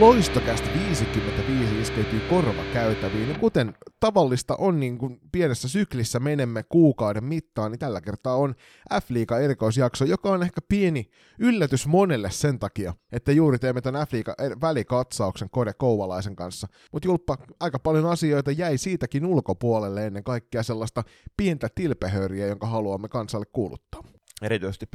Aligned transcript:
Loistokästä 0.00 0.68
55 0.74 1.80
iskeytyy 1.80 2.20
korvakäytäviin, 2.20 3.28
ja 3.28 3.38
kuten 3.38 3.74
tavallista 4.00 4.56
on 4.56 4.80
niin 4.80 4.98
kuin 4.98 5.20
pienessä 5.32 5.68
syklissä 5.68 6.20
menemme 6.20 6.62
kuukauden 6.62 7.24
mittaan, 7.24 7.70
niin 7.70 7.78
tällä 7.78 8.00
kertaa 8.00 8.36
on 8.36 8.54
F-liiga 8.94 9.38
erikoisjakso, 9.38 10.04
joka 10.04 10.30
on 10.30 10.42
ehkä 10.42 10.60
pieni 10.68 11.10
yllätys 11.38 11.86
monelle 11.86 12.30
sen 12.30 12.58
takia, 12.58 12.94
että 13.12 13.32
juuri 13.32 13.58
teemme 13.58 13.80
tämän 13.80 14.06
F-liiga 14.06 14.34
välikatsauksen 14.60 15.50
Kode 15.50 15.72
Kouvalaisen 15.72 16.36
kanssa. 16.36 16.68
Mutta 16.92 17.08
Julppa, 17.08 17.36
aika 17.60 17.78
paljon 17.78 18.06
asioita 18.06 18.50
jäi 18.50 18.78
siitäkin 18.78 19.26
ulkopuolelle 19.26 20.06
ennen 20.06 20.24
kaikkea 20.24 20.62
sellaista 20.62 21.02
pientä 21.36 21.68
tilpehöriä, 21.74 22.46
jonka 22.46 22.66
haluamme 22.66 23.08
kansalle 23.08 23.46
kuuluttaa 23.52 24.02
erityisesti 24.42 24.86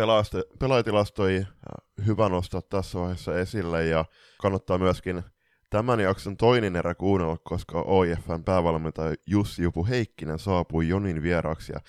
pelaajatilastoja 0.59 1.45
hyvä 2.05 2.29
nostaa 2.29 2.61
tässä 2.61 2.99
vaiheessa 2.99 3.39
esille 3.39 3.85
ja 3.85 4.05
kannattaa 4.41 4.77
myöskin 4.77 5.23
tämän 5.69 5.99
jakson 5.99 6.37
toinen 6.37 6.75
erä 6.75 6.95
kuunnella, 6.95 7.37
koska 7.43 7.81
OIFn 7.81 8.43
päävalmentaja 8.45 9.15
Jussi 9.27 9.63
Jupu 9.63 9.87
Heikkinen 9.87 10.39
saapui 10.39 10.87
Jonin 10.87 11.23
vieraaksi 11.23 11.73
ja 11.73 11.79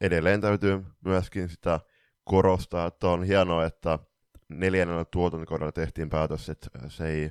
edelleen 0.00 0.40
täytyy 0.40 0.84
myöskin 1.04 1.48
sitä 1.48 1.80
korostaa, 2.24 2.86
että 2.86 3.08
on 3.08 3.24
hienoa, 3.24 3.64
että 3.64 3.98
neljännellä 4.48 5.04
tuotantokaudella 5.04 5.72
tehtiin 5.72 6.10
päätös, 6.10 6.48
että 6.48 6.68
se 6.88 7.08
ei 7.08 7.30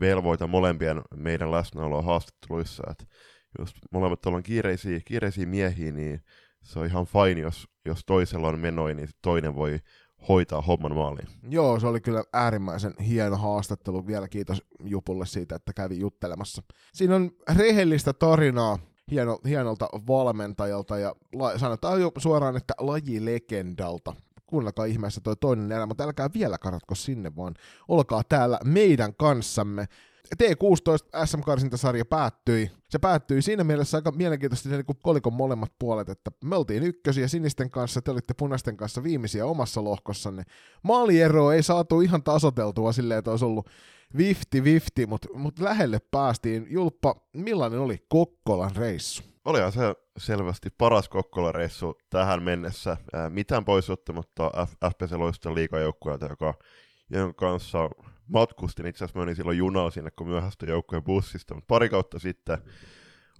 velvoita 0.00 0.46
molempien 0.46 1.02
meidän 1.16 1.50
läsnäoloa 1.50 2.02
haastatteluissa, 2.02 2.82
että 2.90 3.04
jos 3.58 3.74
molemmat 3.90 4.26
ollaan 4.26 4.42
kiireisiä, 4.42 5.00
kiireisiä 5.04 5.46
miehiä, 5.46 5.92
niin 5.92 6.24
se 6.64 6.78
on 6.78 6.86
ihan 6.86 7.06
fine, 7.06 7.40
jos, 7.40 7.68
jos 7.84 8.00
toisella 8.06 8.48
on 8.48 8.58
menoi, 8.58 8.94
niin 8.94 9.08
toinen 9.22 9.54
voi 9.54 9.78
hoitaa 10.28 10.60
homman 10.60 10.94
maaliin. 10.94 11.28
Joo, 11.48 11.80
se 11.80 11.86
oli 11.86 12.00
kyllä 12.00 12.24
äärimmäisen 12.32 12.94
hieno 13.06 13.36
haastattelu. 13.36 14.06
Vielä 14.06 14.28
kiitos 14.28 14.62
Jupulle 14.84 15.26
siitä, 15.26 15.56
että 15.56 15.72
kävi 15.72 15.98
juttelemassa. 15.98 16.62
Siinä 16.94 17.16
on 17.16 17.30
rehellistä 17.56 18.12
tarinaa 18.12 18.78
hieno, 19.10 19.38
hienolta 19.48 19.88
valmentajalta 20.06 20.98
ja 20.98 21.14
la, 21.34 21.58
sanotaan 21.58 22.00
jo 22.00 22.12
suoraan, 22.18 22.56
että 22.56 22.74
lajilegendalta. 22.78 24.14
Kuunnelkaa 24.46 24.84
ihmeessä 24.84 25.20
toi 25.20 25.36
toinen 25.36 25.72
erä, 25.72 25.86
mutta 25.86 26.04
älkää 26.04 26.28
vielä 26.34 26.58
karatko 26.58 26.94
sinne, 26.94 27.36
vaan 27.36 27.54
olkaa 27.88 28.22
täällä 28.28 28.58
meidän 28.64 29.14
kanssamme. 29.14 29.86
T16 30.42 31.26
SM-karsintasarja 31.26 32.04
päättyi. 32.04 32.70
Se 32.90 32.98
päättyi 32.98 33.42
siinä 33.42 33.64
mielessä 33.64 33.98
aika 33.98 34.10
mielenkiintoisesti 34.12 34.68
niin 34.68 34.84
kuin 34.84 34.98
kolikon 35.02 35.32
molemmat 35.32 35.72
puolet, 35.78 36.08
että 36.08 36.30
me 36.44 36.56
oltiin 36.56 36.82
ykkösiä 36.82 37.28
sinisten 37.28 37.70
kanssa, 37.70 38.02
te 38.02 38.10
olitte 38.10 38.34
punaisten 38.34 38.76
kanssa 38.76 39.02
viimeisiä 39.02 39.46
omassa 39.46 39.84
lohkossanne. 39.84 40.42
Maaliero 40.82 41.52
ei 41.52 41.62
saatu 41.62 42.00
ihan 42.00 42.22
tasoteltua 42.22 42.92
silleen, 42.92 43.18
että 43.18 43.30
olisi 43.30 43.44
ollut 43.44 43.68
vifti 44.16 44.64
vifti, 44.64 45.06
mutta 45.06 45.28
mut 45.34 45.58
lähelle 45.58 45.98
päästiin. 46.10 46.66
Julppa, 46.70 47.14
millainen 47.32 47.80
oli 47.80 47.98
Kokkolan 48.08 48.76
reissu? 48.76 49.22
Olihan 49.44 49.72
se 49.72 49.80
selvästi 50.18 50.70
paras 50.78 51.08
Kokkolan 51.08 51.54
reissu 51.54 51.98
tähän 52.10 52.42
mennessä. 52.42 52.96
Ää, 53.12 53.30
mitään 53.30 53.64
pois 53.64 53.90
ottamatta 53.90 54.50
FPC 54.90 55.12
Loiston 55.12 55.54
liikajoukkueelta, 55.54 56.26
joka, 56.26 56.54
jonka 57.10 57.46
kanssa 57.46 57.78
matkustin, 58.28 58.86
itse 58.86 59.04
asiassa 59.04 59.18
menin 59.18 59.36
silloin 59.36 59.58
junalla 59.58 59.90
sinne, 59.90 60.10
kun 60.10 60.28
myöhästyin 60.28 60.70
joukkojen 60.70 61.04
bussista, 61.04 61.54
mutta 61.54 61.66
pari 61.68 61.88
kautta 61.88 62.18
sitten 62.18 62.58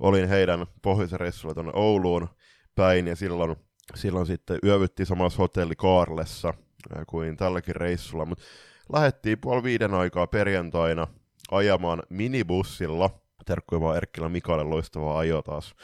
olin 0.00 0.28
heidän 0.28 0.66
pohjoisen 0.82 1.20
reissulla 1.20 1.54
tuonne 1.54 1.72
Ouluun 1.74 2.28
päin, 2.74 3.06
ja 3.06 3.16
silloin, 3.16 3.56
silloin 3.94 4.26
sitten 4.26 4.58
yövyttiin 4.64 5.06
samassa 5.06 5.38
hotelli 5.38 5.76
Kaarlessa 5.76 6.54
kuin 7.06 7.36
tälläkin 7.36 7.76
reissulla, 7.76 8.24
mutta 8.24 8.44
lähdettiin 8.92 9.38
puoli 9.40 9.62
viiden 9.62 9.94
aikaa 9.94 10.26
perjantaina 10.26 11.06
ajamaan 11.50 12.02
minibussilla, 12.08 13.10
terkkuja 13.44 13.80
vaan 13.80 13.96
Erkkilä 13.96 14.28
Mikalle 14.28 14.64
loistavaa 14.64 15.18
ajo 15.18 15.42
taas, 15.42 15.74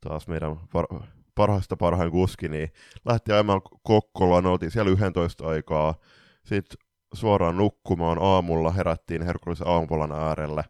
taas 0.00 0.28
meidän 0.28 0.56
par- 0.56 1.02
parhaista 1.34 1.76
parhain 1.76 2.10
kuski, 2.10 2.48
niin 2.48 2.68
lähti 3.04 3.32
ajamaan 3.32 3.62
Kokkolaan, 3.82 4.46
oltiin 4.46 4.70
siellä 4.70 4.90
11 4.90 5.48
aikaa, 5.48 5.94
sitten 6.44 6.89
suoraan 7.14 7.56
nukkumaan 7.56 8.18
aamulla, 8.20 8.70
herättiin 8.70 9.22
Herkullisen 9.22 9.68
aamupalan 9.68 10.12
äärelle, 10.12 10.64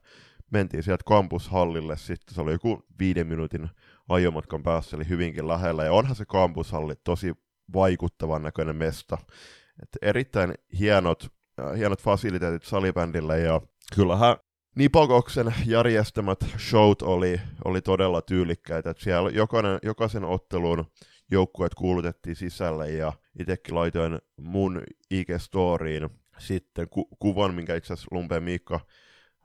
mentiin 0.51 0.83
sieltä 0.83 1.05
kampushallille, 1.07 1.97
sitten 1.97 2.35
se 2.35 2.41
oli 2.41 2.53
joku 2.53 2.83
viiden 2.99 3.27
minuutin 3.27 3.69
ajomatkan 4.09 4.63
päässä, 4.63 4.97
eli 4.97 5.09
hyvinkin 5.09 5.49
lähellä, 5.49 5.85
ja 5.85 5.93
onhan 5.93 6.17
se 6.17 6.25
kampushalli 6.25 6.95
tosi 7.05 7.35
vaikuttavan 7.75 8.43
näköinen 8.43 8.77
mesta. 8.77 9.19
Et 9.83 9.89
erittäin 10.03 10.55
hienot, 10.79 11.33
äh, 11.61 11.77
hienot 11.77 12.03
fasiliteetit 12.03 12.65
salibändille, 12.65 13.41
ja 13.41 13.61
kyllähän 13.95 14.37
Nipokoksen 14.77 15.55
järjestämät 15.67 16.39
showt 16.59 17.03
oli, 17.03 17.41
oli 17.65 17.81
todella 17.81 18.23
tyylikkäitä. 18.23 18.91
että 18.91 19.03
siellä 19.03 19.31
jokainen, 19.31 19.79
jokaisen 19.83 20.25
ottelun 20.25 20.85
joukkueet 21.31 21.75
kuulutettiin 21.75 22.37
sisälle 22.37 22.91
ja 22.91 23.13
itsekin 23.39 23.75
laitoin 23.75 24.19
mun 24.37 24.83
IG-storiin 25.15 26.11
sitten 26.41 26.89
ku- 26.89 27.09
kuvan, 27.19 27.55
minkä 27.55 27.75
itse 27.75 27.93
asiassa 27.93 28.09
Lumpeen 28.11 28.43
Miikka, 28.43 28.81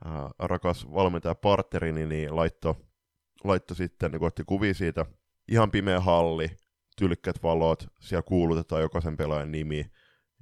ää, 0.04 0.30
rakas 0.38 0.92
valmentaja 0.92 1.34
partnerini, 1.34 2.06
niin 2.06 2.36
laitto, 2.36 2.76
laitto 3.44 3.74
sitten, 3.74 4.10
niin 4.10 4.24
otti 4.24 4.42
kuvia 4.46 4.74
siitä, 4.74 5.06
ihan 5.48 5.70
pimeä 5.70 6.00
halli, 6.00 6.48
tylkkät 6.96 7.42
valot, 7.42 7.86
siellä 8.00 8.22
kuulutetaan 8.22 8.82
jokaisen 8.82 9.16
pelaajan 9.16 9.52
nimi, 9.52 9.84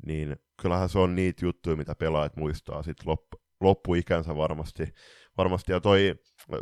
niin 0.07 0.37
kyllähän 0.63 0.89
se 0.89 0.99
on 0.99 1.15
niitä 1.15 1.45
juttuja, 1.45 1.77
mitä 1.77 1.95
pelaajat 1.95 2.37
muistaa 2.37 2.83
sitten 2.83 3.09
loppu, 3.09 3.37
loppuikänsä 3.61 4.37
varmasti. 4.37 4.95
varmasti. 5.39 5.73
Ja 5.73 5.81
toi 5.81 6.15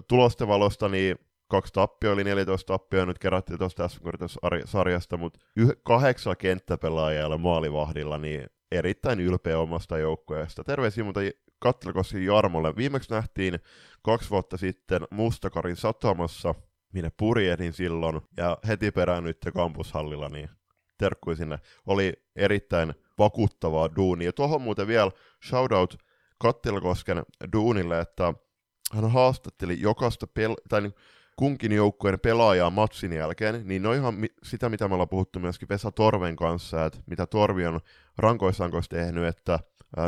tulosten 0.09 0.49
valosta, 0.49 0.89
niin 0.89 1.17
kaksi 1.49 1.73
tappia 1.73 2.13
oli 2.13 2.25
14 2.25 2.67
tappia, 2.67 3.07
nyt 3.07 3.19
kerättiin 3.19 3.59
tuosta 3.59 3.89
sarjasta, 4.65 5.17
mutta 5.17 5.41
yh- 5.57 5.83
kahdeksan 5.85 6.37
kenttäpelaajalla 6.37 7.39
maalivahdilla, 7.39 8.19
niin 8.19 8.47
erittäin 8.73 9.21
ylpeä 9.21 9.59
omasta 9.59 9.99
joukkueesta. 9.99 10.65
Terveisiä 10.65 11.05
muuta 11.05 11.21
Kattelkoski 11.59 12.25
Jarmolle. 12.25 12.77
Viimeksi 12.77 13.11
nähtiin 13.11 13.59
kaksi 14.03 14.31
vuotta 14.31 14.57
sitten 14.57 15.03
Mustakarin 15.11 15.77
satamassa, 15.77 16.55
minne 16.93 17.11
purjehdin 17.17 17.73
silloin, 17.73 18.21
ja 18.37 18.59
heti 18.69 18.91
perään 18.91 19.25
nyt 19.25 19.39
kampushallilla, 19.55 20.29
niin 20.29 20.51
terkkui 20.99 21.37
sinne. 21.37 21.59
Oli 21.87 22.13
erittäin 22.37 22.95
vakuuttavaa 23.19 23.97
duunia. 23.97 24.33
Tuohon 24.33 24.63
muuten 24.63 24.87
vielä 24.87 25.11
shoutout 25.49 25.99
Kattelkosken 26.39 27.23
duunille, 27.53 28.01
että 28.01 28.35
hän 28.93 29.11
haastatteli 29.11 29.81
jokaista 29.81 30.27
pel- 30.27 30.63
tai 30.69 30.81
niin 30.81 30.95
kunkin 31.37 31.73
joukkueen 31.73 32.21
pelaajaa 32.21 32.71
matsin 32.71 33.13
jälkeen, 33.13 33.63
niin 33.65 33.83
ne 33.83 33.89
on 33.89 33.95
ihan 33.95 34.15
sitä, 34.43 34.69
mitä 34.69 34.89
me 34.89 34.95
ollaan 34.95 35.09
puhuttu 35.09 35.41
myöskin 35.41 35.69
Vesa 35.69 35.91
Torven 35.91 36.37
kanssa, 36.37 36.85
että 36.85 36.99
mitä 37.07 37.27
Torvi 37.27 37.67
on 37.67 37.81
rankoissankoissa 38.19 38.91
tehnyt, 38.91 39.25
että 39.25 39.59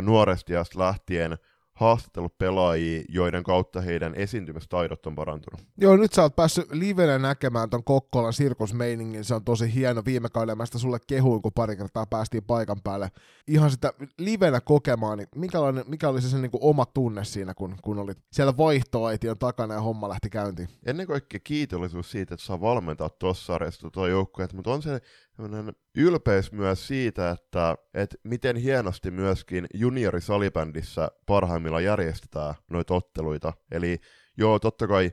nuoresti 0.02 0.52
lähtien 0.76 1.38
haastatellut 1.74 2.38
pelaajia, 2.38 3.04
joiden 3.08 3.42
kautta 3.42 3.80
heidän 3.80 4.14
esiintymistaidot 4.14 5.06
on 5.06 5.14
parantunut. 5.14 5.60
Joo, 5.76 5.96
nyt 5.96 6.12
sä 6.12 6.22
oot 6.22 6.36
päässyt 6.36 6.72
livenä 6.72 7.18
näkemään 7.18 7.70
ton 7.70 7.84
Kokkolan 7.84 8.32
sirkusmeiningin, 8.32 9.24
se 9.24 9.34
on 9.34 9.44
tosi 9.44 9.74
hieno. 9.74 10.02
Viime 10.04 10.28
kaudella 10.28 10.56
mä 10.56 10.66
sitä 10.66 10.78
sulle 10.78 10.98
kehuin, 11.06 11.42
kun 11.42 11.52
pari 11.52 11.76
kertaa 11.76 12.06
päästiin 12.06 12.44
paikan 12.44 12.80
päälle. 12.84 13.10
Ihan 13.48 13.70
sitä 13.70 13.92
livenä 14.18 14.60
kokemaan, 14.60 15.18
niin 15.18 15.28
mikä, 15.36 15.60
oli, 15.60 15.80
mikä 15.86 16.08
oli 16.08 16.22
se 16.22 16.28
sen 16.28 16.42
niin 16.42 16.50
kuin 16.50 16.62
oma 16.62 16.86
tunne 16.86 17.24
siinä, 17.24 17.54
kun, 17.54 17.76
kun 17.82 17.98
olit 17.98 18.18
siellä 18.32 18.56
vaihtoaition 18.56 19.38
takana 19.38 19.74
ja 19.74 19.80
homma 19.80 20.08
lähti 20.08 20.30
käyntiin? 20.30 20.68
Ennen 20.86 21.06
kaikkea 21.06 21.40
kiitollisuus 21.44 22.10
siitä, 22.10 22.34
että 22.34 22.46
saa 22.46 22.60
valmentaa 22.60 23.08
tuossa 23.08 23.46
sarjassa 23.46 23.90
tuo 23.90 24.06
joukkue, 24.06 24.48
mutta 24.54 24.70
on 24.70 24.82
se 24.82 25.00
ylpeys 25.94 26.52
myös 26.52 26.86
siitä, 26.86 27.30
että, 27.30 27.76
että 27.94 28.16
miten 28.24 28.56
hienosti 28.56 29.10
myöskin 29.10 29.66
juniorisalibändissä 29.74 31.10
parhaimmillaan 31.26 31.84
järjestetään 31.84 32.54
noita 32.70 32.94
otteluita. 32.94 33.52
Eli 33.70 34.00
joo, 34.36 34.58
totta 34.58 34.86
kai 34.88 35.12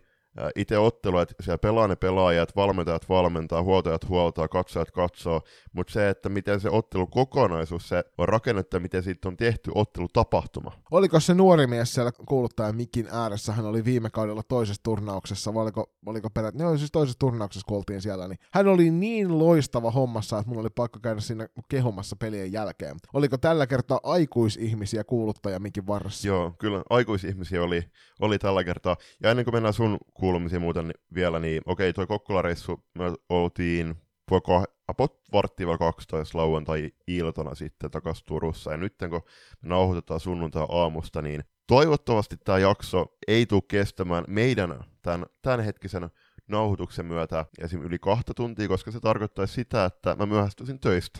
itse 0.55 0.77
ottelu, 0.77 1.19
että 1.19 1.35
siellä 1.41 1.57
pelaa 1.57 1.87
ne 1.87 1.95
pelaajat, 1.95 2.55
valmentajat 2.55 3.09
valmentaa, 3.09 3.63
huoltajat 3.63 4.09
huoltaa, 4.09 4.47
katsojat 4.47 4.91
katsoo, 4.91 5.41
mutta 5.73 5.93
se, 5.93 6.09
että 6.09 6.29
miten 6.29 6.59
se 6.59 6.69
ottelu 6.69 7.07
kokonaisuus, 7.07 7.89
se 7.89 8.03
on 8.17 8.29
rakennettu, 8.29 8.79
miten 8.79 9.03
siitä 9.03 9.27
on 9.27 9.37
tehty 9.37 9.71
ottelutapahtuma. 9.75 10.71
Oliko 10.91 11.19
se 11.19 11.33
nuori 11.33 11.67
mies 11.67 11.93
siellä 11.93 12.11
kuuluttajan 12.11 12.75
mikin 12.75 13.07
ääressä, 13.11 13.53
hän 13.53 13.65
oli 13.65 13.85
viime 13.85 14.09
kaudella 14.09 14.43
toisessa 14.43 14.83
turnauksessa, 14.83 15.53
vai 15.53 15.63
oliko, 15.63 15.91
oliko 16.05 16.29
perät, 16.29 16.55
no 16.55 16.77
siis 16.77 16.91
toisessa 16.91 17.19
turnauksessa 17.19 17.65
kun 17.67 17.77
oltiin 17.77 18.01
siellä, 18.01 18.27
niin 18.27 18.39
hän 18.53 18.67
oli 18.67 18.91
niin 18.91 19.39
loistava 19.39 19.91
hommassa, 19.91 20.37
että 20.37 20.49
mulla 20.49 20.61
oli 20.61 20.69
pakko 20.75 20.99
käydä 20.99 21.21
siinä 21.21 21.47
kehumassa 21.69 22.15
pelien 22.15 22.51
jälkeen. 22.51 22.97
Oliko 23.13 23.37
tällä 23.37 23.67
kertaa 23.67 23.99
aikuisihmisiä 24.03 25.03
kuuluttaja 25.03 25.59
mikin 25.59 25.87
varressa? 25.87 26.27
Joo, 26.27 26.53
kyllä 26.59 26.83
aikuisihmisiä 26.89 27.63
oli, 27.63 27.83
oli 28.19 28.39
tällä 28.39 28.63
kertaa. 28.63 28.95
Ja 29.23 29.29
ennen 29.31 29.45
kuin 29.45 29.55
mennään 29.55 29.73
sun 29.73 29.97
kuulumisia 30.21 30.59
muuten 30.59 30.93
vielä, 31.15 31.39
niin 31.39 31.61
okei, 31.65 31.93
toi 31.93 32.07
Kokkola-reissu, 32.07 32.83
me 32.97 33.13
oltiin 33.29 33.95
loppua 34.31 34.63
about 34.87 35.21
varttia 35.33 35.77
12 35.77 36.37
lauantai-iltana 36.37 37.55
sitten 37.55 37.91
takaisin 37.91 38.25
Turussa. 38.25 38.71
Ja 38.71 38.77
nyt 38.77 38.95
kun 38.97 39.21
me 39.61 39.69
nauhoitetaan 39.69 40.19
sunnuntai 40.19 40.65
aamusta, 40.69 41.21
niin 41.21 41.43
toivottavasti 41.67 42.37
tämä 42.37 42.57
jakso 42.57 43.05
ei 43.27 43.45
tule 43.45 43.61
kestämään 43.67 44.23
meidän 44.27 44.83
tämän, 45.01 45.25
tämänhetkisen 45.41 46.09
nauhoituksen 46.47 47.05
myötä 47.05 47.45
esim. 47.59 47.81
yli 47.81 47.99
kahta 47.99 48.33
tuntia, 48.33 48.67
koska 48.67 48.91
se 48.91 48.99
tarkoittaisi 48.99 49.53
sitä, 49.53 49.85
että 49.85 50.15
mä 50.15 50.25
myöhästyisin 50.25 50.79
töistä. 50.79 51.19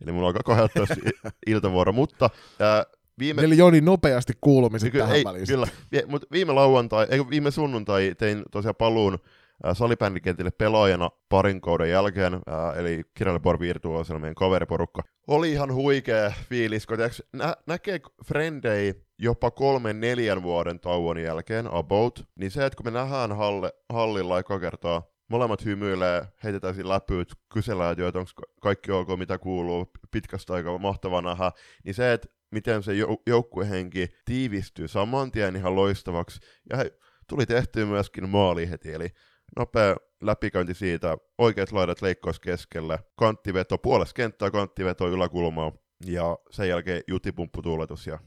Eli 0.00 0.12
mulla 0.12 0.26
alkaa 0.28 0.56
12 0.56 0.94
iltavuoro, 1.46 1.92
mutta 1.92 2.30
ää, 2.60 2.84
Viime... 3.22 3.42
Eli 3.42 3.56
Joni 3.56 3.80
nopeasti 3.80 4.32
kuulumiset 4.40 4.92
tähän 4.92 5.16
ei, 5.16 5.24
väliin. 5.24 5.46
Kyllä, 5.46 5.66
mutta 6.06 6.26
viime 6.32 6.52
lauantai, 6.52 7.06
ei, 7.10 7.20
viime 7.30 7.50
sunnuntai 7.50 8.14
tein 8.18 8.42
tosiaan 8.50 8.74
paluun 8.74 9.18
äh, 9.66 9.76
salibändikentille 9.76 10.50
pelaajana 10.50 11.10
parin 11.28 11.60
kauden 11.60 11.90
jälkeen, 11.90 12.34
äh, 12.34 12.78
eli 12.78 13.02
Kirjallipor 13.14 13.60
Virtuosilla 13.60 14.18
meidän 14.18 14.34
kaveriporukka. 14.34 15.02
Oli 15.26 15.52
ihan 15.52 15.74
huikea 15.74 16.32
fiilis, 16.48 16.86
kun 16.86 16.96
tiiäks, 16.96 17.22
nä- 17.32 17.56
näkee 17.66 18.00
frendei 18.26 18.94
jopa 19.18 19.50
kolmen 19.50 20.00
neljän 20.00 20.42
vuoden 20.42 20.80
tauon 20.80 21.18
jälkeen, 21.18 21.74
about, 21.74 22.24
niin 22.38 22.50
se, 22.50 22.66
että 22.66 22.76
kun 22.76 22.86
me 22.86 22.90
nähdään 22.90 23.36
halle, 23.36 23.72
hallilla 23.88 24.34
aika 24.34 24.60
kertaa, 24.60 25.02
molemmat 25.28 25.64
hymyilee, 25.64 26.22
heitetään 26.44 26.74
siinä 26.74 26.88
läpyt, 26.88 27.32
kysellään, 27.52 27.92
että 27.92 28.18
onko 28.18 28.30
kaikki 28.60 28.92
ok, 28.92 29.08
mitä 29.18 29.38
kuuluu, 29.38 29.90
pitkästä 30.10 30.54
aikaa 30.54 30.78
mahtavaa 30.78 31.22
nähdä, 31.22 31.52
niin 31.84 31.94
se, 31.94 32.12
että 32.12 32.28
miten 32.52 32.82
se 32.82 32.92
jou- 32.92 33.22
joukkuehenki 33.26 34.08
tiivistyy 34.24 34.88
saman 34.88 35.30
tien 35.30 35.56
ihan 35.56 35.76
loistavaksi, 35.76 36.40
ja 36.70 36.76
he, 36.76 36.92
tuli 37.28 37.46
tehtyä 37.46 37.86
myöskin 37.86 38.28
maali 38.28 38.70
heti, 38.70 38.92
eli 38.92 39.08
nopea 39.56 39.96
läpikäynti 40.22 40.74
siitä, 40.74 41.16
oikeat 41.38 41.72
laidat 41.72 42.02
leikkaus 42.02 42.40
keskelle, 42.40 42.98
kanttiveto, 43.18 43.78
puolesta 43.78 44.14
kenttää 44.14 44.50
kanttiveto 44.50 45.08
yläkulmaa, 45.08 45.72
ja 46.06 46.38
sen 46.50 46.68
jälkeen 46.68 47.02
jutipumpputuuletus 47.08 48.06
ja 48.06 48.18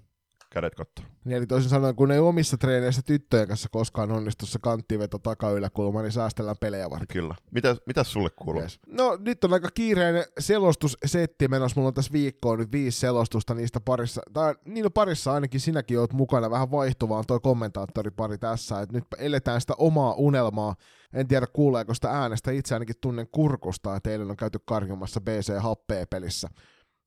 kädet 0.56 0.76
katto. 0.76 1.02
Niin, 1.26 1.38
eli 1.38 1.48
toisin 1.48 1.70
sanoen, 1.70 1.96
kun 1.96 2.12
ei 2.12 2.20
omissa 2.20 2.58
treeneissä 2.58 3.02
tyttöjen 3.02 3.48
kanssa 3.48 3.70
koskaan 3.72 4.12
onnistu 4.12 4.46
se 4.46 4.60
kanttiveto 4.62 5.20
takayläkulma, 5.20 6.02
niin 6.02 6.12
säästellään 6.12 6.56
pelejä 6.60 6.90
varten. 6.90 7.08
Kyllä. 7.08 7.36
Mitä, 7.52 7.76
mitäs 7.86 8.12
sulle 8.12 8.30
kuuluu? 8.36 8.62
Yes. 8.62 8.80
No 8.88 9.18
nyt 9.20 9.44
on 9.44 9.54
aika 9.54 9.70
kiireinen 9.74 10.26
selostussetti 10.40 11.48
menossa. 11.48 11.80
Mulla 11.80 11.88
on 11.88 11.94
tässä 11.94 12.12
viikkoon 12.12 12.60
nyt 12.60 12.72
viisi 12.72 13.00
selostusta 13.00 13.54
niistä 13.54 13.80
parissa. 13.80 14.22
Tai 14.34 14.56
niin 14.66 14.92
parissa 14.94 15.34
ainakin 15.34 15.60
sinäkin 15.60 16.00
oot 16.00 16.14
mukana. 16.14 16.52
Vähän 16.52 16.72
vaihtuvaan 16.72 17.24
toi 17.28 17.40
kommentaattoripari 17.40 18.38
tässä. 18.38 18.82
Et 18.82 18.92
nyt 18.92 19.06
eletään 19.18 19.62
sitä 19.62 19.74
omaa 19.78 20.14
unelmaa. 20.14 20.76
En 21.14 21.28
tiedä 21.28 21.48
kuuleeko 21.54 21.94
sitä 21.94 22.10
äänestä. 22.10 22.52
Itse 22.52 22.76
ainakin 22.76 22.96
tunnen 23.02 23.28
kurkusta, 23.32 23.96
että 23.96 24.10
eilen 24.10 24.30
on 24.30 24.38
käyty 24.38 24.60
karjumassa 24.66 25.22
BC 25.22 25.60
Happea 25.60 26.06
pelissä. 26.10 26.48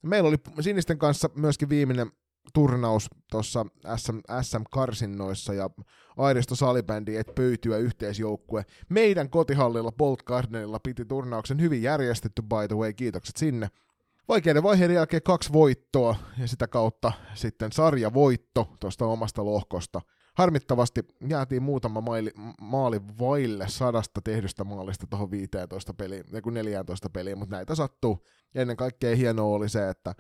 Meillä 0.03 0.29
oli 0.29 0.37
sinisten 0.61 0.99
kanssa 0.99 1.31
myöskin 1.35 1.69
viimeinen 1.69 2.11
turnaus 2.55 3.11
tuossa 3.31 3.67
SM, 3.97 4.19
SM-karsinnoissa 4.43 5.55
ja 5.55 5.71
Airisto 6.17 6.55
Salibändi 6.55 7.17
et 7.17 7.35
pöytyä 7.35 7.77
yhteisjoukkue. 7.77 8.65
Meidän 8.89 9.31
kotihallilla 9.31 9.93
Bolt 9.93 10.23
Gardenilla 10.23 10.81
piti 10.81 11.05
turnauksen 11.05 11.61
hyvin 11.61 11.83
järjestetty 11.83 12.43
by 12.43 12.69
the 12.69 12.77
way, 12.77 12.93
kiitokset 12.93 13.37
sinne. 13.37 13.69
Vaikeiden 14.29 14.63
vaiheiden 14.63 14.95
jälkeen 14.95 15.23
kaksi 15.23 15.53
voittoa 15.53 16.17
ja 16.39 16.49
sitä 16.49 16.69
kautta 16.69 17.13
sitten 17.35 17.73
sarjavoitto 17.73 18.77
tuosta 18.81 19.07
omasta 19.07 19.45
lohkosta. 19.45 20.01
Harmittavasti 20.35 21.01
jäätiin 21.29 21.63
muutama 21.63 22.01
maili, 22.01 22.31
maali 22.61 23.01
vaille 23.21 23.69
sadasta 23.69 24.21
tehdystä 24.25 24.65
maalista 24.65 25.07
tuohon 25.11 25.31
15 25.31 25.95
peliin, 25.95 26.25
14 26.53 27.11
peliin, 27.11 27.39
mutta 27.39 27.57
näitä 27.57 27.75
sattuu. 27.75 28.27
Ja 28.55 28.63
ennen 28.63 28.77
kaikkea 28.77 29.17
hienoa 29.17 29.57
oli 29.57 29.69
se, 29.69 29.89
että 29.89 30.15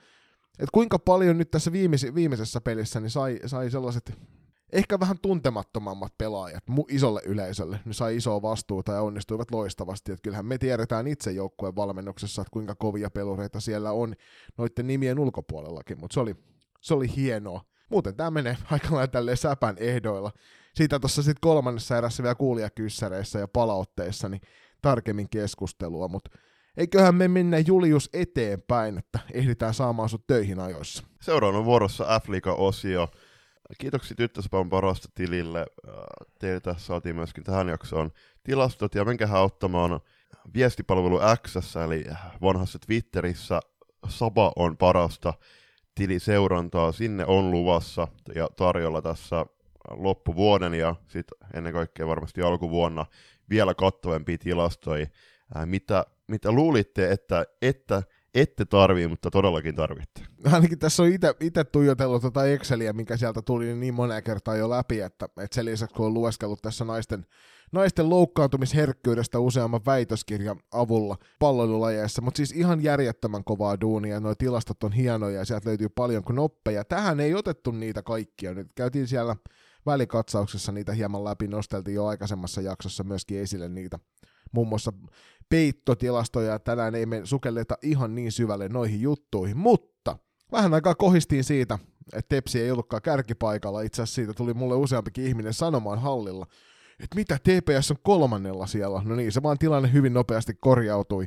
että 0.58 0.72
kuinka 0.72 0.98
paljon 0.98 1.38
nyt 1.38 1.50
tässä 1.50 1.70
viimeis- 1.70 2.14
viimeisessä 2.14 2.60
pelissä 2.60 3.00
niin 3.00 3.10
sai, 3.10 3.40
sai 3.46 3.70
sellaiset 3.70 4.12
ehkä 4.72 5.00
vähän 5.00 5.18
tuntemattomammat 5.22 6.18
pelaajat 6.18 6.64
mu- 6.70 6.86
isolle 6.88 7.20
yleisölle, 7.24 7.80
ne 7.84 7.92
sai 7.92 8.16
isoa 8.16 8.42
vastuuta 8.42 8.92
ja 8.92 9.02
onnistuivat 9.02 9.50
loistavasti. 9.50 10.12
Että 10.12 10.22
kyllähän 10.22 10.46
me 10.46 10.58
tiedetään 10.58 11.06
itse 11.06 11.32
joukkueen 11.32 11.76
valmennuksessa, 11.76 12.42
että 12.42 12.52
kuinka 12.52 12.74
kovia 12.74 13.10
pelureita 13.10 13.60
siellä 13.60 13.92
on 13.92 14.14
noiden 14.58 14.86
nimien 14.86 15.18
ulkopuolellakin, 15.18 16.00
mutta 16.00 16.14
se 16.14 16.20
oli, 16.20 16.36
se 16.80 16.94
oli 16.94 17.16
hienoa. 17.16 17.64
Muuten 17.90 18.16
tämä 18.16 18.30
menee 18.30 18.56
aika 18.70 18.88
lailla 18.90 19.06
tälleen 19.06 19.36
säpän 19.36 19.76
ehdoilla. 19.78 20.32
Siitä 20.74 20.98
tuossa 21.00 21.22
sitten 21.22 21.40
kolmannessa 21.40 21.98
erässä 21.98 22.22
vielä 22.22 22.34
kuulijakyssäreissä 22.34 23.38
ja 23.38 23.48
palautteissa, 23.48 24.28
niin 24.28 24.40
tarkemmin 24.82 25.28
keskustelua, 25.28 26.08
mutta 26.08 26.30
eiköhän 26.78 27.14
me 27.14 27.28
mennä 27.28 27.58
Julius 27.58 28.10
eteenpäin, 28.12 28.98
että 28.98 29.18
ehditään 29.32 29.74
saamaan 29.74 30.08
sut 30.08 30.26
töihin 30.26 30.60
ajoissa. 30.60 31.02
Seuraavana 31.20 31.64
vuorossa 31.64 32.20
f 32.20 32.28
osio 32.56 33.08
Kiitoksia 33.78 34.14
Tyttöspan 34.16 34.68
parasta 34.70 35.08
tilille. 35.14 35.58
Äh, 35.58 35.94
Teiltä 36.38 36.74
saatiin 36.78 37.16
myöskin 37.16 37.44
tähän 37.44 37.68
jaksoon 37.68 38.10
tilastot 38.42 38.94
ja 38.94 39.04
menkää 39.04 39.28
auttamaan 39.32 40.00
viestipalvelu 40.54 41.20
X, 41.46 41.76
eli 41.84 42.04
vanhassa 42.42 42.78
Twitterissä 42.86 43.60
Saba 44.08 44.52
on 44.56 44.76
parasta 44.76 45.34
tiliseurantaa. 45.94 46.92
Sinne 46.92 47.24
on 47.26 47.50
luvassa 47.50 48.08
ja 48.34 48.48
tarjolla 48.56 49.02
tässä 49.02 49.46
loppuvuoden 49.90 50.74
ja 50.74 50.94
sitten 51.08 51.38
ennen 51.54 51.72
kaikkea 51.72 52.06
varmasti 52.06 52.42
alkuvuonna 52.42 53.06
vielä 53.50 53.74
kattavempia 53.74 54.38
tilastoja, 54.38 55.06
äh, 55.56 55.66
mitä 55.66 56.04
mitä 56.28 56.52
luulitte, 56.52 57.12
että, 57.12 57.44
että 57.62 58.02
ette 58.34 58.64
tarvii, 58.64 59.08
mutta 59.08 59.30
todellakin 59.30 59.74
tarvitte. 59.74 60.22
Ainakin 60.52 60.78
tässä 60.78 61.02
on 61.02 61.08
itse 61.40 61.64
tuijotellut 61.64 62.20
tuota 62.20 62.46
Exceliä, 62.46 62.92
mikä 62.92 63.16
sieltä 63.16 63.42
tuli 63.42 63.74
niin 63.74 63.94
moneen 63.94 64.22
kertaan 64.22 64.58
jo 64.58 64.70
läpi, 64.70 65.00
että, 65.00 65.24
että 65.26 65.54
sen 65.54 65.64
lisäksi 65.64 65.94
kun 65.96 66.06
on 66.06 66.14
lueskellut 66.14 66.62
tässä 66.62 66.84
naisten, 66.84 67.26
naisten 67.72 68.10
loukkaantumisherkkyydestä 68.10 69.38
useamman 69.38 69.80
väitöskirjan 69.86 70.60
avulla 70.72 71.16
palloilulajeissa, 71.38 72.22
mutta 72.22 72.36
siis 72.36 72.52
ihan 72.52 72.82
järjettömän 72.82 73.44
kovaa 73.44 73.80
duunia, 73.80 74.20
nuo 74.20 74.34
tilastot 74.34 74.84
on 74.84 74.92
hienoja 74.92 75.38
ja 75.38 75.44
sieltä 75.44 75.68
löytyy 75.68 75.88
paljon 75.88 76.24
knoppeja. 76.24 76.84
Tähän 76.84 77.20
ei 77.20 77.34
otettu 77.34 77.70
niitä 77.70 78.02
kaikkia, 78.02 78.54
nyt 78.54 78.72
käytiin 78.74 79.06
siellä 79.06 79.36
välikatsauksessa 79.86 80.72
niitä 80.72 80.92
hieman 80.92 81.24
läpi, 81.24 81.48
nosteltiin 81.48 81.94
jo 81.94 82.06
aikaisemmassa 82.06 82.60
jaksossa 82.60 83.04
myöskin 83.04 83.38
esille 83.38 83.68
niitä 83.68 83.98
muun 84.52 84.68
muassa 84.68 84.92
peittotilastoja, 85.48 86.58
tänään 86.58 86.94
ei 86.94 87.06
me 87.06 87.20
sukelleta 87.24 87.78
ihan 87.82 88.14
niin 88.14 88.32
syvälle 88.32 88.68
noihin 88.68 89.00
juttuihin, 89.00 89.56
mutta 89.56 90.16
vähän 90.52 90.74
aikaa 90.74 90.94
kohistiin 90.94 91.44
siitä, 91.44 91.78
että 92.12 92.28
Tepsi 92.28 92.60
ei 92.60 92.70
ollutkaan 92.70 93.02
kärkipaikalla, 93.02 93.80
itse 93.80 94.02
asiassa 94.02 94.14
siitä 94.14 94.32
tuli 94.32 94.54
mulle 94.54 94.74
useampikin 94.74 95.24
ihminen 95.24 95.54
sanomaan 95.54 95.98
hallilla, 95.98 96.46
että 97.00 97.16
mitä 97.16 97.38
TPS 97.38 97.90
on 97.90 97.96
kolmannella 98.02 98.66
siellä, 98.66 99.02
no 99.04 99.14
niin, 99.14 99.32
se 99.32 99.42
vaan 99.42 99.58
tilanne 99.58 99.92
hyvin 99.92 100.12
nopeasti 100.12 100.54
korjautui, 100.54 101.24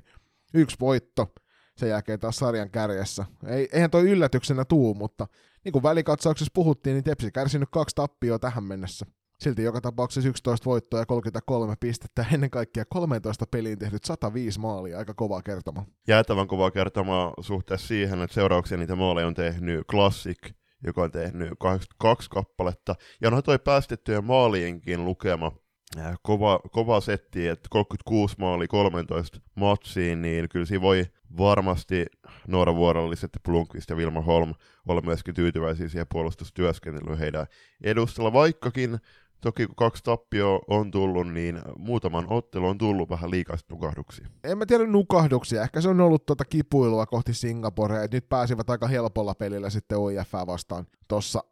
yksi 0.54 0.78
voitto, 0.80 1.34
sen 1.78 1.90
jälkeen 1.90 2.20
taas 2.20 2.36
sarjan 2.36 2.70
kärjessä. 2.70 3.26
Ei, 3.48 3.70
eihän 3.72 3.92
toi 3.92 4.10
yllätyksenä 4.10 4.66
tuu, 4.66 4.94
mutta 4.94 5.28
niin 5.66 5.72
kuin 5.74 5.84
välikatsauksessa 5.84 6.52
puhuttiin, 6.54 6.94
niin 6.94 7.04
Tepsi 7.04 7.32
kärsinyt 7.32 7.70
kaksi 7.72 7.96
tappioa 7.96 8.40
tähän 8.40 8.64
mennessä. 8.64 9.06
Silti 9.42 9.64
joka 9.64 9.82
tapauksessa 9.82 10.30
11 10.30 10.66
voittoa 10.66 11.00
ja 11.00 11.06
33 11.06 11.76
pistettä, 11.80 12.26
ennen 12.34 12.50
kaikkea 12.50 12.86
13 12.90 13.46
peliin 13.48 13.80
tehnyt 13.80 14.04
105 14.04 14.60
maalia, 14.60 14.98
aika 14.98 15.14
kova 15.14 15.42
kertoma. 15.42 15.86
Jäätävän 16.08 16.48
kova 16.48 16.72
kertoma 16.72 17.34
suhteessa 17.40 17.88
siihen, 17.88 18.22
että 18.22 18.34
seurauksia 18.34 18.78
niitä 18.78 18.96
maaleja 18.96 19.28
on 19.28 19.34
tehnyt 19.34 19.88
Classic, 19.92 20.38
joka 20.84 21.02
on 21.02 21.12
tehnyt 21.12 21.50
82 21.60 22.30
kappaletta, 22.30 22.96
ja 23.22 23.28
onhan 23.28 23.44
toi 23.44 23.60
päästettyjen 23.60 24.26
maalienkin 24.26 25.06
lukema 25.06 25.52
äh, 25.98 26.18
kova, 26.22 26.60
kova 26.72 27.02
setti, 27.02 27.48
että 27.48 27.68
36 27.70 28.36
maali 28.40 28.68
13 28.68 29.40
matsiin, 29.56 30.22
niin 30.22 30.50
kyllä 30.50 30.66
siinä 30.66 30.82
voi 30.82 31.06
varmasti 31.38 32.06
Noora 32.48 32.76
Vuorolliset, 32.76 33.32
Blomqvist 33.46 33.90
ja 33.90 33.98
Vilma 33.98 34.22
Holm 34.22 34.54
olla 34.88 35.02
myöskin 35.02 35.36
tyytyväisiä 35.36 35.88
siihen 35.88 36.08
puolustustyöskentelyyn 36.12 37.20
heidän 37.20 37.46
edustalla, 37.84 38.34
vaikkakin 38.34 39.00
Toki 39.42 39.68
kun 39.68 39.76
kaksi 39.76 40.04
tappioa 40.04 40.60
on 40.68 40.92
tullut, 40.92 41.34
niin 41.34 41.62
muutaman 41.78 42.26
ottelu 42.30 42.68
on 42.68 42.78
tullut 42.78 43.10
vähän 43.10 43.32
liikaista 43.32 43.74
nukahduksia. 43.74 44.28
En 44.44 44.58
mä 44.58 44.66
tiedä 44.66 44.86
nukahduksia, 44.86 45.64
ehkä 45.64 45.82
se 45.82 45.90
on 45.90 46.02
ollut 46.02 46.26
tuota 46.26 46.46
kipuilua 46.46 47.06
kohti 47.06 47.34
Singaporea, 47.34 48.04
että 48.04 48.18
nyt 48.18 48.30
pääsivät 48.30 48.70
aika 48.70 48.88
helpolla 48.88 49.36
pelillä 49.36 49.70
sitten 49.70 49.98
OIF 49.98 50.34
vastaan. 50.48 50.88
Tossa 51.08 51.44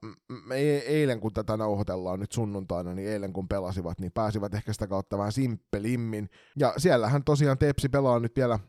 eilen 0.85 1.19
kun 1.19 1.33
tätä 1.33 1.57
nauhoitellaan 1.57 2.19
nyt 2.19 2.31
sunnuntaina, 2.31 2.93
niin 2.93 3.09
eilen 3.09 3.33
kun 3.33 3.47
pelasivat, 3.47 3.99
niin 3.99 4.11
pääsivät 4.11 4.53
ehkä 4.53 4.73
sitä 4.73 4.87
kautta 4.87 5.17
vähän 5.17 5.31
simppelimmin. 5.31 6.29
Ja 6.59 6.73
siellähän 6.77 7.23
tosiaan 7.23 7.57
Tepsi 7.57 7.89
pelaa 7.89 8.19
nyt 8.19 8.35
vielä 8.35 8.59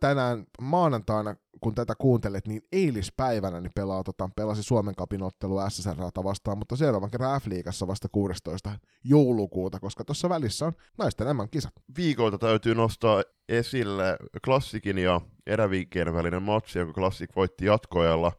tänään 0.00 0.44
maanantaina 0.60 1.36
kun 1.60 1.74
tätä 1.74 1.94
kuuntelet, 1.94 2.46
niin 2.46 2.62
eilispäivänä 2.72 3.60
niin 3.60 3.72
pelaa, 3.74 4.02
tota, 4.02 4.30
pelasi 4.36 4.62
Suomen 4.62 4.94
kapin 4.94 5.22
ottelu 5.22 5.60
SSR 5.68 5.96
vastaan, 6.24 6.58
mutta 6.58 6.76
seuraavan 6.76 7.10
kerran 7.10 7.40
F-liigassa 7.40 7.86
vasta 7.86 8.08
16. 8.08 8.78
joulukuuta, 9.04 9.80
koska 9.80 10.04
tuossa 10.04 10.28
välissä 10.28 10.66
on 10.66 10.72
naisten 10.98 11.26
nämä 11.26 11.48
kisat. 11.48 11.72
Viikolta 11.96 12.38
täytyy 12.38 12.74
nostaa 12.74 13.22
esille 13.48 14.16
Klassikin 14.44 14.98
ja 14.98 15.20
eräviikkien 15.46 16.14
välinen 16.14 16.42
matsi, 16.42 16.78
jonka 16.78 16.94
Klassik 16.94 17.36
voitti 17.36 17.66
jatkoajalla 17.66 18.32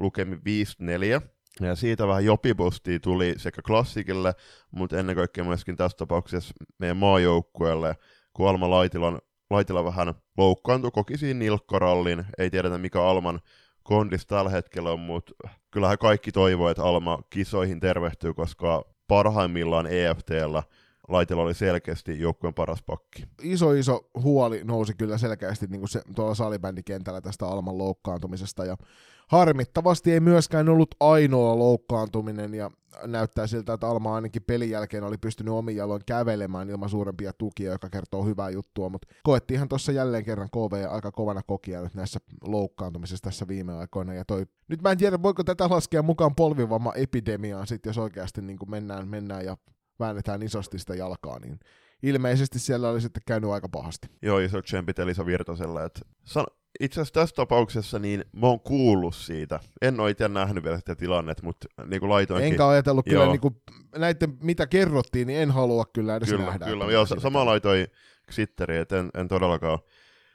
lukemi 0.00 0.36
5-4. 0.36 0.40
Ja 1.60 1.76
siitä 1.76 2.06
vähän 2.06 2.24
jopibustia 2.24 3.00
tuli 3.00 3.34
sekä 3.36 3.62
klassikille, 3.62 4.34
mutta 4.70 4.98
ennen 4.98 5.16
kaikkea 5.16 5.44
myöskin 5.44 5.76
tässä 5.76 5.96
tapauksessa 5.96 6.54
meidän 6.78 6.96
maajoukkueelle, 6.96 7.96
kun 8.32 8.48
Alma 8.48 8.70
Laitilan, 8.70 9.18
Laitila 9.50 9.84
vähän 9.84 10.14
loukkaantui, 10.36 10.90
koki 10.90 11.18
siinä 11.18 11.38
nilkkarallin, 11.38 12.24
ei 12.38 12.50
tiedetä 12.50 12.78
mikä 12.78 13.02
Alman 13.02 13.40
kondis 13.82 14.26
tällä 14.26 14.50
hetkellä 14.50 14.90
on, 14.92 15.00
mutta 15.00 15.32
kyllähän 15.70 15.98
kaikki 15.98 16.32
toivoo, 16.32 16.68
että 16.68 16.84
Alma 16.84 17.18
kisoihin 17.30 17.80
tervehtyy, 17.80 18.34
koska 18.34 18.84
parhaimmillaan 19.08 19.86
EFTllä 19.86 20.62
Laitila 21.08 21.42
oli 21.42 21.54
selkeästi 21.54 22.20
joukkueen 22.20 22.54
paras 22.54 22.82
pakki. 22.82 23.24
Iso 23.42 23.72
iso 23.72 24.10
huoli 24.22 24.60
nousi 24.64 24.94
kyllä 24.94 25.18
selkeästi 25.18 25.66
niin 25.66 25.80
kuin 25.80 25.88
se, 25.88 26.02
tuolla 26.14 26.34
salibändikentällä 26.34 27.20
tästä 27.20 27.46
Alman 27.46 27.78
loukkaantumisesta 27.78 28.64
ja 28.64 28.76
Harmittavasti 29.30 30.12
ei 30.12 30.20
myöskään 30.20 30.68
ollut 30.68 30.94
ainoa 31.00 31.58
loukkaantuminen 31.58 32.54
ja 32.54 32.70
näyttää 33.06 33.46
siltä, 33.46 33.72
että 33.72 33.88
Alma 33.88 34.14
ainakin 34.14 34.42
pelin 34.42 34.70
jälkeen 34.70 35.04
oli 35.04 35.18
pystynyt 35.18 35.54
omin 35.54 35.76
jaloin 35.76 36.02
kävelemään 36.06 36.70
ilman 36.70 36.88
suurempia 36.88 37.32
tukia, 37.32 37.72
joka 37.72 37.90
kertoo 37.90 38.24
hyvää 38.24 38.50
juttua, 38.50 38.88
mutta 38.88 39.08
koettiinhan 39.22 39.68
tuossa 39.68 39.92
jälleen 39.92 40.24
kerran 40.24 40.48
KV 40.50 40.86
aika 40.90 41.12
kovana 41.12 41.42
kokia 41.46 41.82
nyt 41.82 41.94
näissä 41.94 42.20
loukkaantumisissa 42.44 43.22
tässä 43.22 43.48
viime 43.48 43.72
aikoina 43.72 44.14
ja 44.14 44.24
toi, 44.24 44.46
nyt 44.68 44.82
mä 44.82 44.90
en 44.90 44.98
tiedä 44.98 45.22
voiko 45.22 45.44
tätä 45.44 45.70
laskea 45.70 46.02
mukaan 46.02 46.34
polvivamma 46.34 46.92
epidemiaan 46.92 47.66
sitten, 47.66 47.90
jos 47.90 47.98
oikeasti 47.98 48.42
niin 48.42 48.58
mennään, 48.68 49.08
mennään 49.08 49.44
ja 49.44 49.56
väännetään 50.00 50.42
isosti 50.42 50.78
sitä 50.78 50.94
jalkaa, 50.94 51.38
niin 51.38 51.60
ilmeisesti 52.02 52.58
siellä 52.58 52.88
oli 52.88 53.00
sitten 53.00 53.22
käynyt 53.26 53.50
aika 53.50 53.68
pahasti. 53.68 54.08
Joo, 54.22 54.38
iso 54.38 54.62
tsempit 54.62 54.98
Elisa 54.98 55.26
Virtasella. 55.26 55.84
Että 55.84 56.00
san- 56.24 56.59
itse 56.80 57.00
asiassa 57.00 57.20
tässä 57.20 57.36
tapauksessa 57.36 57.98
niin 57.98 58.24
mä 58.32 58.46
oon 58.46 58.60
kuullut 58.60 59.14
siitä. 59.14 59.60
En 59.82 60.00
ole 60.00 60.10
itse 60.10 60.28
nähnyt 60.28 60.64
vielä 60.64 60.78
sitä 60.78 60.96
tilannetta, 60.96 61.42
mutta 61.42 61.68
niin 61.86 62.00
kuin 62.00 62.10
laitoinkin. 62.10 62.52
Enkä 62.52 62.68
ajatellut 62.68 63.06
joo. 63.06 63.20
kyllä, 63.20 63.32
niin 63.32 63.40
kuin, 63.40 63.56
näiden 63.96 64.38
mitä 64.42 64.66
kerrottiin, 64.66 65.26
niin 65.26 65.40
en 65.40 65.50
halua 65.50 65.84
kyllä 65.92 66.16
edes 66.16 66.28
kyllä, 66.28 66.44
nähdä. 66.44 66.64
Kyllä, 66.64 66.84
joo, 66.84 67.06
sama 67.06 67.46
laitoin 67.46 67.86
Xitteri, 68.30 68.76
että 68.76 68.98
en, 68.98 69.10
en 69.14 69.28
todellakaan, 69.28 69.78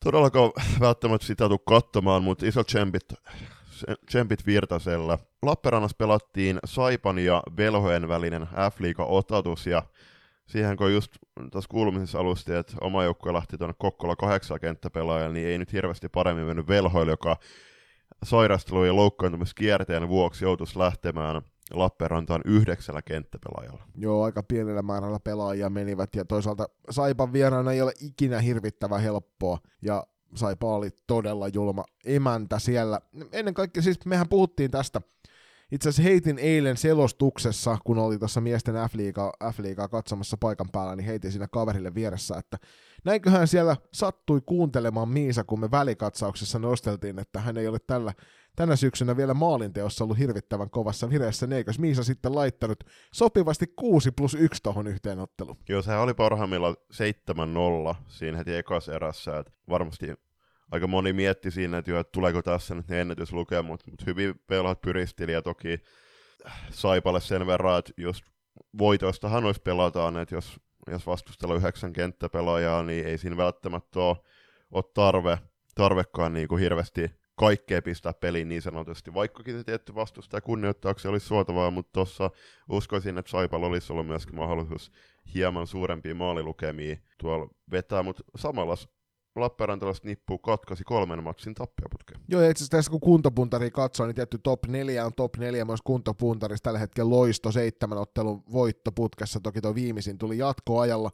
todellakaan 0.03 0.51
välttämättä 0.79 1.27
sitä 1.27 1.47
tule 1.47 1.59
katsomaan, 1.67 2.23
mutta 2.23 2.45
iso 2.45 2.63
tsempit, 2.63 3.13
tsempit 4.05 4.45
Virtasella. 4.45 5.19
Lappeenrannassa 5.43 5.97
pelattiin 5.97 6.59
Saipan 6.65 7.19
ja 7.19 7.43
Velhojen 7.57 8.07
välinen 8.07 8.41
F-liiga-otatus, 8.41 9.67
ja 9.67 9.83
siihen 10.47 10.77
kun 10.77 10.93
just 10.93 11.11
tuossa 11.51 11.69
kuulumisessa 11.69 12.19
alusti, 12.19 12.53
että 12.53 12.73
oma 12.81 13.03
joukkue 13.03 13.33
lähti 13.33 13.57
tuonne 13.57 13.75
Kokkola 13.79 14.15
kahdeksan 14.15 14.59
kenttäpelaajalle, 14.59 15.33
niin 15.33 15.47
ei 15.47 15.57
nyt 15.57 15.73
hirveästi 15.73 16.09
paremmin 16.09 16.45
mennyt 16.45 16.67
velhoille, 16.67 17.11
joka 17.11 17.37
sairastelu- 18.25 18.85
ja 18.85 18.95
loukkaantumiskierteen 18.95 20.09
vuoksi 20.09 20.45
joutuisi 20.45 20.79
lähtemään 20.79 21.41
Lappeenrantaan 21.73 22.41
yhdeksällä 22.45 23.01
kenttäpelaajalla. 23.01 23.83
Joo, 23.97 24.23
aika 24.23 24.43
pienellä 24.43 24.81
määrällä 24.81 25.19
pelaajia 25.19 25.69
menivät, 25.69 26.15
ja 26.15 26.25
toisaalta 26.25 26.69
Saipan 26.89 27.33
vieraana 27.33 27.71
ei 27.71 27.81
ole 27.81 27.93
ikinä 28.01 28.39
hirvittävän 28.39 29.01
helppoa, 29.01 29.57
ja 29.81 30.03
Saipa 30.35 30.75
oli 30.75 30.89
todella 31.07 31.47
julma 31.47 31.83
emäntä 32.05 32.59
siellä. 32.59 32.99
Ennen 33.31 33.53
kaikkea, 33.53 33.83
siis 33.83 34.05
mehän 34.05 34.29
puhuttiin 34.29 34.71
tästä 34.71 35.01
itse 35.71 35.89
asiassa 35.89 36.09
heitin 36.09 36.39
eilen 36.39 36.77
selostuksessa, 36.77 37.77
kun 37.83 37.97
oli 37.97 38.19
tuossa 38.19 38.41
miesten 38.41 38.75
F-liigaa, 38.75 39.33
F-liigaa 39.51 39.87
katsomassa 39.87 40.37
paikan 40.39 40.69
päällä, 40.71 40.95
niin 40.95 41.05
heitin 41.05 41.31
siinä 41.31 41.47
kaverille 41.47 41.95
vieressä, 41.95 42.37
että 42.37 42.57
näinköhän 43.05 43.47
siellä 43.47 43.77
sattui 43.93 44.41
kuuntelemaan 44.45 45.09
Miisa, 45.09 45.43
kun 45.43 45.59
me 45.59 45.71
välikatsauksessa 45.71 46.59
nosteltiin, 46.59 47.19
että 47.19 47.39
hän 47.39 47.57
ei 47.57 47.67
ole 47.67 47.79
tällä, 47.87 48.13
tänä 48.55 48.75
syksynä 48.75 49.17
vielä 49.17 49.33
maalinteossa 49.33 50.03
ollut 50.03 50.17
hirvittävän 50.17 50.69
kovassa 50.69 51.09
vireessä, 51.09 51.47
niin 51.47 51.57
eikös 51.57 51.79
Miisa 51.79 52.03
sitten 52.03 52.35
laittanut 52.35 52.83
sopivasti 53.13 53.73
6 53.75 54.11
plus 54.11 54.33
1 54.33 54.63
tohon 54.63 54.87
yhteenotteluun? 54.87 55.57
Joo, 55.69 55.81
sehän 55.81 56.01
oli 56.01 56.13
parhaimmillaan 56.13 56.75
7-0 57.91 57.95
siinä 58.07 58.37
heti 58.37 58.55
ekassa 58.55 58.93
erässä, 58.93 59.39
että 59.39 59.51
varmasti 59.69 60.07
aika 60.71 60.87
moni 60.87 61.13
mietti 61.13 61.51
siinä, 61.51 61.77
että, 61.77 61.91
jo, 61.91 61.99
että 61.99 62.11
tuleeko 62.11 62.41
tässä 62.41 62.75
nyt 62.75 62.87
ne 62.87 63.01
ennätyslukemat, 63.01 63.81
mutta 63.87 64.05
hyvin 64.07 64.41
pelaat 64.47 64.81
pyristili 64.81 65.31
ja 65.31 65.41
toki. 65.41 65.79
Saipalle 66.69 67.21
sen 67.21 67.47
verran, 67.47 67.79
että 67.79 67.93
jos 67.97 68.23
voitoistahan 68.77 69.45
olisi 69.45 69.61
pelataan, 69.61 70.17
että 70.17 70.35
jos, 70.35 70.59
jos 70.91 71.07
vastustella 71.07 71.55
yhdeksän 71.55 71.93
kenttäpelaajaa, 71.93 72.83
niin 72.83 73.05
ei 73.05 73.17
siinä 73.17 73.37
välttämättä 73.37 73.99
ole, 73.99 74.17
ole 74.71 74.83
tarve, 74.93 75.37
tarvekaan 75.75 76.33
niin 76.33 76.47
kuin 76.47 76.61
hirveästi 76.61 77.11
kaikkea 77.35 77.81
pistää 77.81 78.13
peliin 78.13 78.49
niin 78.49 78.61
sanotusti, 78.61 79.13
vaikkakin 79.13 79.57
se 79.57 79.63
tietty 79.63 79.95
vastustaja 79.95 80.41
kunnioittaakseen 80.41 81.11
olisi 81.11 81.27
suotavaa, 81.27 81.71
mutta 81.71 81.91
tuossa 81.93 82.31
uskoisin, 82.69 83.17
että 83.17 83.31
Saipalla 83.31 83.67
olisi 83.67 83.93
ollut 83.93 84.07
myöskin 84.07 84.35
mahdollisuus 84.35 84.91
hieman 85.33 85.67
suurempia 85.67 86.15
maalilukemia 86.15 86.95
tuolla 87.17 87.47
vetää, 87.71 88.03
mutta 88.03 88.23
samalla 88.35 88.75
Lappeenrantalaiset 89.35 90.03
nippuu 90.03 90.37
katkasi 90.37 90.83
kolmen 90.83 91.23
matsin 91.23 91.53
tappiaputkeen. 91.53 92.21
Joo, 92.27 92.41
ja 92.41 92.49
itse 92.49 92.61
asiassa 92.61 92.77
tässä 92.77 92.91
kun 92.91 92.99
kuntopuntari 92.99 93.71
katsoo, 93.71 94.05
niin 94.05 94.15
tietty 94.15 94.37
top 94.37 94.65
4 94.67 95.05
on 95.05 95.13
top 95.13 95.37
4 95.37 95.65
myös 95.65 95.81
kuntopuntarissa. 95.83 96.63
Tällä 96.63 96.79
hetkellä 96.79 97.09
loisto 97.09 97.51
seitsemän 97.51 97.97
ottelun 97.97 98.43
voitto 98.51 98.91
putkessa, 98.91 99.39
toki 99.39 99.61
tuo 99.61 99.75
viimeisin 99.75 100.17
tuli 100.17 100.37
jatkoajalla. 100.37 101.11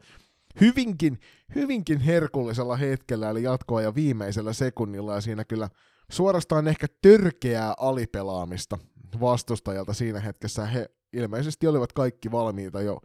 Hyvinkin, 0.61 1.19
hyvinkin 1.55 1.99
herkullisella 1.99 2.75
hetkellä, 2.75 3.29
eli 3.29 3.43
jatkoajan 3.43 3.95
viimeisellä 3.95 4.53
sekunnilla, 4.53 5.15
ja 5.15 5.21
siinä 5.21 5.45
kyllä 5.45 5.69
suorastaan 6.11 6.67
ehkä 6.67 6.87
törkeää 7.01 7.73
alipelaamista 7.77 8.77
vastustajalta 9.19 9.93
siinä 9.93 10.19
hetkessä. 10.19 10.65
He 10.65 10.89
ilmeisesti 11.13 11.67
olivat 11.67 11.93
kaikki 11.93 12.31
valmiita 12.31 12.81
jo 12.81 12.99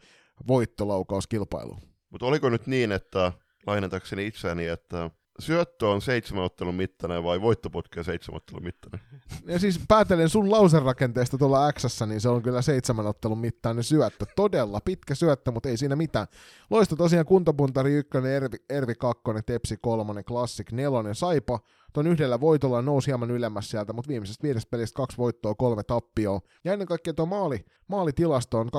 voittolaukauskilpailuun. 0.49 1.81
Mutta 2.11 2.27
oliko 2.27 2.51
nyt 2.51 2.67
niin, 2.67 2.93
että 2.93 3.33
lainatakseni 3.67 4.27
itseäni, 4.27 4.67
että 4.67 5.11
syöttö 5.39 5.89
on 5.89 6.03
seitsemän 6.03 6.45
ottelun 6.45 6.75
mittainen 6.75 7.25
vai 7.25 7.41
voittoputki 7.41 7.99
on 7.99 8.05
seitsemän 8.05 8.37
ottelun 8.37 8.63
mittainen? 8.63 9.01
Ja 9.47 9.59
siis 9.59 9.81
päätelen 9.89 10.29
sun 10.29 10.51
lauserakenteesta 10.51 11.39
tuolla 11.39 11.73
x 11.73 12.01
niin 12.07 12.21
se 12.21 12.29
on 12.29 12.43
kyllä 12.43 12.63
seitsemän 12.63 13.07
ottelun 13.07 13.39
mittainen 13.39 13.85
syöttö. 13.85 14.27
Todella 14.37 14.81
pitkä 14.81 15.15
syöttö, 15.15 15.51
mutta 15.51 15.69
ei 15.69 15.77
siinä 15.77 15.97
mitään. 15.97 16.27
Loisto 16.71 16.97
tosiaan 16.97 17.27
kuntopuntari 17.27 17.95
ykkönen, 17.95 18.33
Ervi, 18.33 18.57
Ervi 18.71 18.95
kakkonen, 18.95 19.43
Tepsi 19.47 19.77
kolmonen, 19.83 20.25
Classic 20.25 20.73
nelonen, 20.73 21.15
Saipa 21.15 21.61
Tuon 21.97 22.07
yhdellä 22.07 22.41
voitolla 22.41 22.83
nousi 22.83 23.07
hieman 23.07 23.31
ylemmäs 23.31 23.71
sieltä, 23.71 23.93
mutta 23.93 24.09
viimeisestä 24.09 24.43
viidestä 24.43 24.71
pelistä 24.71 24.97
kaksi 24.97 25.19
voittoa, 25.19 25.55
kolme 25.55 25.83
tappioa. 25.83 26.41
Ja 26.65 26.73
ennen 26.73 26.89
kaikkea 26.89 27.15
tuo 27.15 27.27
maali, 27.27 27.65
maalitilasto 27.89 28.59
on 28.59 28.69
29-25 28.69 28.71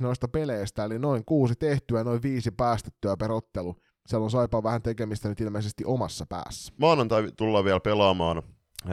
noista 0.00 0.28
peleistä, 0.28 0.84
eli 0.84 0.98
noin 0.98 1.24
kuusi 1.24 1.54
tehtyä, 1.54 2.04
noin 2.04 2.22
viisi 2.22 2.50
päästettyä 2.50 3.16
per 3.16 3.32
ottelu. 3.32 3.76
Siellä 4.06 4.24
on 4.24 4.30
Saipa 4.30 4.62
vähän 4.62 4.82
tekemistä 4.82 5.28
nyt 5.28 5.40
ilmeisesti 5.40 5.84
omassa 5.84 6.26
päässä. 6.28 6.72
Maanantai 6.76 7.28
tullaan 7.36 7.64
vielä 7.64 7.80
pelaamaan 7.80 8.42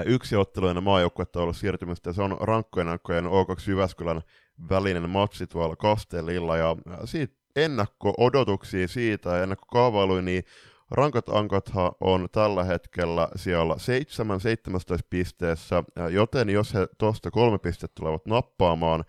yksi 0.06 0.36
ottelu 0.36 0.68
ennen 0.68 0.84
maajoukkuetta 0.84 1.42
ollut 1.42 1.58
siirtymistä, 1.58 2.14
se 2.14 2.22
on 2.22 2.38
rankkojen 2.40 2.88
aikojen 2.88 3.26
O2 3.26 3.70
Jyväskylän 3.70 4.22
välinen 4.70 5.10
matsi 5.10 5.48
tuolla 5.48 5.76
Kastellilla, 5.76 6.58
ja 6.58 6.78
siitä 7.06 7.36
ennakko-odotuksia 7.56 8.88
siitä 8.88 9.30
ja 9.30 9.44
ennakkokaavailuja, 9.44 10.22
niin 10.22 10.44
Rankat 10.94 11.30
Ankathan 11.30 11.92
on 12.00 12.28
tällä 12.32 12.64
hetkellä 12.64 13.30
siellä 13.36 13.74
7-17 13.74 13.78
pisteessä, 15.10 15.84
joten 16.12 16.50
jos 16.50 16.74
he 16.74 16.88
tuosta 16.98 17.32
kolme 17.32 17.58
pistettä 17.58 17.96
tulevat 18.00 18.26
nappaamaan, 18.26 19.04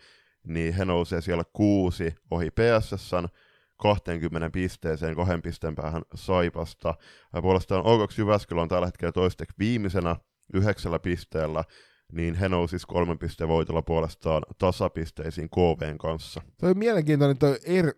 niin 0.46 0.74
he 0.74 0.84
nousee 0.84 1.20
siellä 1.20 1.44
kuusi 1.52 2.14
ohi 2.30 2.50
PSSn 2.50 3.28
20 3.76 4.50
pisteeseen 4.50 5.16
kahden 5.16 5.42
pisteen 5.42 5.74
päähän 5.74 6.02
Saipasta. 6.14 6.94
Puolestaan 7.42 7.84
O2 7.84 8.14
Jyväskylä 8.18 8.62
on 8.62 8.68
tällä 8.68 8.86
hetkellä 8.86 9.12
toisteksi 9.12 9.54
viimeisenä 9.58 10.16
yhdeksällä 10.54 10.98
pisteellä, 10.98 11.64
niin 12.12 12.34
he 12.34 12.48
nousis 12.48 12.86
kolmen 12.86 13.18
pisteen 13.18 13.48
voitolla 13.48 13.82
puolestaan 13.82 14.42
tasapisteisiin 14.58 15.50
KVn 15.50 15.98
kanssa. 15.98 16.40
Tuo 16.60 16.68
on 16.68 16.78
mielenkiintoinen 16.78 17.38
toi 17.38 17.58
er, 17.64 17.92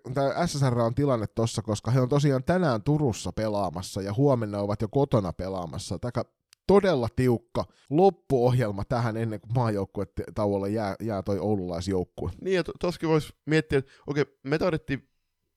SSR 0.47 0.79
on 0.79 0.95
tilanne 0.95 1.27
tossa, 1.27 1.63
koska 1.63 1.91
he 1.91 2.01
on 2.01 2.09
tosiaan 2.09 2.45
tänään 2.45 2.83
Turussa 2.83 3.33
pelaamassa 3.33 4.03
ja 4.03 4.15
huomenna 4.15 4.59
ovat 4.59 4.83
jo 4.83 4.89
kotona 4.89 5.33
pelaamassa. 5.33 5.99
Taka 5.99 6.25
todella 6.67 7.09
tiukka 7.17 7.65
loppuohjelma 7.91 8.85
tähän 8.85 9.17
ennen 9.17 9.41
kuin 9.41 9.55
maajoukkue 9.55 10.07
tauolle 10.35 10.71
jää, 10.71 10.95
jää 11.01 11.23
toi 11.23 11.39
oululaisjoukkue. 11.39 12.31
Niin, 12.41 12.55
ja 12.55 12.63
toskin 12.81 13.09
voisi 13.09 13.33
miettiä, 13.47 13.79
että 13.79 13.93
okei, 14.07 14.25
me 14.43 14.59
tarvittiin 14.59 15.09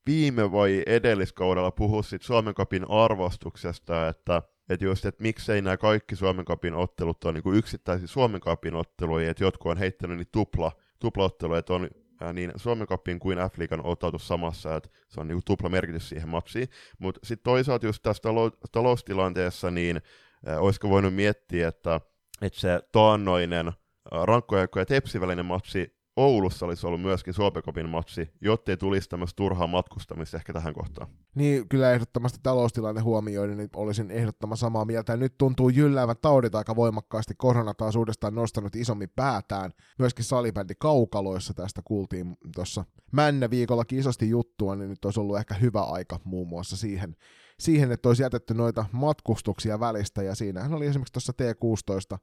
viime 0.06 0.52
vai 0.52 0.84
edelliskaudella 0.86 1.72
puhua 1.72 2.04
siitä 2.04 2.26
Suomen 2.26 2.54
kapin 2.54 2.90
arvostuksesta, 2.90 4.08
että 4.08 4.42
että 4.70 4.86
just, 4.86 5.06
että 5.06 5.24
miksei 5.24 5.62
nämä 5.62 5.78
kaikki 5.78 6.16
Suomen 6.16 6.46
Cupin 6.46 6.74
ottelut 6.74 7.24
on 7.24 7.34
niin 7.34 7.56
yksittäisiä 7.56 8.08
Suomen 8.08 8.42
Cupin 8.42 8.76
otteluja, 8.76 9.30
että 9.32 9.44
jotkut 9.44 9.72
on 9.72 9.78
heittänyt 9.78 10.18
niitä 10.18 10.32
tupla, 10.32 10.72
tuplaotteluja, 11.00 11.60
että 11.60 11.74
on 11.74 11.90
niin 12.34 12.52
Suomen 12.56 12.88
Cupin 12.88 13.20
kuin 13.20 13.38
F-liigan 13.38 13.86
ottautu 13.86 14.20
samassa, 14.20 14.76
että 14.76 14.90
se 15.08 15.22
on 15.22 15.28
niin 15.28 15.42
tupla 15.46 15.70
merkitys 15.70 16.10
siihen 16.10 16.30
matsiin. 16.30 16.68
Mutta 17.00 17.20
sitten 17.24 17.44
toisaalta 17.44 17.86
just 17.86 18.04
tässä 18.04 18.30
talou- 18.30 18.58
taloustilanteessa, 18.72 19.72
niin 19.72 20.02
ää, 20.46 20.60
olisiko 20.60 20.90
voinut 20.90 21.14
miettiä, 21.14 21.68
että, 21.68 22.02
että 22.42 22.60
se 22.60 22.80
taannoinen 22.92 23.72
rankkojaikko 24.12 24.80
ja 24.80 24.86
Tepsi 24.86 25.22
välinen 25.22 25.46
matsi 25.46 25.99
Oulussa 26.20 26.66
olisi 26.66 26.88
ollut 26.88 27.02
myöskin 27.02 27.34
Suomekopin 27.34 27.90
matsi, 27.90 28.30
jottei 28.42 28.78
tulisi 28.78 29.10
tämmöistä 29.10 29.36
turhaa 29.36 29.68
matkustamista 29.68 30.38
ehkä 30.38 30.54
tähän 30.54 30.74
kohtaan. 30.74 31.08
Niin, 31.36 31.70
kyllä 31.70 31.94
ehdottomasti 31.94 32.40
taloustilanne 32.44 33.02
huomioiden, 33.02 33.58
niin 33.58 33.70
olisin 33.76 34.12
ehdottoman 34.12 34.58
samaa 34.58 34.86
mieltä. 34.86 35.18
Nyt 35.18 35.38
tuntuu 35.38 35.70
jylläävän 35.70 36.16
taudit 36.22 36.56
aika 36.56 36.76
voimakkaasti. 36.76 37.34
Korona 37.38 37.74
taas 37.74 37.96
uudestaan 37.96 38.36
nostanut 38.36 38.76
isommin 38.76 39.10
päätään. 39.16 39.72
Myöskin 40.00 40.26
salibändi 40.26 40.74
kaukaloissa 40.80 41.54
tästä 41.54 41.82
kuultiin 41.86 42.38
tuossa 42.56 42.86
Männä 43.12 43.50
viikolla 43.50 43.84
isosti 43.92 44.30
juttua, 44.30 44.76
niin 44.76 44.90
nyt 44.90 45.06
olisi 45.06 45.20
ollut 45.20 45.38
ehkä 45.38 45.54
hyvä 45.54 45.82
aika 45.82 46.20
muun 46.24 46.48
muassa 46.48 46.78
siihen, 46.78 47.16
siihen, 47.60 47.92
että 47.92 48.10
olisi 48.10 48.24
jätetty 48.24 48.54
noita 48.54 48.86
matkustuksia 48.92 49.80
välistä. 49.80 50.24
Ja 50.24 50.36
siinähän 50.36 50.74
oli 50.74 50.86
esimerkiksi 50.86 51.14
tuossa 51.14 51.34
T16 51.34 52.18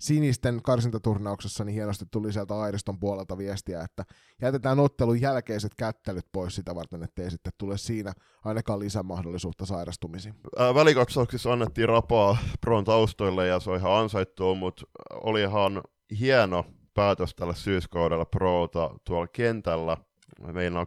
sinisten 0.00 0.60
karsintaturnauksessa 0.62 1.64
niin 1.64 1.74
hienosti 1.74 2.04
tuli 2.10 2.32
sieltä 2.32 2.60
Airiston 2.60 2.98
puolelta 2.98 3.38
viestiä, 3.38 3.80
että 3.80 4.04
jätetään 4.42 4.80
ottelun 4.80 5.20
jälkeiset 5.20 5.72
kättelyt 5.76 6.26
pois 6.32 6.54
sitä 6.54 6.74
varten, 6.74 7.02
ettei 7.02 7.30
sitten 7.30 7.52
tule 7.58 7.78
siinä 7.78 8.12
ainakaan 8.44 8.78
lisämahdollisuutta 8.78 9.66
sairastumisiin. 9.66 10.34
Ää, 10.58 10.74
välikatsauksissa 10.74 11.52
annettiin 11.52 11.88
rapaa 11.88 12.36
Pron 12.60 12.84
taustoille 12.84 13.46
ja 13.46 13.60
se 13.60 13.70
on 13.70 13.76
ihan 13.76 13.92
ansaittua, 13.92 14.54
mutta 14.54 14.86
oli 15.10 15.42
ihan 15.42 15.82
hieno 16.20 16.64
päätös 16.94 17.34
tällä 17.34 17.54
syyskaudella 17.54 18.24
Prota 18.24 18.90
tuolla 19.04 19.26
kentällä. 19.26 19.96
Meillä 20.52 20.80
on 20.80 20.86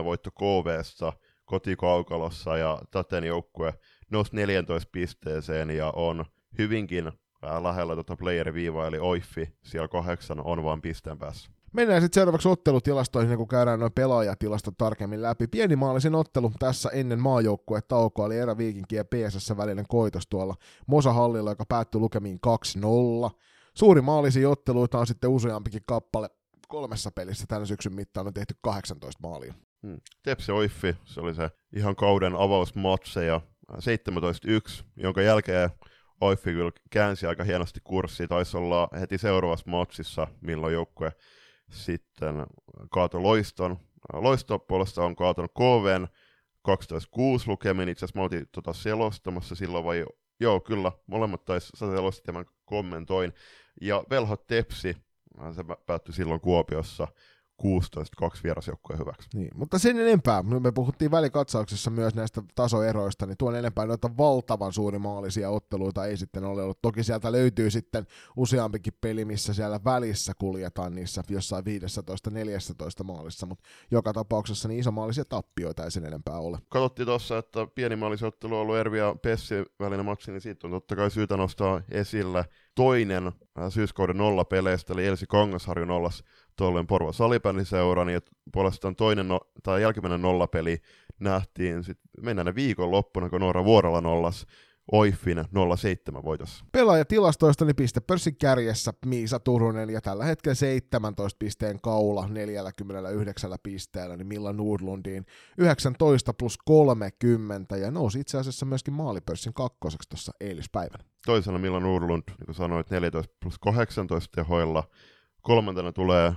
10-3 0.00 0.04
voitto 0.04 0.30
KVssa 0.30 1.12
kotikaukalossa 1.44 2.56
ja 2.56 2.78
täten 2.90 3.24
joukkue 3.24 3.74
nousi 4.10 4.36
14 4.36 4.88
pisteeseen 4.92 5.70
ja 5.70 5.90
on 5.90 6.24
hyvinkin 6.58 7.12
lähellä 7.42 7.94
tuota 7.94 8.16
player-viivaa, 8.16 8.86
eli 8.86 8.98
Oiffi 8.98 9.54
siellä 9.62 9.88
kahdeksan 9.88 10.40
on 10.44 10.64
vaan 10.64 10.82
pisteen 10.82 11.18
päässä. 11.18 11.50
Mennään 11.72 12.02
sitten 12.02 12.20
seuraavaksi 12.20 12.48
ottelutilastoihin, 12.48 13.36
kun 13.36 13.48
käydään 13.48 13.80
noin 13.80 13.92
pelaajatilastot 13.92 14.74
tarkemmin 14.78 15.22
läpi. 15.22 15.46
Pienimaallisen 15.46 16.14
ottelu 16.14 16.52
tässä 16.58 16.90
ennen 16.92 17.20
maajoukkue 17.20 17.80
taukoa 17.82 18.26
oli 18.26 18.38
erä 18.38 18.58
Viikinki 18.58 18.96
ja 18.96 19.04
PSS 19.04 19.56
välinen 19.56 19.84
koitos 19.88 20.26
tuolla 20.26 20.54
Mosahallilla, 20.86 21.50
joka 21.50 21.64
päättyi 21.68 22.00
lukemiin 22.00 22.38
2-0. 23.26 23.30
Suuri 23.74 24.00
maalisi 24.00 24.46
otteluita 24.46 24.98
on 24.98 25.06
sitten 25.06 25.30
useampikin 25.30 25.82
kappale 25.86 26.28
kolmessa 26.68 27.10
pelissä 27.10 27.46
tämän 27.48 27.66
syksyn 27.66 27.94
mittaan 27.94 28.26
on 28.26 28.34
tehty 28.34 28.54
18 28.60 29.20
maalia. 29.22 29.54
Hmm. 29.82 30.00
Tepsi 30.22 30.52
Oiffi, 30.52 30.96
se 31.04 31.20
oli 31.20 31.34
se 31.34 31.50
ihan 31.76 31.96
kauden 31.96 32.34
avausmatseja 32.34 33.40
17-1, 33.72 34.84
jonka 34.96 35.22
jälkeen 35.22 35.70
Oiffi 36.22 36.52
kyllä 36.52 36.72
käänsi 36.90 37.26
aika 37.26 37.44
hienosti 37.44 37.80
kurssia, 37.84 38.28
taisi 38.28 38.56
olla 38.56 38.88
heti 39.00 39.18
seuraavassa 39.18 39.70
matsissa, 39.70 40.26
milloin 40.40 40.74
joukkue 40.74 41.12
sitten 41.70 42.46
kaato 42.90 43.22
Loiston. 43.22 43.78
Loisto 44.12 44.58
puolesta 44.58 45.04
on 45.04 45.16
kaatanut 45.16 45.52
KVn 45.52 46.06
12-6 46.68 46.72
lukemin, 47.46 47.88
itse 47.88 48.04
asiassa 48.04 48.18
mä 48.18 48.22
oltiin 48.22 48.48
tota 48.52 48.72
selostamassa 48.72 49.54
silloin, 49.54 49.84
vai 49.84 50.04
joo, 50.40 50.60
kyllä, 50.60 50.92
molemmat 51.06 51.44
taisi, 51.44 51.72
ja 52.26 52.32
mä 52.32 52.44
kommentoin. 52.64 53.32
Ja 53.80 54.04
Velho 54.10 54.36
Tepsi, 54.36 54.96
se 55.54 55.64
päättyi 55.86 56.14
silloin 56.14 56.40
Kuopiossa 56.40 57.08
16-2 57.62 57.64
vierasjoukkueen 58.44 59.00
hyväksi. 59.00 59.28
Niin, 59.34 59.50
mutta 59.54 59.78
sen 59.78 59.98
enempää, 59.98 60.42
me 60.42 60.72
puhuttiin 60.72 61.10
välikatsauksessa 61.10 61.90
myös 61.90 62.14
näistä 62.14 62.42
tasoeroista, 62.54 63.26
niin 63.26 63.36
tuon 63.38 63.56
enempää 63.56 63.86
noita 63.86 64.16
valtavan 64.16 64.72
suurimaalisia 64.72 65.50
otteluita 65.50 66.06
ei 66.06 66.16
sitten 66.16 66.44
ole 66.44 66.62
ollut. 66.62 66.82
Toki 66.82 67.02
sieltä 67.02 67.32
löytyy 67.32 67.70
sitten 67.70 68.06
useampikin 68.36 68.92
peli, 69.00 69.24
missä 69.24 69.54
siellä 69.54 69.80
välissä 69.84 70.32
kuljetaan 70.38 70.94
niissä 70.94 71.22
jossain 71.28 71.64
15-14 73.00 73.04
maalissa, 73.04 73.46
mutta 73.46 73.64
joka 73.90 74.12
tapauksessa 74.12 74.68
niin 74.68 74.80
isomaalisia 74.80 75.24
tappioita 75.24 75.84
ei 75.84 75.90
sen 75.90 76.04
enempää 76.04 76.38
ole. 76.38 76.58
Katsottiin 76.68 77.06
tuossa, 77.06 77.38
että 77.38 77.66
pienimaalisen 77.74 78.28
ottelu 78.28 78.54
on 78.54 78.60
ollut 78.60 78.76
Ervi 78.76 78.98
ja 78.98 79.16
Pessi 79.22 79.54
välinen 79.80 80.04
matsi, 80.04 80.30
niin 80.30 80.40
siitä 80.40 80.66
on 80.66 80.70
totta 80.70 80.96
kai 80.96 81.10
syytä 81.10 81.36
nostaa 81.36 81.82
esille 81.90 82.44
toinen 82.74 83.26
äh, 83.26 83.32
syyskauden 83.68 84.16
nolla 84.16 84.44
peleistä, 84.44 84.92
eli 84.92 85.06
Elsi 85.06 85.26
Kangasharju 85.26 85.84
nollas 85.84 86.24
tuolloin 86.56 86.86
Porvo 86.86 87.12
Salibändiseuran, 87.12 88.08
ja 88.08 88.20
puolestaan 88.52 88.96
toinen 88.96 89.28
no, 89.28 89.40
tai 89.62 89.82
jälkimmäinen 89.82 90.22
nollapeli 90.22 90.78
nähtiin 91.20 91.84
sit 91.84 91.98
mennään 92.20 92.54
viikon 92.54 92.90
loppuna, 92.90 93.30
kun 93.30 93.40
Noora 93.40 93.64
Vuorolla 93.64 94.00
nollas 94.00 94.46
Oiffin 94.92 95.44
07 95.76 96.24
voitossa. 96.24 96.64
Pelaajatilastoista 96.72 97.64
niin 97.64 97.76
pistepörssin 97.76 98.36
kärjessä 98.36 98.92
Miisa 99.06 99.38
Turunen 99.38 99.90
ja 99.90 100.00
tällä 100.00 100.24
hetkellä 100.24 100.54
17 100.54 101.36
pisteen 101.38 101.80
kaula 101.82 102.28
49 102.28 103.50
pisteellä, 103.62 104.16
niin 104.16 104.26
Milla 104.26 104.52
Nordlundin 104.52 105.26
19 105.58 106.34
plus 106.34 106.58
30 106.64 107.76
ja 107.76 107.90
nousi 107.90 108.20
itse 108.20 108.38
asiassa 108.38 108.66
myöskin 108.66 108.94
maalipörssin 108.94 109.54
kakkoseksi 109.54 110.08
tuossa 110.08 110.32
eilispäivänä. 110.40 111.04
Toisena 111.26 111.58
Milla 111.58 111.80
Nordlund, 111.80 112.22
niin 112.28 112.46
kuin 112.46 112.54
sanoit, 112.54 112.90
14 112.90 113.34
plus 113.40 113.58
18 113.58 114.30
tehoilla. 114.34 114.84
Kolmantena 115.42 115.92
tulee 115.92 116.32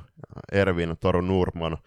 Ervin 0.51 0.97
Taru 0.99 1.21
Nurman, 1.21 1.77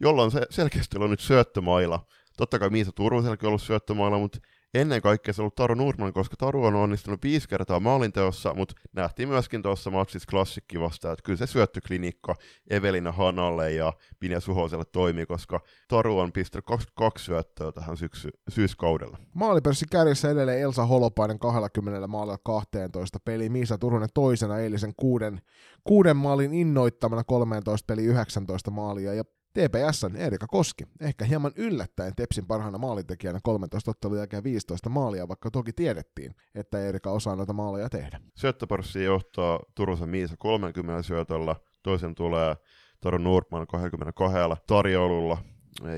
jolla 0.00 0.22
on 0.22 0.30
se 0.30 0.46
selkeästi 0.50 0.96
ollut 0.96 1.10
nyt 1.10 1.20
syöttömaila. 1.20 2.06
Totta 2.36 2.58
kai 2.58 2.70
Miisa 2.70 2.92
Turuselkin 2.92 3.46
on 3.46 3.48
ollut 3.48 3.62
syöttömaila, 3.62 4.18
mutta 4.18 4.38
ennen 4.74 5.02
kaikkea 5.02 5.34
se 5.34 5.42
on 5.42 5.44
ollut 5.44 5.54
Taru 5.54 5.74
Nurman, 5.74 6.12
koska 6.12 6.36
Taru 6.36 6.64
on 6.64 6.74
onnistunut 6.74 7.22
viisi 7.22 7.48
kertaa 7.48 7.80
maalinteossa, 7.80 8.54
mutta 8.54 8.74
nähtiin 8.92 9.28
myöskin 9.28 9.62
tuossa 9.62 9.90
matsissa 9.90 10.26
klassikki 10.30 10.80
vastaan, 10.80 11.12
että 11.12 11.22
kyllä 11.22 11.36
se 11.36 11.46
syöttöklinikka 11.46 12.34
Evelina 12.70 13.12
Hanalle 13.12 13.72
ja 13.72 13.92
Pinja 14.18 14.40
Suhoselle 14.40 14.84
toimii, 14.92 15.26
koska 15.26 15.60
Taru 15.88 16.18
on 16.18 16.32
pistänyt 16.32 16.64
22 16.64 17.24
syöttöä 17.24 17.72
tähän 17.72 17.96
syksy, 17.96 18.30
syyskaudella. 18.48 19.18
Maalipörssi 19.34 19.86
kärjessä 19.90 20.30
edelleen 20.30 20.60
Elsa 20.60 20.86
Holopainen 20.86 21.38
20 21.38 22.06
maalilla 22.06 22.38
12 22.44 23.18
peli, 23.24 23.48
Miisa 23.48 23.78
Turunen 23.78 24.08
toisena 24.14 24.58
eilisen 24.58 24.92
kuuden, 24.96 25.40
kuuden 25.84 26.16
maalin 26.16 26.54
innoittamana 26.54 27.24
13 27.24 27.86
peli 27.86 28.04
19 28.04 28.70
maalia 28.70 29.14
ja 29.14 29.24
TPSn 29.54 30.16
Erika 30.16 30.46
Koski, 30.46 30.84
ehkä 31.00 31.24
hieman 31.24 31.52
yllättäen 31.56 32.12
Tepsin 32.16 32.46
parhaana 32.46 32.78
maalintekijänä 32.78 33.40
13 33.42 33.90
ottelun 33.90 34.18
jälkeen 34.18 34.44
15 34.44 34.88
maalia, 34.88 35.28
vaikka 35.28 35.50
toki 35.50 35.72
tiedettiin, 35.72 36.34
että 36.54 36.78
Erika 36.78 37.10
osaa 37.10 37.36
noita 37.36 37.52
maaleja 37.52 37.88
tehdä. 37.88 38.20
Syöttöpörssi 38.36 39.04
johtaa 39.04 39.60
Turusen 39.74 40.08
Miisa 40.08 40.34
30 40.38 41.02
syötöllä, 41.02 41.56
toisen 41.82 42.14
tulee 42.14 42.56
Taru 43.00 43.18
Nurman 43.18 43.66
22 43.66 44.36
tarjoululla 44.66 45.38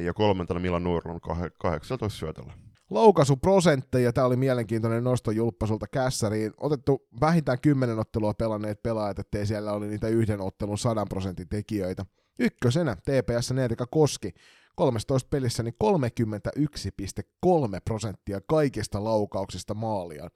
ja 0.04 0.14
kolmantena 0.14 0.60
Milan 0.60 0.84
Nurman 0.84 1.20
18 1.58 2.18
syötöllä 2.18 2.52
laukaisuprosentteja. 2.90 4.12
Tämä 4.12 4.26
oli 4.26 4.36
mielenkiintoinen 4.36 5.04
nosto 5.04 5.30
julppasulta 5.30 5.86
kässäriin. 5.86 6.52
Otettu 6.56 7.08
vähintään 7.20 7.58
10 7.60 7.98
ottelua 7.98 8.34
pelanneet 8.34 8.82
pelaajat, 8.82 9.18
ettei 9.18 9.46
siellä 9.46 9.72
oli 9.72 9.88
niitä 9.88 10.08
yhden 10.08 10.40
ottelun 10.40 10.78
100 10.78 11.06
prosentin 11.06 11.48
tekijöitä. 11.48 12.06
Ykkösenä 12.40 12.96
TPS 12.96 13.50
Erika 13.64 13.86
Koski, 13.86 14.34
13 14.76 15.28
pelissä 15.30 15.62
niin 15.62 15.74
31,3 15.84 17.80
prosenttia 17.84 18.40
kaikista 18.46 19.04
laukauksista 19.04 19.74
maalia. 19.74 20.28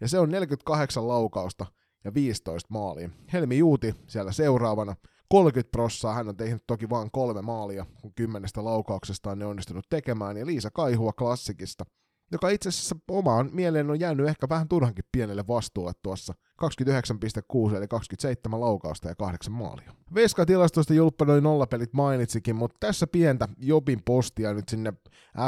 Ja 0.00 0.08
se 0.08 0.18
on 0.18 0.30
48 0.30 1.08
laukausta 1.08 1.66
ja 2.04 2.14
15 2.14 2.68
maalia. 2.70 3.10
Helmi 3.32 3.58
Juuti 3.58 3.94
siellä 4.06 4.32
seuraavana, 4.32 4.96
30 5.28 5.70
prossaa, 5.70 6.14
hän 6.14 6.28
on 6.28 6.36
tehnyt 6.36 6.62
toki 6.66 6.90
vain 6.90 7.10
kolme 7.10 7.42
maalia, 7.42 7.86
kun 8.02 8.14
kymmenestä 8.14 8.64
laukauksesta 8.64 9.30
on 9.30 9.38
ne 9.38 9.46
onnistunut 9.46 9.86
tekemään, 9.90 10.36
ja 10.36 10.46
Liisa 10.46 10.70
Kaihua 10.70 11.12
klassikista, 11.12 11.84
joka 12.32 12.48
itse 12.48 12.68
asiassa 12.68 12.96
omaan 13.10 13.50
mieleen 13.52 13.90
on 13.90 14.00
jäänyt 14.00 14.28
ehkä 14.28 14.48
vähän 14.48 14.68
turhankin 14.68 15.04
pienelle 15.12 15.46
vastuulle 15.48 15.92
tuossa 16.02 16.34
29,6 16.64 17.76
eli 17.76 17.88
27 17.88 18.60
laukausta 18.60 19.08
ja 19.08 19.14
8 19.14 19.52
maalia. 19.52 19.92
Veska-tilastoista 20.14 20.94
Julppa 20.94 21.24
noin 21.24 21.44
nollapelit 21.44 21.92
mainitsikin, 21.92 22.56
mutta 22.56 22.76
tässä 22.80 23.06
pientä 23.06 23.48
Jobin 23.58 24.02
postia 24.04 24.54
nyt 24.54 24.68
sinne 24.68 24.92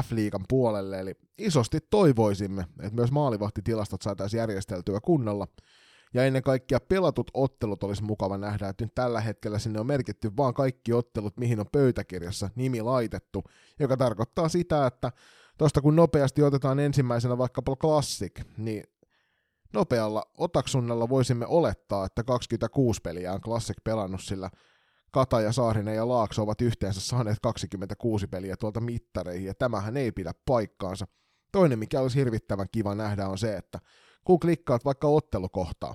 F-liigan 0.02 0.44
puolelle, 0.48 1.00
eli 1.00 1.14
isosti 1.38 1.78
toivoisimme, 1.90 2.66
että 2.80 2.94
myös 2.94 3.12
maalivahtitilastot 3.12 4.02
saataisiin 4.02 4.38
järjesteltyä 4.38 5.00
kunnolla, 5.00 5.46
ja 6.14 6.24
ennen 6.24 6.42
kaikkea 6.42 6.80
pelatut 6.88 7.30
ottelut 7.34 7.82
olisi 7.82 8.02
mukava 8.02 8.38
nähdä, 8.38 8.68
että 8.68 8.84
nyt 8.84 8.94
tällä 8.94 9.20
hetkellä 9.20 9.58
sinne 9.58 9.80
on 9.80 9.86
merkitty 9.86 10.30
vaan 10.36 10.54
kaikki 10.54 10.92
ottelut, 10.92 11.36
mihin 11.36 11.60
on 11.60 11.66
pöytäkirjassa 11.72 12.50
nimi 12.54 12.82
laitettu, 12.82 13.44
joka 13.80 13.96
tarkoittaa 13.96 14.48
sitä, 14.48 14.86
että 14.86 15.12
Tuosta 15.58 15.80
kun 15.80 15.96
nopeasti 15.96 16.42
otetaan 16.42 16.78
ensimmäisenä 16.78 17.38
vaikkapa 17.38 17.76
Classic, 17.76 18.40
niin 18.56 18.84
nopealla 19.72 20.22
otaksunnalla 20.38 21.08
voisimme 21.08 21.46
olettaa, 21.46 22.06
että 22.06 22.24
26 22.24 23.00
peliä 23.00 23.32
on 23.32 23.40
Classic 23.40 23.76
pelannut, 23.84 24.22
sillä 24.22 24.50
Kata 25.12 25.40
ja 25.40 25.52
Saarinen 25.52 25.96
ja 25.96 26.08
Laakso 26.08 26.42
ovat 26.42 26.60
yhteensä 26.62 27.00
saaneet 27.00 27.38
26 27.42 28.26
peliä 28.26 28.56
tuolta 28.56 28.80
mittareihin, 28.80 29.46
ja 29.46 29.54
tämähän 29.54 29.96
ei 29.96 30.12
pidä 30.12 30.32
paikkaansa. 30.46 31.06
Toinen, 31.52 31.78
mikä 31.78 32.00
olisi 32.00 32.18
hirvittävän 32.18 32.66
kiva 32.72 32.94
nähdä, 32.94 33.28
on 33.28 33.38
se, 33.38 33.56
että 33.56 33.78
kun 34.24 34.40
klikkaat 34.40 34.84
vaikka 34.84 35.08
ottelukohtaa, 35.08 35.94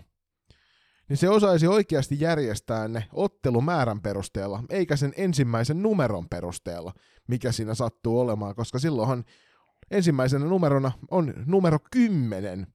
niin 1.10 1.18
se 1.18 1.30
osaisi 1.30 1.68
oikeasti 1.68 2.20
järjestää 2.20 2.88
ne 2.88 3.08
ottelumäärän 3.14 4.02
perusteella, 4.02 4.64
eikä 4.70 4.96
sen 4.96 5.14
ensimmäisen 5.18 5.84
numeron 5.84 6.30
perusteella, 6.30 6.94
mikä 7.28 7.52
siinä 7.52 7.76
sattuu 7.76 8.20
olemaan, 8.20 8.56
koska 8.56 8.80
silloinhan 8.80 9.24
ensimmäisenä 9.92 10.46
numerona 10.46 10.92
on 11.12 11.34
numero 11.46 11.80
10, 11.92 12.68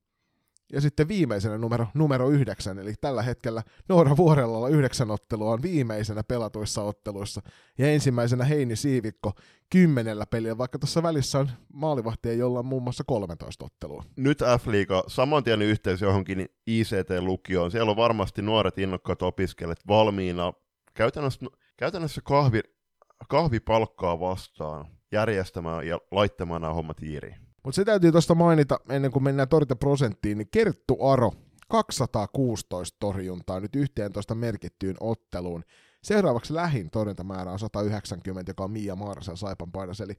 ja 0.72 0.80
sitten 0.80 1.08
viimeisenä 1.08 1.58
numero, 1.58 1.86
numero 1.94 2.30
yhdeksän, 2.30 2.78
eli 2.78 2.94
tällä 3.00 3.22
hetkellä 3.22 3.62
Noora 3.88 4.16
Vuorellalla 4.16 4.68
yhdeksän 4.68 5.10
ottelua 5.10 5.52
on 5.52 5.62
viimeisenä 5.62 6.22
pelatuissa 6.24 6.82
otteluissa, 6.82 7.42
ja 7.78 7.90
ensimmäisenä 7.90 8.44
Heini 8.44 8.76
Siivikko 8.76 9.32
kymmenellä 9.70 10.26
peliä, 10.26 10.58
vaikka 10.58 10.78
tuossa 10.78 11.02
välissä 11.02 11.38
on 11.38 11.50
maalivahtia, 11.72 12.32
jolla 12.32 12.58
on 12.58 12.66
muun 12.66 12.82
muassa 12.82 13.04
13 13.06 13.64
ottelua. 13.64 14.04
Nyt 14.16 14.38
F-liiga, 14.38 15.04
saman 15.06 15.44
tien 15.44 15.62
yhteys 15.62 16.00
johonkin 16.00 16.46
ICT-lukioon, 16.66 17.70
siellä 17.70 17.90
on 17.90 17.96
varmasti 17.96 18.42
nuoret 18.42 18.78
innokkaat 18.78 19.22
opiskelijat 19.22 19.86
valmiina 19.88 20.52
käytännössä, 20.94 21.46
käytännössä 21.76 22.20
kahvi, 22.24 22.60
kahvipalkkaa 23.28 24.20
vastaan 24.20 24.86
järjestämään 25.12 25.86
ja 25.86 25.98
laittamaan 26.10 26.62
nämä 26.62 26.74
hommat 26.74 27.02
iiriin. 27.02 27.36
Mutta 27.64 27.76
se 27.76 27.84
täytyy 27.84 28.12
tuosta 28.12 28.34
mainita, 28.34 28.80
ennen 28.88 29.10
kuin 29.10 29.22
mennään 29.22 29.48
torjuntaprosenttiin, 29.48 30.38
niin 30.38 30.48
Kerttu 30.50 31.06
Aro, 31.06 31.32
216 31.68 32.96
torjuntaa 33.00 33.60
nyt 33.60 33.76
11 33.76 34.34
merkittyyn 34.34 34.96
otteluun. 35.00 35.64
Seuraavaksi 36.02 36.54
lähin 36.54 36.90
torjuntamäärä 36.90 37.52
on 37.52 37.58
190, 37.58 38.50
joka 38.50 38.64
on 38.64 38.70
Mia 38.70 38.96
Marsa 38.96 39.36
Saipan 39.36 39.72
paidassa, 39.72 40.04
eli 40.04 40.14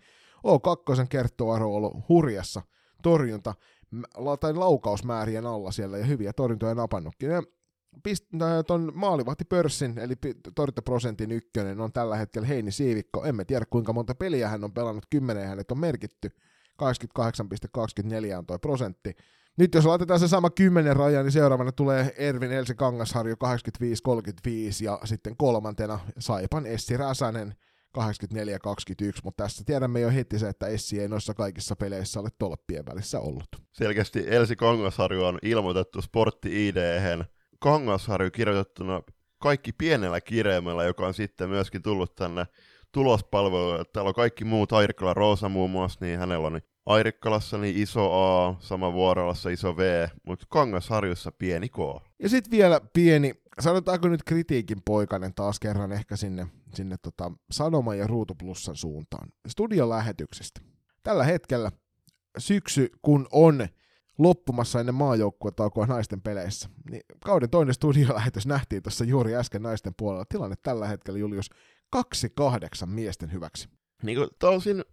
O2 0.48 1.08
Kerttu 1.10 1.50
Aro 1.50 1.70
on 1.70 1.76
ollut 1.76 2.10
hurjassa 2.10 2.62
torjunta 3.04 3.56
tai 4.40 4.54
laukausmäärien 4.54 5.46
alla 5.46 5.72
siellä 5.72 5.98
ja 5.98 6.06
hyviä 6.06 6.34
torjuntoja 6.34 6.76
napannutkin. 6.76 7.30
Ja 7.30 7.44
pist- 8.08 8.64
ton 8.68 8.92
maalivahtipörssin, 8.96 10.00
eli 10.00 10.14
torjuntaprosentin 10.56 11.32
ykkönen 11.32 11.82
on 11.82 11.92
tällä 11.92 12.18
hetkellä 12.18 12.48
Heini 12.48 12.72
Siivikko. 12.72 13.26
Emme 13.26 13.46
tiedä 13.46 13.66
kuinka 13.70 13.94
monta 13.94 14.16
peliä 14.16 14.50
hän 14.50 14.64
on 14.64 14.74
pelannut, 14.74 15.06
kymmenen 15.10 15.48
hänet 15.48 15.72
on 15.72 15.80
merkitty. 15.80 16.32
88,24 16.82 18.38
on 18.38 18.46
toi 18.46 18.60
prosentti. 18.60 19.16
Nyt 19.58 19.76
jos 19.76 19.86
laitetaan 19.86 20.20
se 20.20 20.28
sama 20.28 20.50
10 20.50 20.96
raja, 20.96 21.24
niin 21.24 21.32
seuraavana 21.32 21.72
tulee 21.72 22.14
Ervin 22.18 22.52
Elsi 22.52 22.76
Kangasharju 22.76 23.36
85-35 23.36 23.38
ja 24.82 25.00
sitten 25.04 25.38
kolmantena 25.38 26.00
Saipan 26.20 26.66
Essi 26.66 26.98
Räsänen 26.98 27.56
84-21, 27.98 28.02
mutta 29.24 29.44
tässä 29.44 29.64
tiedämme 29.66 30.00
jo 30.00 30.10
heti 30.10 30.40
se, 30.40 30.50
että 30.50 30.68
Essi 30.68 31.00
ei 31.00 31.08
noissa 31.08 31.34
kaikissa 31.34 31.76
peleissä 31.76 32.20
ole 32.20 32.30
tolppien 32.38 32.86
välissä 32.86 33.20
ollut. 33.20 33.48
Selkeästi 33.72 34.24
Elsi 34.28 34.56
Kangasharju 34.56 35.24
on 35.24 35.40
ilmoitettu 35.42 36.02
sportti 36.02 36.68
id 36.68 36.78
Kangasharju 37.64 38.32
kirjoitettuna 38.32 39.02
kaikki 39.40 39.72
pienellä 39.72 40.22
kirjaimella, 40.22 40.84
joka 40.84 41.08
on 41.08 41.14
sitten 41.14 41.50
myöskin 41.50 41.82
tullut 41.82 42.16
tänne 42.16 42.46
tulospalvelu. 42.92 43.86
Täällä 43.86 44.10
on 44.10 44.14
kaikki 44.14 44.46
muut, 44.46 44.74
Airikkala 44.74 45.14
Roosa 45.14 45.50
muun 45.50 45.70
muassa, 45.70 46.06
niin 46.06 46.20
hänellä 46.20 46.48
on 46.48 46.62
Airikkalassa 46.86 47.58
niin 47.58 47.78
iso 47.78 48.24
A, 48.24 48.56
sama 48.60 48.94
Vuorolassa 48.94 49.50
iso 49.50 49.78
V, 49.78 50.08
mutta 50.24 50.46
Kangasharjussa 50.50 51.32
pieni 51.32 51.70
K. 51.70 51.78
Ja 52.20 52.30
sitten 52.30 52.52
vielä 52.52 52.82
pieni, 52.94 53.34
sanotaanko 53.60 54.08
nyt 54.08 54.24
kritiikin 54.24 54.78
poikainen 54.86 55.34
taas 55.34 55.60
kerran 55.60 55.92
ehkä 55.92 56.16
sinne, 56.16 56.48
sinne 56.74 56.96
tota 57.02 57.32
Sanoma 57.52 57.96
ja 57.96 58.08
Ruutu 58.08 58.36
Plussan 58.36 58.76
suuntaan. 58.76 59.30
Studiolähetyksestä. 59.48 60.62
Tällä 61.04 61.24
hetkellä 61.24 61.72
syksy, 62.38 62.90
kun 63.02 63.28
on 63.32 63.68
loppumassa 64.18 64.80
ennen 64.80 64.96
maajoukkuetaukoa 64.96 65.86
naisten 65.86 66.22
peleissä. 66.22 66.70
Niin 66.92 67.04
kauden 67.26 67.50
toinen 67.50 67.74
studiolähetys 67.74 68.48
nähtiin 68.48 68.84
tuossa 68.84 69.06
juuri 69.06 69.36
äsken 69.36 69.62
naisten 69.62 69.94
puolella. 69.98 70.26
Tilanne 70.30 70.56
tällä 70.64 70.88
hetkellä, 70.88 71.20
Julius, 71.20 71.50
kaksi 71.90 72.30
kahdeksan 72.36 72.90
miesten 72.90 73.32
hyväksi. 73.32 73.70
Niin 74.04 74.18
kuin, 74.18 74.30
tosin 74.40 74.84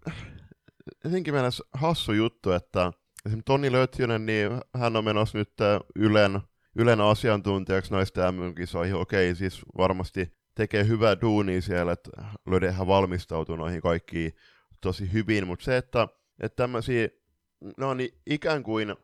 jotenkin 1.05 1.35
mielessä 1.35 1.65
hassu 1.73 2.13
juttu, 2.13 2.53
että 2.53 2.93
esimerkiksi 3.27 3.45
Toni 3.47 3.73
Lötjönen, 3.73 4.27
niin 4.27 4.51
hän 4.75 4.97
on 4.97 5.05
menossa 5.05 5.39
nyt 5.39 5.53
Ylen, 5.97 6.41
Ylen 6.77 7.01
asiantuntijaksi 7.01 7.93
naisten 7.93 8.35
MM-kisoihin. 8.35 8.95
Okei, 8.95 9.35
siis 9.35 9.61
varmasti 9.79 10.33
tekee 10.55 10.87
hyvää 10.87 11.21
duunia 11.21 11.63
siellä, 11.63 11.93
että 11.93 12.11
löydetään 12.47 12.87
valmistautuu 12.87 13.57
noihin 13.57 13.81
kaikkiin 13.81 14.33
tosi 14.81 15.13
hyvin, 15.13 15.47
mutta 15.47 15.65
se, 15.65 15.77
että, 15.77 16.09
että 16.41 16.57
tämmöisiä, 16.57 17.09
no 17.77 17.95
niin 17.95 18.11
ikään 18.27 18.63
kuin 18.63 18.97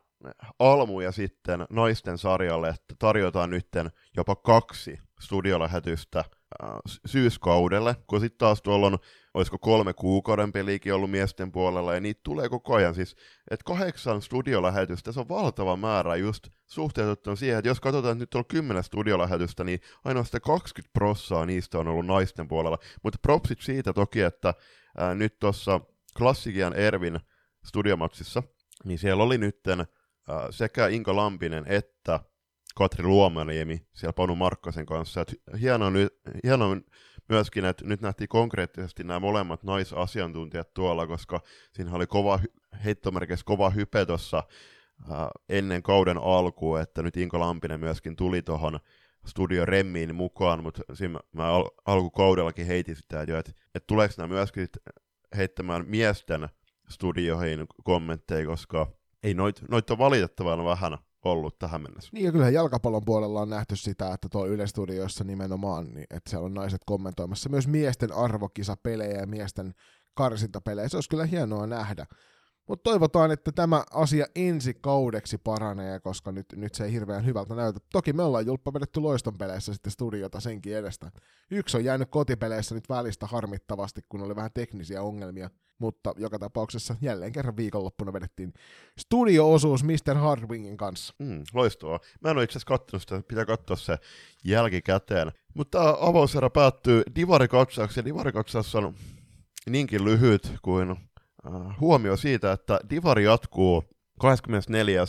almuja 0.59 1.11
sitten 1.11 1.65
naisten 1.69 2.17
sarjalle, 2.17 2.69
että 2.69 2.95
tarjotaan 2.99 3.49
nytten 3.49 3.91
jopa 4.17 4.35
kaksi 4.35 4.99
studiolähetystä 5.21 6.19
äh, 6.19 6.69
syyskaudelle, 7.05 7.95
kun 8.07 8.19
sitten 8.19 8.37
taas 8.37 8.61
tuolla 8.61 8.87
on, 8.87 8.97
olisiko 9.33 9.57
kolme 9.57 9.93
kuukauden 9.93 10.51
peliäkin 10.51 10.93
ollut 10.93 11.11
miesten 11.11 11.51
puolella, 11.51 11.93
ja 11.93 11.99
niitä 11.99 12.21
tulee 12.23 12.49
koko 12.49 12.75
ajan. 12.75 12.95
Siis, 12.95 13.15
että 13.51 13.63
kahdeksan 13.63 14.21
studiolähetystä, 14.21 15.11
se 15.11 15.19
on 15.19 15.29
valtava 15.29 15.75
määrä 15.75 16.15
just 16.15 16.47
suhteutettuna 16.67 17.35
siihen, 17.35 17.57
että 17.57 17.69
jos 17.69 17.79
katsotaan, 17.79 18.11
että 18.11 18.21
nyt 18.21 18.35
on 18.35 18.45
kymmenen 18.45 18.83
studiolähetystä, 18.83 19.63
niin 19.63 19.79
ainoastaan 20.05 20.41
20 20.41 20.93
prossaa 20.93 21.45
niistä 21.45 21.79
on 21.79 21.87
ollut 21.87 22.05
naisten 22.05 22.47
puolella. 22.47 22.77
Mutta 23.03 23.19
propsit 23.21 23.61
siitä 23.61 23.93
toki, 23.93 24.21
että 24.21 24.53
ää, 24.97 25.09
äh, 25.09 25.17
nyt 25.17 25.39
tuossa 25.39 25.81
Klassikian 26.17 26.73
Ervin 26.73 27.19
studiomatsissa, 27.65 28.43
niin 28.83 28.99
siellä 28.99 29.23
oli 29.23 29.37
nytten 29.37 29.85
sekä 30.49 30.87
Inka 30.87 31.15
Lampinen 31.15 31.63
että 31.67 32.19
Katri 32.75 33.03
Luomaniemi 33.03 33.87
siellä 33.93 34.13
Panu 34.13 34.35
Markkasen 34.35 34.85
kanssa. 34.85 35.21
Et 35.21 35.35
hienoa, 35.61 35.89
nyt, 35.89 36.13
hienoa 36.43 36.77
myöskin, 37.29 37.65
että 37.65 37.85
nyt 37.85 38.01
nähtiin 38.01 38.27
konkreettisesti 38.27 39.03
nämä 39.03 39.19
molemmat 39.19 39.63
naisasiantuntijat 39.63 40.73
tuolla, 40.73 41.07
koska 41.07 41.41
siinä 41.73 41.91
oli 41.93 42.07
kova, 42.07 42.39
heittomerkissä 42.85 43.45
kova 43.45 43.69
hype 43.69 44.05
tuossa 44.05 44.43
äh, 45.11 45.27
ennen 45.49 45.83
kauden 45.83 46.17
alkua, 46.17 46.81
että 46.81 47.03
nyt 47.03 47.17
Inka 47.17 47.39
Lampinen 47.39 47.79
myöskin 47.79 48.15
tuli 48.15 48.41
tuohon 48.41 48.79
Studio 49.25 49.65
Remmiin 49.65 50.15
mukaan, 50.15 50.63
mutta 50.63 50.81
siinä 50.93 51.19
mä 51.31 51.47
al- 51.47 51.69
alkukaudellakin 51.85 52.65
heitin 52.65 52.95
sitä, 52.95 53.21
että, 53.21 53.39
että, 53.39 53.51
että 53.75 53.87
tuleeko 53.87 54.13
nämä 54.17 54.33
myöskin 54.33 54.67
heittämään 55.37 55.85
miesten 55.87 56.49
studioihin 56.89 57.65
kommentteja, 57.83 58.45
koska 58.45 58.96
ei 59.23 59.33
noita 59.33 59.61
noit 59.69 59.89
on 59.89 59.97
valitettavan 59.97 60.65
vähän 60.65 60.97
ollut 61.25 61.59
tähän 61.59 61.81
mennessä. 61.81 62.09
Niin 62.13 62.25
ja 62.25 62.31
kyllähän 62.31 62.53
jalkapallon 62.53 63.05
puolella 63.05 63.41
on 63.41 63.49
nähty 63.49 63.75
sitä, 63.75 64.13
että 64.13 64.27
tuo 64.31 64.47
Yle 64.47 64.67
Studioissa 64.67 65.23
nimenomaan, 65.23 65.93
niin, 65.93 66.07
että 66.09 66.29
siellä 66.29 66.45
on 66.45 66.53
naiset 66.53 66.81
kommentoimassa 66.85 67.49
myös 67.49 67.67
miesten 67.67 68.13
arvokisapelejä 68.13 69.19
ja 69.19 69.27
miesten 69.27 69.73
karsintapelejä. 70.13 70.89
Se 70.89 70.97
olisi 70.97 71.09
kyllä 71.09 71.25
hienoa 71.25 71.67
nähdä. 71.67 72.05
Mutta 72.67 72.83
toivotaan, 72.83 73.31
että 73.31 73.51
tämä 73.51 73.83
asia 73.91 74.25
ensi 74.35 74.73
kaudeksi 74.73 75.37
paranee, 75.37 75.99
koska 75.99 76.31
nyt, 76.31 76.45
nyt 76.55 76.75
se 76.75 76.85
ei 76.85 76.91
hirveän 76.91 77.25
hyvältä 77.25 77.55
näytä. 77.55 77.79
Toki 77.91 78.13
me 78.13 78.23
ollaan 78.23 78.45
julppa 78.45 78.73
vedetty 78.73 78.99
loiston 78.99 79.37
peleissä 79.37 79.73
sitten 79.73 79.91
studiota 79.91 80.39
senkin 80.39 80.77
edestä. 80.77 81.11
Yksi 81.51 81.77
on 81.77 81.83
jäänyt 81.83 82.09
kotipeleissä 82.11 82.75
nyt 82.75 82.89
välistä 82.89 83.27
harmittavasti, 83.27 84.01
kun 84.09 84.21
oli 84.21 84.35
vähän 84.35 84.51
teknisiä 84.53 85.01
ongelmia. 85.01 85.49
Mutta 85.79 86.13
joka 86.17 86.39
tapauksessa 86.39 86.95
jälleen 87.01 87.31
kerran 87.31 87.57
viikonloppuna 87.57 88.13
vedettiin 88.13 88.53
studio-osuus 88.99 89.83
Mr. 89.83 90.15
Hardwingin 90.15 90.77
kanssa. 90.77 91.13
Mm, 91.19 91.43
loistavaa. 91.53 91.99
Mä 92.21 92.31
en 92.31 92.37
ole 92.37 92.43
itse 92.43 92.51
asiassa 92.51 92.67
katsonut 92.67 93.01
sitä, 93.01 93.21
pitää 93.27 93.45
katsoa 93.45 93.77
se 93.77 93.97
jälkikäteen. 94.43 95.31
Mutta 95.53 95.97
avauserä 95.99 96.49
päättyy 96.49 97.03
divarikatsaukseen. 97.15 98.05
Divarikatsaus 98.05 98.75
on 98.75 98.95
niinkin 99.69 100.05
lyhyt 100.05 100.53
kuin 100.61 100.95
Äh, 101.47 101.79
huomio 101.79 102.17
siitä, 102.17 102.51
että 102.51 102.79
Divari 102.89 103.23
jatkuu 103.23 103.83
24. 104.19 105.03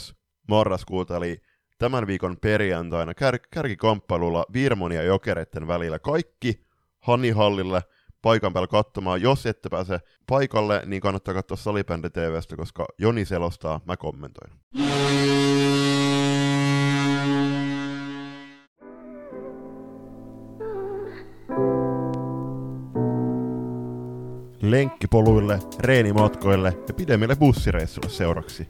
marraskuuta, 0.49 1.17
eli 1.17 1.43
tämän 1.79 2.07
viikon 2.07 2.37
perjantaina 2.41 3.13
kär- 3.13 3.49
kärkikamppailulla 3.51 4.45
Virmon 4.53 4.93
ja 4.93 5.03
Jokereiden 5.03 5.67
välillä. 5.67 5.99
Kaikki 5.99 6.61
Hanihallille 7.01 7.83
paikan 8.29 8.53
päällä 8.53 8.67
katsomaan. 8.67 9.23
Jos 9.23 9.47
ette 9.47 9.69
pääse 9.69 10.01
paikalle, 10.27 10.83
niin 10.87 11.01
kannattaa 11.01 11.35
katsoa 11.35 11.57
Salibändi 11.57 12.11
TVstä, 12.11 12.57
koska 12.57 12.87
Joni 12.99 13.25
selostaa, 13.25 13.81
mä 13.85 13.97
kommentoin. 13.97 14.53
lenkkipoluille, 24.63 25.59
reenimatkoille 25.81 26.79
ja 26.89 26.95
pidemmille 26.95 27.37
bussireissuille 27.37 28.11
seuraksi. 28.11 28.69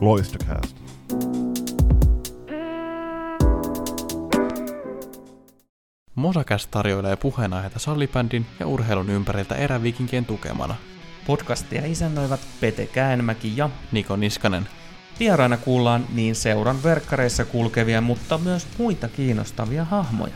Loistokäästä! 0.00 1.03
Mosakäs 6.14 6.66
tarjoilee 6.66 7.16
puheenaiheita 7.16 7.78
sallibändin 7.78 8.46
ja 8.60 8.66
urheilun 8.66 9.10
ympäriltä 9.10 9.54
erävikinkien 9.54 10.24
tukemana. 10.24 10.74
Podcastia 11.26 11.86
isännöivät 11.86 12.40
Pete 12.60 12.86
Käänmäki 12.86 13.56
ja 13.56 13.70
Niko 13.92 14.16
Niskanen. 14.16 14.68
Vieraina 15.20 15.56
kuullaan 15.56 16.06
niin 16.12 16.34
seuran 16.34 16.82
verkkareissa 16.82 17.44
kulkevia, 17.44 18.00
mutta 18.00 18.38
myös 18.38 18.66
muita 18.78 19.08
kiinnostavia 19.08 19.84
hahmoja. 19.84 20.34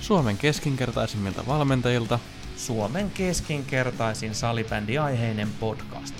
Suomen 0.00 0.36
keskinkertaisimmilta 0.36 1.46
valmentajilta 1.46 2.18
Suomen 2.56 3.10
keskinkertaisin 3.10 4.34
salibändiaiheinen 4.34 5.48
podcast. 5.60 6.14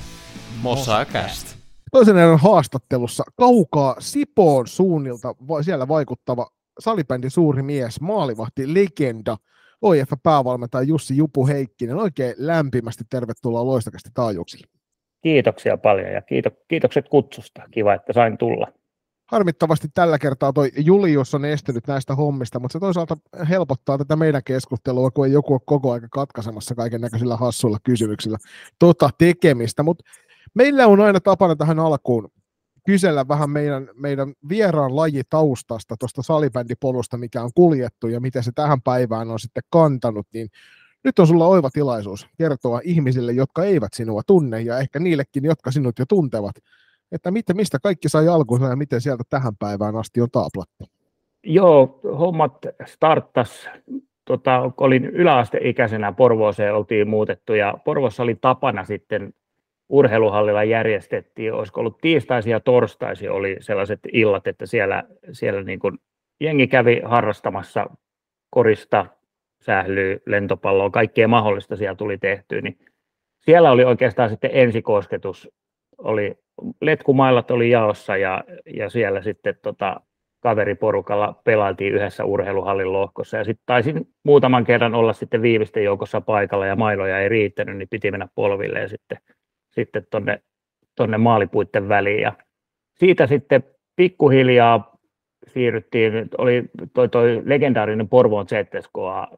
Mosakäst. 0.62 1.56
Toisen 1.92 2.16
erän 2.16 2.38
haastattelussa 2.38 3.24
kaukaa 3.36 3.96
Sipoon 3.98 4.66
suunnilta 4.66 5.34
siellä 5.64 5.88
vaikuttava 5.88 6.46
salibändin 6.78 7.30
suuri 7.30 7.62
mies, 7.62 8.00
maalivahti, 8.00 8.74
legenda, 8.74 9.36
OIF-päävalmentaja 9.82 10.82
Jussi 10.82 11.16
Jupu 11.16 11.46
Heikkinen. 11.46 11.96
Oikein 11.96 12.34
lämpimästi 12.38 13.04
tervetuloa 13.10 13.66
loistakästi 13.66 14.10
taajuuksille. 14.14 14.66
Kiitoksia 15.22 15.76
paljon 15.76 16.12
ja 16.12 16.22
kiito, 16.22 16.50
kiitokset 16.68 17.08
kutsusta. 17.08 17.62
Kiva, 17.70 17.94
että 17.94 18.12
sain 18.12 18.38
tulla. 18.38 18.66
Harmittavasti 19.26 19.88
tällä 19.94 20.18
kertaa 20.18 20.52
toi 20.52 20.70
Julius 20.76 21.34
on 21.34 21.44
estynyt 21.44 21.86
näistä 21.86 22.14
hommista, 22.14 22.60
mutta 22.60 22.72
se 22.72 22.80
toisaalta 22.80 23.16
helpottaa 23.48 23.98
tätä 23.98 24.16
meidän 24.16 24.42
keskustelua, 24.44 25.10
kun 25.10 25.26
ei 25.26 25.32
joku 25.32 25.52
ole 25.52 25.60
koko 25.66 25.92
aika 25.92 26.08
katkaisemassa 26.10 26.74
kaiken 26.74 27.00
näköisillä 27.00 27.36
hassuilla 27.36 27.78
kysymyksillä 27.84 28.38
tota 28.78 29.10
tekemistä. 29.18 29.82
Mutta 29.82 30.04
meillä 30.54 30.86
on 30.86 31.00
aina 31.00 31.20
tapana 31.20 31.56
tähän 31.56 31.78
alkuun 31.78 32.28
kysellä 32.86 33.28
vähän 33.28 33.50
meidän, 33.50 33.88
meidän 33.94 34.32
vieraan 34.48 34.96
lajitaustasta, 34.96 35.96
tuosta 35.98 36.22
salibändipolusta, 36.22 37.16
mikä 37.16 37.42
on 37.42 37.50
kuljettu 37.54 38.08
ja 38.08 38.20
miten 38.20 38.42
se 38.42 38.52
tähän 38.54 38.82
päivään 38.82 39.30
on 39.30 39.40
sitten 39.40 39.62
kantanut, 39.70 40.26
niin 40.32 40.48
nyt 41.04 41.18
on 41.18 41.26
sulla 41.26 41.46
oiva 41.46 41.70
tilaisuus 41.70 42.26
kertoa 42.38 42.80
ihmisille, 42.84 43.32
jotka 43.32 43.64
eivät 43.64 43.94
sinua 43.94 44.22
tunne 44.26 44.60
ja 44.60 44.78
ehkä 44.78 44.98
niillekin, 44.98 45.44
jotka 45.44 45.70
sinut 45.70 45.98
jo 45.98 46.04
tuntevat, 46.08 46.54
että 47.12 47.30
miten, 47.30 47.56
mistä 47.56 47.78
kaikki 47.82 48.08
sai 48.08 48.28
alkunsa 48.28 48.66
ja 48.66 48.76
miten 48.76 49.00
sieltä 49.00 49.24
tähän 49.30 49.56
päivään 49.56 49.96
asti 49.96 50.20
on 50.20 50.30
taaplattu. 50.32 50.84
Joo, 51.44 52.00
hommat 52.18 52.66
starttas. 52.86 53.68
Tota, 54.24 54.70
olin 54.76 55.06
yläasteikäisenä 55.06 56.12
Porvooseen 56.12 56.74
oltiin 56.74 57.08
muutettu 57.08 57.54
ja 57.54 57.78
Porvossa 57.84 58.22
oli 58.22 58.34
tapana 58.40 58.84
sitten 58.84 59.34
urheiluhallilla 59.88 60.64
järjestettiin, 60.64 61.52
olisiko 61.52 61.80
ollut 61.80 61.98
tiistaisia 62.00 62.56
ja 62.56 62.60
torstaisia 62.60 63.32
oli 63.32 63.56
sellaiset 63.60 64.00
illat, 64.12 64.46
että 64.46 64.66
siellä, 64.66 65.04
siellä 65.32 65.62
niin 65.62 65.78
kuin 65.78 65.98
jengi 66.40 66.66
kävi 66.66 67.00
harrastamassa 67.04 67.86
korista, 68.50 69.06
sählyä, 69.60 70.16
lentopalloa, 70.26 70.90
kaikkea 70.90 71.28
mahdollista 71.28 71.76
siellä 71.76 71.94
tuli 71.94 72.18
tehtyä, 72.18 72.60
niin 72.60 72.78
siellä 73.40 73.70
oli 73.70 73.84
oikeastaan 73.84 74.30
sitten 74.30 74.50
ensikosketus, 74.52 75.48
oli, 75.98 76.34
letkumailat 76.80 77.50
oli 77.50 77.70
jaossa 77.70 78.16
ja, 78.16 78.44
ja 78.66 78.90
siellä 78.90 79.22
sitten 79.22 79.54
tota, 79.62 80.00
kaveriporukalla 80.40 81.40
pelailtiin 81.44 81.94
yhdessä 81.94 82.24
urheiluhallin 82.24 82.92
lohkossa 82.92 83.36
ja 83.36 83.44
sitten 83.44 83.66
taisin 83.66 84.08
muutaman 84.24 84.64
kerran 84.64 84.94
olla 84.94 85.12
sitten 85.12 85.42
viimeisten 85.42 85.84
joukossa 85.84 86.20
paikalla 86.20 86.66
ja 86.66 86.76
mailoja 86.76 87.20
ei 87.20 87.28
riittänyt, 87.28 87.76
niin 87.76 87.88
piti 87.88 88.10
mennä 88.10 88.28
polville 88.34 88.80
ja 88.80 88.88
sitten 88.88 89.18
sitten 89.76 90.06
tuonne 90.10 90.42
tonne 90.96 91.18
maalipuitten 91.18 91.88
väliin. 91.88 92.20
Ja 92.20 92.32
siitä 92.94 93.26
sitten 93.26 93.62
pikkuhiljaa 93.96 94.96
siirryttiin, 95.46 96.28
oli 96.38 96.64
toi, 96.94 97.08
toi 97.08 97.42
legendaarinen 97.44 98.08
Porvoon 98.08 98.46
ZSKA 98.48 99.28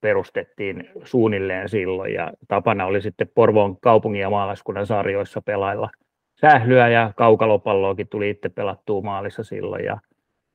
perustettiin 0.00 0.88
suunnilleen 1.04 1.68
silloin 1.68 2.14
ja 2.14 2.32
tapana 2.48 2.86
oli 2.86 3.02
sitten 3.02 3.28
Porvoon 3.34 3.80
kaupungin 3.80 4.20
ja 4.20 4.30
maalaiskunnan 4.30 4.86
sarjoissa 4.86 5.42
pelailla 5.42 5.90
sählyä 6.40 6.88
ja 6.88 7.12
kaukalopalloakin 7.16 8.08
tuli 8.08 8.30
itse 8.30 8.48
pelattua 8.48 9.00
maalissa 9.00 9.42
silloin 9.42 9.84
ja, 9.84 10.00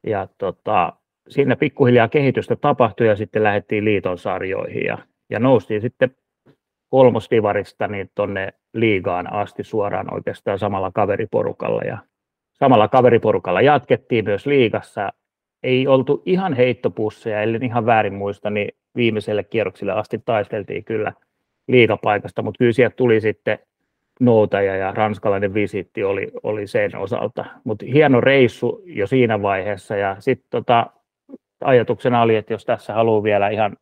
ja 0.07 0.27
tota, 0.37 0.93
siinä 1.29 1.55
pikkuhiljaa 1.55 2.07
kehitystä 2.07 2.55
tapahtui 2.55 3.07
ja 3.07 3.15
sitten 3.15 3.43
lähdettiin 3.43 3.85
liiton 3.85 4.17
sarjoihin 4.17 4.85
ja, 4.85 4.97
ja 5.29 5.39
noustiin 5.39 5.81
sitten 5.81 6.15
kolmosdivarista 6.89 7.87
niin 7.87 8.11
tuonne 8.15 8.53
liigaan 8.73 9.33
asti 9.33 9.63
suoraan 9.63 10.13
oikeastaan 10.13 10.59
samalla 10.59 10.91
kaveriporukalla. 10.91 11.81
Ja 11.81 11.97
samalla 12.53 12.87
kaveriporukalla 12.87 13.61
jatkettiin 13.61 14.25
myös 14.25 14.45
liigassa. 14.45 15.13
Ei 15.63 15.87
oltu 15.87 16.23
ihan 16.25 16.53
heittopusseja, 16.53 17.41
eli 17.41 17.57
ihan 17.61 17.85
väärin 17.85 18.13
muista, 18.13 18.49
niin 18.49 18.71
viimeiselle 18.95 19.43
kierrokselle 19.43 19.91
asti 19.91 20.21
taisteltiin 20.25 20.83
kyllä 20.83 21.13
liigapaikasta, 21.67 22.41
mutta 22.41 22.57
kyllä 22.57 22.71
sieltä 22.71 22.95
tuli 22.95 23.21
sitten 23.21 23.59
noutaja 24.19 24.75
ja 24.75 24.91
ranskalainen 24.91 25.53
visiitti 25.53 26.03
oli, 26.03 26.31
oli 26.43 26.67
sen 26.67 26.97
osalta. 26.97 27.45
Mutta 27.63 27.85
hieno 27.93 28.21
reissu 28.21 28.81
jo 28.85 29.07
siinä 29.07 29.41
vaiheessa 29.41 29.95
ja 29.95 30.15
sitten 30.19 30.49
tota, 30.49 30.87
ajatuksena 31.63 32.21
oli, 32.21 32.35
että 32.35 32.53
jos 32.53 32.65
tässä 32.65 32.93
haluaa 32.93 33.23
vielä 33.23 33.49
ihan 33.49 33.77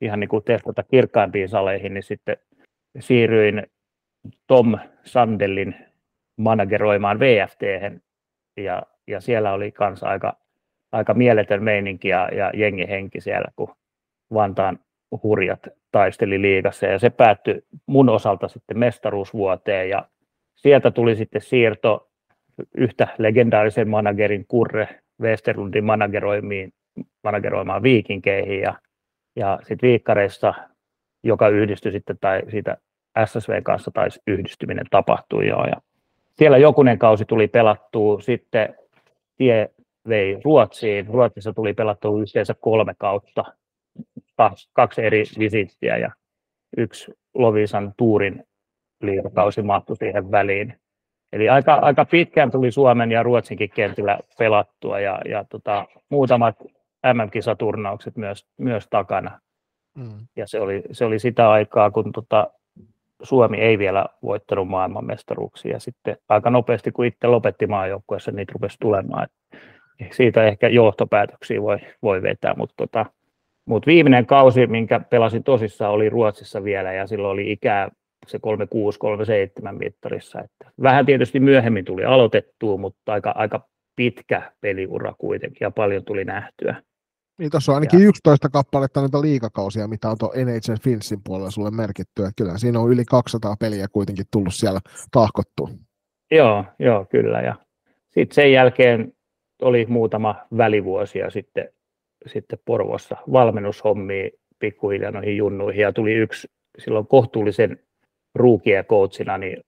ihan 0.00 0.20
niin 0.20 0.28
kuin 0.28 0.44
testata 0.44 0.82
kirkkaimpiin 0.82 1.48
saleihin, 1.48 1.94
niin 1.94 2.02
sitten 2.02 2.36
siirryin 3.00 3.66
Tom 4.46 4.78
Sandellin 5.04 5.74
manageroimaan 6.36 7.20
VFT 7.20 7.62
ja, 8.56 8.82
ja 9.06 9.20
siellä 9.20 9.52
oli 9.52 9.72
kanssa 9.72 10.06
aika, 10.06 10.36
aika 10.92 11.14
mieletön 11.14 11.62
meininki 11.62 12.08
ja, 12.08 12.28
ja 12.32 12.50
jengihenki 12.54 13.20
siellä, 13.20 13.48
kun 13.56 13.74
Vantaan 14.34 14.78
hurjat 15.22 15.60
taisteli 15.92 16.42
liigassa. 16.42 16.86
Ja 16.86 16.98
se 16.98 17.10
päättyi 17.10 17.62
mun 17.86 18.08
osalta 18.08 18.48
sitten 18.48 18.78
mestaruusvuoteen 18.78 19.88
ja 19.88 20.08
sieltä 20.56 20.90
tuli 20.90 21.16
sitten 21.16 21.40
siirto 21.40 22.10
yhtä 22.76 23.08
legendaarisen 23.18 23.88
managerin 23.88 24.44
Kurre 24.48 24.88
Westerlundin 25.20 25.84
manageroimiin, 25.84 26.72
manageroimaan 27.24 27.82
viikinkeihin 27.82 28.60
ja 28.60 28.74
ja 29.36 29.58
sitten 29.62 29.88
viikkareissa, 29.88 30.54
joka 31.22 31.48
yhdistyi 31.48 31.92
sitten, 31.92 32.18
tai 32.20 32.42
siitä 32.50 32.76
SSV 33.24 33.62
kanssa 33.62 33.90
taisi 33.90 34.20
yhdistyminen 34.26 34.86
tapahtui 34.90 35.48
jo. 35.48 35.64
Ja 35.64 35.80
siellä 36.32 36.58
jokunen 36.58 36.98
kausi 36.98 37.24
tuli 37.24 37.48
pelattua, 37.48 38.20
sitten 38.20 38.74
tie 39.36 39.70
vei 40.08 40.40
Ruotsiin. 40.44 41.06
Ruotsissa 41.06 41.52
tuli 41.52 41.74
pelattua 41.74 42.22
yhteensä 42.22 42.54
kolme 42.60 42.94
kautta, 42.98 43.44
kaksi 44.72 45.02
eri 45.02 45.24
visittiä 45.38 45.96
ja 45.96 46.10
yksi 46.76 47.12
Lovisan 47.34 47.94
tuurin 47.96 48.44
liikakausi 49.02 49.62
mahtui 49.62 49.96
siihen 49.96 50.30
väliin. 50.30 50.74
Eli 51.32 51.48
aika, 51.48 51.74
aika 51.74 52.04
pitkään 52.04 52.50
tuli 52.50 52.70
Suomen 52.70 53.12
ja 53.12 53.22
Ruotsinkin 53.22 53.70
kentillä 53.70 54.18
pelattua 54.38 55.00
ja, 55.00 55.20
ja 55.28 55.44
tota, 55.44 55.86
muutamat 56.08 56.56
MM-kisaturnaukset 57.12 58.16
myös, 58.16 58.46
myös 58.58 58.86
takana. 58.90 59.40
Mm. 59.98 60.26
Ja 60.36 60.46
se 60.46 60.60
oli, 60.60 60.82
se 60.92 61.04
oli 61.04 61.18
sitä 61.18 61.50
aikaa, 61.50 61.90
kun 61.90 62.12
tota, 62.12 62.50
Suomi 63.22 63.56
ei 63.56 63.78
vielä 63.78 64.06
voittanut 64.22 64.68
maailmanmestaruuksia. 64.68 65.72
Ja 65.72 65.80
sitten 65.80 66.16
aika 66.28 66.50
nopeasti, 66.50 66.92
kun 66.92 67.04
itse 67.04 67.26
lopetti 67.26 67.66
maajoukkueessa, 67.66 68.30
niitä 68.30 68.52
rupesi 68.52 68.76
tulemaan. 68.80 69.26
Et 70.00 70.12
siitä 70.12 70.44
ehkä 70.44 70.68
johtopäätöksiä 70.68 71.62
voi, 71.62 71.78
voi 72.02 72.22
vetää, 72.22 72.54
mutta 72.56 72.74
tota, 72.76 73.06
mut 73.66 73.86
viimeinen 73.86 74.26
kausi, 74.26 74.66
minkä 74.66 75.00
pelasin 75.00 75.44
tosissaan, 75.44 75.92
oli 75.92 76.10
Ruotsissa 76.10 76.64
vielä, 76.64 76.92
ja 76.92 77.06
silloin 77.06 77.32
oli 77.32 77.52
ikää 77.52 77.90
se 78.26 78.38
36-37 79.70 79.72
mittarissa. 79.72 80.40
Että 80.40 80.70
vähän 80.82 81.06
tietysti 81.06 81.40
myöhemmin 81.40 81.84
tuli 81.84 82.04
aloitettua, 82.04 82.76
mutta 82.76 83.12
aika, 83.12 83.32
aika 83.36 83.68
pitkä 83.96 84.52
peliura 84.60 85.14
kuitenkin, 85.18 85.58
ja 85.60 85.70
paljon 85.70 86.04
tuli 86.04 86.24
nähtyä. 86.24 86.82
Niin 87.38 87.50
tuossa 87.50 87.72
on 87.72 87.76
ainakin 87.76 88.00
ja. 88.00 88.08
11 88.08 88.48
kappaletta 88.48 89.00
noita 89.00 89.20
liikakausia, 89.20 89.88
mitä 89.88 90.10
on 90.10 90.18
tuon 90.18 90.32
NHL 90.44 90.74
Finsin 90.82 91.20
puolella 91.24 91.50
sulle 91.50 91.70
merkitty. 91.70 92.22
Että 92.22 92.32
kyllä 92.36 92.58
siinä 92.58 92.80
on 92.80 92.92
yli 92.92 93.04
200 93.04 93.56
peliä 93.60 93.86
kuitenkin 93.92 94.26
tullut 94.32 94.54
siellä 94.54 94.80
tahkottua. 95.10 95.68
Joo, 96.30 96.64
joo 96.78 97.06
kyllä. 97.10 97.40
Ja 97.40 97.54
sitten 98.10 98.34
sen 98.34 98.52
jälkeen 98.52 99.12
oli 99.62 99.86
muutama 99.86 100.34
välivuosi 100.56 101.18
ja 101.18 101.30
sitten, 101.30 101.68
sitten 102.26 102.58
Porvossa 102.64 103.16
valmennushommia 103.32 104.30
pikkuhiljaa 104.58 105.10
noihin 105.10 105.36
junnuihin. 105.36 105.82
Ja 105.82 105.92
tuli 105.92 106.12
yksi 106.12 106.48
silloin 106.78 107.06
kohtuullisen 107.06 107.78
ruukia 108.34 108.84
coachina, 108.84 109.38
niin 109.38 109.64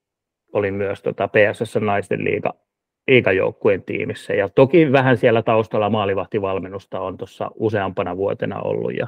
olin 0.53 0.75
myös 0.75 1.03
tota 1.03 1.29
PSS 1.29 1.77
naisten 1.81 2.25
liiga 2.25 2.66
liikajoukkueen 3.09 3.83
tiimissä. 3.83 4.35
Ja 4.35 4.49
toki 4.49 4.93
vähän 4.93 5.17
siellä 5.17 5.43
taustalla 5.43 5.91
maalivahtivalmennusta 5.91 7.01
on 7.01 7.17
tuossa 7.17 7.51
useampana 7.55 8.17
vuotena 8.17 8.61
ollut. 8.61 8.95
Ja, 8.95 9.07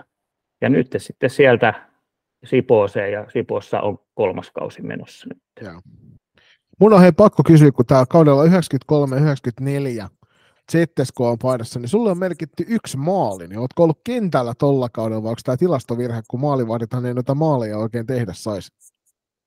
ja 0.60 0.68
nyt 0.68 0.86
sitten 0.96 1.30
sieltä 1.30 1.74
Sipooseen 2.44 3.12
ja 3.12 3.26
Sipossa 3.32 3.80
on 3.80 3.98
kolmas 4.14 4.50
kausi 4.50 4.82
menossa 4.82 5.26
nyt. 5.28 5.70
Mun 6.80 6.92
on 6.92 7.00
hei 7.00 7.12
pakko 7.12 7.42
kysyä, 7.46 7.70
kun 7.72 7.86
tämä 7.86 8.04
kaudella 8.06 8.44
93-94 8.44 8.48
ZSK 10.72 11.20
on 11.20 11.38
paidassa, 11.38 11.80
niin 11.80 11.88
sulle 11.88 12.10
on 12.10 12.18
merkitty 12.18 12.64
yksi 12.68 12.96
maali, 12.96 13.48
niin 13.48 13.58
ootko 13.58 13.82
ollut 13.82 14.00
kentällä 14.04 14.54
tolla 14.58 14.88
kaudella, 14.88 15.22
vai 15.22 15.30
onko 15.30 15.40
tämä 15.44 15.56
tilastovirhe, 15.56 16.20
kun 16.28 16.40
maalivahdithan 16.40 17.06
ei 17.06 17.14
noita 17.14 17.34
maaleja 17.34 17.78
oikein 17.78 18.06
tehdä 18.06 18.32
saisi? 18.34 18.72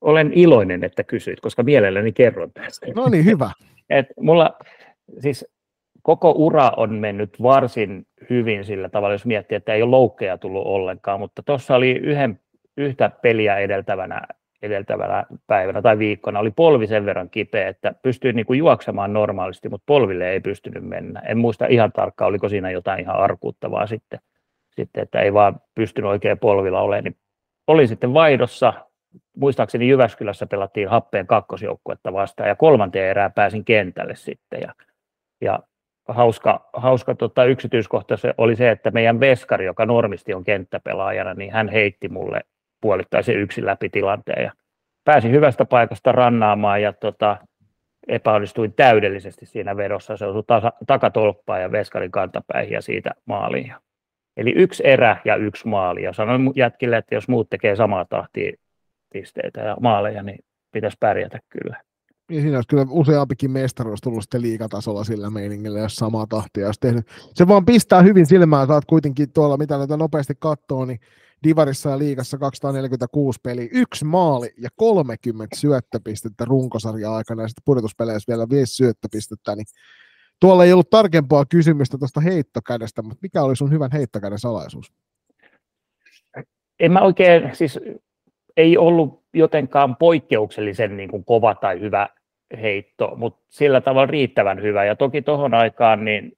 Olen 0.00 0.32
iloinen, 0.32 0.84
että 0.84 1.04
kysyit, 1.04 1.40
koska 1.40 1.62
mielelläni 1.62 2.12
kerron 2.12 2.52
tästä. 2.52 2.86
No 2.96 3.08
niin, 3.08 3.24
hyvä. 3.24 3.50
Et 3.92 4.06
mulla, 4.20 4.56
siis 5.18 5.46
koko 6.02 6.34
ura 6.36 6.72
on 6.76 6.94
mennyt 6.94 7.42
varsin 7.42 8.06
hyvin 8.30 8.64
sillä 8.64 8.88
tavalla, 8.88 9.14
jos 9.14 9.26
miettii, 9.26 9.56
että 9.56 9.74
ei 9.74 9.82
ole 9.82 9.90
loukkeja 9.90 10.38
tullut 10.38 10.66
ollenkaan, 10.66 11.20
mutta 11.20 11.42
tuossa 11.42 11.76
oli 11.76 11.90
yhden, 11.90 12.40
yhtä 12.76 13.10
peliä 13.22 13.56
edeltävänä, 13.56 14.22
edeltävänä 14.62 15.24
päivänä 15.46 15.82
tai 15.82 15.98
viikkona, 15.98 16.38
oli 16.38 16.50
polvi 16.50 16.86
sen 16.86 17.06
verran 17.06 17.30
kipeä, 17.30 17.68
että 17.68 17.94
pystyi 18.02 18.32
niin 18.32 18.46
kuin 18.46 18.58
juoksemaan 18.58 19.12
normaalisti, 19.12 19.68
mutta 19.68 19.84
polville 19.86 20.30
ei 20.30 20.40
pystynyt 20.40 20.84
mennä. 20.84 21.20
En 21.20 21.38
muista 21.38 21.66
ihan 21.66 21.92
tarkkaan, 21.92 22.28
oliko 22.28 22.48
siinä 22.48 22.70
jotain 22.70 23.00
ihan 23.00 23.16
arkuuttavaa 23.16 23.86
sitten, 23.86 24.20
sitten 24.70 25.02
että 25.02 25.20
ei 25.20 25.34
vaan 25.34 25.60
pystynyt 25.74 26.10
oikein 26.10 26.38
polvilla 26.38 26.80
olemaan. 26.80 27.04
Niin 27.04 27.16
olin 27.66 27.88
sitten 27.88 28.14
vaihdossa, 28.14 28.72
muistaakseni 29.36 29.88
Jyväskylässä 29.88 30.46
pelattiin 30.46 30.88
happeen 30.88 31.26
kakkosjoukkuetta 31.26 32.12
vastaan 32.12 32.48
ja 32.48 32.54
kolmanteen 32.54 33.10
erää 33.10 33.30
pääsin 33.30 33.64
kentälle 33.64 34.14
sitten 34.16 34.60
ja, 34.60 34.74
ja 35.40 35.58
hauska, 36.08 36.70
hauska 36.72 37.14
tota, 37.14 37.44
yksityiskohta 37.44 38.16
se 38.16 38.34
oli 38.38 38.56
se, 38.56 38.70
että 38.70 38.90
meidän 38.90 39.20
veskari, 39.20 39.64
joka 39.64 39.86
normisti 39.86 40.34
on 40.34 40.44
kenttäpelaajana, 40.44 41.34
niin 41.34 41.52
hän 41.52 41.68
heitti 41.68 42.08
mulle 42.08 42.40
puolittaisen 42.80 43.36
yksin 43.36 43.66
läpi 43.66 43.88
tilanteen 43.88 44.44
ja 44.44 44.52
pääsin 45.04 45.32
hyvästä 45.32 45.64
paikasta 45.64 46.12
rannaamaan 46.12 46.82
ja 46.82 46.92
tota, 46.92 47.36
epäonnistuin 48.08 48.72
täydellisesti 48.72 49.46
siinä 49.46 49.76
vedossa. 49.76 50.16
Se 50.16 50.26
osui 50.26 50.42
tasa, 50.46 50.72
takatolppaan 50.86 51.62
ja 51.62 51.72
veskarin 51.72 52.10
kantapäihin 52.10 52.72
ja 52.72 52.82
siitä 52.82 53.10
maaliin. 53.24 53.74
Eli 54.36 54.52
yksi 54.56 54.82
erä 54.86 55.16
ja 55.24 55.36
yksi 55.36 55.68
maali. 55.68 56.02
Ja 56.02 56.12
sanoin 56.12 56.52
jätkille, 56.56 56.96
että 56.96 57.14
jos 57.14 57.28
muut 57.28 57.50
tekee 57.50 57.76
samaa 57.76 58.04
tahtia 58.04 58.52
pisteitä 59.12 59.60
ja 59.60 59.76
maaleja, 59.80 60.22
niin 60.22 60.38
pitäisi 60.72 60.96
pärjätä 61.00 61.38
kyllä. 61.48 61.82
Niin 62.30 62.42
siinä 62.42 62.56
olisi 62.56 62.68
kyllä 62.68 62.86
useampikin 62.90 63.50
mestaruus 63.50 64.00
tullut 64.00 64.22
sitten 64.22 64.42
liikatasolla 64.42 65.04
sillä 65.04 65.30
meiningillä, 65.30 65.78
jos 65.78 65.94
samaa 65.94 66.26
tahtia 66.26 66.66
olisi 66.66 66.80
tehnyt. 66.80 67.06
Se 67.34 67.48
vaan 67.48 67.64
pistää 67.64 68.02
hyvin 68.02 68.26
silmään, 68.26 68.66
saat 68.66 68.84
kuitenkin 68.84 69.32
tuolla, 69.32 69.56
mitä 69.56 69.78
näitä 69.78 69.96
nopeasti 69.96 70.34
katsoo, 70.38 70.84
niin 70.84 71.00
Divarissa 71.44 71.90
ja 71.90 71.98
liigassa 71.98 72.38
246 72.38 73.40
peli, 73.42 73.68
yksi 73.72 74.04
maali 74.04 74.50
ja 74.58 74.68
30 74.76 75.56
syöttöpistettä 75.56 76.44
runkosarja 76.44 77.14
aikana 77.14 77.42
ja 77.42 77.48
sitten 77.48 77.62
pudotuspeleissä 77.64 78.32
vielä 78.32 78.46
5 78.50 78.74
syöttöpistettä, 78.74 79.56
niin 79.56 79.66
tuolla 80.40 80.64
ei 80.64 80.72
ollut 80.72 80.90
tarkempaa 80.90 81.44
kysymystä 81.50 81.98
tuosta 81.98 82.20
heittokädestä, 82.20 83.02
mutta 83.02 83.18
mikä 83.22 83.42
oli 83.42 83.56
sun 83.56 83.70
hyvän 83.70 83.92
heittokäden 83.92 84.38
salaisuus? 84.38 84.92
En 86.80 86.92
mä 86.92 87.00
oikein, 87.00 87.56
siis 87.56 87.78
ei 88.56 88.78
ollut 88.78 89.22
jotenkaan 89.34 89.96
poikkeuksellisen 89.96 90.96
niin 90.96 91.08
kuin 91.08 91.24
kova 91.24 91.54
tai 91.54 91.80
hyvä 91.80 92.08
heitto, 92.62 93.12
mutta 93.16 93.46
sillä 93.48 93.80
tavalla 93.80 94.06
riittävän 94.06 94.62
hyvä. 94.62 94.84
Ja 94.84 94.96
toki 94.96 95.22
tuohon 95.22 95.54
aikaan 95.54 96.04
niin 96.04 96.32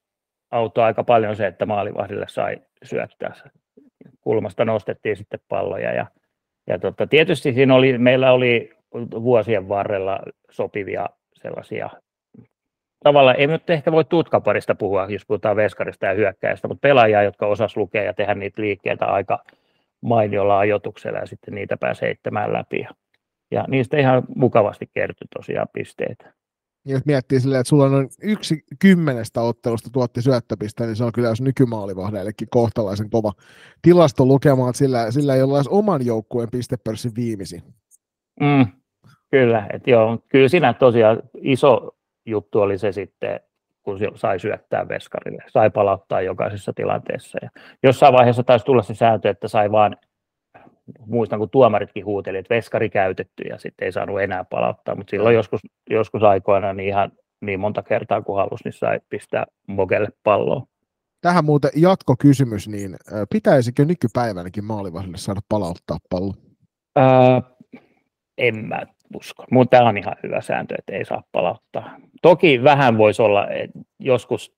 auttoi 0.50 0.84
aika 0.84 1.04
paljon 1.04 1.36
se, 1.36 1.46
että 1.46 1.66
maalivahdille 1.66 2.26
sai 2.28 2.56
syöttää. 2.82 3.34
Kulmasta 4.20 4.64
nostettiin 4.64 5.16
sitten 5.16 5.40
palloja. 5.48 5.92
Ja, 5.92 6.06
ja 6.66 6.78
tota, 6.78 7.06
tietysti 7.06 7.52
siinä 7.52 7.74
oli, 7.74 7.98
meillä 7.98 8.32
oli 8.32 8.70
vuosien 9.10 9.68
varrella 9.68 10.18
sopivia 10.50 11.06
sellaisia 11.34 11.90
tavallaan, 13.04 13.36
ei 13.38 13.46
nyt 13.46 13.70
ehkä 13.70 13.92
voi 13.92 14.04
tutkaparista 14.04 14.74
puhua, 14.74 15.06
jos 15.08 15.26
puhutaan 15.26 15.56
veskarista 15.56 16.06
ja 16.06 16.14
hyökkäistä, 16.14 16.68
mutta 16.68 16.80
pelaajia, 16.80 17.22
jotka 17.22 17.46
osas 17.46 17.76
lukea 17.76 18.02
ja 18.02 18.14
tehdä 18.14 18.34
niitä 18.34 18.62
liikkeitä 18.62 19.06
aika 19.06 19.44
mainiolla 20.04 20.58
ajoituksella 20.58 21.18
ja 21.18 21.26
sitten 21.26 21.54
niitä 21.54 21.76
pääsee 21.76 22.06
heittämään 22.06 22.52
läpi. 22.52 22.80
Ja, 22.80 22.90
ja 23.50 23.64
niistä 23.68 23.96
ihan 23.96 24.22
mukavasti 24.36 24.90
kertyi 24.94 25.26
tosiaan 25.36 25.68
pisteitä. 25.72 26.34
Jos 26.86 27.06
miettii 27.06 27.40
silleen, 27.40 27.60
että 27.60 27.68
sulla 27.68 27.84
on 27.84 27.92
noin 27.92 28.08
yksi 28.22 28.64
kymmenestä 28.78 29.40
ottelusta 29.40 29.90
tuotti 29.92 30.22
syöttöpiste, 30.22 30.86
niin 30.86 30.96
se 30.96 31.04
on 31.04 31.12
kyllä 31.12 31.28
jos 31.28 31.40
nykymaalivahdeillekin 31.40 32.48
kohtalaisen 32.50 33.10
kova 33.10 33.32
tilasto 33.82 34.26
lukemaan, 34.26 34.70
että 34.70 34.78
sillä, 34.78 35.10
sillä 35.10 35.34
ei 35.34 35.42
ole 35.42 35.56
edes 35.56 35.68
oman 35.68 36.06
joukkueen 36.06 36.50
pistepörssin 36.50 37.12
viimisi. 37.16 37.62
Mm, 38.40 38.66
kyllä, 39.30 39.66
että 39.72 39.90
joo, 39.90 40.18
kyllä 40.28 40.48
siinä 40.48 40.72
tosiaan 40.72 41.22
iso 41.42 41.96
juttu 42.26 42.60
oli 42.60 42.78
se 42.78 42.92
sitten, 42.92 43.40
kun 43.84 43.98
sai 44.14 44.40
syöttää 44.40 44.88
veskarille, 44.88 45.44
sai 45.48 45.70
palauttaa 45.70 46.20
jokaisessa 46.20 46.72
tilanteessa. 46.72 47.38
Ja 47.42 47.50
jossain 47.82 48.14
vaiheessa 48.14 48.42
taisi 48.42 48.64
tulla 48.64 48.82
se 48.82 48.94
sääntö, 48.94 49.30
että 49.30 49.48
sai 49.48 49.72
vaan, 49.72 49.96
muistan 51.06 51.38
kun 51.38 51.50
tuomaritkin 51.50 52.04
huuteli, 52.04 52.38
että 52.38 52.54
veskari 52.54 52.90
käytetty 52.90 53.42
ja 53.42 53.58
sitten 53.58 53.86
ei 53.86 53.92
saanut 53.92 54.20
enää 54.20 54.44
palauttaa, 54.44 54.94
mutta 54.94 55.10
silloin 55.10 55.34
joskus, 55.34 55.60
joskus 55.90 56.22
aikoina 56.22 56.72
niin 56.72 56.88
ihan 56.88 57.12
niin 57.40 57.60
monta 57.60 57.82
kertaa 57.82 58.22
kuin 58.22 58.36
halusi, 58.36 58.64
niin 58.64 58.72
sai 58.72 59.00
pistää 59.08 59.46
Mogelle 59.66 60.08
palloa. 60.22 60.66
Tähän 61.20 61.44
muuten 61.44 61.70
jatkokysymys, 61.76 62.68
niin 62.68 62.96
pitäisikö 63.32 63.84
nykypäivänäkin 63.84 64.64
maalivahdille 64.64 65.16
saada 65.16 65.40
palauttaa 65.48 65.98
pallo? 66.10 66.34
Öö, 66.98 67.04
en 68.38 68.56
mä 68.56 68.82
usko. 69.14 69.44
Mutta 69.50 69.76
tämä 69.76 69.88
on 69.88 69.98
ihan 69.98 70.16
hyvä 70.22 70.40
sääntö, 70.40 70.74
että 70.78 70.92
ei 70.92 71.04
saa 71.04 71.22
palauttaa. 71.32 71.96
Toki 72.22 72.62
vähän 72.62 72.98
voisi 72.98 73.22
olla, 73.22 73.50
että 73.50 73.78
joskus, 73.98 74.52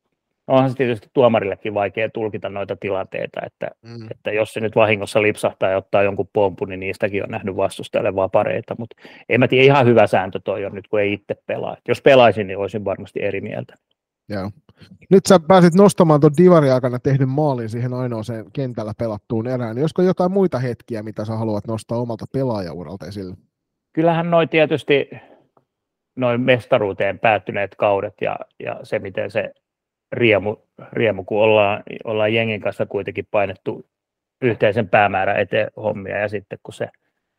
onhan 0.47 0.71
se 0.71 0.77
tietysti 0.77 1.09
tuomarillekin 1.13 1.75
vaikea 1.75 2.11
tulkita 2.11 2.49
noita 2.49 2.77
tilanteita, 2.77 3.41
että, 3.47 3.71
mm. 3.83 4.07
että 4.11 4.33
jos 4.33 4.53
se 4.53 4.61
nyt 4.61 4.77
vahingossa 4.77 5.23
lipsahtaa 5.23 5.71
ja 5.71 5.77
ottaa 5.77 6.03
jonkun 6.03 6.29
pompun, 6.33 6.69
niin 6.69 6.81
niistäkin 6.81 7.23
on 7.23 7.31
nähnyt 7.31 7.57
vastustajalle 7.57 8.31
pareita, 8.33 8.75
mutta 8.79 8.97
en 9.29 9.41
mä 9.41 9.49
tiedä, 9.49 9.65
ihan 9.65 9.87
hyvä 9.87 10.07
sääntö 10.07 10.41
toi 10.45 10.65
on 10.65 10.75
nyt, 10.75 10.89
kun 10.89 11.01
ei 11.01 11.13
itse 11.13 11.35
pelaa. 11.47 11.77
Jos 11.89 12.03
pelaisin, 12.03 12.47
niin 12.47 12.59
olisin 12.59 12.85
varmasti 12.85 13.23
eri 13.23 13.41
mieltä. 13.41 13.75
Joo. 14.29 14.51
Nyt 15.11 15.27
sä 15.27 15.41
pääsit 15.49 15.75
nostamaan 15.75 16.21
tuon 16.21 16.33
Divari 16.39 16.71
aikana 16.71 16.99
tehdyn 16.99 17.29
maalin 17.29 17.69
siihen 17.69 17.95
ainoaseen 17.95 18.45
kentällä 18.53 18.93
pelattuun 18.99 19.47
erään. 19.47 19.79
Olisiko 19.79 20.03
jotain 20.03 20.33
muita 20.33 20.59
hetkiä, 20.59 21.03
mitä 21.03 21.25
sä 21.25 21.37
haluat 21.37 21.67
nostaa 21.67 21.99
omalta 21.99 22.25
pelaajauralta 22.33 23.07
esille? 23.07 23.37
Kyllähän 23.97 24.31
noin 24.31 24.49
tietysti 24.49 25.11
noin 26.17 26.41
mestaruuteen 26.41 27.19
päättyneet 27.19 27.75
kaudet 27.75 28.15
ja, 28.21 28.39
ja 28.61 28.81
se, 28.83 28.99
miten 28.99 29.31
se 29.31 29.53
riemu, 30.13 30.57
riemu 30.93 31.25
kun 31.25 31.43
ollaan, 31.43 31.83
ollaan 32.05 32.35
jengin 32.35 32.61
kanssa 32.61 32.87
kuitenkin 32.87 33.27
painettu 33.31 33.87
yhteisen 34.43 34.89
päämäärän 34.89 35.41
eteen 35.41 35.71
hommia 35.77 36.19
ja 36.19 36.29
sitten 36.29 36.59
kun 36.63 36.75
se, 36.75 36.89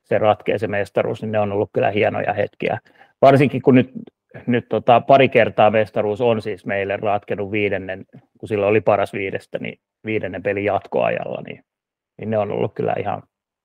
se 0.04 0.18
ratkee 0.18 0.58
se 0.58 0.68
mestaruus, 0.68 1.22
niin 1.22 1.32
ne 1.32 1.40
on 1.40 1.52
ollut 1.52 1.70
kyllä 1.74 1.92
hienoja 1.92 2.34
hetkiä. 2.34 2.80
Varsinkin 3.22 3.62
kun 3.62 3.76
nyt, 3.76 3.92
nyt 4.48 4.66
tota, 4.70 5.02
pari 5.02 5.30
kertaa 5.30 5.72
mestaruus 5.72 6.22
on 6.22 6.42
siis 6.42 6.66
meille 6.66 6.98
ratkennut 6.98 7.52
viidennen, 7.52 8.06
kun 8.40 8.50
silloin 8.50 8.70
oli 8.70 8.82
paras 8.82 9.14
viidestä, 9.14 9.60
niin 9.60 9.80
viidennen 10.06 10.44
pelin 10.44 10.66
jatkoajalla, 10.66 11.42
niin, 11.42 11.64
niin 12.18 12.30
ne 12.30 12.38
on 12.38 12.52
ollut 12.52 12.74
kyllä 12.74 12.96
ihan 13.00 13.24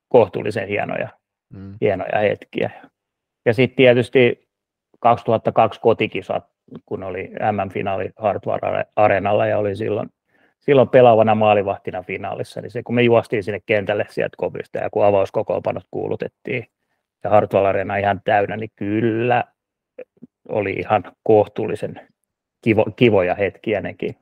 kohtuullisen 0.09 0.69
hienoja 0.69 1.22
mm. 1.53 1.75
hienoja 1.81 2.19
hetkiä. 2.19 2.71
Ja 3.45 3.55
sitten 3.55 3.77
tietysti 3.77 4.49
2002 5.01 5.81
kotikisat, 5.81 6.45
kun 6.87 7.03
oli 7.03 7.31
MM-finaali 7.53 8.11
Hartwell 8.17 8.59
Arenalla 8.97 9.47
ja 9.47 9.59
oli 9.59 9.77
silloin, 9.77 10.09
silloin 10.61 10.89
pelaavana 10.89 11.35
maalivahtina 11.35 12.03
finaalissa, 12.03 12.61
niin 12.61 12.71
se 12.71 12.83
kun 12.83 12.95
me 12.95 13.03
juostiin 13.03 13.43
sinne 13.43 13.61
kentälle 13.67 14.07
sieltä 14.11 14.35
kovista 14.37 14.79
ja 14.79 14.91
kun 14.91 15.05
avauskokoonpanot 15.05 15.85
kuulutettiin 15.91 16.67
ja 17.25 17.31
Hartwell 17.31 17.65
Arena 17.65 17.97
ihan 17.97 18.21
täynnä, 18.25 18.57
niin 18.57 18.71
kyllä 18.77 19.45
oli 20.49 20.73
ihan 20.73 21.05
kohtuullisen 21.23 22.01
kivo, 22.65 22.85
kivoja 22.97 23.35
hetkiä 23.35 23.81
nekin. 23.81 24.17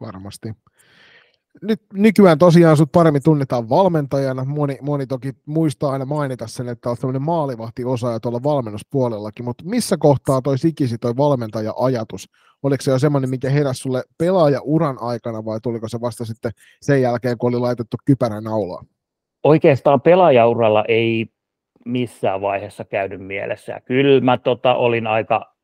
Varmasti 0.00 0.48
nyt 1.62 1.80
nykyään 1.92 2.38
tosiaan 2.38 2.76
sut 2.76 2.92
paremmin 2.92 3.22
tunnetaan 3.22 3.68
valmentajana. 3.68 4.44
Moni, 4.44 4.78
moni 4.82 5.06
toki 5.06 5.32
muistaa 5.46 5.92
aina 5.92 6.04
mainita 6.04 6.46
sen, 6.46 6.68
että 6.68 6.88
olet 6.88 7.00
sellainen 7.00 7.22
maalivahtiosaaja 7.22 8.20
tuolla 8.20 8.42
valmennuspuolellakin, 8.42 9.44
mutta 9.44 9.64
missä 9.64 9.96
kohtaa 9.96 10.42
toi 10.42 10.58
sikisi 10.58 10.98
toi 10.98 11.16
valmentaja-ajatus? 11.16 12.28
Oliko 12.62 12.82
se 12.82 12.90
jo 12.90 12.98
semmoinen, 12.98 13.30
mikä 13.30 13.50
heräsi 13.50 13.80
sulle 13.80 14.02
pelaaja-uran 14.18 14.96
aikana 15.00 15.44
vai 15.44 15.60
tuliko 15.62 15.88
se 15.88 16.00
vasta 16.00 16.24
sitten 16.24 16.52
sen 16.80 17.02
jälkeen, 17.02 17.38
kun 17.38 17.48
oli 17.48 17.60
laitettu 17.60 17.96
kypärä 18.04 18.40
naulaa? 18.40 18.84
Oikeastaan 19.44 20.00
pelaajauralla 20.00 20.84
ei 20.88 21.26
missään 21.84 22.40
vaiheessa 22.40 22.84
käynyt 22.84 23.20
mielessä. 23.20 23.80
Kyllä 23.84 24.20
mä 24.20 24.38
tota, 24.38 24.74
olin 24.74 25.06
aika, 25.06 25.54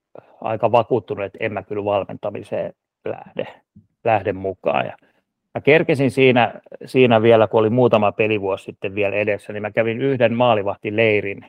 aika 0.40 0.72
vakuuttunut, 0.72 1.24
että 1.24 1.38
en 1.40 1.52
mä 1.52 1.62
kyllä 1.62 1.84
valmentamiseen 1.84 2.72
lähde, 3.04 3.62
lähde 4.04 4.32
mukaan. 4.32 4.86
Ja 4.86 4.96
Mä 5.56 5.60
kerkesin 5.60 6.10
siinä, 6.10 6.60
siinä 6.86 7.22
vielä, 7.22 7.48
kun 7.48 7.60
oli 7.60 7.70
muutama 7.70 8.12
pelivuosi 8.12 8.64
sitten 8.64 8.94
vielä 8.94 9.16
edessä, 9.16 9.52
niin 9.52 9.62
mä 9.62 9.70
kävin 9.70 10.00
yhden 10.02 10.34
maalivahtileirin 10.34 11.46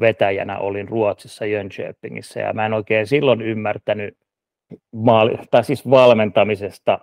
vetäjänä, 0.00 0.58
olin 0.58 0.88
Ruotsissa 0.88 1.46
Jönköpingissä, 1.46 2.40
ja 2.40 2.52
mä 2.52 2.66
en 2.66 2.72
oikein 2.72 3.06
silloin 3.06 3.42
ymmärtänyt, 3.42 4.16
maali, 4.92 5.38
tai 5.50 5.64
siis 5.64 5.90
valmentamisesta 5.90 6.98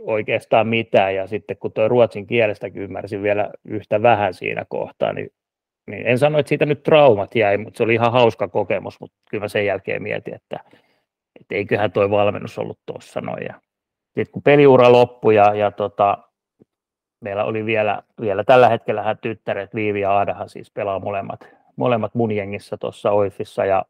oikeastaan 0.00 0.68
mitään, 0.68 1.14
ja 1.14 1.26
sitten 1.26 1.56
kun 1.56 1.72
tuo 1.72 1.88
ruotsin 1.88 2.26
kielestä 2.26 2.70
ymmärsin 2.74 3.22
vielä 3.22 3.50
yhtä 3.64 4.02
vähän 4.02 4.34
siinä 4.34 4.64
kohtaa, 4.68 5.12
niin, 5.12 5.30
niin 5.90 6.06
en 6.06 6.18
sano, 6.18 6.38
että 6.38 6.48
siitä 6.48 6.66
nyt 6.66 6.82
traumat 6.82 7.34
jäi, 7.34 7.58
mutta 7.58 7.76
se 7.76 7.82
oli 7.82 7.94
ihan 7.94 8.12
hauska 8.12 8.48
kokemus, 8.48 9.00
mutta 9.00 9.16
kyllä 9.30 9.44
mä 9.44 9.48
sen 9.48 9.66
jälkeen 9.66 10.02
mietin, 10.02 10.34
että, 10.34 10.56
että 11.40 11.54
eiköhän 11.54 11.92
tuo 11.92 12.10
valmennus 12.10 12.58
ollut 12.58 12.78
tuossa 12.86 13.20
noin. 13.20 13.48
Sitten 14.14 14.32
kun 14.32 14.42
peliura 14.42 14.92
loppui 14.92 15.34
ja, 15.34 15.54
ja 15.54 15.70
tota, 15.70 16.18
meillä 17.20 17.44
oli 17.44 17.66
vielä, 17.66 18.02
vielä 18.20 18.44
tällä 18.44 18.68
hetkellä 18.68 19.14
tyttäret 19.14 19.74
Viivi 19.74 20.00
ja 20.00 20.12
Aadahan 20.12 20.48
siis 20.48 20.70
pelaa 20.70 21.00
molemmat, 21.00 21.48
molemmat 21.76 22.14
mun 22.14 22.32
jengissä 22.32 22.76
tuossa 22.76 23.10
Oifissa 23.10 23.64
ja 23.64 23.84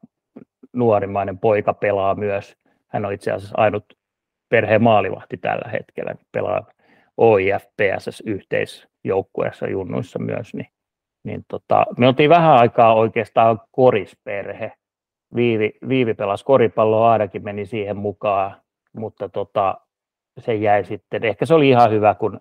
nuorimmainen 0.72 1.38
poika 1.38 1.74
pelaa 1.74 2.14
myös. 2.14 2.56
Hän 2.88 3.04
on 3.04 3.12
itse 3.12 3.32
asiassa 3.32 3.54
ainut 3.58 3.84
perheen 4.48 4.82
maalivahti 4.82 5.36
tällä 5.36 5.70
hetkellä, 5.70 6.14
pelaa 6.32 6.66
OIF 7.16 7.64
PSS 7.64 8.22
yhteisjoukkueessa 8.26 9.68
junnuissa 9.68 10.18
myös, 10.18 10.54
niin, 10.54 10.68
niin 11.24 11.44
tota, 11.48 11.86
me 11.98 12.08
oltiin 12.08 12.30
vähän 12.30 12.56
aikaa 12.56 12.94
oikeastaan 12.94 13.60
korisperhe. 13.70 14.72
Viivi, 15.34 15.72
Viivi 15.88 16.14
pelasi 16.14 16.44
koripalloa, 16.44 17.10
Aadakin 17.10 17.44
meni 17.44 17.66
siihen 17.66 17.96
mukaan, 17.96 18.56
mutta 18.96 19.28
tota, 19.28 19.80
se 20.38 20.54
jäi 20.54 20.84
sitten, 20.84 21.24
ehkä 21.24 21.46
se 21.46 21.54
oli 21.54 21.68
ihan 21.68 21.90
hyvä, 21.90 22.14
kun 22.14 22.40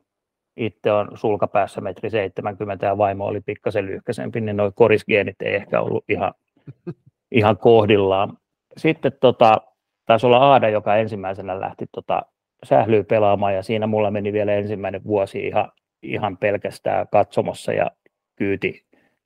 itse 0.58 0.92
on 0.92 1.08
sulkapäässä 1.14 1.82
metri 1.82 2.10
70 2.10 2.86
ja 2.86 2.98
vaimo 2.98 3.26
oli 3.26 3.42
pikkasen 3.42 3.86
lyhkäisempi, 3.86 4.42
niin 4.42 4.58
nuo 4.58 4.72
korisgeenit 4.76 5.42
ei 5.42 5.56
ehkä 5.56 5.82
ollut 5.82 6.04
ihan, 6.10 6.34
ihan 7.32 7.58
kohdillaan. 7.58 8.38
Sitten 8.78 9.12
tota, 9.22 9.62
taisi 10.06 10.26
olla 10.26 10.38
Aada, 10.38 10.70
joka 10.70 10.96
ensimmäisenä 10.96 11.60
lähti 11.60 11.86
tota, 11.92 12.22
sählyä 12.64 13.04
pelaamaan 13.04 13.56
ja 13.56 13.64
siinä 13.64 13.88
mulla 13.88 14.12
meni 14.12 14.34
vielä 14.34 14.54
ensimmäinen 14.54 15.04
vuosi 15.04 15.48
ihan, 15.48 15.72
ihan 16.04 16.38
pelkästään 16.38 17.08
katsomossa 17.12 17.74
ja 17.74 17.92
kyyti, 18.36 18.86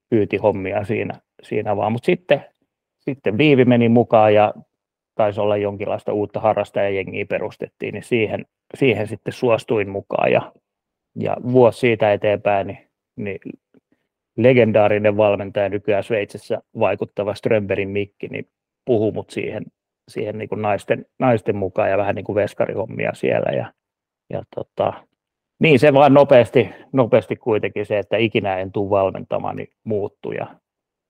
kyyti 0.10 0.38
hommia 0.38 0.84
siinä, 0.84 1.14
siinä 1.44 1.76
vaan. 1.76 1.92
Mutta 1.92 2.06
sitten, 2.06 2.46
sitten 3.00 3.38
Viivi 3.38 3.66
meni 3.66 3.90
mukaan 3.90 4.34
ja 4.34 4.54
taisi 5.16 5.42
olla 5.42 5.58
jonkinlaista 5.58 6.14
uutta 6.14 6.40
harrastajajengiä 6.40 7.26
perustettiin, 7.26 7.94
niin 7.94 8.04
siihen, 8.04 8.46
siihen 8.76 9.08
sitten 9.08 9.34
suostuin 9.34 9.90
mukaan 9.90 10.32
ja 10.32 10.52
ja 11.20 11.38
vuosi 11.52 11.80
siitä 11.80 12.14
eteenpäin, 12.14 12.68
niin, 12.68 12.88
niin 13.16 13.40
legendaarinen 14.38 15.18
valmentaja 15.18 15.70
nykyään 15.70 16.04
Sveitsissä 16.04 16.62
vaikuttava 16.80 17.34
Strömberin 17.34 17.90
Mikki, 17.90 18.28
niin 18.28 18.48
puhuu 18.86 19.12
mut 19.12 19.30
siihen, 19.30 19.66
siihen 20.08 20.38
niin 20.38 20.50
kuin 20.50 20.62
naisten, 20.62 21.06
naisten 21.20 21.56
mukaan 21.56 21.90
ja 21.90 21.98
vähän 21.98 22.16
niin 22.16 22.26
kuin 22.26 22.36
veskarihommia 22.36 23.14
siellä. 23.14 23.58
Ja, 23.58 23.74
ja 24.30 24.44
tota, 24.56 24.94
niin 25.60 25.80
se 25.80 25.94
vaan 25.94 26.14
nopeasti, 26.14 26.70
nopeasti 26.94 27.36
kuitenkin 27.36 27.86
se, 27.86 28.00
että 28.00 28.18
ikinä 28.18 28.58
en 28.58 28.72
tule 28.72 28.90
valmentamaan, 28.90 29.56
niin 29.56 29.70
muuttui. 29.84 30.36
Ja 30.36 30.48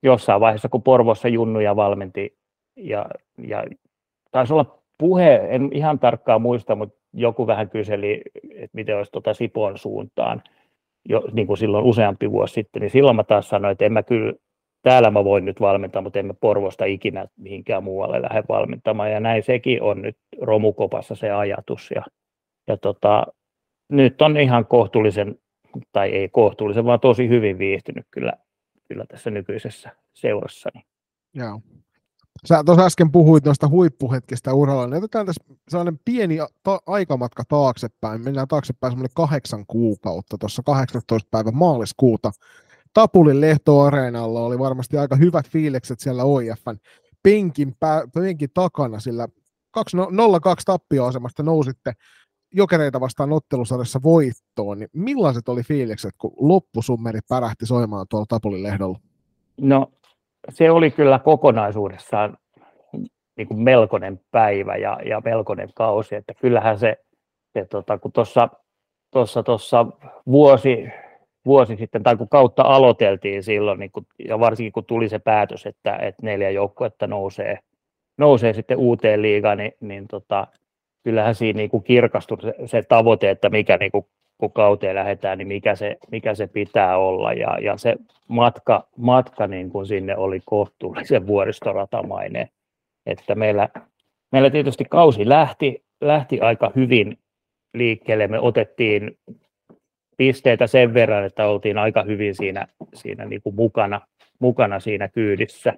jossain 0.04 0.42
vaiheessa, 0.42 0.70
kun 0.70 0.84
Porvossa 0.84 1.28
junnuja 1.28 1.76
valmenti, 1.76 2.38
ja, 2.76 3.06
ja 3.48 3.64
taisi 4.32 4.54
olla 4.54 4.84
puhe, 4.98 5.36
en 5.50 5.70
ihan 5.74 6.00
tarkkaan 6.00 6.42
muista, 6.42 6.76
mutta 6.76 7.00
joku 7.18 7.48
vähän 7.48 7.70
kyseli, 7.70 8.22
että 8.56 8.76
miten 8.76 8.98
olisi 8.98 9.12
tuota 9.12 9.34
Sipon 9.34 9.78
suuntaan, 9.78 10.44
jo, 11.10 11.24
niin 11.32 11.48
kuin 11.48 11.58
silloin 11.58 11.86
useampi 11.86 12.32
vuosi 12.32 12.54
sitten, 12.54 12.82
niin 12.82 12.90
silloin 12.90 13.16
mä 13.16 13.24
taas 13.24 13.50
sanoin, 13.50 13.72
että 13.72 13.86
en 13.86 13.94
mä 13.94 14.04
kyllä, 14.04 14.34
täällä 14.82 15.12
mä 15.12 15.24
voin 15.24 15.46
nyt 15.46 15.62
valmentaa, 15.62 16.02
mutta 16.02 16.20
en 16.20 16.26
mä 16.26 16.34
Porvosta 16.34 16.86
ikinä 16.86 17.28
mihinkään 17.38 17.84
muualle 17.84 18.22
lähde 18.22 18.44
valmentamaan, 18.50 19.12
ja 19.12 19.20
näin 19.20 19.44
sekin 19.44 19.82
on 19.82 20.02
nyt 20.02 20.18
romukopassa 20.42 21.16
se 21.16 21.32
ajatus, 21.32 21.92
ja, 21.96 22.02
ja 22.68 22.78
tota, 22.78 23.26
nyt 23.90 24.22
on 24.22 24.38
ihan 24.38 24.66
kohtuullisen, 24.66 25.36
tai 25.92 26.10
ei 26.10 26.30
kohtuullisen, 26.30 26.86
vaan 26.86 27.00
tosi 27.00 27.30
hyvin 27.30 27.58
viihtynyt 27.58 28.06
kyllä, 28.12 28.34
kyllä 28.88 29.06
tässä 29.08 29.30
nykyisessä 29.30 29.90
seurassani. 30.14 30.82
Joo. 31.34 31.62
Sä 32.46 32.64
tuossa 32.64 32.86
äsken 32.86 33.12
puhuit 33.12 33.46
noista 33.46 33.68
huippuhetkistä 33.68 34.54
uralla, 34.54 34.88
niin 34.88 34.98
otetaan 34.98 35.26
tässä 35.26 35.44
sellainen 35.70 36.00
pieni 36.06 36.38
ta- 36.64 36.82
aikamatka 36.86 37.44
taaksepäin. 37.48 38.24
Mennään 38.24 38.48
taaksepäin 38.48 38.92
semmoinen 38.92 39.14
kahdeksan 39.16 39.66
kuukautta, 39.68 40.38
tuossa 40.38 40.64
18. 40.66 41.28
päivä 41.32 41.52
maaliskuuta. 41.52 42.32
Tapulin 42.94 43.42
Lehto-areenalla 43.42 44.42
oli 44.42 44.60
varmasti 44.60 44.98
aika 44.98 45.16
hyvät 45.16 45.50
fiilikset 45.50 46.00
siellä 46.00 46.24
OIFn 46.24 46.78
penkin, 47.24 47.76
pää, 47.80 48.04
penkin 48.14 48.50
takana, 48.54 49.00
sillä 49.00 49.28
0-2 49.78 49.82
tappioasemasta 50.66 51.44
nousitte 51.44 51.94
jokereita 52.54 53.00
vastaan 53.00 53.32
ottelusarjassa 53.32 54.00
voittoon, 54.04 54.80
niin 54.80 54.90
millaiset 54.94 55.50
oli 55.50 55.64
fiilikset, 55.64 56.16
kun 56.18 56.34
loppusummeri 56.40 57.20
pärähti 57.30 57.66
soimaan 57.66 58.06
tuolla 58.10 58.26
Tapulin 58.30 58.64
lehdolla? 58.64 59.00
No 59.62 59.92
se 60.50 60.72
oli 60.72 60.92
kyllä 60.92 61.20
kokonaisuudessaan 61.20 62.38
niin 63.38 63.48
kuin 63.48 63.60
melkoinen 63.60 64.20
päivä 64.32 64.76
ja, 64.76 65.00
ja 65.06 65.22
melkoinen 65.26 65.70
kausi, 65.76 66.16
että 66.16 66.34
kyllähän 66.34 66.80
se, 66.80 66.98
se 67.54 67.66
tota, 67.66 67.98
kun 67.98 68.12
tuossa 68.12 68.50
tossa, 69.12 69.44
tossa 69.44 69.86
vuosi, 70.26 70.90
vuosi 71.46 71.76
sitten, 71.76 72.04
tai 72.04 72.16
kun 72.18 72.30
kautta 72.30 72.64
aloiteltiin 72.64 73.44
silloin, 73.44 73.80
niin 73.80 73.92
kun, 73.92 74.06
ja 74.28 74.40
varsinkin 74.40 74.72
kun 74.72 74.86
tuli 74.86 75.10
se 75.10 75.20
päätös, 75.20 75.66
että, 75.66 75.96
että 75.96 76.22
neljä 76.26 76.50
joukkuetta 76.50 77.08
nousee, 77.08 77.60
nousee 78.18 78.54
sitten 78.54 78.78
uuteen 78.78 79.22
liigaan, 79.22 79.58
niin, 79.58 79.72
niin 79.80 80.08
tota, 80.08 80.48
kyllähän 81.04 81.36
siinä 81.36 81.58
niin 81.58 81.70
kuin 81.70 81.84
kirkastui 81.84 82.42
se, 82.42 82.54
se 82.66 82.82
tavoite, 82.82 83.30
että 83.30 83.50
mikä 83.50 83.78
niin 83.78 83.92
kuin 83.92 84.06
kun 84.38 84.52
kauteen 84.52 84.96
lähdetään, 84.96 85.38
niin 85.38 85.48
mikä 85.48 85.76
se, 85.76 85.98
mikä 86.12 86.36
se 86.36 86.48
pitää 86.48 86.98
olla. 86.98 87.34
Ja, 87.34 87.58
ja 87.62 87.78
se 87.78 87.96
matka, 88.28 88.88
matka 88.98 89.48
niin 89.48 89.70
kuin 89.70 89.86
sinne 89.86 90.18
oli 90.18 90.40
kohtuullisen 90.46 91.28
vuoristoratamainen. 91.28 92.50
Että 93.06 93.36
meillä, 93.36 93.70
meillä 94.32 94.50
tietysti 94.50 94.86
kausi 94.90 95.30
lähti, 95.30 95.84
lähti 96.02 96.40
aika 96.42 96.72
hyvin 96.76 97.18
liikkeelle. 97.74 98.28
Me 98.28 98.40
otettiin 98.40 99.18
pisteitä 100.18 100.68
sen 100.68 100.94
verran, 100.94 101.26
että 101.26 101.48
oltiin 101.48 101.78
aika 101.78 102.04
hyvin 102.04 102.36
siinä, 102.36 102.68
siinä 102.94 103.26
niin 103.26 103.42
kuin 103.42 103.56
mukana, 103.56 104.02
mukana 104.40 104.80
siinä 104.80 105.08
kyydissä 105.08 105.74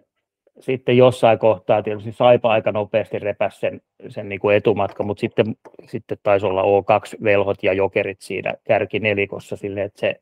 sitten 0.59 0.97
jossain 0.97 1.39
kohtaa 1.39 1.83
tietysti 1.83 2.11
Saipa 2.11 2.51
aika 2.51 2.71
nopeasti 2.71 3.19
repäs 3.19 3.59
sen, 3.59 3.81
sen 4.07 4.29
niin 4.29 4.39
kuin 4.39 4.55
etumatka, 4.55 5.03
mutta 5.03 5.21
sitten, 5.21 5.55
sitten 5.85 6.17
taisi 6.23 6.45
olla 6.45 6.63
O2-velhot 6.63 7.63
ja 7.63 7.73
jokerit 7.73 8.21
siinä 8.21 8.53
kärkinelikossa 8.67 9.55
silleen, 9.55 9.85
että 9.85 9.99
se 9.99 10.21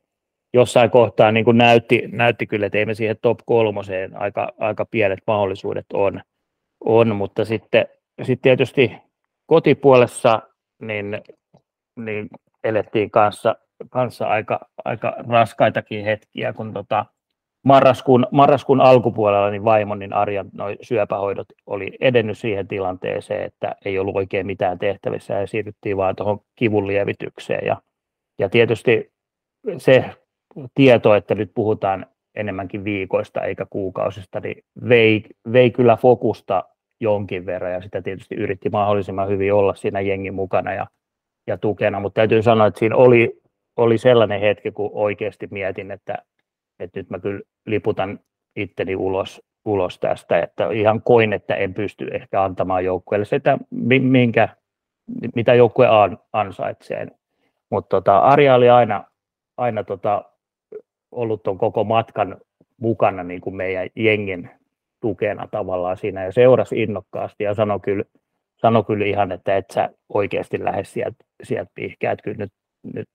jossain 0.53 0.89
kohtaa 0.89 1.31
niin 1.31 1.45
kuin 1.45 1.57
näytti, 1.57 2.03
näytti 2.11 2.47
kyllä, 2.47 2.65
että 2.65 2.77
ei 2.77 2.85
me 2.85 2.93
siihen 2.93 3.17
top 3.21 3.39
kolmoseen 3.45 4.21
aika, 4.21 4.53
aika 4.59 4.85
pienet 4.85 5.19
mahdollisuudet 5.27 5.85
on, 5.93 6.21
on 6.85 7.15
mutta 7.15 7.45
sitten, 7.45 7.88
sitten 8.23 8.41
tietysti 8.41 8.91
kotipuolessa 9.45 10.41
niin, 10.81 11.21
niin 11.99 12.27
elettiin 12.63 13.11
kanssa, 13.11 13.55
kanssa 13.89 14.27
aika, 14.27 14.59
aika 14.85 15.15
raskaitakin 15.29 16.05
hetkiä, 16.05 16.53
kun 16.53 16.73
tota, 16.73 17.05
marraskuun, 17.63 18.27
marraskuun 18.31 18.81
alkupuolella 18.81 19.49
niin 19.49 19.63
vaimon 19.63 19.99
niin 19.99 20.13
Arjan 20.13 20.49
noi 20.53 20.77
syöpähoidot 20.81 21.47
oli 21.65 21.91
edennyt 21.99 22.37
siihen 22.37 22.67
tilanteeseen, 22.67 23.43
että 23.43 23.75
ei 23.85 23.99
ollut 23.99 24.15
oikein 24.15 24.45
mitään 24.45 24.79
tehtävissä 24.79 25.33
ja 25.33 25.47
siirryttiin 25.47 25.97
vaan 25.97 26.15
tuohon 26.15 26.39
kivun 26.55 26.87
lievitykseen. 26.87 27.65
Ja, 27.65 27.81
ja 28.39 28.49
tietysti 28.49 29.11
se 29.77 30.05
tieto, 30.75 31.15
että 31.15 31.35
nyt 31.35 31.51
puhutaan 31.55 32.05
enemmänkin 32.35 32.83
viikoista 32.83 33.41
eikä 33.41 33.65
kuukausista, 33.69 34.39
niin 34.39 34.63
vei, 34.89 35.23
vei 35.53 35.71
kyllä 35.71 35.97
fokusta 35.97 36.63
jonkin 36.99 37.45
verran 37.45 37.73
ja 37.73 37.81
sitä 37.81 38.01
tietysti 38.01 38.35
yritti 38.35 38.69
mahdollisimman 38.69 39.27
hyvin 39.27 39.53
olla 39.53 39.75
siinä 39.75 40.01
jengin 40.01 40.33
mukana 40.33 40.73
ja, 40.73 40.87
ja 41.47 41.57
tukena, 41.57 41.99
mutta 41.99 42.19
täytyy 42.19 42.41
sanoa, 42.41 42.67
että 42.67 42.79
siinä 42.79 42.95
oli, 42.95 43.41
oli 43.77 43.97
sellainen 43.97 44.41
hetki, 44.41 44.71
kun 44.71 44.89
oikeasti 44.93 45.47
mietin, 45.51 45.91
että 45.91 46.17
että 46.80 46.99
nyt 46.99 47.09
mä 47.09 47.19
kyllä 47.19 47.41
liputan 47.65 48.19
itteni 48.55 48.95
ulos, 48.95 49.41
ulos 49.65 49.99
tästä, 49.99 50.39
että 50.39 50.71
ihan 50.71 51.01
koin, 51.01 51.34
että 51.34 51.55
en 51.55 51.73
pysty 51.73 52.07
ehkä 52.13 52.43
antamaan 52.43 52.86
joukkueelle 52.86 53.25
sitä, 53.25 53.57
minkä, 54.01 54.49
mitä 55.36 55.53
joukkue 55.53 55.88
ansaitsee. 56.34 57.07
Mutta 57.69 57.89
tota, 57.89 58.19
Arja 58.19 58.55
oli 58.55 58.69
aina, 58.69 59.03
aina 59.57 59.84
tota, 59.84 60.23
ollut 61.11 61.43
tuon 61.43 61.57
koko 61.57 61.84
matkan 61.84 62.38
mukana 62.82 63.23
niin 63.23 63.41
kuin 63.41 63.55
meidän 63.55 63.89
jengin 63.95 64.49
tukena 65.01 65.47
tavallaan 65.47 65.97
siinä 65.97 66.25
ja 66.25 66.32
seurasi 66.32 66.84
innokkaasti 66.84 67.43
ja 67.43 67.53
sanoi 67.53 67.80
kyllä, 67.80 68.03
sanoi 68.57 68.84
kyllä 68.84 69.05
ihan, 69.05 69.32
että 69.32 69.57
et 69.57 69.65
sä 69.73 69.89
oikeasti 70.09 70.63
lähde 70.63 70.84
sieltä 70.84 71.25
sielt 71.43 71.69
pihkää, 71.75 72.11
että 72.11 72.23
kyllä 72.23 72.38
nyt, 72.38 72.53
nyt 72.93 73.09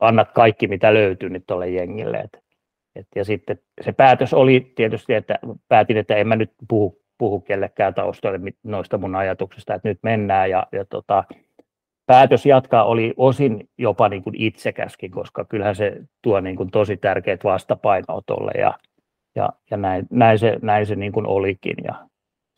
annat 0.00 0.32
kaikki 0.32 0.68
mitä 0.68 0.94
löytyy 0.94 1.28
nyt 1.28 1.44
tuolle 1.46 1.70
jengille. 1.70 2.16
Et 2.16 2.43
et, 2.96 3.06
ja 3.16 3.24
sitten 3.24 3.58
se 3.80 3.92
päätös 3.92 4.34
oli 4.34 4.72
tietysti, 4.74 5.14
että 5.14 5.38
päätin, 5.68 5.96
että 5.96 6.16
en 6.16 6.28
mä 6.28 6.36
nyt 6.36 6.50
puhu 6.68 7.04
puhu 7.18 7.40
kellekään 7.40 7.94
taustalle 7.94 8.40
noista 8.62 8.98
mun 8.98 9.16
ajatuksista, 9.16 9.74
että 9.74 9.88
nyt 9.88 9.98
mennään 10.02 10.50
ja, 10.50 10.66
ja 10.72 10.84
tota, 10.84 11.24
päätös 12.06 12.46
jatkaa 12.46 12.84
oli 12.84 13.14
osin 13.16 13.68
jopa 13.78 14.08
niin 14.08 14.22
kuin 14.22 14.36
itsekäskin, 14.38 15.10
koska 15.10 15.44
kyllähän 15.44 15.76
se 15.76 15.96
tuo 16.22 16.40
niin 16.40 16.56
kuin 16.56 16.70
tosi 16.70 16.96
tärkeät 16.96 17.44
vastapainoa 17.44 18.22
tuolle 18.26 18.52
ja, 18.58 18.74
ja, 19.34 19.48
ja 19.70 19.76
näin, 19.76 20.06
näin, 20.10 20.38
se, 20.38 20.58
näin 20.62 20.86
se 20.86 20.96
niin 20.96 21.12
kuin 21.12 21.26
olikin. 21.26 21.76
Ja 21.84 21.94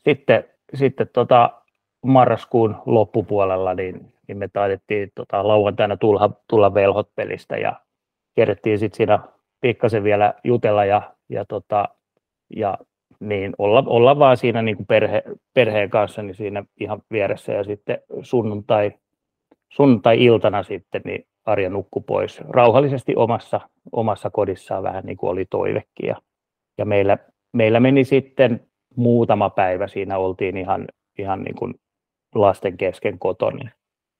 sitten 0.04 0.44
sitten 0.74 1.08
tota, 1.12 1.50
marraskuun 2.04 2.76
loppupuolella 2.86 3.74
niin, 3.74 4.12
niin 4.28 4.38
me 4.38 4.48
taidettiin 4.52 5.12
tota, 5.14 5.48
lauantaina 5.48 5.96
tulla, 5.96 6.30
tulla 6.48 6.74
velhot 6.74 7.08
pelistä 7.14 7.56
ja 7.56 7.80
kerättiin 8.34 8.78
sitten 8.78 8.96
siinä 8.96 9.18
pikkasen 9.60 10.04
vielä 10.04 10.34
jutella 10.44 10.84
ja, 10.84 11.14
ja, 11.28 11.44
tota, 11.44 11.88
ja 12.56 12.78
niin 13.20 13.54
olla, 13.58 13.84
olla 13.86 14.18
vaan 14.18 14.36
siinä 14.36 14.62
niin 14.62 14.76
kuin 14.76 14.86
perhe, 14.86 15.22
perheen 15.54 15.90
kanssa 15.90 16.22
niin 16.22 16.34
siinä 16.34 16.64
ihan 16.80 17.02
vieressä 17.12 17.52
ja 17.52 17.64
sitten 17.64 17.98
sunnuntai, 18.22 18.92
sunnuntai-iltana 19.72 20.62
sitten 20.62 21.02
niin 21.04 21.26
Arja 21.44 21.70
nukku 21.70 22.00
pois 22.00 22.40
rauhallisesti 22.48 23.16
omassa, 23.16 23.60
omassa 23.92 24.30
kodissaan 24.30 24.82
vähän 24.82 25.04
niin 25.04 25.16
kuin 25.16 25.30
oli 25.30 25.44
toivekin 25.50 26.06
ja, 26.06 26.16
ja 26.78 26.84
meillä, 26.84 27.18
meillä 27.52 27.80
meni 27.80 28.04
sitten 28.04 28.66
muutama 28.96 29.50
päivä 29.50 29.88
siinä 29.88 30.18
oltiin 30.18 30.56
ihan, 30.56 30.88
ihan 31.18 31.42
niin 31.42 31.54
kuin 31.54 31.74
lasten 32.34 32.76
kesken 32.76 33.18
kotona. 33.18 33.70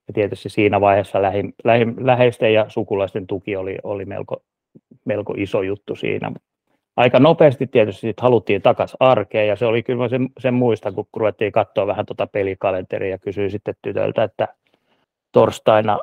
Ja 0.09 0.15
tietysti 0.15 0.49
siinä 0.49 0.81
vaiheessa 0.81 1.23
lähi, 1.23 1.43
lähi, 1.65 1.87
läheisten 2.01 2.55
ja 2.55 2.67
sukulaisten 2.69 3.27
tuki 3.27 3.57
oli, 3.57 3.79
oli 3.83 4.05
melko, 4.05 4.43
melko 5.05 5.35
iso 5.37 5.63
juttu 5.63 5.97
siinä. 5.97 6.33
Aika 6.97 7.19
nopeasti 7.19 7.67
tietysti 7.67 8.01
sit 8.01 8.21
haluttiin 8.21 8.63
takaisin 8.63 8.97
arkeen 9.01 9.49
ja 9.49 9.57
se 9.57 9.67
oli 9.67 9.83
kyllä 9.83 10.09
sen, 10.09 10.29
sen 10.39 10.55
muista, 10.55 10.93
kun 10.93 11.07
ruvettiin 11.17 11.53
katsoa 11.53 11.87
vähän 11.87 12.07
tuota 12.07 12.27
pelikalenteria 12.27 13.11
ja 13.11 13.19
kysyin 13.19 13.51
sitten 13.51 13.75
tytöltä, 13.83 14.23
että 14.23 14.49
torstaina 15.33 15.99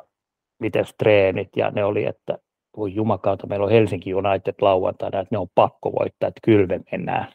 miten 0.58 0.84
treenit 0.98 1.48
ja 1.56 1.70
ne 1.70 1.84
oli, 1.84 2.04
että 2.04 2.38
voi 2.76 2.94
jumakautta, 2.94 3.46
meillä 3.46 3.64
on 3.64 3.72
Helsinki 3.72 4.14
United 4.14 4.54
lauantaina, 4.60 5.20
että 5.20 5.34
ne 5.34 5.38
on 5.38 5.48
pakko 5.54 5.92
voittaa, 5.92 6.28
että 6.28 6.40
kyllä 6.44 6.66
me 6.66 6.80
mennään. 6.92 7.32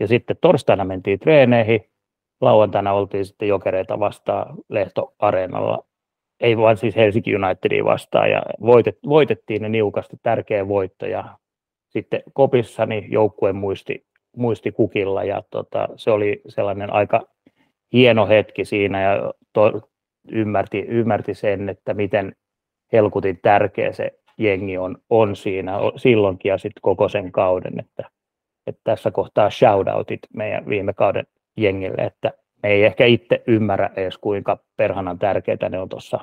Ja 0.00 0.08
sitten 0.08 0.36
torstaina 0.40 0.84
mentiin 0.84 1.18
treeneihin, 1.18 1.90
lauantaina 2.40 2.92
oltiin 2.92 3.24
sitten 3.26 3.48
jokereita 3.48 4.00
vastaan 4.00 4.56
Lehto-areenalla, 4.68 5.84
ei 6.42 6.56
vaan 6.56 6.76
siis 6.76 6.96
Helsinki 6.96 7.36
Unitedia 7.36 7.84
vastaan, 7.84 8.30
ja 8.30 8.42
voitet, 8.60 8.98
voitettiin 9.08 9.62
ne 9.62 9.68
niukasti, 9.68 10.16
tärkeä 10.22 10.68
voitto, 10.68 11.06
ja 11.06 11.24
sitten 11.88 12.22
kopissani 12.32 13.06
joukkue 13.08 13.52
muisti, 13.52 14.06
muisti 14.36 14.72
kukilla, 14.72 15.24
ja 15.24 15.42
tota, 15.50 15.88
se 15.96 16.10
oli 16.10 16.40
sellainen 16.48 16.92
aika 16.92 17.22
hieno 17.92 18.26
hetki 18.26 18.64
siinä, 18.64 19.02
ja 19.02 19.32
to, 19.52 19.80
ymmärti, 20.32 20.78
ymmärti 20.78 21.34
sen, 21.34 21.68
että 21.68 21.94
miten 21.94 22.36
helkutin 22.92 23.38
tärkeä 23.42 23.92
se 23.92 24.10
jengi 24.38 24.78
on, 24.78 24.98
on 25.10 25.36
siinä 25.36 25.78
silloinkin 25.96 26.50
ja 26.50 26.58
sitten 26.58 26.82
koko 26.82 27.08
sen 27.08 27.32
kauden, 27.32 27.80
että 27.80 28.10
että 28.66 28.80
tässä 28.84 29.10
kohtaa 29.10 29.50
shoutoutit 29.50 30.20
meidän 30.34 30.68
viime 30.68 30.92
kauden 30.92 31.26
jengille, 31.56 32.02
että 32.02 32.32
me 32.62 32.68
ei 32.68 32.84
ehkä 32.84 33.06
itse 33.06 33.42
ymmärrä 33.46 33.90
edes 33.96 34.18
kuinka 34.18 34.58
perhanan 34.76 35.18
tärkeitä 35.18 35.68
ne 35.68 35.78
on 35.78 35.88
tuossa 35.88 36.20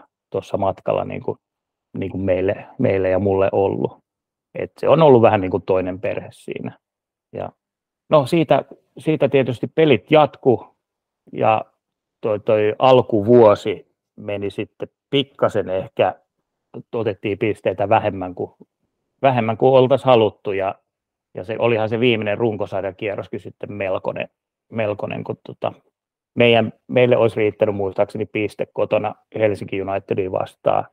matkalla 0.57 1.05
niin 1.05 1.23
kuin, 1.23 1.37
niin 1.97 2.11
kuin 2.11 2.21
meille, 2.21 2.65
meille 2.79 3.09
ja 3.09 3.19
mulle 3.19 3.49
ollut. 3.51 3.97
Et 4.55 4.71
se 4.79 4.89
on 4.89 5.01
ollut 5.01 5.21
vähän 5.21 5.41
niin 5.41 5.51
kuin 5.51 5.63
toinen 5.63 5.99
perhe 5.99 6.29
siinä. 6.31 6.77
Ja 7.33 7.51
no 8.09 8.25
siitä, 8.25 8.65
siitä 8.97 9.29
tietysti 9.29 9.67
pelit 9.67 10.11
jatku 10.11 10.75
ja 11.33 11.65
toi, 12.21 12.39
toi 12.39 12.75
alkuvuosi 12.79 13.95
meni 14.15 14.49
sitten 14.49 14.89
pikkasen 15.09 15.69
ehkä, 15.69 16.15
otettiin 16.95 17.37
pisteitä 17.37 17.89
vähemmän 17.89 18.35
kuin, 18.35 18.51
vähemmän 19.21 19.57
kuin 19.57 19.73
oltaisiin 19.73 20.05
haluttu 20.05 20.51
ja 20.51 20.75
ja 21.35 21.43
se 21.43 21.55
olihan 21.59 21.89
se 21.89 21.99
viimeinen 21.99 22.37
runkosarjan 22.37 22.95
kierroskin 22.95 23.39
sitten 23.39 23.73
melkoinen, 23.73 24.29
melkoinen 24.71 25.23
kun 25.23 25.37
tota, 25.45 25.73
meidän, 26.35 26.73
meille 26.87 27.17
olisi 27.17 27.35
riittänyt 27.35 27.75
muistaakseni 27.75 28.25
piste 28.25 28.67
kotona 28.73 29.15
Helsinki 29.35 29.81
Unitedin 29.81 30.31
vastaan. 30.31 30.85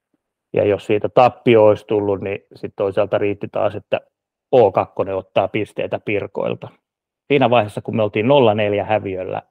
Ja 0.52 0.64
jos 0.64 0.86
siitä 0.86 1.08
tappio 1.08 1.66
olisi 1.66 1.86
tullut, 1.86 2.20
niin 2.20 2.38
sitten 2.54 2.76
toisaalta 2.76 3.18
riitti 3.18 3.48
taas, 3.52 3.74
että 3.74 4.00
O2 4.56 5.10
ottaa 5.10 5.48
pisteitä 5.48 6.00
Pirkoilta. 6.04 6.68
Siinä 7.28 7.50
vaiheessa, 7.50 7.82
kun 7.82 7.96
me 7.96 8.02
oltiin 8.02 8.26
0-4 8.82 8.84
häviöllä 8.84 9.42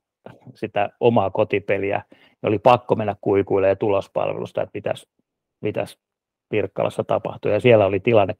sitä 0.53 0.89
omaa 0.99 1.29
kotipeliä, 1.29 2.03
niin 2.11 2.49
oli 2.49 2.59
pakko 2.59 2.95
mennä 2.95 3.15
kuikuille 3.21 3.75
tulospalvelusta, 3.75 4.61
että 4.61 4.71
mitäs, 4.73 5.07
mitäs 5.61 5.99
Pirkkalassa 6.49 7.03
tapahtui 7.03 7.51
ja 7.51 7.59
siellä 7.59 7.85
oli 7.85 7.99
tilanne 7.99 8.33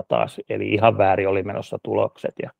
3-0 0.00 0.04
taas, 0.08 0.40
eli 0.48 0.68
ihan 0.68 0.98
väärin 0.98 1.28
oli 1.28 1.42
menossa 1.42 1.78
tulokset 1.82 2.34
ja 2.42 2.50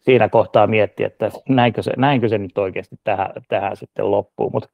siinä 0.00 0.28
kohtaa 0.28 0.66
mietti, 0.66 1.04
että 1.04 1.30
näinkö 1.48 1.82
se, 1.82 1.92
näinkö 1.96 2.28
se 2.28 2.38
nyt 2.38 2.58
oikeasti 2.58 2.96
tähän, 3.04 3.30
tähän 3.48 3.76
sitten 3.76 4.10
loppuu, 4.10 4.50
mutta 4.50 4.68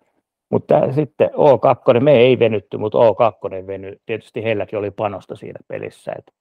mutta 0.51 0.93
sitten 0.93 1.31
O2, 1.31 2.01
me 2.01 2.13
ei 2.13 2.39
venytty, 2.39 2.77
mutta 2.77 2.99
O2 2.99 3.67
veny, 3.67 3.97
tietysti 4.07 4.45
heilläkin 4.45 4.79
oli 4.79 4.91
panosta 4.91 5.37
siinä 5.37 5.59
pelissä. 5.69 6.13
Et, 6.19 6.35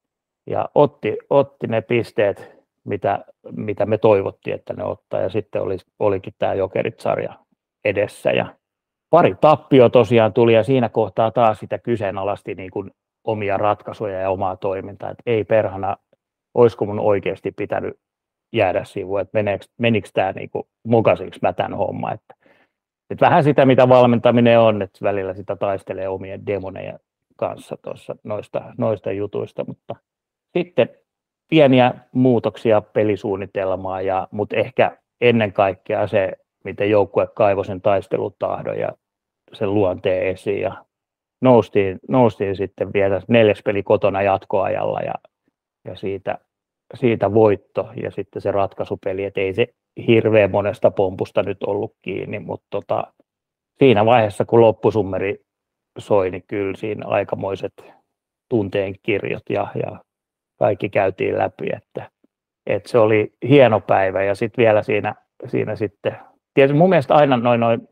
ja 0.48 0.70
otti, 0.76 1.18
otti 1.30 1.68
ne 1.68 1.82
pisteet, 1.82 2.52
mitä, 2.84 3.26
mitä 3.52 3.86
me 3.86 3.98
toivottiin, 3.98 4.56
että 4.56 4.74
ne 4.74 4.84
ottaa, 4.84 5.22
ja 5.22 5.30
sitten 5.30 5.62
oli, 5.62 5.78
olikin 6.00 6.34
tämä 6.40 6.54
Jokerit-sarja 6.54 7.34
edessä. 7.86 8.32
Ja 8.32 8.56
pari 9.10 9.36
tappio 9.42 9.90
tosiaan 9.90 10.34
tuli, 10.34 10.54
ja 10.54 10.64
siinä 10.64 10.90
kohtaa 10.90 11.32
taas 11.32 11.60
sitä 11.60 11.78
kyseenalaisti 11.78 12.56
niin 12.56 12.72
kuin 12.72 12.92
omia 13.24 13.58
ratkaisuja 13.58 14.20
ja 14.20 14.30
omaa 14.30 14.58
toimintaa, 14.58 15.10
että 15.10 15.24
ei 15.26 15.44
perhana, 15.44 15.98
olisiko 16.54 16.86
mun 16.86 17.00
oikeasti 17.00 17.52
pitänyt 17.52 18.00
jäädä 18.54 18.84
sivuun, 18.84 19.22
että 19.22 19.38
meneekö, 19.38 19.66
menikö 19.78 20.10
tämä 20.14 20.32
niinku 20.32 20.68
mukaisiksi 20.84 21.40
mä 21.42 21.54
tämän 21.54 21.78
homma. 21.78 22.12
Että, 22.12 22.36
että 23.10 23.26
vähän 23.26 23.44
sitä, 23.44 23.66
mitä 23.66 23.90
valmentaminen 23.90 24.60
on, 24.60 24.82
että 24.82 25.00
välillä 25.02 25.34
sitä 25.34 25.56
taistelee 25.56 26.08
omien 26.08 26.46
demoneja 26.46 27.00
kanssa 27.36 27.78
tuossa 27.82 28.16
noista, 28.24 28.74
noista 28.78 29.12
jutuista, 29.12 29.66
mutta 29.68 29.96
sitten 30.58 30.90
pieniä 31.50 31.94
muutoksia 32.12 32.82
pelisuunnitelmaa, 32.82 34.02
ja, 34.02 34.28
mutta 34.32 34.56
ehkä 34.56 34.98
ennen 35.22 35.54
kaikkea 35.54 36.08
se, 36.08 36.32
miten 36.64 36.90
joukkue 36.90 37.28
kaivoi 37.36 37.66
sen 37.66 37.82
taistelutahdon 37.82 38.80
ja 38.80 38.90
sen 39.54 39.74
luonteen 39.74 40.28
esiin 40.28 40.62
ja 40.62 40.86
noustiin, 41.42 42.00
noustiin 42.10 42.56
sitten 42.56 42.94
vielä 42.94 43.22
neljäs 43.28 43.62
peli 43.66 43.84
kotona 43.84 44.22
jatkoajalla 44.22 45.00
ja, 45.00 45.14
ja 45.86 45.96
siitä, 45.96 46.38
siitä 46.94 47.34
voitto 47.34 47.90
ja 48.04 48.12
sitten 48.12 48.42
se 48.42 48.52
ratkaisupeli, 48.52 49.24
että 49.24 49.42
ei 49.42 49.54
se 49.54 49.68
hirveän 50.08 50.52
monesta 50.52 50.92
pompusta 50.92 51.44
nyt 51.44 51.64
ollut 51.64 51.96
kiinni, 52.02 52.40
mutta 52.40 52.68
tota, 52.70 53.14
siinä 53.80 54.06
vaiheessa 54.06 54.46
kun 54.46 54.62
loppusummeri 54.62 55.40
soi, 56.00 56.30
niin 56.30 56.44
kyllä 56.48 56.76
siinä 56.78 57.08
aikamoiset 57.08 57.74
tunteen 58.50 58.96
kirjot 59.04 59.44
ja, 59.50 59.68
ja 59.76 60.00
kaikki 60.60 60.90
käytiin 60.90 61.38
läpi, 61.38 61.68
että, 61.76 62.12
että 62.66 62.90
se 62.90 62.98
oli 62.98 63.34
hieno 63.50 63.80
päivä 63.80 64.24
ja 64.24 64.36
sitten 64.36 64.64
vielä 64.64 64.84
siinä, 64.84 65.16
siinä 65.46 65.76
sitten, 65.76 66.18
tietysti 66.54 66.78
mun 66.78 66.90
mielestä 66.90 67.16
aina 67.16 67.38
noin, 67.38 67.60
noin 67.60 67.88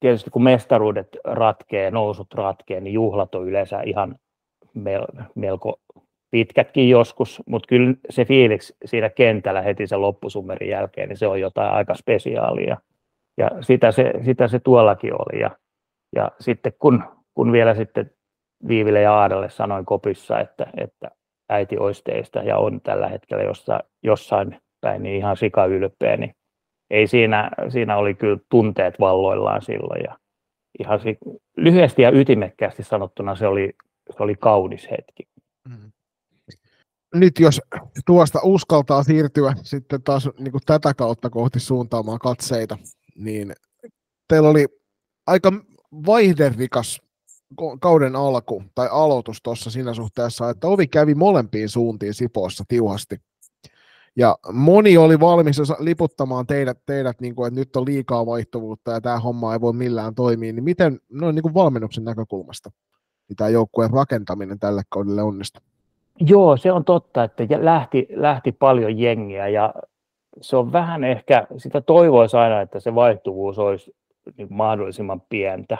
tietysti 0.00 0.30
kun 0.30 0.42
mestaruudet 0.42 1.08
ratkee, 1.24 1.90
nousut 1.90 2.34
ratkee, 2.34 2.80
niin 2.80 2.94
juhlat 2.94 3.34
on 3.34 3.48
yleensä 3.48 3.82
ihan 3.82 4.16
melko 5.34 5.80
pitkätkin 6.30 6.88
joskus, 6.88 7.42
mutta 7.46 7.66
kyllä 7.66 7.94
se 8.10 8.24
fiiliksi 8.24 8.76
siinä 8.84 9.08
kentällä 9.08 9.62
heti 9.62 9.86
sen 9.86 10.02
loppusummerin 10.02 10.70
jälkeen, 10.70 11.08
niin 11.08 11.16
se 11.16 11.26
on 11.26 11.40
jotain 11.40 11.72
aika 11.72 11.94
spesiaalia. 11.94 12.76
Ja 13.38 13.50
sitä 13.60 13.92
se, 13.92 14.12
sitä 14.24 14.48
se 14.48 14.58
tuollakin 14.58 15.14
oli. 15.14 15.40
Ja, 15.40 15.50
ja 16.16 16.30
sitten 16.40 16.72
kun, 16.78 17.04
kun 17.34 17.52
vielä 17.52 17.74
sitten 17.74 18.10
Viiville 18.68 19.00
ja 19.00 19.14
Aadalle 19.14 19.50
sanoin 19.50 19.86
kopissa, 19.86 20.40
että, 20.40 20.66
että 20.76 21.10
äiti 21.48 21.78
olisi 21.78 22.02
teistä 22.04 22.40
ja 22.40 22.58
on 22.58 22.80
tällä 22.80 23.08
hetkellä 23.08 23.42
jossain, 23.44 23.80
jossain 24.02 24.60
päin 24.80 25.02
niin 25.02 25.16
ihan 25.16 25.36
sika 25.36 25.66
ylpeä, 25.66 26.16
niin 26.16 26.34
ei 26.90 27.06
siinä, 27.06 27.50
siinä 27.68 27.96
oli 27.96 28.14
kyllä 28.14 28.38
tunteet 28.48 29.00
valloillaan 29.00 29.62
silloin 29.62 30.02
ja 30.04 30.18
ihan 30.78 31.00
lyhyesti 31.56 32.02
ja 32.02 32.10
ytimekkäästi 32.10 32.82
sanottuna 32.82 33.34
se 33.34 33.46
oli, 33.46 33.72
se 34.10 34.22
oli 34.22 34.34
kaunis 34.34 34.90
hetki. 34.90 35.28
Mm. 35.68 35.92
Nyt 37.14 37.38
jos 37.38 37.60
tuosta 38.06 38.40
uskaltaa 38.42 39.02
siirtyä 39.02 39.54
sitten 39.62 40.02
taas 40.02 40.28
niin 40.38 40.52
kuin 40.52 40.62
tätä 40.66 40.94
kautta 40.94 41.30
kohti 41.30 41.60
suuntaamaan 41.60 42.18
katseita, 42.18 42.78
niin 43.14 43.52
teillä 44.28 44.48
oli 44.48 44.66
aika 45.26 45.52
vaihderikas 46.06 47.00
kauden 47.80 48.16
alku 48.16 48.62
tai 48.74 48.88
aloitus 48.90 49.42
tuossa 49.42 49.70
siinä 49.70 49.94
suhteessa, 49.94 50.50
että 50.50 50.66
ovi 50.66 50.86
kävi 50.86 51.14
molempiin 51.14 51.68
suuntiin 51.68 52.14
Sipoossa 52.14 52.64
tiuhasti. 52.68 53.16
Ja 54.16 54.38
moni 54.52 54.96
oli 54.96 55.20
valmis 55.20 55.56
liputtamaan 55.78 56.46
teidät, 56.46 56.78
teidät 56.86 57.20
niin 57.20 57.34
kuin, 57.34 57.48
että 57.48 57.60
nyt 57.60 57.76
on 57.76 57.86
liikaa 57.86 58.26
vaihtuvuutta 58.26 58.90
ja 58.90 59.00
tämä 59.00 59.20
homma 59.20 59.52
ei 59.52 59.60
voi 59.60 59.72
millään 59.72 60.14
toimia, 60.14 60.52
niin 60.52 60.64
miten 60.64 61.00
noin 61.08 61.34
niin 61.34 61.42
kuin 61.42 61.54
valmennuksen 61.54 62.04
näkökulmasta 62.04 62.70
niin 63.28 63.36
tämä 63.36 63.50
joukkueen 63.50 63.90
rakentaminen 63.90 64.58
tälle 64.58 64.82
kaudelle 64.88 65.22
onnistuu? 65.22 65.62
Joo, 66.20 66.56
se 66.56 66.72
on 66.72 66.84
totta, 66.84 67.24
että 67.24 67.44
lähti, 67.58 68.06
lähti 68.10 68.52
paljon 68.52 68.98
jengiä 68.98 69.48
ja 69.48 69.74
se 70.40 70.56
on 70.56 70.72
vähän 70.72 71.04
ehkä, 71.04 71.46
sitä 71.56 71.80
toivoisi 71.80 72.36
aina, 72.36 72.60
että 72.60 72.80
se 72.80 72.94
vaihtuvuus 72.94 73.58
olisi 73.58 73.94
niin 74.36 74.48
mahdollisimman 74.50 75.22
pientä, 75.28 75.78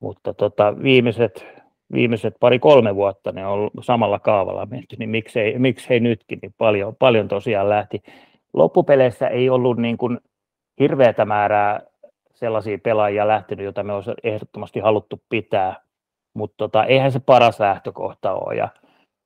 mutta 0.00 0.34
tota, 0.34 0.74
viimeiset, 0.82 1.46
viimeiset 1.92 2.34
pari-kolme 2.40 2.94
vuotta 2.94 3.32
ne 3.32 3.46
on 3.46 3.70
samalla 3.80 4.18
kaavalla 4.18 4.66
menty, 4.66 4.96
niin 4.98 5.10
miksei, 5.10 5.58
miksei 5.58 6.00
nytkin, 6.00 6.38
niin 6.42 6.54
paljon, 6.58 6.96
paljon 6.96 7.28
tosiaan 7.28 7.68
lähti. 7.68 8.02
Loppupeleissä 8.52 9.28
ei 9.28 9.50
ollut 9.50 9.78
niin 9.78 9.96
kuin 9.96 10.18
hirveätä 10.80 11.24
määrää 11.24 11.80
sellaisia 12.34 12.78
pelaajia 12.78 13.28
lähtenyt, 13.28 13.64
joita 13.64 13.82
me 13.82 13.92
olisi 13.92 14.10
ehdottomasti 14.24 14.80
haluttu 14.80 15.22
pitää, 15.28 15.76
mutta 16.34 16.54
tota, 16.56 16.84
eihän 16.84 17.12
se 17.12 17.20
paras 17.20 17.60
lähtökohta 17.60 18.32
ole. 18.32 18.54
Ja 18.54 18.68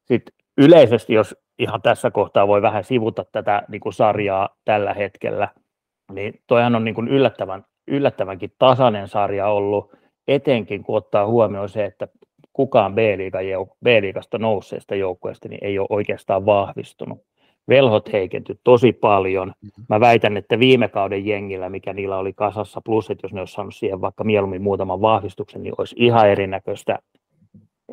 sitten 0.04 0.43
yleisesti, 0.58 1.14
jos 1.14 1.36
ihan 1.58 1.82
tässä 1.82 2.10
kohtaa 2.10 2.48
voi 2.48 2.62
vähän 2.62 2.84
sivuta 2.84 3.24
tätä 3.32 3.62
niin 3.68 3.80
kuin 3.80 3.92
sarjaa 3.92 4.48
tällä 4.64 4.94
hetkellä, 4.94 5.48
niin 6.12 6.34
toihan 6.46 6.74
on 6.74 6.84
niin 6.84 6.94
kuin 6.94 7.08
yllättävän, 7.08 7.64
yllättävänkin 7.88 8.52
tasainen 8.58 9.08
sarja 9.08 9.48
ollut, 9.48 9.92
etenkin 10.28 10.84
kun 10.84 10.96
ottaa 10.96 11.26
huomioon 11.26 11.68
se, 11.68 11.84
että 11.84 12.08
kukaan 12.52 12.94
B-liigasta 13.84 14.38
nousseesta 14.38 14.94
joukkueesta 14.94 15.48
niin 15.48 15.64
ei 15.64 15.78
ole 15.78 15.86
oikeastaan 15.90 16.46
vahvistunut. 16.46 17.18
Velhot 17.68 18.12
heikentyi 18.12 18.56
tosi 18.64 18.92
paljon. 18.92 19.48
Mm-hmm. 19.48 19.84
Mä 19.88 20.00
väitän, 20.00 20.36
että 20.36 20.58
viime 20.58 20.88
kauden 20.88 21.26
jengillä, 21.26 21.70
mikä 21.70 21.92
niillä 21.92 22.18
oli 22.18 22.32
kasassa, 22.32 22.80
plus 22.84 23.10
että 23.10 23.24
jos 23.24 23.32
ne 23.32 23.40
olisi 23.40 23.54
saanut 23.54 23.74
siihen 23.74 24.00
vaikka 24.00 24.24
mieluummin 24.24 24.62
muutaman 24.62 25.00
vahvistuksen, 25.00 25.62
niin 25.62 25.74
olisi 25.78 25.96
ihan 25.98 26.28
erinäköistä 26.28 26.98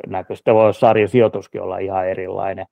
näköistä. 0.08 0.54
Voi 0.54 0.74
sarjan 0.74 1.10
sijoituskin 1.10 1.62
olla 1.62 1.78
ihan 1.78 2.08
erilainen. 2.08 2.66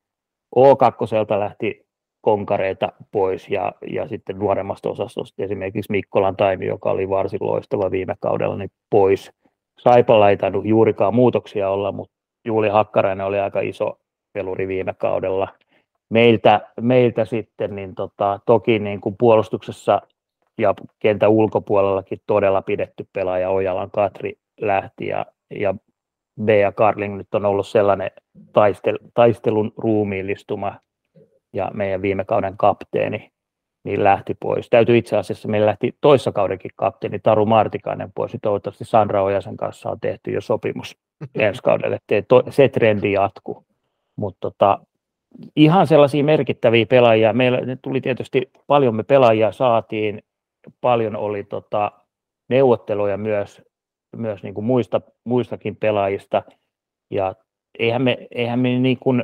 O2 0.56 1.40
lähti 1.40 1.86
konkareita 2.22 2.92
pois 3.12 3.50
ja, 3.50 3.74
ja 3.88 4.08
sitten 4.08 4.40
nuoremmasta 4.40 4.90
osastosta 4.90 5.44
esimerkiksi 5.44 5.92
Mikkolan 5.92 6.36
Taimi, 6.36 6.66
joka 6.66 6.92
oli 6.92 7.10
varsin 7.10 7.40
loistava 7.42 7.92
viime 7.92 8.16
kaudella, 8.20 8.56
niin 8.56 8.72
pois. 8.90 9.32
Saipalla 9.80 10.30
ei 10.30 10.38
tainnut 10.38 10.66
juurikaan 10.66 11.16
muutoksia 11.16 11.70
olla, 11.70 11.92
mutta 11.92 12.16
Juuli 12.46 12.70
Hakkarainen 12.70 13.26
oli 13.26 13.40
aika 13.40 13.60
iso 13.60 14.00
peluri 14.34 14.68
viime 14.68 14.94
kaudella. 14.94 15.48
Meiltä, 16.10 16.62
meiltä 16.82 17.26
sitten 17.26 17.76
niin 17.76 17.96
tota, 17.96 18.40
toki 18.46 18.80
niin 18.80 19.02
kuin 19.02 19.16
puolustuksessa 19.20 20.02
ja 20.58 20.74
kentän 21.00 21.30
ulkopuolellakin 21.30 22.22
todella 22.28 22.62
pidetty 22.62 23.08
pelaaja 23.14 23.50
Ojalan 23.50 23.92
Katri 23.92 24.34
lähti 24.62 25.08
ja, 25.08 25.26
ja 25.60 25.76
Bea 26.44 26.72
Carling 26.72 27.18
nyt 27.18 27.36
on 27.36 27.46
ollut 27.46 27.68
sellainen 27.68 28.12
taistel, 28.54 28.98
taistelun 29.14 29.74
ruumiillistuma 29.78 30.76
ja 31.54 31.72
meidän 31.74 32.02
viime 32.02 32.26
kauden 32.26 32.58
kapteeni 32.58 33.32
niin 33.84 34.04
lähti 34.04 34.34
pois. 34.40 34.70
Täytyy 34.70 34.98
itse 34.98 35.18
asiassa, 35.18 35.48
meillä 35.48 35.68
lähti 35.68 35.96
toissa 36.02 36.32
kaudenkin 36.32 36.72
kapteeni 36.76 37.20
Taru 37.20 37.46
Martikainen 37.46 38.12
pois, 38.16 38.34
ja 38.34 38.40
toivottavasti 38.42 38.86
Sandra 38.86 39.24
Ojasen 39.24 39.58
kanssa 39.58 39.90
on 39.90 40.00
tehty 40.00 40.32
jo 40.32 40.42
sopimus 40.42 40.98
ensi 41.36 41.62
kaudelle, 41.64 42.00
että 42.10 42.36
se 42.50 42.70
trendi 42.70 43.12
jatkuu. 43.12 43.66
Mutta 44.16 44.40
tota, 44.42 44.80
ihan 45.56 45.88
sellaisia 45.88 46.24
merkittäviä 46.24 46.86
pelaajia, 46.86 47.34
meillä 47.34 47.60
tuli 47.82 48.02
tietysti 48.02 48.50
paljon 48.68 48.96
me 48.96 49.04
pelaajia 49.04 49.52
saatiin, 49.52 50.24
paljon 50.82 51.16
oli 51.16 51.44
tota, 51.44 51.92
neuvotteluja 52.50 53.18
myös 53.18 53.62
myös 54.16 54.44
niin 54.44 54.54
kuin 54.54 54.66
muista, 54.66 55.02
muistakin 55.24 55.76
pelaajista. 55.76 56.44
Ja 57.12 57.36
eihän 57.80 58.02
me, 58.02 58.28
eihän 58.32 58.60
me 58.60 58.80
niin 58.80 59.00
kuin 59.00 59.24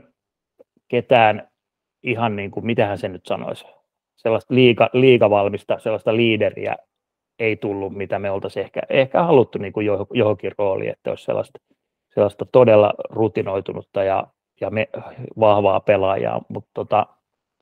ketään 0.88 1.48
ihan 2.04 2.36
niin 2.36 2.52
kuin, 2.52 2.66
mitähän 2.66 2.98
se 2.98 3.08
nyt 3.08 3.26
sanoisi, 3.26 3.66
sellaista 4.16 4.56
liiga, 4.56 4.90
liigavalmista, 4.94 5.80
sellaista 5.80 6.16
liideriä 6.16 6.76
ei 7.40 7.56
tullut, 7.56 7.94
mitä 7.94 8.20
me 8.20 8.32
oltaisiin 8.32 8.64
ehkä, 8.64 8.82
ehkä 8.90 9.24
haluttu 9.24 9.58
niin 9.58 9.74
kuin 9.74 9.88
johonkin 10.14 10.52
rooliin, 10.58 10.92
että 10.92 11.10
olisi 11.10 11.24
sellaista, 11.24 11.60
sellaista 12.14 12.46
todella 12.52 12.94
rutinoitunutta 13.10 14.04
ja, 14.04 14.28
ja 14.62 14.70
me, 14.70 14.90
vahvaa 15.40 15.80
pelaajaa, 15.80 16.42
mutta 16.50 16.70
tota, 16.74 17.08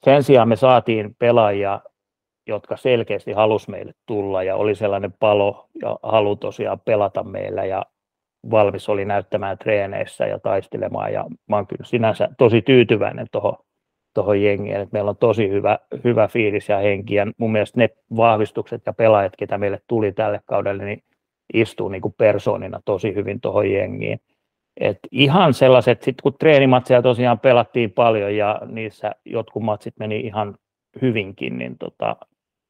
sen 0.06 0.24
sijaan 0.24 0.50
me 0.50 0.56
saatiin 0.56 1.16
pelaajia, 1.20 1.80
jotka 2.48 2.78
selkeästi 2.78 3.32
halusi 3.32 3.72
meille 3.72 3.94
tulla 4.06 4.44
ja 4.44 4.56
oli 4.56 4.76
sellainen 4.76 5.14
palo 5.20 5.68
ja 5.82 6.00
halu 6.04 6.36
tosiaan 6.36 6.80
pelata 6.80 7.24
meillä 7.24 7.66
ja 7.66 7.86
valmis 8.52 8.90
oli 8.90 9.06
näyttämään 9.06 9.58
treeneissä 9.58 10.26
ja 10.26 10.40
taistelemaan. 10.40 11.14
Ja 11.14 11.26
mä 11.50 11.56
oon 11.56 11.68
kyllä 11.68 11.86
sinänsä 11.86 12.30
tosi 12.38 12.62
tyytyväinen 12.62 13.28
tuohon 13.32 13.58
tuohon 14.14 14.42
jengiin, 14.42 14.76
että 14.76 14.94
meillä 14.94 15.10
on 15.10 15.18
tosi 15.18 15.50
hyvä, 15.50 15.80
hyvä 16.04 16.28
fiilis 16.28 16.70
ja 16.70 16.78
henki. 16.78 17.16
Ja 17.16 17.28
mun 17.38 17.52
mielestä 17.52 17.80
ne 17.80 17.90
vahvistukset 18.16 18.82
ja 18.86 18.94
pelaajat, 18.94 19.36
ketä 19.38 19.58
meille 19.58 19.80
tuli 19.88 20.12
tälle 20.12 20.40
kaudelle, 20.46 20.86
niin 20.86 21.04
istuu 21.54 21.90
niin 21.90 22.02
kuin 22.02 22.14
persoonina 22.18 22.80
tosi 22.86 23.16
hyvin 23.16 23.42
tuohon 23.42 23.72
jengiin. 23.72 24.20
Et 24.80 25.00
ihan 25.12 25.54
sellaiset, 25.54 26.02
sit 26.02 26.22
kun 26.22 26.34
treenimatseja 26.40 27.02
tosiaan 27.02 27.40
pelattiin 27.40 27.92
paljon 27.92 28.36
ja 28.36 28.62
niissä 28.66 29.12
jotkut 29.26 29.64
matsit 29.64 29.94
meni 30.00 30.20
ihan 30.20 30.56
hyvinkin, 31.02 31.58
niin 31.58 31.78
tota, 31.78 32.16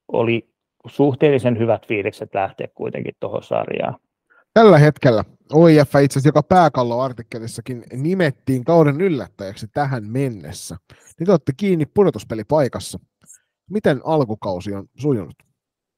oli 0.07 0.49
suhteellisen 0.87 1.59
hyvät 1.59 1.87
fiilikset 1.87 2.35
lähteä 2.35 2.67
kuitenkin 2.75 3.13
tuohon 3.19 3.43
sarjaan. 3.43 3.95
Tällä 4.53 4.77
hetkellä 4.77 5.23
OIF 5.53 5.79
itse 5.79 5.95
asiassa, 5.95 6.27
joka 6.29 6.43
pääkalloartikkelissakin 6.43 7.83
nimettiin 7.93 8.63
kauden 8.63 9.01
yllättäjäksi 9.01 9.67
tähän 9.73 10.03
mennessä, 10.03 10.77
niin 11.19 11.25
te 11.25 11.31
olette 11.31 11.51
kiinni 11.57 11.85
pudotuspelipaikassa. 11.85 12.99
Miten 13.69 14.01
alkukausi 14.03 14.73
on 14.73 14.85
sujunut? 14.97 15.35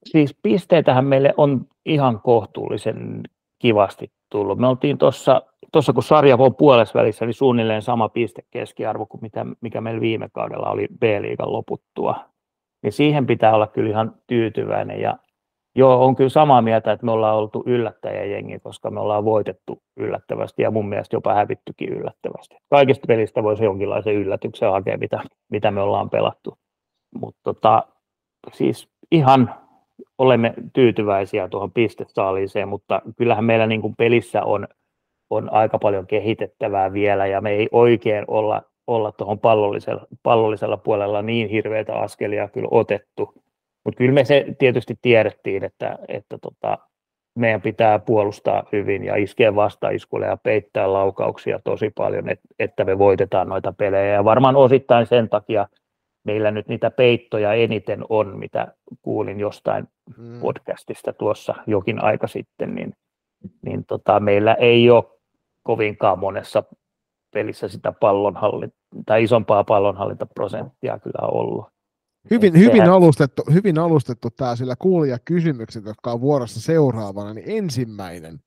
Siis 0.04 0.36
pisteitähän 0.42 1.04
meille 1.04 1.34
on 1.36 1.66
ihan 1.86 2.20
kohtuullisen 2.20 3.20
kivasti 3.58 4.12
tullut. 4.30 4.58
Me 4.58 4.66
oltiin 4.66 4.98
tuossa, 4.98 5.42
tuossa 5.72 5.92
kun 5.92 6.02
sarja 6.02 6.36
on 6.36 6.54
puolessa 6.54 6.98
välissä, 6.98 7.26
niin 7.26 7.34
suunnilleen 7.34 7.82
sama 7.82 8.08
piste 8.08 8.42
keskiarvo 8.50 9.06
kuin 9.06 9.22
mitä, 9.22 9.46
mikä 9.60 9.80
meillä 9.80 10.00
viime 10.00 10.28
kaudella 10.32 10.70
oli 10.70 10.88
B-liigan 11.00 11.52
loputtua 11.52 12.35
niin 12.82 12.92
siihen 12.92 13.26
pitää 13.26 13.54
olla 13.54 13.66
kyllä 13.66 13.90
ihan 13.90 14.14
tyytyväinen. 14.26 15.00
Ja 15.00 15.18
joo, 15.76 16.04
on 16.04 16.16
kyllä 16.16 16.30
samaa 16.30 16.62
mieltä, 16.62 16.92
että 16.92 17.06
me 17.06 17.12
ollaan 17.12 17.36
oltu 17.36 17.62
yllättäjäjengi, 17.66 18.58
koska 18.58 18.90
me 18.90 19.00
ollaan 19.00 19.24
voitettu 19.24 19.82
yllättävästi 19.96 20.62
ja 20.62 20.70
mun 20.70 20.88
mielestä 20.88 21.16
jopa 21.16 21.34
hävittykin 21.34 21.88
yllättävästi. 21.88 22.56
Kaikista 22.70 23.06
pelistä 23.06 23.42
voisi 23.42 23.64
jonkinlaisen 23.64 24.14
yllätyksen 24.14 24.70
hakea, 24.70 24.98
mitä, 24.98 25.20
mitä 25.48 25.70
me 25.70 25.80
ollaan 25.80 26.10
pelattu. 26.10 26.58
Mutta 27.20 27.40
tota, 27.44 27.82
siis 28.52 28.88
ihan 29.10 29.54
olemme 30.18 30.54
tyytyväisiä 30.72 31.48
tuohon 31.48 31.72
pistesaaliiseen, 31.72 32.68
mutta 32.68 33.02
kyllähän 33.16 33.44
meillä 33.44 33.66
niin 33.66 33.80
kuin 33.80 33.96
pelissä 33.96 34.42
on, 34.44 34.68
on 35.30 35.52
aika 35.52 35.78
paljon 35.78 36.06
kehitettävää 36.06 36.92
vielä 36.92 37.26
ja 37.26 37.40
me 37.40 37.50
ei 37.50 37.68
oikein 37.72 38.24
olla 38.28 38.62
olla 38.86 39.12
tuohon 39.12 39.38
pallollisella, 39.38 40.06
pallollisella 40.22 40.76
puolella 40.76 41.22
niin 41.22 41.48
hirveitä 41.48 41.94
askelia 41.94 42.48
kyllä 42.48 42.68
otettu. 42.70 43.34
Mutta 43.84 43.98
kyllä 43.98 44.12
me 44.12 44.24
se 44.24 44.46
tietysti 44.58 44.98
tiedettiin, 45.02 45.64
että, 45.64 45.98
että 46.08 46.38
tota, 46.42 46.78
meidän 47.34 47.62
pitää 47.62 47.98
puolustaa 47.98 48.62
hyvin 48.72 49.04
ja 49.04 49.16
iskeä 49.16 49.54
vastaiskulle 49.54 50.26
ja 50.26 50.36
peittää 50.36 50.92
laukauksia 50.92 51.60
tosi 51.64 51.90
paljon, 51.90 52.28
et, 52.28 52.40
että 52.58 52.84
me 52.84 52.98
voitetaan 52.98 53.48
noita 53.48 53.72
pelejä. 53.72 54.12
Ja 54.12 54.24
varmaan 54.24 54.56
osittain 54.56 55.06
sen 55.06 55.28
takia 55.28 55.68
meillä 56.24 56.50
nyt 56.50 56.68
niitä 56.68 56.90
peittoja 56.90 57.54
eniten 57.54 58.04
on, 58.08 58.38
mitä 58.38 58.72
kuulin 59.02 59.40
jostain 59.40 59.88
hmm. 60.16 60.40
podcastista 60.40 61.12
tuossa 61.12 61.54
jokin 61.66 62.04
aika 62.04 62.26
sitten, 62.26 62.74
niin, 62.74 62.92
niin 63.62 63.84
tota, 63.84 64.20
meillä 64.20 64.54
ei 64.54 64.90
ole 64.90 65.04
kovinkaan 65.62 66.18
monessa 66.18 66.62
pelissä 67.36 67.68
sitä 67.68 67.92
pallonhallinta, 67.92 68.76
tai 69.06 69.22
isompaa 69.22 69.64
pallonhallintaprosenttia 69.64 70.98
kyllä 70.98 71.28
ollut. 71.28 71.66
Hyvin, 72.30 72.58
hyvin, 72.58 72.88
alustettu, 72.90 73.42
hyvin 73.54 73.78
alustettu 73.78 74.28
tämä, 74.30 74.56
sillä 74.56 74.74
kuulijakysymykset, 74.78 75.84
jotka 75.84 76.12
on 76.12 76.20
vuorossa 76.20 76.60
seuraavana, 76.60 77.34
niin 77.34 77.44
ensimmäinen 77.46 78.40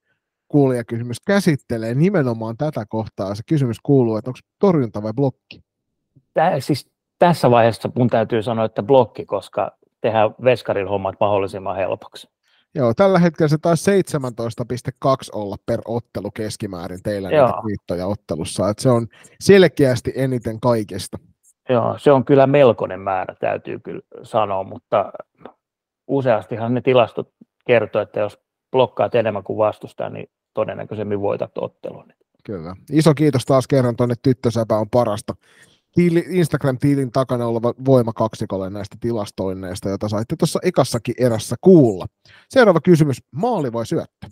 kuulijakysymys 0.48 1.18
käsittelee 1.28 1.96
nimenomaan 1.96 2.58
tätä 2.58 2.86
kohtaa. 2.90 3.36
Se 3.36 3.44
kysymys 3.48 3.78
kuuluu, 3.84 4.18
että 4.18 4.30
onko 4.30 4.40
torjunta 4.60 5.04
vai 5.04 5.14
blokki? 5.14 5.62
Tää, 6.34 6.60
siis 6.60 6.90
tässä 7.20 7.52
vaiheessa 7.52 7.90
mun 7.96 8.10
täytyy 8.10 8.44
sanoa, 8.44 8.66
että 8.66 8.84
blokki, 8.84 9.26
koska 9.26 9.72
tehdään 10.02 10.36
veskarin 10.44 10.88
hommat 10.88 11.16
mahdollisimman 11.20 11.76
helpoksi. 11.76 12.30
Joo, 12.76 12.94
tällä 12.94 13.20
hetkellä 13.20 13.48
se 13.48 13.58
taisi 13.58 13.92
17,2 13.92 15.30
olla 15.32 15.56
per 15.66 15.82
ottelu 15.86 16.32
keskimäärin 16.32 17.04
teillä 17.04 17.30
Joo. 17.30 17.46
niitä 17.46 17.62
viittoja 17.66 18.08
ottelussa. 18.08 18.70
että 18.70 18.84
se 18.84 18.90
on 18.90 19.08
selkeästi 19.40 20.14
eniten 20.16 20.60
kaikesta. 20.60 21.18
Joo, 21.70 21.96
se 21.98 22.12
on 22.12 22.26
kyllä 22.26 22.48
melkoinen 22.48 23.00
määrä, 23.00 23.36
täytyy 23.40 23.80
kyllä 23.80 24.02
sanoa, 24.24 24.64
mutta 24.64 25.12
useastihan 26.08 26.74
ne 26.74 26.82
tilastot 26.82 27.30
kertoo, 27.68 28.02
että 28.02 28.20
jos 28.20 28.40
blokkaat 28.72 29.16
enemmän 29.16 29.44
kuin 29.44 29.58
vastustaa, 29.58 30.10
niin 30.10 30.30
todennäköisemmin 30.54 31.22
voitat 31.22 31.52
ottelun. 31.58 32.14
Kyllä. 32.46 32.76
Iso 32.92 33.14
kiitos 33.14 33.46
taas 33.46 33.68
kerran 33.68 33.96
tuonne 33.96 34.16
Tyttösäpä 34.22 34.78
on 34.78 34.90
parasta. 34.90 35.36
Tiili, 35.94 36.24
Instagram-tiilin 36.30 37.12
takana 37.12 37.46
oleva 37.46 37.74
voimakaksikolle 37.86 38.70
näistä 38.70 38.98
tilastoinneista, 39.00 39.90
joita 39.90 40.10
saitte 40.10 40.36
tuossa 40.36 40.60
ekassakin 40.64 41.16
erässä 41.20 41.56
kuulla. 41.62 42.06
Seuraava 42.50 42.80
kysymys, 42.82 43.18
maali 43.32 43.74
vai 43.74 43.86
syöttö? 43.86 44.28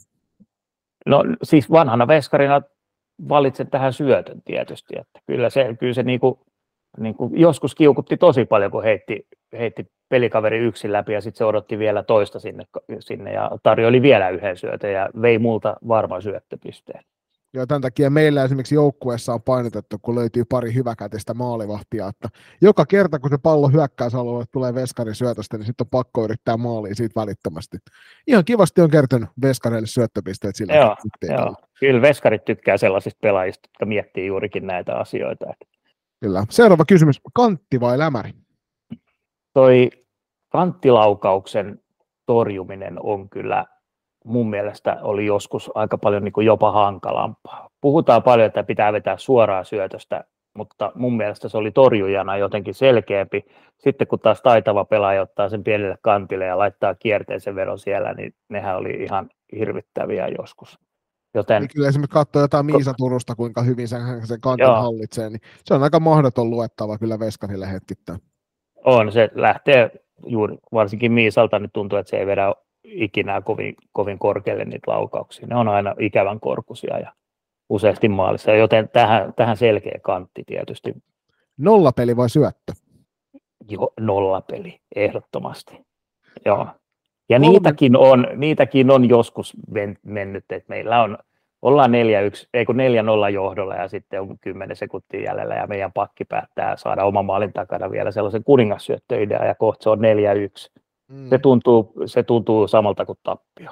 No 1.05 1.23
siis 1.43 1.71
vanhana 1.71 2.07
veskarina 2.07 2.61
valitsen 3.29 3.67
tähän 3.69 3.93
syötön 3.93 4.41
tietysti, 4.45 4.93
että 4.99 5.19
kyllä 5.27 5.49
se, 5.49 5.75
kyllä 5.79 5.93
se 5.93 6.03
niinku, 6.03 6.39
niinku 6.99 7.31
joskus 7.35 7.75
kiukutti 7.75 8.17
tosi 8.17 8.45
paljon, 8.45 8.71
kun 8.71 8.83
heitti, 8.83 9.27
heitti 9.53 9.87
pelikaveri 10.09 10.57
yksin 10.57 10.93
läpi 10.93 11.13
ja 11.13 11.21
sitten 11.21 11.37
se 11.37 11.45
odotti 11.45 11.79
vielä 11.79 12.03
toista 12.03 12.39
sinne, 12.39 12.63
sinne 12.99 13.33
ja 13.33 13.51
tarjoili 13.63 14.01
vielä 14.01 14.29
yhden 14.29 14.57
syötön 14.57 14.91
ja 14.91 15.09
vei 15.21 15.39
multa 15.39 15.77
varmaan 15.87 16.21
syöttöpisteen. 16.21 17.03
Ja 17.53 17.67
tämän 17.67 17.81
takia 17.81 18.09
meillä 18.09 18.43
esimerkiksi 18.43 18.75
joukkueessa 18.75 19.33
on 19.33 19.41
painotettu, 19.41 19.97
kun 20.01 20.15
löytyy 20.15 20.45
pari 20.45 20.73
hyväkätistä 20.73 21.33
maalivahtia, 21.33 22.07
että 22.07 22.29
joka 22.61 22.85
kerta 22.85 23.19
kun 23.19 23.29
se 23.29 23.37
pallo 23.37 23.67
hyökkäysalueelle 23.67 24.45
tulee 24.51 24.73
veskarin 24.73 25.15
syötöstä, 25.15 25.57
niin 25.57 25.65
sitten 25.65 25.85
on 25.85 25.89
pakko 25.89 26.23
yrittää 26.23 26.57
maalia 26.57 26.95
siitä 26.95 27.19
välittömästi. 27.21 27.77
Ihan 28.27 28.45
kivasti 28.45 28.81
on 28.81 28.89
kertynyt 28.89 29.29
veskareille 29.41 29.87
syöttöpisteet 29.87 30.55
sillä 30.55 30.75
joo, 30.75 30.95
joo. 31.29 31.55
Kyllä 31.79 32.01
veskarit 32.01 32.45
tykkää 32.45 32.77
sellaisista 32.77 33.19
pelaajista, 33.21 33.69
jotka 33.69 33.85
miettii 33.85 34.27
juurikin 34.27 34.67
näitä 34.67 34.95
asioita. 34.95 35.45
Kyllä. 36.19 36.43
Seuraava 36.49 36.85
kysymys, 36.85 37.21
kantti 37.33 37.79
vai 37.79 37.97
lämäri? 37.97 38.33
Toi 39.53 39.89
kanttilaukauksen 40.49 41.81
torjuminen 42.25 42.97
on 43.03 43.29
kyllä 43.29 43.65
mun 44.25 44.49
mielestä 44.49 44.97
oli 45.01 45.25
joskus 45.25 45.71
aika 45.75 45.97
paljon 45.97 46.23
niin 46.23 46.33
kuin 46.33 46.45
jopa 46.45 46.71
hankalampaa. 46.71 47.69
Puhutaan 47.81 48.23
paljon, 48.23 48.47
että 48.47 48.63
pitää 48.63 48.93
vetää 48.93 49.17
suoraa 49.17 49.63
syötöstä, 49.63 50.23
mutta 50.57 50.91
mun 50.95 51.17
mielestä 51.17 51.49
se 51.49 51.57
oli 51.57 51.71
torjujana 51.71 52.37
jotenkin 52.37 52.73
selkeämpi. 52.73 53.45
Sitten 53.77 54.07
kun 54.07 54.19
taas 54.19 54.41
taitava 54.41 54.85
pelaaja 54.85 55.21
ottaa 55.21 55.49
sen 55.49 55.63
pienelle 55.63 55.97
kantille 56.01 56.45
ja 56.45 56.57
laittaa 56.57 56.95
kierteisen 56.95 57.55
veron 57.55 57.79
siellä, 57.79 58.13
niin 58.13 58.33
nehän 58.49 58.77
oli 58.77 58.89
ihan 58.89 59.29
hirvittäviä 59.57 60.27
joskus. 60.37 60.79
Joten, 61.33 61.61
niin 61.61 61.69
kyllä 61.75 61.87
esimerkiksi 61.87 62.13
katsoa 62.13 62.41
jotain 62.41 62.65
Miisa 62.65 62.93
Turusta, 62.97 63.35
kuinka 63.35 63.61
hyvin 63.61 63.87
sen, 63.87 64.01
sen 64.27 64.41
kantin 64.41 64.63
joo. 64.63 64.81
hallitsee, 64.81 65.29
niin 65.29 65.41
se 65.63 65.73
on 65.73 65.83
aika 65.83 65.99
mahdoton 65.99 66.49
luettava 66.49 66.97
kyllä 66.97 67.19
Veskarille 67.19 67.71
hetkittäin. 67.71 68.19
On, 68.85 69.11
se 69.11 69.29
lähtee 69.35 69.91
juuri, 70.25 70.57
varsinkin 70.73 71.11
Miisalta 71.11 71.59
nyt 71.59 71.73
tuntuu, 71.73 71.99
että 71.99 72.09
se 72.09 72.17
ei 72.17 72.27
vedä 72.27 72.53
ikinä 72.87 73.41
kovin, 73.41 73.75
kovin 73.91 74.19
korkealle 74.19 74.65
niitä 74.65 74.91
laukauksia. 74.91 75.47
Ne 75.47 75.55
on 75.55 75.67
aina 75.67 75.95
ikävän 75.99 76.39
korkuisia 76.39 76.99
ja 76.99 77.13
useasti 77.69 78.09
maalissa, 78.09 78.51
joten 78.51 78.89
tähän, 78.89 79.33
tähän 79.33 79.57
selkeä 79.57 79.99
kantti 80.01 80.43
tietysti. 80.45 80.93
Nollapeli 81.57 82.17
vai 82.17 82.29
syöttö? 82.29 82.73
Joo, 83.69 83.93
nollapeli, 83.99 84.79
ehdottomasti. 84.95 85.85
Joo. 86.45 86.67
Ja 87.29 87.39
niitäkin 87.39 87.95
on, 87.95 88.27
niitäkin 88.35 88.91
on 88.91 89.09
joskus 89.09 89.53
mennyt, 90.05 90.45
että 90.49 90.69
meillä 90.69 91.03
on, 91.03 91.17
ollaan 91.61 91.91
4-1, 91.91 91.93
ei 92.53 92.65
kun 92.65 92.75
4-0 92.75 93.29
johdolla 93.33 93.75
ja 93.75 93.87
sitten 93.87 94.21
on 94.21 94.39
10 94.41 94.75
sekuntia 94.75 95.21
jäljellä 95.21 95.55
ja 95.55 95.67
meidän 95.67 95.93
pakki 95.93 96.25
päättää 96.25 96.77
saada 96.77 97.05
oman 97.05 97.25
maalin 97.25 97.53
takana 97.53 97.91
vielä 97.91 98.11
sellaisen 98.11 98.43
kuningassyöttöidea 98.43 99.45
ja 99.45 99.55
kohta 99.55 99.83
se 99.83 99.89
on 99.89 99.99
4-1 99.99 100.01
Mm. 101.11 101.29
Se, 101.29 101.37
tuntuu, 101.37 101.93
se 102.05 102.23
tuntuu 102.23 102.67
samalta 102.67 103.05
kuin 103.05 103.19
tappio. 103.23 103.71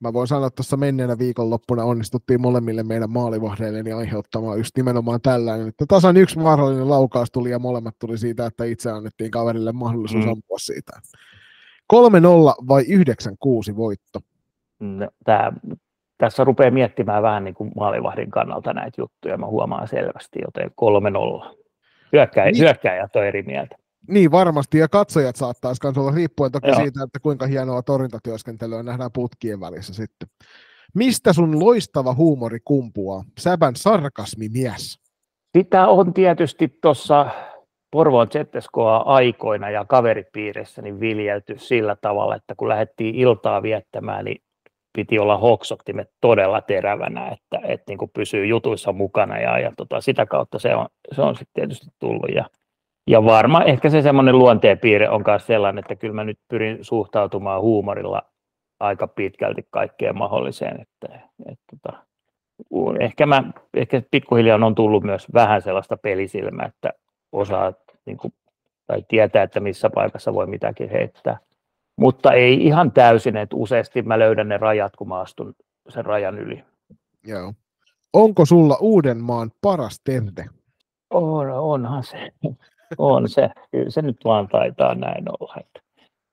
Mä 0.00 0.12
voin 0.12 0.28
sanoa, 0.28 0.46
että 0.46 0.56
tuossa 0.56 0.76
menneenä 0.76 1.18
viikonloppuna 1.18 1.84
onnistuttiin 1.84 2.40
molemmille 2.40 2.82
meidän 2.82 3.10
maalivahdeille 3.10 3.82
niin 3.82 3.96
aiheuttamaan 3.96 4.58
just 4.58 4.76
nimenomaan 4.76 5.20
tällainen, 5.20 5.68
että 5.68 5.84
tasan 5.88 6.16
yksi 6.16 6.38
mahdollinen 6.38 6.90
laukaus 6.90 7.30
tuli 7.30 7.50
ja 7.50 7.58
molemmat 7.58 7.94
tuli 7.98 8.18
siitä, 8.18 8.46
että 8.46 8.64
itse 8.64 8.90
annettiin 8.90 9.30
kaverille 9.30 9.72
mahdollisuus 9.72 10.24
mm. 10.24 10.30
ampua 10.30 10.58
siitä. 10.58 10.92
3-0 11.92 11.96
vai 12.68 12.82
9-6 12.82 13.76
voitto? 13.76 14.20
No, 14.80 15.08
tää, 15.24 15.52
tässä 16.18 16.44
rupeaa 16.44 16.70
miettimään 16.70 17.22
vähän 17.22 17.44
niin 17.44 17.54
kuin 17.54 17.72
maalivahdin 17.76 18.30
kannalta 18.30 18.72
näitä 18.72 19.00
juttuja, 19.00 19.38
mä 19.38 19.46
huomaan 19.46 19.88
selvästi, 19.88 20.38
joten 20.44 20.70
3-0. 21.50 21.56
Hyökkäjät, 22.12 22.52
niin. 22.52 22.62
hyökkäjät 22.62 23.16
on 23.16 23.26
eri 23.26 23.42
mieltä. 23.42 23.76
Niin 24.08 24.30
varmasti, 24.30 24.78
ja 24.78 24.88
katsojat 24.88 25.36
saattaisi 25.36 25.80
myös 25.84 25.98
olla 25.98 26.10
riippuen 26.10 26.52
toki 26.52 26.68
Joo. 26.68 26.76
siitä, 26.76 27.02
että 27.04 27.20
kuinka 27.20 27.46
hienoa 27.46 27.82
torjuntatyöskentelyä 27.82 28.82
nähdään 28.82 29.12
putkien 29.12 29.60
välissä 29.60 29.94
sitten. 29.94 30.28
Mistä 30.94 31.32
sun 31.32 31.60
loistava 31.60 32.14
huumori 32.14 32.58
kumpuaa? 32.64 33.24
Säbän 33.38 33.76
sarkasmimies. 33.76 34.98
Sitä 35.58 35.88
on 35.88 36.14
tietysti 36.14 36.78
tuossa 36.82 37.26
Porvoon 37.90 38.28
ZSKa 38.32 38.96
aikoina 38.96 39.70
ja 39.70 39.84
kaveripiirissä 39.84 40.82
niin 40.82 41.00
viljelty 41.00 41.54
sillä 41.58 41.96
tavalla, 42.00 42.36
että 42.36 42.54
kun 42.56 42.68
lähdettiin 42.68 43.14
iltaa 43.14 43.62
viettämään, 43.62 44.24
niin 44.24 44.42
piti 44.92 45.18
olla 45.18 45.38
hoksottimet 45.38 46.10
todella 46.20 46.60
terävänä, 46.60 47.28
että, 47.28 47.66
että 47.66 47.84
niin 47.88 47.98
kuin 47.98 48.10
pysyy 48.14 48.46
jutuissa 48.46 48.92
mukana 48.92 49.38
ja, 49.38 49.58
ja 49.58 49.72
tota, 49.76 50.00
sitä 50.00 50.26
kautta 50.26 50.58
se 50.58 50.74
on, 50.74 50.86
se 51.12 51.22
on 51.22 51.34
sitten 51.34 51.52
tietysti 51.54 51.86
tullut. 51.98 52.30
Ja 52.34 52.44
ja 53.06 53.24
varmaan 53.24 53.66
ehkä 53.66 53.90
se 53.90 54.02
semmoinen 54.02 54.38
luonteenpiirre 54.38 55.10
on 55.10 55.24
myös 55.26 55.46
sellainen, 55.46 55.78
että 55.78 55.96
kyllä 55.96 56.14
mä 56.14 56.24
nyt 56.24 56.38
pyrin 56.48 56.78
suhtautumaan 56.80 57.60
huumorilla 57.60 58.22
aika 58.80 59.08
pitkälti 59.08 59.66
kaikkeen 59.70 60.18
mahdolliseen. 60.18 60.80
Että, 60.80 61.20
että, 61.46 61.64
että, 61.72 61.92
ehkä, 63.00 63.26
mä, 63.26 63.42
ehkä 63.74 64.02
pikkuhiljaa 64.10 64.66
on 64.66 64.74
tullut 64.74 65.04
myös 65.04 65.26
vähän 65.34 65.62
sellaista 65.62 65.96
pelisilmää, 65.96 66.66
että 66.66 66.92
osaa 67.32 67.72
niin 68.06 68.16
kuin, 68.16 68.34
tai 68.86 69.04
tietää, 69.08 69.42
että 69.42 69.60
missä 69.60 69.90
paikassa 69.90 70.34
voi 70.34 70.46
mitäkin 70.46 70.90
heittää. 70.90 71.38
Mutta 71.96 72.32
ei 72.32 72.64
ihan 72.64 72.92
täysin, 72.92 73.36
että 73.36 73.56
useasti 73.56 74.02
mä 74.02 74.18
löydän 74.18 74.48
ne 74.48 74.56
rajat, 74.56 74.96
kun 74.96 75.08
mä 75.08 75.20
astun 75.20 75.54
sen 75.88 76.04
rajan 76.04 76.38
yli. 76.38 76.64
Joo. 77.26 77.52
Onko 78.12 78.46
sulla 78.46 78.76
Uudenmaan 78.80 79.50
paras 79.60 80.00
terde? 80.04 80.44
On, 81.10 81.50
onhan 81.50 82.04
se 82.04 82.30
on 82.98 83.28
se. 83.28 83.50
Kyllä 83.70 83.90
se 83.90 84.02
nyt 84.02 84.16
vaan 84.24 84.48
taitaa 84.48 84.94
näin 84.94 85.24
olla. 85.40 85.54
Että, 85.60 85.80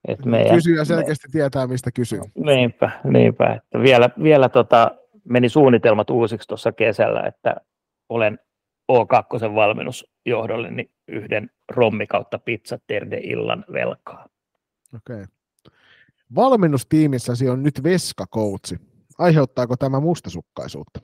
että 0.08 0.30
meidän, 0.30 0.56
Kysyjä 0.56 0.86
selkeästi 0.86 1.28
me, 1.28 1.32
tietää, 1.32 1.68
mistä 1.68 1.92
kysyy. 1.92 2.22
Niinpä, 2.36 2.92
niinpä. 3.04 3.54
Että 3.54 3.80
vielä 3.80 4.10
vielä 4.24 4.50
tota, 4.50 4.92
meni 5.24 5.50
suunnitelmat 5.50 6.10
uusiksi 6.10 6.48
tuossa 6.48 6.72
kesällä, 6.72 7.22
että 7.22 7.56
olen 8.10 8.40
O2 8.92 9.56
valmennusjohdolle 9.56 10.72
niin 10.72 10.92
yhden 11.08 11.50
rommi 11.70 12.08
kautta 12.08 12.40
pizza 12.40 12.80
terde 12.88 13.20
illan 13.24 13.66
velkaa. 13.74 14.28
Okei. 14.96 15.16
Okay. 15.16 15.26
Valmennustiimissäsi 16.36 17.50
on 17.50 17.64
nyt 17.64 17.84
veskakoutsi. 17.84 18.80
Aiheuttaako 19.18 19.78
tämä 19.78 20.00
mustasukkaisuutta? 20.00 21.00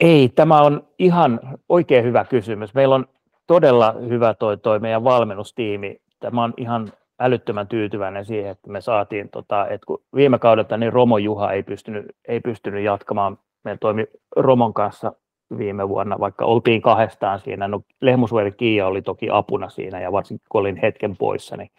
Ei, 0.00 0.28
tämä 0.28 0.62
on 0.62 0.88
ihan 0.98 1.40
oikein 1.68 2.04
hyvä 2.04 2.24
kysymys. 2.24 2.74
Meillä 2.74 2.94
on 2.94 3.08
todella 3.46 3.92
hyvä 4.08 4.34
toi, 4.34 4.58
toi 4.58 4.78
meidän 4.78 5.04
valmennustiimi. 5.04 5.96
Tämä 6.20 6.44
on 6.44 6.54
ihan 6.56 6.92
älyttömän 7.20 7.68
tyytyväinen 7.68 8.24
siihen, 8.24 8.50
että 8.50 8.70
me 8.70 8.80
saatiin, 8.80 9.28
tota, 9.28 9.68
että 9.68 9.86
kun 9.86 10.02
viime 10.14 10.38
kaudelta 10.38 10.76
niin 10.76 10.92
Romo 10.92 11.18
Juha 11.18 11.52
ei 11.52 11.62
pystynyt, 11.62 12.06
ei 12.28 12.40
pystynyt 12.40 12.84
jatkamaan, 12.84 13.38
meillä 13.64 13.78
toimi 13.78 14.06
Romon 14.36 14.74
kanssa 14.74 15.12
viime 15.58 15.88
vuonna, 15.88 16.20
vaikka 16.20 16.44
oltiin 16.44 16.82
kahdestaan 16.82 17.40
siinä, 17.40 17.68
no 17.68 17.80
Lehmusveri 18.00 18.52
Kiia 18.52 18.86
oli 18.86 19.02
toki 19.02 19.28
apuna 19.32 19.68
siinä 19.68 20.00
ja 20.00 20.12
varsinkin 20.12 20.46
kun 20.48 20.60
olin 20.60 20.76
hetken 20.76 21.16
poissa, 21.16 21.56
niin 21.56 21.70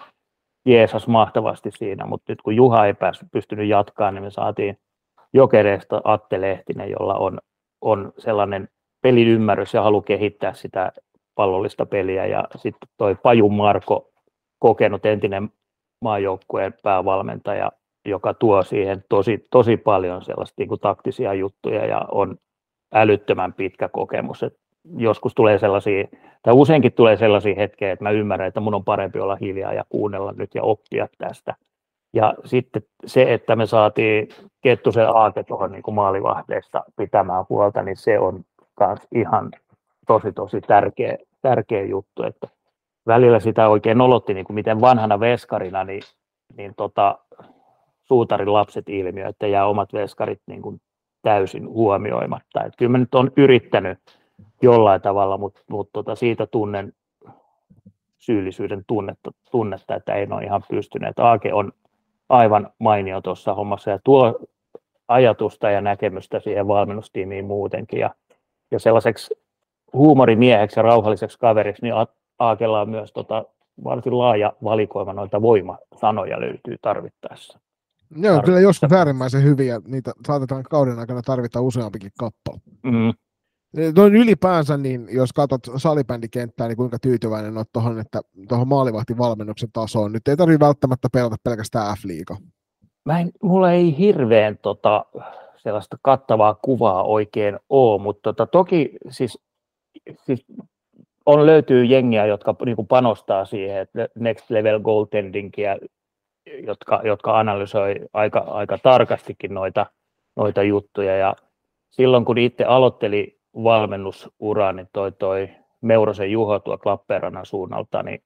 jeesas 0.65 1.07
mahtavasti 1.07 1.71
siinä, 1.71 2.05
mutta 2.05 2.31
nyt 2.31 2.41
kun 2.41 2.55
Juha 2.55 2.85
ei 2.85 2.93
päässyt, 2.93 3.31
pystynyt 3.31 3.67
jatkamaan, 3.67 4.13
niin 4.13 4.23
me 4.23 4.31
saatiin 4.31 4.77
Jokereesta 5.33 6.01
Atte 6.03 6.41
Lehtinen, 6.41 6.91
jolla 6.91 7.15
on, 7.15 7.39
on 7.81 8.13
sellainen 8.17 8.69
pelin 9.01 9.27
ymmärrys 9.27 9.73
ja 9.73 9.81
halu 9.81 10.01
kehittää 10.01 10.53
sitä 10.53 10.91
pallollista 11.35 11.85
peliä 11.85 12.25
ja 12.25 12.43
sitten 12.55 12.89
toi 12.97 13.15
Paju 13.15 13.49
Marko, 13.49 14.09
kokenut 14.59 15.05
entinen 15.05 15.49
maajoukkueen 16.01 16.73
päävalmentaja, 16.83 17.71
joka 18.05 18.33
tuo 18.33 18.63
siihen 18.63 19.03
tosi, 19.09 19.47
tosi 19.51 19.77
paljon 19.77 20.21
sellaista 20.21 20.55
niin 20.57 20.69
kuin 20.69 20.81
taktisia 20.81 21.33
juttuja 21.33 21.85
ja 21.85 22.01
on 22.11 22.37
älyttömän 22.93 23.53
pitkä 23.53 23.89
kokemus. 23.89 24.43
Et 24.43 24.57
joskus 24.97 25.35
tulee 25.35 25.57
sellaisia, 25.57 26.07
tai 26.43 26.53
useinkin 26.53 26.93
tulee 26.93 27.17
sellaisia 27.17 27.55
hetkiä, 27.55 27.91
että 27.91 28.03
mä 28.03 28.11
ymmärrän, 28.11 28.47
että 28.47 28.59
mun 28.59 28.75
on 28.75 28.83
parempi 28.83 29.19
olla 29.19 29.35
hiljaa 29.35 29.73
ja 29.73 29.83
kuunnella 29.89 30.33
nyt 30.37 30.55
ja 30.55 30.63
oppia 30.63 31.07
tästä. 31.17 31.55
Ja 32.13 32.33
sitten 32.45 32.81
se, 33.05 33.33
että 33.33 33.55
me 33.55 33.65
saatiin 33.65 34.27
Kettusen 34.61 35.09
aate 35.09 35.43
tuohon 35.43 35.71
niin 35.71 35.83
kuin 35.83 35.95
maalivahdeista 35.95 36.83
pitämään 36.95 37.45
huolta, 37.49 37.83
niin 37.83 37.97
se 37.97 38.19
on 38.19 38.43
myös 38.79 38.99
ihan 39.15 39.51
tosi 40.07 40.31
tosi 40.31 40.61
tärkeä, 40.61 41.17
tärkeä 41.41 41.83
juttu, 41.83 42.23
että 42.23 42.47
välillä 43.07 43.39
sitä 43.39 43.67
oikein 43.67 44.01
olotti, 44.01 44.33
niin 44.33 44.45
kuin 44.45 44.55
miten 44.55 44.81
vanhana 44.81 45.19
veskarina, 45.19 45.83
niin, 45.83 46.03
niin 46.57 46.73
tota, 46.77 47.19
suutarin 48.03 48.53
lapset 48.53 48.89
ilmiö, 48.89 49.27
että 49.27 49.47
jää 49.47 49.67
omat 49.67 49.93
veskarit 49.93 50.41
niin 50.47 50.61
kuin 50.61 50.81
täysin 51.21 51.69
huomioimatta. 51.69 52.63
Et 52.63 52.73
kyllä 52.77 52.91
mä 52.91 52.97
nyt 52.97 53.15
on 53.15 53.31
yrittänyt 53.37 53.99
jollain 54.61 55.01
tavalla, 55.01 55.37
mutta 55.37 55.61
mut 55.67 55.89
tota, 55.93 56.15
siitä 56.15 56.47
tunnen 56.47 56.93
syyllisyyden 58.17 58.83
tunnetta, 58.87 59.31
tunnetta, 59.51 59.95
että 59.95 60.13
en 60.13 60.33
ole 60.33 60.43
ihan 60.43 60.63
pystynyt. 60.69 61.19
Aake 61.19 61.53
on 61.53 61.71
aivan 62.29 62.69
mainio 62.79 63.21
tuossa 63.21 63.53
hommassa 63.53 63.91
ja 63.91 63.99
tuo 64.03 64.39
ajatusta 65.07 65.69
ja 65.69 65.81
näkemystä 65.81 66.39
siihen 66.39 66.67
valmennustiimiin 66.67 67.45
muutenkin. 67.45 67.99
Ja, 67.99 68.15
ja 68.71 68.79
sellaiseksi 68.79 69.35
huumorimieheksi 69.93 70.79
ja 70.79 70.83
rauhalliseksi 70.83 71.39
kaveriksi, 71.39 71.81
niin 71.81 71.93
Aakella 72.39 72.81
on 72.81 72.89
myös 72.89 73.11
tota, 73.13 73.45
varsin 73.83 74.17
laaja 74.17 74.53
valikoima 74.63 75.13
noita 75.13 75.41
voimasanoja 75.41 76.41
löytyy 76.41 76.77
tarvittaessa. 76.81 77.59
Ne 78.15 78.31
on 78.31 78.43
kyllä 78.43 78.59
joskus 78.59 78.91
äärimmäisen 78.91 79.43
hyviä, 79.43 79.81
niitä 79.87 80.11
saatetaan 80.27 80.63
kauden 80.63 80.99
aikana 80.99 81.21
tarvita 81.21 81.61
useampikin 81.61 82.11
kappale. 82.19 82.59
Mm. 82.83 83.13
Noin 83.95 84.15
ylipäänsä, 84.15 84.77
niin 84.77 85.07
jos 85.11 85.33
katsot 85.33 85.61
salibändikenttää, 85.77 86.67
niin 86.67 86.77
kuinka 86.77 86.99
tyytyväinen 86.99 87.57
olet 87.57 87.69
tuohon, 87.73 87.99
että 87.99 88.21
tuohon 88.49 88.67
maalivahtivalmennuksen 88.67 89.69
tasoon. 89.73 90.11
Nyt 90.11 90.27
ei 90.27 90.37
tarvitse 90.37 90.65
välttämättä 90.65 91.07
pelata 91.13 91.35
pelkästään 91.43 91.97
F-liiga. 91.97 92.37
Mä 93.05 93.19
en, 93.19 93.31
mulla 93.43 93.71
ei 93.71 93.97
hirveän 93.97 94.57
tota, 94.57 95.05
sellaista 95.57 95.97
kattavaa 96.01 96.55
kuvaa 96.61 97.03
oikein 97.03 97.59
ole, 97.69 98.01
mutta 98.01 98.33
tota, 98.33 98.45
toki 98.45 98.97
siis, 99.09 99.39
siis 100.25 100.45
on 101.25 101.45
löytyy 101.45 101.85
jengiä, 101.85 102.25
jotka 102.25 102.55
niin 102.65 102.75
kuin 102.75 102.87
panostaa 102.87 103.45
siihen, 103.45 103.77
että 103.81 104.07
next 104.15 104.49
level 104.49 104.79
goaltendingia, 104.79 105.77
jotka, 106.63 107.01
jotka 107.03 107.39
analysoi 107.39 107.95
aika, 108.13 108.39
aika 108.39 108.77
tarkastikin 108.77 109.53
noita, 109.53 109.85
noita 110.35 110.63
juttuja. 110.63 111.17
Ja 111.17 111.35
silloin 111.89 112.25
kun 112.25 112.37
itse 112.37 112.63
aloitteli 112.63 113.39
valmennusuraa, 113.63 114.73
niin 114.73 114.87
toi, 114.93 115.11
toi 115.11 115.49
Meurosen 115.81 116.31
Juho 116.31 116.59
tuo 116.59 116.77
Klappeenrannan 116.77 117.45
suunnalta, 117.45 118.03
niin 118.03 118.19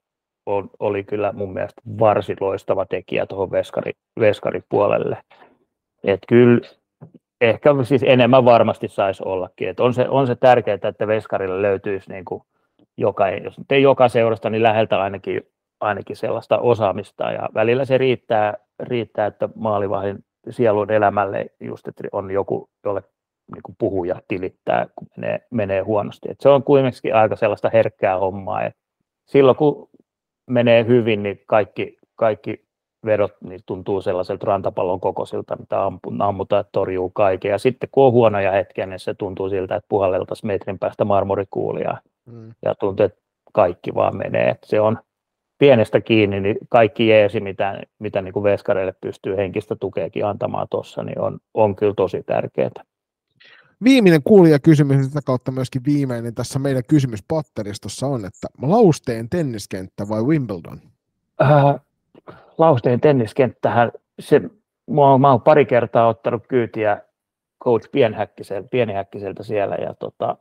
on, 0.45 0.69
oli 0.79 1.03
kyllä 1.03 1.31
mun 1.31 1.53
mielestä 1.53 1.81
varsin 1.99 2.37
loistava 2.39 2.85
tekijä 2.85 3.25
tuohon 3.25 3.51
veskari, 3.51 3.91
veskaripuolelle. 4.19 5.17
Et 6.03 6.19
kyllä 6.27 6.61
ehkä 7.41 7.69
siis 7.83 8.03
enemmän 8.03 8.45
varmasti 8.45 8.87
saisi 8.87 9.23
ollakin. 9.25 9.69
Et 9.69 9.79
on, 9.79 9.93
se, 9.93 10.09
on 10.09 10.27
se 10.27 10.35
tärkeää, 10.35 10.77
että 10.83 11.07
veskarille 11.07 11.61
löytyisi 11.61 12.11
niin 12.11 12.25
kuin 12.25 12.41
joka, 12.97 13.29
jos 13.29 13.57
nyt 13.57 13.71
ei 13.71 13.81
joka 13.81 14.09
seurasta, 14.09 14.49
niin 14.49 14.63
läheltä 14.63 15.01
ainakin, 15.01 15.41
ainakin 15.79 16.15
sellaista 16.15 16.57
osaamista. 16.57 17.31
Ja 17.31 17.49
välillä 17.53 17.85
se 17.85 17.97
riittää, 17.97 18.57
riittää 18.79 19.25
että 19.25 19.49
maalivahdin 19.55 20.17
sielun 20.49 20.91
elämälle 20.91 21.45
just, 21.59 21.87
että 21.87 22.03
on 22.11 22.31
joku, 22.31 22.69
jolle 22.85 23.03
niin 23.53 23.63
kuin 23.63 23.75
puhuja 23.79 24.21
tilittää, 24.27 24.87
kun 24.95 25.07
menee, 25.17 25.39
menee 25.51 25.81
huonosti. 25.81 26.31
Et 26.31 26.39
se 26.39 26.49
on 26.49 26.63
kuitenkin 26.63 27.15
aika 27.15 27.35
sellaista 27.35 27.69
herkkää 27.73 28.17
hommaa. 28.17 28.63
Et 28.63 28.75
silloin 29.25 29.57
kun 29.57 29.89
menee 30.49 30.85
hyvin, 30.85 31.23
niin 31.23 31.43
kaikki, 31.47 31.97
kaikki 32.15 32.66
vedot 33.05 33.31
niin 33.43 33.59
tuntuu 33.65 34.01
sellaiselta 34.01 34.45
rantapallon 34.45 34.99
kokoisilta, 34.99 35.55
mitä 35.59 35.85
ammutaan, 36.19 36.59
että 36.59 36.71
torjuu 36.71 37.09
kaiken. 37.09 37.51
Ja 37.51 37.57
sitten 37.57 37.89
kun 37.91 38.05
on 38.05 38.11
huonoja 38.11 38.51
hetkiä, 38.51 38.85
niin 38.85 38.99
se 38.99 39.13
tuntuu 39.13 39.49
siltä, 39.49 39.75
että 39.75 39.87
puhalleltaisiin 39.89 40.47
metrin 40.47 40.79
päästä 40.79 41.05
marmorikuulia. 41.05 41.97
Mm. 42.25 42.53
Ja 42.65 42.75
tuntuu, 42.75 43.05
että 43.05 43.19
kaikki 43.53 43.95
vaan 43.95 44.17
menee. 44.17 44.49
Että 44.49 44.67
se 44.67 44.81
on 44.81 44.97
pienestä 45.57 46.01
kiinni, 46.01 46.39
niin 46.39 46.57
kaikki 46.69 47.07
jeesi, 47.07 47.39
mitä, 47.39 47.81
mitä 47.99 48.21
niin 48.21 48.33
kuin 48.33 48.43
veskareille 48.43 48.93
pystyy 49.01 49.37
henkistä 49.37 49.75
tukeekin 49.75 50.25
antamaan 50.25 50.67
tuossa, 50.69 51.03
niin 51.03 51.19
on, 51.19 51.39
on 51.53 51.75
kyllä 51.75 51.93
tosi 51.93 52.23
tärkeää. 52.23 52.71
Viimeinen 53.83 54.23
kuulijakysymys, 54.23 55.05
sitä 55.05 55.19
kautta 55.25 55.51
myöskin 55.51 55.81
viimeinen 55.85 56.35
tässä 56.35 56.59
meidän 56.59 56.83
kysymyspatteristossa 56.87 58.07
on, 58.07 58.25
että 58.25 58.47
Lausteen 58.61 59.29
tenniskenttä 59.29 60.09
vai 60.09 60.23
Wimbledon? 60.23 60.81
Äh, 61.41 61.75
Lausteen 62.57 63.01
tenniskenttähän, 63.01 63.91
se, 64.19 64.39
mä, 64.89 65.17
mä 65.19 65.31
oon 65.31 65.41
pari 65.41 65.65
kertaa 65.65 66.07
ottanut 66.07 66.47
kyytiä 66.47 67.01
coach 67.63 67.91
Pienhäkkiseltä, 67.91 68.67
Pienihäkkiseltä 68.69 69.43
siellä 69.43 69.75
ja 69.75 69.93
tota, 69.93 70.37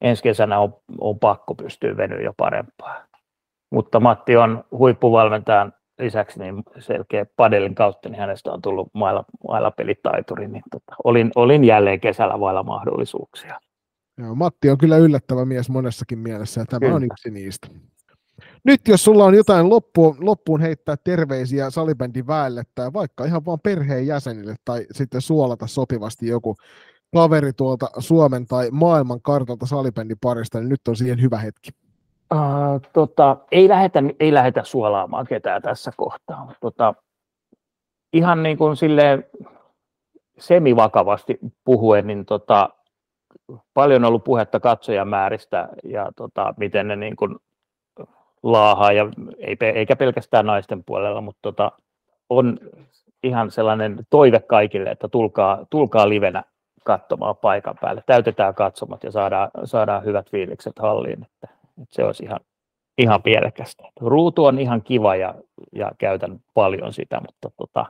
ensi 0.00 0.22
kesänä 0.22 0.58
on, 0.58 0.76
on 1.00 1.18
pakko 1.18 1.54
pystyä 1.54 1.96
venyä 1.96 2.20
jo 2.20 2.32
parempaa. 2.36 3.04
Mutta 3.70 4.00
Matti 4.00 4.36
on 4.36 4.64
huippuvalmentajan 4.70 5.72
lisäksi 5.98 6.40
niin 6.40 6.62
selkeä 6.78 7.26
padelin 7.36 7.74
kautta, 7.74 8.08
niin 8.08 8.20
hänestä 8.20 8.52
on 8.52 8.62
tullut 8.62 8.88
mailla, 8.92 9.24
mailapelitaituri, 9.48 10.48
niin 10.48 10.62
tota, 10.70 10.96
olin, 11.04 11.30
olin 11.34 11.64
jälleen 11.64 12.00
kesällä 12.00 12.40
vailla 12.40 12.62
mahdollisuuksia. 12.62 13.60
Joo, 14.18 14.34
Matti 14.34 14.70
on 14.70 14.78
kyllä 14.78 14.96
yllättävä 14.96 15.44
mies 15.44 15.70
monessakin 15.70 16.18
mielessä, 16.18 16.60
ja 16.60 16.64
tämä 16.66 16.80
kyllä. 16.80 16.94
on 16.94 17.04
yksi 17.04 17.30
niistä. 17.30 17.68
Nyt 18.64 18.88
jos 18.88 19.04
sulla 19.04 19.24
on 19.24 19.34
jotain 19.34 19.68
loppuun, 19.68 20.16
loppuun 20.20 20.60
heittää 20.60 20.96
terveisiä 21.04 21.70
salibändin 21.70 22.26
väelle 22.26 22.62
tai 22.74 22.92
vaikka 22.92 23.24
ihan 23.24 23.44
vaan 23.44 23.60
perheen 23.60 24.06
jäsenille 24.06 24.54
tai 24.64 24.86
sitten 24.92 25.20
suolata 25.20 25.66
sopivasti 25.66 26.26
joku 26.26 26.56
kaveri 27.14 27.52
tuolta 27.52 27.86
Suomen 27.98 28.46
tai 28.46 28.68
maailman 28.70 29.22
kartalta 29.22 29.66
salibändin 29.66 30.16
parista, 30.20 30.58
niin 30.58 30.68
nyt 30.68 30.88
on 30.88 30.96
siihen 30.96 31.22
hyvä 31.22 31.38
hetki. 31.38 31.70
Uh, 32.34 32.80
tota, 32.92 33.36
ei, 33.52 33.68
lähetä, 33.68 34.02
ei 34.20 34.34
lähetä 34.34 34.64
suolaamaan 34.64 35.26
ketään 35.26 35.62
tässä 35.62 35.90
kohtaa. 35.96 36.54
Tota, 36.60 36.94
ihan 38.12 38.42
niin 38.42 38.58
kuin 38.58 38.76
silleen 38.76 39.24
semivakavasti 40.38 41.38
puhuen, 41.64 42.06
niin 42.06 42.26
tota, 42.26 42.68
paljon 43.74 44.04
on 44.04 44.08
ollut 44.08 44.24
puhetta 44.24 44.60
katsojamääristä 44.60 45.68
ja 45.84 46.12
tota, 46.16 46.54
miten 46.56 46.88
ne 46.88 46.96
niin 46.96 47.16
kuin 47.16 47.36
laahaa, 48.44 48.92
ja 48.92 49.08
ei, 49.38 49.56
eikä 49.74 49.96
pelkästään 49.96 50.46
naisten 50.46 50.84
puolella, 50.84 51.20
mutta 51.20 51.38
tota, 51.42 51.72
on 52.30 52.58
ihan 53.22 53.50
sellainen 53.50 53.98
toive 54.10 54.40
kaikille, 54.40 54.90
että 54.90 55.08
tulkaa, 55.08 55.66
tulkaa 55.70 56.08
livenä 56.08 56.42
katsomaan 56.84 57.36
paikan 57.36 57.74
päälle. 57.80 58.02
Täytetään 58.06 58.54
katsomat 58.54 59.04
ja 59.04 59.10
saadaan, 59.10 59.50
saadaan 59.64 60.04
hyvät 60.04 60.30
fiilikset 60.30 60.78
halliin. 60.78 61.22
Että, 61.22 61.48
että 61.82 61.94
se 61.94 62.04
olisi 62.04 62.24
ihan, 62.24 62.40
ihan 62.98 63.22
pielekästä. 63.22 63.84
Ruutu 64.00 64.44
on 64.44 64.58
ihan 64.58 64.82
kiva 64.82 65.16
ja, 65.16 65.34
ja 65.72 65.92
käytän 65.98 66.40
paljon 66.54 66.92
sitä, 66.92 67.20
mutta 67.20 67.50
tota, 67.56 67.86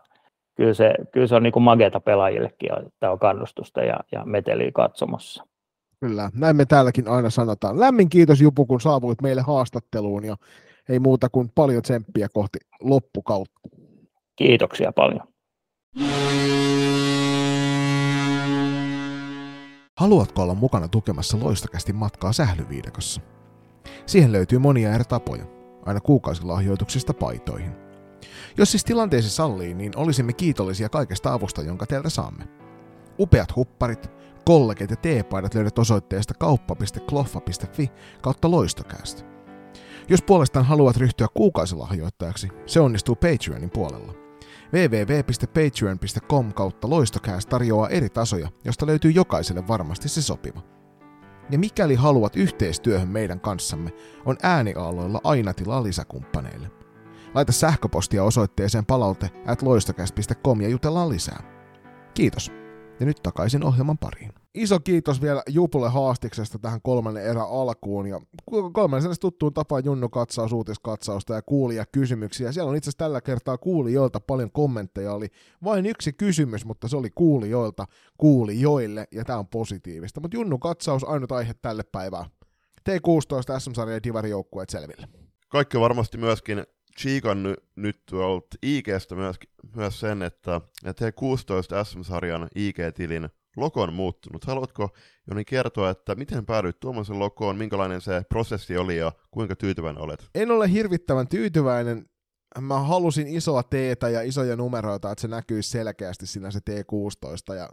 kyllä, 0.54 0.74
se, 0.74 0.94
kyllä 1.12 1.26
se 1.26 1.34
on 1.34 1.42
niin 1.42 1.62
mageta 1.62 2.00
pelaajillekin, 2.00 2.86
että 2.86 3.10
on 3.10 3.18
kannustusta 3.18 3.80
ja, 3.80 3.96
ja 4.12 4.24
meteliä 4.24 4.70
katsomassa. 4.74 5.44
Kyllä, 6.00 6.30
näin 6.34 6.56
me 6.56 6.64
täälläkin 6.64 7.08
aina 7.08 7.30
sanotaan. 7.30 7.80
Lämmin 7.80 8.08
kiitos 8.08 8.40
Jupu, 8.40 8.66
kun 8.66 8.80
saavuit 8.80 9.22
meille 9.22 9.42
haastatteluun 9.42 10.24
ja 10.24 10.36
ei 10.88 10.98
muuta 10.98 11.28
kuin 11.28 11.50
paljon 11.54 11.82
tsemppiä 11.82 12.28
kohti 12.28 12.58
loppukautta. 12.80 13.60
Kiitoksia 14.36 14.92
paljon. 14.92 15.20
Haluatko 19.96 20.42
olla 20.42 20.54
mukana 20.54 20.88
tukemassa 20.88 21.38
loistakästi 21.40 21.92
matkaa 21.92 22.32
sählyviidakossa? 22.32 23.20
Siihen 24.06 24.32
löytyy 24.32 24.58
monia 24.58 24.94
eri 24.94 25.04
tapoja, 25.04 25.44
aina 25.86 26.00
kuukausilahjoituksista 26.00 27.14
paitoihin. 27.14 27.72
Jos 28.56 28.70
siis 28.70 28.84
tilanteesi 28.84 29.30
sallii, 29.30 29.74
niin 29.74 29.92
olisimme 29.96 30.32
kiitollisia 30.32 30.88
kaikesta 30.88 31.32
avusta, 31.32 31.62
jonka 31.62 31.86
teiltä 31.86 32.10
saamme. 32.10 32.48
Upeat 33.18 33.56
hupparit, 33.56 34.10
kollegit 34.44 34.90
ja 34.90 34.96
teepaidat 34.96 35.54
löydät 35.54 35.78
osoitteesta 35.78 36.34
kauppa.kloffa.fi 36.34 37.90
kautta 38.22 38.50
loistokäästä. 38.50 39.22
Jos 40.08 40.22
puolestaan 40.22 40.66
haluat 40.66 40.96
ryhtyä 40.96 41.26
kuukausilahjoittajaksi, 41.34 42.48
se 42.66 42.80
onnistuu 42.80 43.14
Patreonin 43.14 43.70
puolella 43.70 44.24
www.patreon.com 44.72 46.52
kautta 46.52 46.90
loistokääs 46.90 47.46
tarjoaa 47.46 47.88
eri 47.88 48.08
tasoja, 48.08 48.48
josta 48.64 48.86
löytyy 48.86 49.10
jokaiselle 49.10 49.68
varmasti 49.68 50.08
se 50.08 50.22
sopiva. 50.22 50.60
Ja 51.50 51.58
mikäli 51.58 51.94
haluat 51.94 52.36
yhteistyöhön 52.36 53.08
meidän 53.08 53.40
kanssamme, 53.40 53.90
on 54.24 54.36
ääniaaloilla 54.42 55.20
aina 55.24 55.54
tilaa 55.54 55.82
lisäkumppaneille. 55.82 56.70
Laita 57.34 57.52
sähköpostia 57.52 58.24
osoitteeseen 58.24 58.86
palaute 58.86 59.30
at 59.46 59.62
ja 60.62 60.68
jutellaan 60.68 61.08
lisää. 61.08 61.42
Kiitos. 62.14 62.63
Ja 63.00 63.06
nyt 63.06 63.22
takaisin 63.22 63.64
ohjelman 63.64 63.98
pariin 63.98 64.32
iso 64.54 64.80
kiitos 64.80 65.22
vielä 65.22 65.42
Jupulle 65.48 65.88
haastiksesta 65.88 66.58
tähän 66.58 66.82
kolmannen 66.82 67.24
erän 67.24 67.48
alkuun. 67.50 68.06
Ja 68.06 68.20
kolmannen 68.72 69.14
tuttuun 69.20 69.54
tapaan 69.54 69.84
Junnu 69.84 70.08
katsaus, 70.08 70.52
uutiskatsausta 70.52 71.34
ja 71.34 71.42
kuulia 71.42 71.84
kysymyksiä. 71.92 72.52
Siellä 72.52 72.70
on 72.70 72.76
itse 72.76 72.88
asiassa 72.88 72.98
tällä 72.98 73.20
kertaa 73.20 73.58
kuulijoilta 73.58 74.20
paljon 74.20 74.52
kommentteja. 74.52 75.12
Oli 75.12 75.28
vain 75.64 75.86
yksi 75.86 76.12
kysymys, 76.12 76.64
mutta 76.64 76.88
se 76.88 76.96
oli 76.96 77.10
kuulijoilta 77.14 77.86
kuulijoille, 78.18 79.08
ja 79.12 79.24
tämä 79.24 79.38
on 79.38 79.48
positiivista. 79.48 80.20
Mutta 80.20 80.36
Junnu 80.36 80.58
katsaus 80.58 81.04
ainut 81.04 81.32
aihe 81.32 81.54
tälle 81.54 81.82
päivään. 81.82 82.26
T16 82.90 83.60
SM-sarja 83.60 83.94
ja 83.94 84.02
Divari-joukkueet 84.02 84.70
selville. 84.70 85.08
kaikki 85.48 85.80
varmasti 85.80 86.18
myöskin 86.18 86.64
chiikannut 87.00 87.56
nyt 87.76 88.02
tuolta 88.10 88.56
IGstä 88.62 89.14
myös, 89.14 89.36
myös 89.76 90.00
sen, 90.00 90.22
että, 90.22 90.60
että 90.84 91.04
he 91.04 91.12
16 91.12 91.84
SM-sarjan 91.84 92.48
IG-tilin 92.54 93.28
logo 93.56 93.82
on 93.82 93.92
muuttunut. 93.92 94.44
Haluatko 94.44 94.88
Joni 95.30 95.44
kertoa, 95.44 95.90
että 95.90 96.14
miten 96.14 96.46
päädyit 96.46 96.80
tuommoisen 96.80 97.18
lokoon, 97.18 97.56
minkälainen 97.56 98.00
se 98.00 98.22
prosessi 98.28 98.76
oli 98.76 98.96
ja 98.96 99.12
kuinka 99.30 99.56
tyytyväinen 99.56 100.02
olet? 100.02 100.28
En 100.34 100.50
ole 100.50 100.72
hirvittävän 100.72 101.28
tyytyväinen. 101.28 102.06
Mä 102.60 102.78
halusin 102.78 103.26
isoa 103.26 103.62
teetä 103.62 104.08
ja 104.08 104.22
isoja 104.22 104.56
numeroita, 104.56 105.10
että 105.10 105.22
se 105.22 105.28
näkyisi 105.28 105.70
selkeästi 105.70 106.26
siinä 106.26 106.50
se 106.50 106.58
T16. 106.70 107.54
Ja 107.54 107.68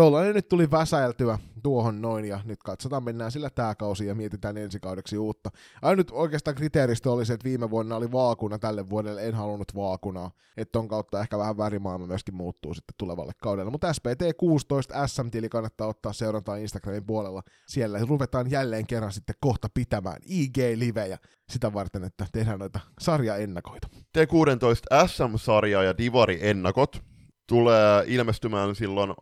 Tuollainen 0.00 0.34
nyt 0.34 0.48
tuli 0.48 0.70
väsäiltyä 0.70 1.38
tuohon 1.62 2.02
noin, 2.02 2.24
ja 2.24 2.40
nyt 2.44 2.62
katsotaan, 2.62 3.04
mennään 3.04 3.32
sillä 3.32 3.50
tämä 3.50 3.74
kausi 3.74 4.06
ja 4.06 4.14
mietitään 4.14 4.56
ensi 4.56 4.80
kaudeksi 4.80 5.18
uutta. 5.18 5.50
Ainut 5.82 6.10
oikeastaan 6.10 6.54
kriteeristö 6.54 7.12
oli 7.12 7.26
se, 7.26 7.32
että 7.32 7.44
viime 7.44 7.70
vuonna 7.70 7.96
oli 7.96 8.12
vaakuna, 8.12 8.58
tälle 8.58 8.90
vuodelle 8.90 9.26
en 9.26 9.34
halunnut 9.34 9.74
vaakunaa, 9.74 10.30
että 10.56 10.72
ton 10.72 10.88
kautta 10.88 11.20
ehkä 11.20 11.38
vähän 11.38 11.56
värimaailma 11.56 12.06
myöskin 12.06 12.34
muuttuu 12.34 12.74
sitten 12.74 12.94
tulevalle 12.98 13.32
kaudelle. 13.42 13.70
Mutta 13.70 13.92
SPT16 13.92 15.06
SM-tili 15.06 15.48
kannattaa 15.48 15.88
ottaa 15.88 16.12
seurantaa 16.12 16.56
Instagramin 16.56 17.06
puolella. 17.06 17.42
Siellä 17.66 17.98
ruvetaan 17.98 18.50
jälleen 18.50 18.86
kerran 18.86 19.12
sitten 19.12 19.36
kohta 19.40 19.68
pitämään 19.74 20.22
IG-livejä 20.24 21.18
sitä 21.48 21.72
varten, 21.72 22.04
että 22.04 22.26
tehdään 22.32 22.58
noita 22.58 22.80
sarjaennakoita. 23.00 23.88
T16 24.18 25.08
SM-sarja 25.08 25.82
ja 25.82 25.98
Divari-ennakot 25.98 27.10
tulee 27.50 28.04
ilmestymään 28.06 28.74
silloin 28.74 29.14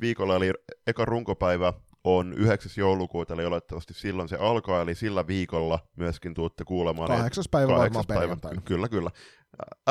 viikolla, 0.00 0.36
eli 0.36 0.52
eka 0.86 1.04
runkopäivä 1.04 1.72
on 2.04 2.32
9. 2.32 2.72
joulukuuta, 2.76 3.34
eli 3.34 3.44
olettavasti 3.44 3.94
silloin 3.94 4.28
se 4.28 4.36
alkaa, 4.36 4.82
eli 4.82 4.94
sillä 4.94 5.26
viikolla 5.26 5.78
myöskin 5.96 6.34
tuutte 6.34 6.64
kuulemaan. 6.64 7.08
Kahdeksas 7.08 7.48
päivä 7.48 7.72
kahdeksas 7.74 8.06
päivä, 8.06 8.36
Kyllä, 8.64 8.88
kyllä. 8.88 9.10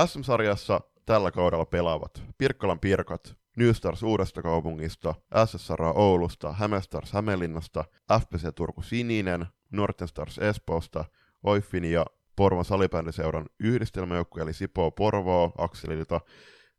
SM-sarjassa 0.06 0.82
tällä 1.06 1.32
kaudella 1.32 1.66
pelaavat 1.66 2.24
Pirkkalan 2.38 2.80
Pirkat, 2.80 3.36
New 3.58 3.72
Stars 3.72 4.04
Uudesta 4.04 4.42
kaupungista, 4.42 5.16
SSR 5.46 5.82
Oulusta, 5.96 6.52
Hämestars 6.54 7.14
Hämeenlinnasta, 7.14 7.86
FPC 8.20 8.56
Turku 8.56 8.82
Sininen, 8.82 9.46
Norten 9.72 10.08
Stars 10.08 10.38
Espoosta, 10.38 11.06
Oiffin 11.44 11.86
ja 11.86 12.06
Porvon 12.36 12.66
salibändiseuran 12.66 13.46
yhdistelmäjoukkue, 13.60 14.42
eli 14.42 14.54
Sipoo 14.54 14.92
Porvoo 14.92 15.52
Akselilta, 15.58 16.22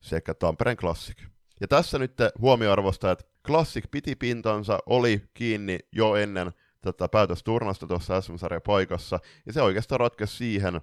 sekä 0.00 0.34
Tampereen 0.34 0.76
Classic. 0.76 1.18
Ja 1.60 1.68
tässä 1.68 1.98
nyt 1.98 2.12
huomioarvosta, 2.40 3.10
että 3.10 3.24
Classic 3.46 3.84
piti 3.90 4.16
pintansa, 4.16 4.78
oli 4.86 5.22
kiinni 5.34 5.78
jo 5.92 6.14
ennen 6.14 6.52
tätä 6.80 7.08
päätösturnasta 7.08 7.86
tuossa 7.86 8.20
SM-sarjan 8.20 8.62
paikassa, 8.66 9.18
ja 9.46 9.52
se 9.52 9.62
oikeastaan 9.62 10.00
ratkesi 10.00 10.36
siihen, 10.36 10.80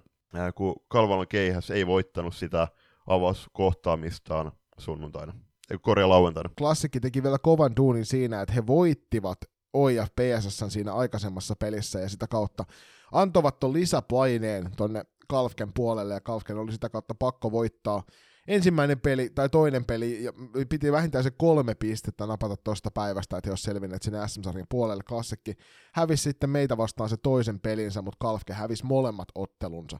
kun 0.54 0.74
Kalvalon 0.88 1.28
keihäs 1.28 1.70
ei 1.70 1.86
voittanut 1.86 2.34
sitä 2.34 2.68
avauskohtaamistaan 3.06 4.52
sunnuntaina, 4.78 5.32
korja 5.80 6.08
lauantaina. 6.08 6.50
Klassikki 6.58 7.00
teki 7.00 7.22
vielä 7.22 7.38
kovan 7.38 7.76
duunin 7.76 8.06
siinä, 8.06 8.40
että 8.40 8.54
he 8.54 8.66
voittivat 8.66 9.38
OIF 9.72 10.08
PSS 10.16 10.64
siinä 10.68 10.94
aikaisemmassa 10.94 11.56
pelissä 11.56 12.00
ja 12.00 12.08
sitä 12.08 12.26
kautta 12.26 12.64
antoivat 13.12 13.58
ton 13.58 13.72
lisäpaineen 13.72 14.70
tonne 14.76 15.04
Kalfken 15.28 15.72
puolelle 15.72 16.14
ja 16.14 16.20
Kalfken 16.20 16.58
oli 16.58 16.72
sitä 16.72 16.88
kautta 16.88 17.14
pakko 17.14 17.52
voittaa 17.52 18.02
ensimmäinen 18.48 19.00
peli 19.00 19.30
tai 19.30 19.48
toinen 19.48 19.84
peli, 19.84 20.24
ja 20.24 20.32
piti 20.68 20.92
vähintään 20.92 21.24
se 21.24 21.30
kolme 21.30 21.74
pistettä 21.74 22.26
napata 22.26 22.56
tuosta 22.56 22.90
päivästä, 22.90 23.36
että 23.36 23.50
jos 23.50 23.62
selvinnyt 23.62 24.02
sinne 24.02 24.28
SM-sarjan 24.28 24.66
puolelle. 24.70 25.02
Klassikki 25.08 25.54
hävisi 25.94 26.22
sitten 26.22 26.50
meitä 26.50 26.76
vastaan 26.76 27.08
se 27.08 27.16
toisen 27.16 27.60
pelinsä, 27.60 28.02
mutta 28.02 28.16
Kalfke 28.20 28.52
hävisi 28.52 28.86
molemmat 28.86 29.28
ottelunsa. 29.34 29.98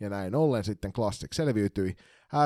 Ja 0.00 0.10
näin 0.10 0.34
ollen 0.34 0.64
sitten 0.64 0.92
Classic 0.92 1.34
selviytyi 1.34 1.96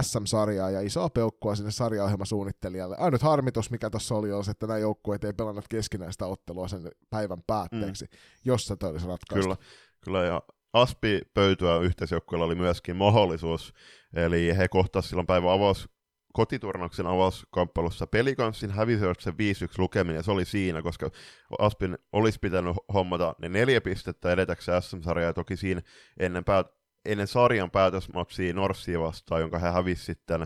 SM-sarjaa 0.02 0.70
ja 0.70 0.80
isoa 0.80 1.08
peukkua 1.08 1.54
sinne 1.54 1.70
sarjaohjelmasuunnittelijalle. 1.70 2.96
Ainut 2.98 3.22
harmitus, 3.22 3.70
mikä 3.70 3.90
tuossa 3.90 4.14
oli, 4.14 4.32
oli, 4.32 4.44
että 4.50 4.66
nämä 4.66 4.78
joukkueet 4.78 5.24
ei 5.24 5.32
pelannut 5.32 5.68
keskinäistä 5.68 6.26
ottelua 6.26 6.68
sen 6.68 6.90
päivän 7.10 7.42
päätteeksi, 7.46 8.04
mm. 8.04 8.18
jos 8.44 8.66
se 8.66 8.76
olisi 8.82 9.06
ratkaistu. 9.06 9.56
Kyllä, 9.56 9.56
kyllä 10.00 10.24
ja 10.24 10.42
Aspi 10.72 11.20
pöytyä 11.34 11.78
yhteisjoukkueella 11.78 12.46
oli 12.46 12.54
myöskin 12.54 12.96
mahdollisuus, 12.96 13.74
eli 14.14 14.56
he 14.56 14.68
kohtasivat 14.68 15.08
silloin 15.08 15.26
päivän 15.26 15.52
avaus, 15.52 15.88
kotiturnauksen 16.32 17.06
avauskamppailussa 17.06 18.06
pelikanssin 18.06 18.70
hävisivät 18.70 19.20
se 19.20 19.30
5-1 19.30 19.34
lukeminen, 19.78 20.16
ja 20.16 20.22
se 20.22 20.30
oli 20.30 20.44
siinä, 20.44 20.82
koska 20.82 21.10
Aspin 21.58 21.98
olisi 22.12 22.38
pitänyt 22.38 22.76
hommata 22.94 23.34
ne 23.38 23.48
neljä 23.48 23.80
pistettä 23.80 24.32
edetäkseen 24.32 24.82
SM-sarjaa, 24.82 25.32
toki 25.32 25.56
siinä 25.56 25.82
ennen, 26.20 26.44
päät, 26.44 26.66
ennen 27.04 27.26
sarjan 27.26 27.70
päätösmatsia 27.70 28.54
Norssia 28.54 29.00
vastaan, 29.00 29.40
jonka 29.40 29.58
he 29.58 29.68
hävisivät 29.68 30.06
sitten 30.06 30.42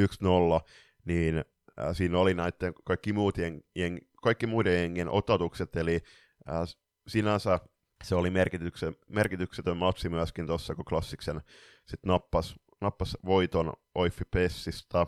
1-0, 0.00 0.04
niin 1.04 1.44
äh, 1.80 1.96
siinä 1.96 2.18
oli 2.18 2.34
näiden 2.34 2.74
kaikki, 2.84 3.12
muut 3.12 3.38
jeng, 3.38 3.60
jeng, 3.74 3.98
kaikki 4.22 4.46
muiden 4.46 4.80
jengien 4.80 5.08
otatukset, 5.08 5.76
eli 5.76 6.00
äh, 6.48 6.60
sinänsä 7.08 7.60
se 8.04 8.14
oli 8.14 8.30
merkityksetön 9.08 9.76
matsi 9.76 10.08
myöskin 10.08 10.46
tuossa, 10.46 10.74
kun 10.74 10.84
Klassiksen 10.84 11.40
sitten 11.86 12.08
nappas, 12.08 12.56
nappas 12.80 13.18
voiton 13.24 13.72
Oiffi 13.94 14.24
Pessista. 14.30 15.06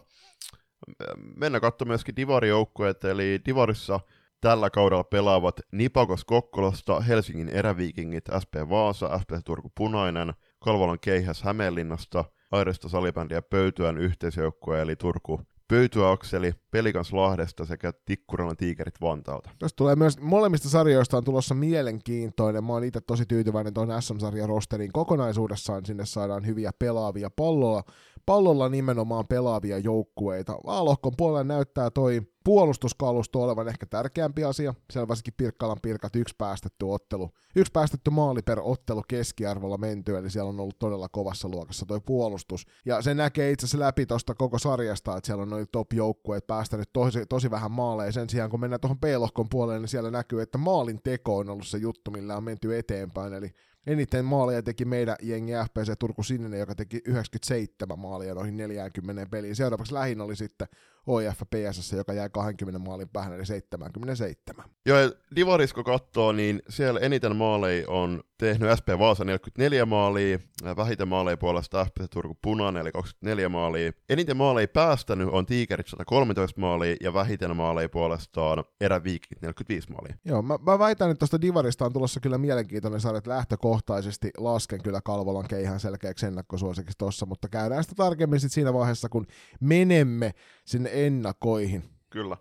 Mennään 1.36 1.60
katsomaan 1.60 1.90
myöskin 1.90 2.16
Divari-joukkueet, 2.16 3.04
eli 3.04 3.40
Divarissa 3.46 4.00
tällä 4.40 4.70
kaudella 4.70 5.04
pelaavat 5.04 5.60
Nipakos 5.72 6.24
Kokkolasta, 6.24 7.00
Helsingin 7.00 7.48
eräviikingit, 7.48 8.24
SP 8.42 8.54
Vaasa, 8.68 9.18
SP 9.22 9.30
Turku 9.44 9.72
Punainen, 9.74 10.34
Kalvalon 10.58 11.00
Keihäs 11.00 11.42
Hämeenlinnasta, 11.42 12.24
Airesta 12.50 12.88
salibändi 12.88 13.34
ja 13.34 13.42
Pöytyän 13.42 13.98
yhteisjoukkue 13.98 14.80
eli 14.80 14.96
Turku 14.96 15.40
Pöytyakseli 15.68 16.52
Pelikans 16.70 17.12
Lahdesta 17.12 17.64
sekä 17.64 17.92
Tikkurilan 18.04 18.56
Tiikerit 18.56 19.00
Vantaalta. 19.00 19.50
Tästä 19.58 19.76
tulee 19.76 19.96
myös 19.96 20.20
molemmista 20.20 20.68
sarjoista 20.68 21.16
on 21.16 21.24
tulossa 21.24 21.54
mielenkiintoinen. 21.54 22.64
Mä 22.64 22.72
oon 22.72 22.84
itse 22.84 23.00
tosi 23.00 23.26
tyytyväinen 23.26 23.74
tuon 23.74 24.02
SM-sarjan 24.02 24.48
rosteriin 24.48 24.92
kokonaisuudessaan. 24.92 25.86
Sinne 25.86 26.06
saadaan 26.06 26.46
hyviä 26.46 26.70
pelaavia 26.78 27.30
pallolla. 27.30 27.82
Pallolla 28.26 28.68
nimenomaan 28.68 29.26
pelaavia 29.26 29.78
joukkueita. 29.78 30.52
Vaalohkon 30.66 31.12
puolella 31.16 31.44
näyttää 31.44 31.90
toi 31.90 32.22
puolustuskalusto 32.48 33.42
olevan 33.42 33.68
ehkä 33.68 33.86
tärkeämpi 33.86 34.44
asia. 34.44 34.74
Siellä 34.90 35.14
Pirkkalan 35.36 35.80
Pirkat 35.82 36.16
yksi 36.16 36.34
päästetty 36.38 36.84
ottelu. 36.84 37.30
Yksi 37.56 37.72
päästetty 37.72 38.10
maali 38.10 38.42
per 38.42 38.60
ottelu 38.62 39.02
keskiarvolla 39.08 39.76
menty, 39.76 40.16
eli 40.16 40.30
siellä 40.30 40.48
on 40.48 40.60
ollut 40.60 40.78
todella 40.78 41.08
kovassa 41.08 41.48
luokassa 41.48 41.86
toi 41.86 42.00
puolustus. 42.00 42.66
Ja 42.84 43.02
se 43.02 43.14
näkee 43.14 43.50
itse 43.50 43.66
asiassa 43.66 43.78
läpi 43.78 44.06
tuosta 44.06 44.34
koko 44.34 44.58
sarjasta, 44.58 45.16
että 45.16 45.26
siellä 45.26 45.42
on 45.42 45.50
noin 45.50 45.66
top-joukkueet 45.72 46.46
päästänyt 46.46 46.90
tosi, 46.92 47.26
tosi 47.26 47.50
vähän 47.50 47.70
maaleja. 47.70 48.12
Sen 48.12 48.30
sijaan 48.30 48.50
kun 48.50 48.60
mennään 48.60 48.80
tuohon 48.80 48.98
P-lohkon 48.98 49.48
puolelle, 49.48 49.80
niin 49.80 49.88
siellä 49.88 50.10
näkyy, 50.10 50.42
että 50.42 50.58
maalin 50.58 51.00
teko 51.04 51.36
on 51.36 51.50
ollut 51.50 51.66
se 51.66 51.78
juttu, 51.78 52.10
millä 52.10 52.36
on 52.36 52.44
menty 52.44 52.78
eteenpäin. 52.78 53.32
Eli 53.32 53.50
eniten 53.86 54.24
maaleja 54.24 54.62
teki 54.62 54.84
meidän 54.84 55.16
jengi 55.22 55.52
FPC 55.52 55.98
Turku 55.98 56.22
Sininen, 56.22 56.60
joka 56.60 56.74
teki 56.74 57.00
97 57.04 57.98
maalia 57.98 58.34
noihin 58.34 58.56
40 58.56 59.26
peliin. 59.30 59.56
Seuraavaksi 59.56 59.94
lähin 59.94 60.20
oli 60.20 60.36
sitten 60.36 60.68
OIF 61.08 61.40
PSS, 61.50 61.92
joka 61.92 62.12
jäi 62.12 62.30
20 62.30 62.78
maalin 62.78 63.08
päähän, 63.08 63.32
eli 63.32 63.46
77. 63.46 64.64
Joo, 64.86 64.98
ja 64.98 65.10
Divarisko 65.36 65.84
katsoo, 65.84 66.32
niin 66.32 66.62
siellä 66.68 67.00
eniten 67.00 67.36
maaleja 67.36 67.90
on 67.90 68.20
tehnyt 68.38 68.70
SP 68.78 68.88
Vaasa 68.98 69.24
44 69.24 69.86
maalia, 69.86 70.38
vähiten 70.76 71.08
maaleja 71.08 71.36
puolesta 71.36 71.84
FPC 71.84 72.10
Turku 72.10 72.36
Punainen, 72.42 72.80
eli 72.80 72.92
24 72.92 73.48
maalia. 73.48 73.92
Eniten 74.08 74.36
maaleja 74.36 74.68
päästänyt 74.68 75.28
on 75.32 75.46
Tiikerit 75.46 75.86
113 75.86 76.60
maalia, 76.60 76.96
ja 77.00 77.14
vähiten 77.14 77.56
maaleja 77.56 77.88
puolestaan 77.88 78.64
Eräviikit 78.80 79.42
45 79.42 79.90
maalia. 79.92 80.14
Joo, 80.24 80.42
mä, 80.42 80.58
mä 80.66 80.78
väitän, 80.78 81.10
että 81.10 81.18
tuosta 81.18 81.40
Divarista 81.40 81.84
on 81.84 81.92
tulossa 81.92 82.20
kyllä 82.20 82.38
mielenkiintoinen 82.38 83.00
sarja, 83.00 83.18
että 83.18 83.30
lähtökohtaisesti 83.30 84.30
lasken 84.38 84.82
kyllä 84.82 85.00
Kalvolan 85.04 85.48
keihän 85.48 85.80
selkeäksi 85.80 86.26
ennakkosuosikiksi 86.26 86.98
tuossa, 86.98 87.26
mutta 87.26 87.48
käydään 87.48 87.82
sitä 87.82 87.94
tarkemmin 87.94 88.40
sit 88.40 88.52
siinä 88.52 88.72
vaiheessa, 88.72 89.08
kun 89.08 89.26
menemme 89.60 90.34
sinne 90.64 90.90
ennakoihin. 91.06 91.84
Kyllä. 92.10 92.36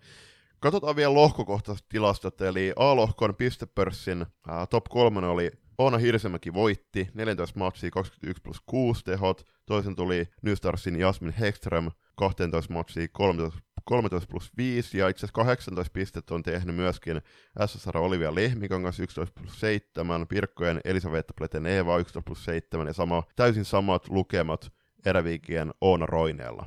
Katsotaan 0.60 0.96
vielä 0.96 1.14
lohkokohtaiset 1.14 1.86
tilastot, 1.90 2.42
eli 2.42 2.74
A-lohkon 2.76 3.36
pistepörssin 3.36 4.26
ää, 4.48 4.66
top 4.66 4.84
3 4.90 5.28
oli 5.28 5.52
Oona 5.78 5.98
Hirsemäki 5.98 6.54
voitti, 6.54 7.10
14 7.14 7.60
matsia 7.60 7.92
21 7.92 8.42
plus 8.42 8.62
6 8.66 9.04
tehot, 9.04 9.46
toisen 9.66 9.96
tuli 9.96 10.26
New 10.42 10.54
Starsin 10.54 11.00
Jasmin 11.00 11.34
Hekström, 11.34 11.92
12 12.16 12.74
matsia 12.74 13.08
13, 13.12 13.60
13 13.84 14.28
plus 14.32 14.52
5, 14.58 14.98
ja 14.98 15.08
itse 15.08 15.20
asiassa 15.20 15.34
18 15.34 15.94
pistettä 15.94 16.36
on 16.36 16.44
tehnyt 16.44 16.76
myöskin 16.76 17.22
SSR 17.66 17.98
Olivia 17.98 18.36
Lehmikangas 18.36 19.00
11 19.00 19.42
plus 19.42 19.60
7, 19.60 20.28
Pirkkojen 20.28 20.82
Elisavetta 20.86 21.34
Pleten 21.38 21.66
Eeva 21.66 21.98
11 21.98 22.22
plus 22.22 22.46
7, 22.46 22.88
ja 22.88 22.94
sama, 22.94 23.24
täysin 23.36 23.66
samat 23.66 24.10
lukemat 24.10 24.72
eräviikien 25.08 25.74
Oona 25.82 26.06
Roineella. 26.06 26.66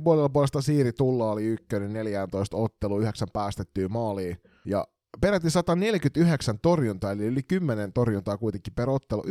puolella 0.00 0.28
puolesta 0.28 0.60
Siiri 0.60 0.92
Tulla 0.92 1.30
oli 1.30 1.44
ykkönen 1.44 1.92
14 1.92 2.56
ottelu, 2.56 3.00
9 3.00 3.28
päästettyä 3.32 3.88
maaliin. 3.88 4.36
Ja 4.64 4.86
peräti 5.20 5.50
149 5.50 6.58
torjuntaa, 6.58 7.12
eli 7.12 7.24
yli 7.24 7.42
10 7.42 7.92
torjuntaa 7.92 8.38
kuitenkin 8.38 8.74
per 8.74 8.90
ottelu. 8.90 9.22
94,3 9.22 9.28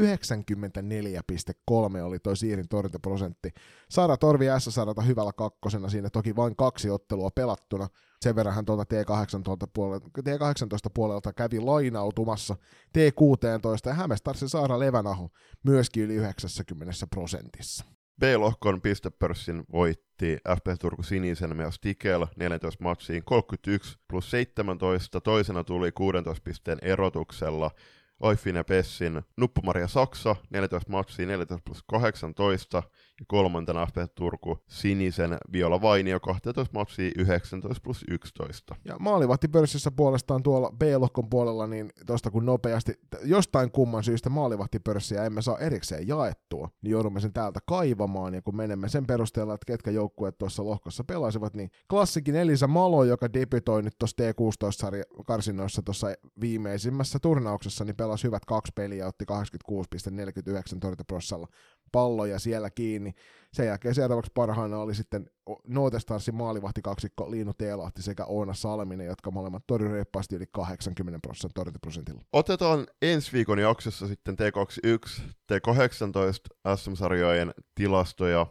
oli 2.04 2.20
toi 2.20 2.38
Siirin 2.38 2.70
torjuntaprosentti. 2.70 3.50
Sara 3.90 4.18
Torvi 4.18 4.46
S-sarata 4.60 5.02
hyvällä 5.02 5.34
kakkosena, 5.34 5.90
siinä 5.90 6.10
toki 6.10 6.36
vain 6.36 6.56
kaksi 6.56 6.90
ottelua 6.90 7.30
pelattuna. 7.36 7.88
Sen 8.22 8.36
verran 8.36 8.56
hän 8.56 8.66
tuolta 8.66 8.84
T18 8.84 9.68
puolelta, 9.74 10.08
T18 10.20 10.90
puolelta 10.94 11.34
kävi 11.34 11.60
lainautumassa 11.60 12.56
T16 12.98 13.86
ja 13.86 13.94
Hämestarsin 13.94 14.50
Saara 14.50 14.80
Levänaho 14.80 15.30
myöskin 15.64 16.04
yli 16.04 16.16
90 16.16 16.94
prosentissa. 17.10 17.86
B-lohkon 18.20 18.82
pistepörssin 18.82 19.64
voitti 19.72 20.38
FP 20.56 20.80
Turku 20.80 21.04
sinisen 21.04 21.56
myös 21.56 21.80
Tikel 21.80 22.28
14 22.36 22.84
matsiin 22.84 23.24
31 23.26 23.98
plus 24.08 24.32
17. 24.32 25.22
Toisena 25.22 25.64
tuli 25.64 25.92
16 25.92 26.44
pisteen 26.44 26.78
erotuksella 26.82 27.72
Oifin 28.20 28.56
ja 28.56 28.64
Pessin 28.64 29.22
Nuppumaria 29.38 29.88
Saksa 29.88 30.36
14 30.50 30.92
matsiin 30.92 31.28
14 31.28 31.64
plus 31.66 31.84
18 31.84 32.84
ja 33.20 33.26
kolmantena 33.28 33.86
FP 33.86 33.96
Turku 34.16 34.58
sinisen 34.68 35.38
Viola 35.52 35.82
Vainio 35.82 36.20
12 36.20 36.80
matsiin 36.80 37.12
19 37.18 37.84
plus 37.84 38.06
11. 38.10 38.76
Ja 38.86 38.96
maalivahtipörssissä 39.00 39.92
puolestaan 39.92 40.44
tuolla 40.44 40.72
B-lohkon 40.80 41.30
puolella, 41.30 41.68
niin 41.68 41.90
tuosta 42.06 42.32
kun 42.32 42.46
nopeasti, 42.46 42.94
jostain 43.24 43.72
kumman 43.72 44.04
syystä 44.04 44.30
maalivahtipörssiä 44.30 45.26
emme 45.26 45.42
saa 45.42 45.58
erikseen 45.58 46.08
jaettua, 46.08 46.70
niin 46.82 46.92
joudumme 46.92 47.20
sen 47.20 47.34
täältä 47.34 47.60
kaivamaan, 47.66 48.34
ja 48.34 48.42
kun 48.42 48.56
menemme 48.56 48.90
sen 48.90 49.08
perusteella, 49.08 49.54
että 49.54 49.66
ketkä 49.66 49.92
joukkueet 49.92 50.38
tuossa 50.38 50.66
lohkossa 50.66 51.04
pelasivat, 51.04 51.54
niin 51.54 51.70
klassikin 51.90 52.36
Elisa 52.36 52.68
Malo, 52.68 53.04
joka 53.04 53.34
debytoi 53.34 53.84
nyt 53.84 53.96
tuossa 54.00 54.16
T16-sarja 54.24 55.04
karsinoissa 55.28 55.82
tuossa 55.82 56.08
viimeisimmässä 56.42 57.20
turnauksessa, 57.20 57.86
niin 57.86 57.96
pelasi 57.96 58.24
hyvät 58.24 58.46
kaksi 58.46 58.72
peliä, 58.76 59.08
otti 59.08 59.26
86,49 59.32 60.80
torjuntaprossalla 60.80 61.48
palloja 61.94 62.40
siellä 62.40 62.70
kiinni. 62.70 63.14
Sen 63.54 63.68
jälkeen 63.68 63.96
seuraavaksi 63.96 64.32
parhaana 64.34 64.78
oli 64.78 64.96
sitten 64.96 65.30
Nootestarsin 65.68 66.36
maalivahti 66.36 66.82
kaksikko 66.82 67.32
Liinu 67.32 67.54
Teelahti 67.54 68.02
sekä 68.02 68.26
Oona 68.26 68.54
Salminen, 68.54 69.08
jotka 69.08 69.32
molemmat 69.32 69.64
torjui 69.68 69.92
reippaasti 69.92 70.36
yli 70.36 70.46
80 70.52 71.20
prosentin 71.20 71.54
torjuntaprosentilla. 71.54 72.22
Otetaan 72.34 72.88
ensi 73.02 73.34
viikon 73.34 73.60
jaksossa 73.60 74.08
sitten 74.08 74.36
T21, 74.36 75.22
T18 75.22 76.76
SM-sarjojen 76.78 77.54
tilastoja 77.76 78.48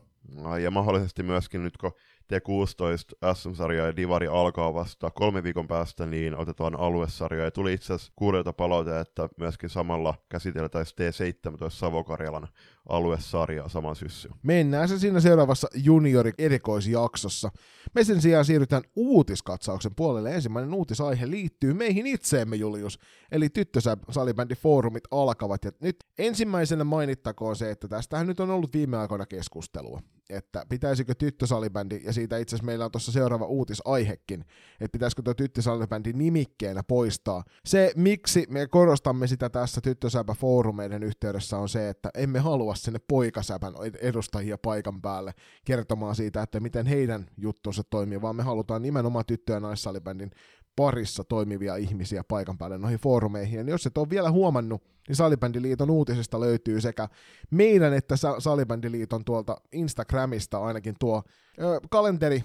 ja 0.63 0.71
mahdollisesti 0.71 1.23
myöskin 1.23 1.63
nyt 1.63 1.77
kun 1.77 1.93
T16 2.33 3.35
SM-sarja 3.35 3.87
ja 3.87 3.97
Divari 3.97 4.27
alkaa 4.27 4.75
vasta 4.75 5.11
kolme 5.11 5.43
viikon 5.43 5.69
päästä, 5.69 6.07
niin 6.07 6.37
otetaan 6.37 6.81
aluesarja. 6.81 7.45
Ja 7.45 7.51
tuli 7.51 7.73
itse 7.73 7.93
asiassa 7.93 8.13
kuudelta 8.17 8.53
palaute, 8.53 9.01
että 9.01 9.29
myöskin 9.37 9.71
samalla 9.71 10.15
käsiteltäisiin 10.29 10.97
T17 10.99 11.71
Savokarjalan 11.71 12.49
aluesarjaa 12.89 13.69
saman 13.69 13.97
syssyyn. 13.97 14.35
Mennään 14.43 14.89
se 14.89 14.99
siinä 14.99 15.21
seuraavassa 15.21 15.69
juniori-erikoisjaksossa. 15.75 17.51
Me 17.95 18.05
sen 18.05 18.23
sijaan 18.23 18.45
siirrytään 18.45 18.83
uutiskatsauksen 18.97 19.95
puolelle. 19.95 20.35
Ensimmäinen 20.35 20.75
uutisaihe 20.75 21.31
liittyy 21.31 21.75
meihin 21.75 22.07
itseemme, 22.07 22.57
Julius. 22.57 22.99
Eli 23.33 23.49
tyttösalibändi 23.49 24.55
foorumit 24.55 25.05
alkavat. 25.11 25.65
Ja 25.65 25.73
nyt 25.81 25.97
ensimmäisenä 26.19 26.85
mainittakoon 26.85 27.57
se, 27.57 27.71
että 27.71 27.89
tästähän 27.89 28.27
nyt 28.27 28.41
on 28.41 28.51
ollut 28.51 28.73
viime 28.73 28.97
aikoina 28.97 29.27
keskustelua. 29.27 30.01
Että 30.31 30.67
pitäisikö 30.69 31.15
tyttösalibändi, 31.15 32.01
ja 32.05 32.13
siitä 32.13 32.39
itse 32.39 32.57
asiassa 32.57 32.67
meillä 32.67 32.85
on 32.85 32.91
tuossa 32.91 33.13
seuraava 33.13 33.47
uutisaihekin, 33.47 34.45
että 34.81 34.93
pitäisikö 34.93 35.23
tuo 35.23 35.35
tyttösalibändi 35.35 36.13
nimikkeenä 36.13 36.83
poistaa. 36.83 37.45
Se, 37.65 37.93
miksi 37.97 38.47
me 38.51 38.67
korostamme 38.67 39.27
sitä 39.27 39.51
tässä 39.51 39.81
tyttösäpä 39.81 40.35
foorumeiden 40.35 41.03
yhteydessä 41.03 41.59
on 41.59 41.69
se, 41.69 41.89
että 41.89 42.11
emme 42.15 42.39
halua 42.39 42.72
sinne 42.75 43.01
poikasäpän 43.09 43.75
edustajia 44.01 44.59
paikan 44.59 45.03
päälle 45.03 45.35
kertomaan 45.65 46.15
siitä, 46.15 46.43
että 46.43 46.61
miten 46.61 46.87
heidän 46.87 47.27
juttunsa 47.37 47.83
toimii, 47.91 48.23
vaan 48.23 48.37
me 48.37 48.43
halutaan 48.43 48.83
nimenomaan 48.83 49.27
tyttö- 49.27 49.53
ja 49.53 49.61
naissalibändin 49.61 50.31
parissa 50.77 51.25
toimivia 51.25 51.77
ihmisiä 51.77 52.25
paikan 52.29 52.59
päälle 52.59 52.79
noihin 52.79 52.99
foorumeihin. 52.99 53.59
Ja 53.59 53.65
jos 53.71 53.87
et 53.87 53.99
ole 53.99 54.11
vielä 54.11 54.31
huomannut, 54.31 54.92
niin 55.09 55.17
Salibändiliiton 55.17 55.91
uutisista 55.91 56.41
löytyy 56.41 56.81
sekä 56.81 57.09
meidän 57.51 57.93
että 57.93 58.15
Salibändiliiton 58.39 59.25
tuolta 59.25 59.57
Instagramista 59.73 60.59
ainakin 60.59 60.95
tuo 61.01 61.23
ö, 61.61 61.81
kalenteri, 61.91 62.45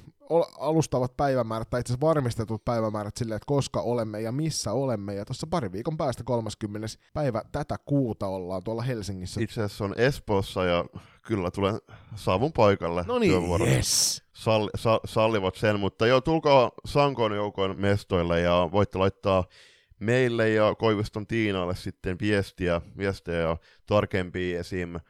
alustavat 0.59 1.17
päivämäärät 1.17 1.69
tai 1.69 1.79
itse 1.79 1.93
asiassa 1.93 2.07
varmistetut 2.07 2.65
päivämäärät 2.65 3.17
sille, 3.17 3.35
että 3.35 3.45
koska 3.45 3.81
olemme 3.81 4.21
ja 4.21 4.31
missä 4.31 4.71
olemme. 4.71 5.13
Ja 5.13 5.25
tuossa 5.25 5.47
pari 5.47 5.71
viikon 5.71 5.97
päästä 5.97 6.23
30. 6.23 6.87
päivä 7.13 7.41
tätä 7.51 7.75
kuuta 7.85 8.27
ollaan 8.27 8.63
tuolla 8.63 8.81
Helsingissä. 8.81 9.41
Itse 9.41 9.63
asiassa 9.63 9.85
on 9.85 9.93
Espoossa 9.97 10.65
ja 10.65 10.85
kyllä 11.21 11.51
tulen 11.51 11.77
saavun 12.15 12.53
paikalle. 12.53 13.03
No 13.07 13.19
niin, 13.19 13.61
yes. 13.61 14.23
Sall, 14.33 14.69
sa, 14.75 14.99
sallivat 15.05 15.55
sen, 15.55 15.79
mutta 15.79 16.07
joo, 16.07 16.21
tulkaa 16.21 16.71
Sankoon 16.85 17.35
joukon 17.35 17.75
mestoille 17.77 18.41
ja 18.41 18.69
voitte 18.71 18.97
laittaa 18.97 19.43
meille 19.99 20.49
ja 20.49 20.75
Koiviston 20.75 21.27
Tiinalle 21.27 21.75
sitten 21.75 22.17
viestiä, 22.21 22.81
viestejä 22.97 23.39
ja 23.39 23.57
tarkempia 23.85 24.59
esim. 24.59 24.95
Äh, 24.95 25.01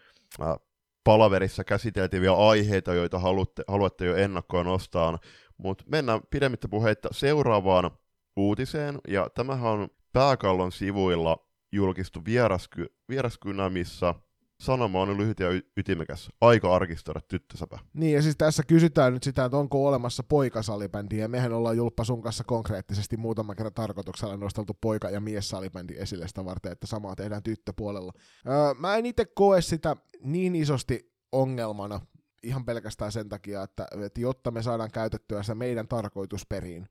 palaverissa 1.03 1.63
käsiteltäviä 1.63 2.33
aiheita, 2.33 2.93
joita 2.93 3.19
haluatte, 3.19 3.63
haluatte 3.67 4.05
jo 4.05 4.15
ennakkoon 4.15 4.65
nostaa. 4.65 5.19
Mutta 5.57 5.83
mennään 5.87 6.21
pidemmittä 6.29 6.67
puheitta 6.67 7.09
seuraavaan 7.11 7.91
uutiseen, 8.35 8.99
ja 9.07 9.29
tämähän 9.29 9.71
on 9.71 9.89
pääkallon 10.13 10.71
sivuilla 10.71 11.47
julkistu 11.71 12.25
vierasky, 12.25 12.85
vieraskynä, 13.09 13.69
missä 13.69 14.15
sanoma 14.59 15.01
on 15.01 15.17
lyhyt 15.17 15.39
ja 15.39 15.47
ytimekäs. 15.77 16.29
Aika 16.41 16.75
arkistoida 16.75 17.21
tyttösäpä. 17.21 17.79
Niin, 17.93 18.15
ja 18.15 18.21
siis 18.21 18.35
tässä 18.37 18.63
kysytään 18.63 19.13
nyt 19.13 19.23
sitä, 19.23 19.45
että 19.45 19.57
onko 19.57 19.87
olemassa 19.87 20.23
poikasalibändi, 20.23 21.17
ja 21.17 21.27
mehän 21.27 21.53
ollaan 21.53 21.77
Julppa 21.77 22.03
sun 22.03 22.21
kanssa 22.21 22.43
konkreettisesti 22.43 23.17
muutama 23.17 23.55
kerran 23.55 23.73
tarkoituksella 23.73 24.37
nosteltu 24.37 24.73
poika- 24.81 25.09
ja 25.09 25.21
miessalibändi 25.21 25.95
esille 25.97 26.27
sitä 26.27 26.45
varten, 26.45 26.71
että 26.71 26.87
samaa 26.87 27.15
tehdään 27.15 27.43
tyttöpuolella. 27.43 28.13
Öö, 28.47 28.73
mä 28.73 28.97
en 28.97 29.05
itse 29.05 29.25
koe 29.25 29.61
sitä 29.61 29.95
niin 30.23 30.55
isosti 30.55 31.13
ongelmana, 31.31 32.01
ihan 32.43 32.65
pelkästään 32.65 33.11
sen 33.11 33.29
takia, 33.29 33.63
että, 33.63 33.87
että 34.05 34.21
jotta 34.21 34.51
me 34.51 34.63
saadaan 34.63 34.91
käytettyä 34.91 35.43
se 35.43 35.55
meidän 35.55 35.87
tarkoitusperiin, 35.87 36.87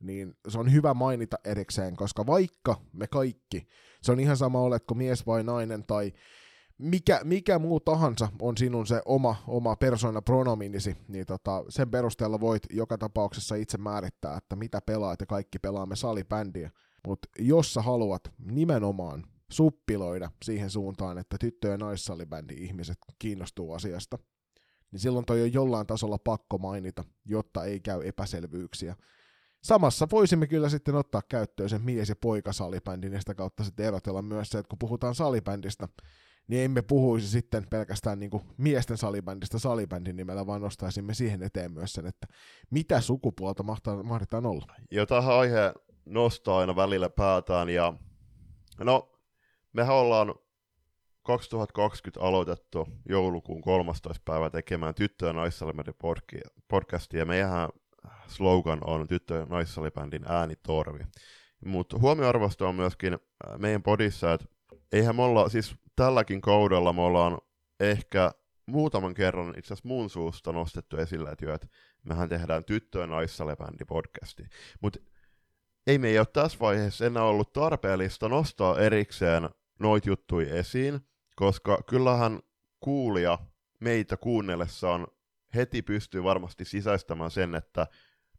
niin 0.00 0.34
se 0.48 0.58
on 0.58 0.72
hyvä 0.72 0.94
mainita 0.94 1.36
erikseen, 1.44 1.96
koska 1.96 2.26
vaikka 2.26 2.80
me 2.92 3.06
kaikki, 3.06 3.68
se 4.02 4.12
on 4.12 4.20
ihan 4.20 4.36
sama 4.36 4.60
oletko 4.60 4.94
mies 4.94 5.26
vai 5.26 5.44
nainen 5.44 5.86
tai 5.86 6.12
mikä, 6.80 7.20
mikä 7.24 7.58
muu 7.58 7.80
tahansa 7.80 8.28
on 8.40 8.56
sinun 8.56 8.86
se 8.86 9.02
oma, 9.04 9.36
oma 9.46 9.76
persona 9.76 10.22
pronominisi, 10.22 10.96
niin 11.08 11.26
tota, 11.26 11.64
sen 11.68 11.90
perusteella 11.90 12.40
voit 12.40 12.62
joka 12.70 12.98
tapauksessa 12.98 13.54
itse 13.54 13.78
määrittää, 13.78 14.36
että 14.36 14.56
mitä 14.56 14.80
pelaat 14.80 15.20
ja 15.20 15.26
kaikki 15.26 15.58
pelaamme 15.58 15.96
salibändiä. 15.96 16.70
Mutta 17.06 17.28
jos 17.38 17.74
sä 17.74 17.82
haluat 17.82 18.22
nimenomaan 18.38 19.24
suppiloida 19.52 20.30
siihen 20.44 20.70
suuntaan, 20.70 21.18
että 21.18 21.36
tyttö- 21.40 21.68
ja 21.68 21.76
naissalibändi 21.76 22.54
ihmiset 22.54 22.98
kiinnostuu 23.18 23.72
asiasta, 23.72 24.18
niin 24.92 25.00
silloin 25.00 25.24
toi 25.24 25.42
on 25.42 25.52
jollain 25.52 25.86
tasolla 25.86 26.18
pakko 26.18 26.58
mainita, 26.58 27.04
jotta 27.24 27.64
ei 27.64 27.80
käy 27.80 28.08
epäselvyyksiä. 28.08 28.96
Samassa 29.62 30.06
voisimme 30.10 30.46
kyllä 30.46 30.68
sitten 30.68 30.94
ottaa 30.94 31.22
käyttöön 31.28 31.68
sen 31.68 31.82
mies- 31.82 32.08
ja 32.08 32.16
poikasalibändin 32.16 33.12
ja 33.12 33.20
sitä 33.20 33.34
kautta 33.34 33.64
sitten 33.64 33.86
erotella 33.86 34.22
myös 34.22 34.48
se, 34.48 34.58
että 34.58 34.68
kun 34.68 34.78
puhutaan 34.78 35.14
salibändistä, 35.14 35.88
niin 36.50 36.64
emme 36.64 36.82
puhuisi 36.82 37.28
sitten 37.28 37.66
pelkästään 37.70 38.18
niin 38.18 38.30
kuin 38.30 38.42
miesten 38.56 38.96
salibändistä 38.96 39.58
salibändin 39.58 40.16
nimellä, 40.16 40.46
vaan 40.46 40.60
nostaisimme 40.60 41.14
siihen 41.14 41.42
eteen 41.42 41.72
myös 41.72 41.92
sen, 41.92 42.06
että 42.06 42.26
mitä 42.70 43.00
sukupuolta 43.00 43.62
mahdetaan 44.02 44.46
olla. 44.46 44.74
Jo 44.90 45.06
tähän 45.06 45.34
aihe 45.34 45.72
nostaa 46.04 46.58
aina 46.58 46.76
välillä 46.76 47.10
päätään, 47.10 47.68
ja 47.68 47.92
no, 48.80 49.12
mehän 49.72 49.96
ollaan 49.96 50.34
2020 51.22 52.26
aloitettu 52.26 52.88
joulukuun 53.08 53.60
13. 53.60 54.22
päivä 54.24 54.50
tekemään 54.50 54.94
tyttö- 54.94 55.26
ja 55.26 55.32
naissalibändin 55.32 55.94
podcastia, 56.68 57.20
ja 57.20 57.26
meidän 57.26 57.68
slogan 58.26 58.78
on 58.84 59.08
tyttö- 59.08 59.34
ja 59.34 59.46
naissalibändin 59.46 60.24
äänitorvi. 60.28 61.04
Mutta 61.64 61.98
huomioarvosta 61.98 62.68
on 62.68 62.74
myöskin 62.74 63.12
äh, 63.12 63.58
meidän 63.58 63.82
podissa, 63.82 64.32
että 64.32 64.46
eihän 64.92 65.16
me 65.16 65.22
olla, 65.22 65.48
siis 65.48 65.74
tälläkin 66.00 66.40
kaudella 66.40 66.92
me 66.92 67.00
ollaan 67.00 67.38
ehkä 67.80 68.30
muutaman 68.66 69.14
kerran 69.14 69.54
itse 69.58 69.74
asiassa 69.74 69.88
mun 69.88 70.10
suusta 70.10 70.52
nostettu 70.52 70.96
esille, 70.96 71.30
että, 71.30 71.44
jo, 71.44 71.54
että 71.54 71.66
mehän 72.04 72.28
tehdään 72.28 72.64
tyttö- 72.64 73.00
ja 73.00 73.06
naissalibändi 73.06 73.84
podcasti. 73.84 74.42
Mutta 74.80 74.98
ei 75.86 75.98
me 75.98 76.08
ei 76.08 76.18
ole 76.18 76.26
tässä 76.26 76.58
vaiheessa 76.60 77.06
enää 77.06 77.22
ollut 77.22 77.52
tarpeellista 77.52 78.28
nostaa 78.28 78.78
erikseen 78.78 79.50
noit 79.80 80.06
juttui 80.06 80.50
esiin, 80.50 81.00
koska 81.36 81.78
kyllähän 81.88 82.40
kuulija 82.80 83.38
meitä 83.80 84.16
kuunnellessaan 84.16 85.06
heti 85.54 85.82
pystyy 85.82 86.24
varmasti 86.24 86.64
sisäistämään 86.64 87.30
sen, 87.30 87.54
että 87.54 87.86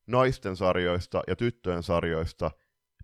naisten 0.08 0.56
sarjoista 0.56 1.24
ja 1.28 1.36
tyttöjen 1.36 1.84
sarjoista 1.84 2.52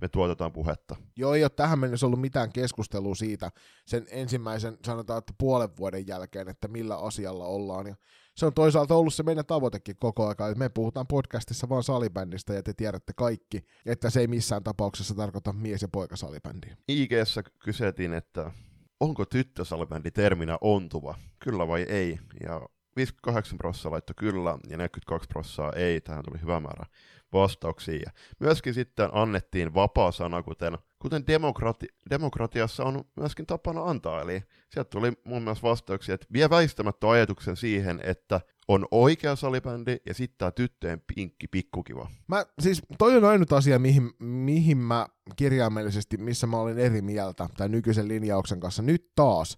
me 0.02 0.08
tuotetaan 0.08 0.52
puhetta. 0.52 0.96
Joo, 1.16 1.34
ei 1.34 1.44
ole 1.44 1.50
tähän 1.50 1.80
mennessä 1.80 2.06
ollut 2.06 2.22
mitään 2.22 2.52
keskustelua 2.52 3.16
siitä 3.16 3.52
sen 3.86 4.06
ensimmäisen, 4.12 4.78
sanotaan, 4.86 5.20
että 5.20 5.34
puolen 5.38 5.70
vuoden 5.78 6.08
jälkeen, 6.08 6.50
että 6.50 6.68
millä 6.68 6.98
asialla 6.98 7.46
ollaan. 7.46 7.88
Ja 7.88 7.96
se 8.36 8.46
on 8.46 8.54
toisaalta 8.54 8.96
ollut 8.96 9.14
se 9.14 9.24
meidän 9.24 9.46
tavoitekin 9.46 9.96
koko 10.00 10.24
ajan, 10.24 10.52
että 10.52 10.60
me 10.60 10.70
puhutaan 10.70 11.08
podcastissa 11.08 11.70
vaan 11.70 11.84
salibändistä 11.84 12.54
ja 12.54 12.64
te 12.64 12.74
tiedätte 12.74 13.14
kaikki, 13.16 13.66
että 13.86 14.10
se 14.10 14.20
ei 14.20 14.28
missään 14.28 14.64
tapauksessa 14.64 15.16
tarkoita 15.16 15.54
mies- 15.54 15.82
ja 15.82 15.88
poikasalibändiä. 15.88 16.78
IGssä 16.88 17.44
kyseltiin, 17.60 18.14
että 18.14 18.52
onko 19.00 19.26
tyttösalibändi 19.26 20.12
terminä 20.12 20.58
ontuva, 20.62 21.16
kyllä 21.40 21.68
vai 21.68 21.82
ei, 21.82 22.20
ja 22.44 22.62
58 22.96 23.58
prosenttia 23.58 23.92
laittoi 23.92 24.14
kyllä 24.18 24.58
ja 24.70 24.78
42 24.78 25.28
prosenttia 25.28 25.82
ei, 25.82 26.02
tähän 26.02 26.24
tuli 26.24 26.42
hyvä 26.42 26.60
määrä 26.60 26.86
vastauksia. 27.34 28.00
Ja 28.06 28.12
myöskin 28.40 28.74
sitten 28.74 29.10
annettiin 29.14 29.74
vapaa 29.74 30.12
sana, 30.12 30.44
kuten, 30.44 30.78
kuten 31.00 31.28
demokrati, 31.28 31.88
demokratiassa 32.10 32.84
on 32.84 33.04
myöskin 33.16 33.46
tapana 33.46 33.84
antaa. 33.84 34.22
Eli 34.22 34.44
sieltä 34.70 34.90
tuli 34.90 35.12
mun 35.24 35.42
mielestä 35.44 35.68
vastauksia, 35.68 36.16
että 36.16 36.28
vie 36.34 36.50
väistämättä 36.50 37.10
ajatuksen 37.10 37.58
siihen, 37.58 38.02
että 38.04 38.42
on 38.68 38.88
oikea 38.92 39.36
salibändi 39.36 39.98
ja 40.06 40.14
sitten 40.14 40.38
tämä 40.38 40.52
tyttöjen 40.52 41.02
pinkki 41.16 41.48
pikkukiva. 41.48 42.10
Mä, 42.28 42.46
siis 42.60 42.82
toi 42.98 43.18
on 43.18 43.26
ainut 43.26 43.54
asia, 43.54 43.80
mihin, 43.80 44.12
mihin 44.20 44.78
mä 44.78 45.08
kirjaimellisesti, 45.36 46.18
missä 46.18 46.48
mä 46.48 46.58
olin 46.58 46.80
eri 46.80 47.02
mieltä 47.02 47.50
tämän 47.58 47.72
nykyisen 47.72 48.08
linjauksen 48.08 48.60
kanssa. 48.60 48.82
Nyt 48.84 49.12
taas, 49.16 49.58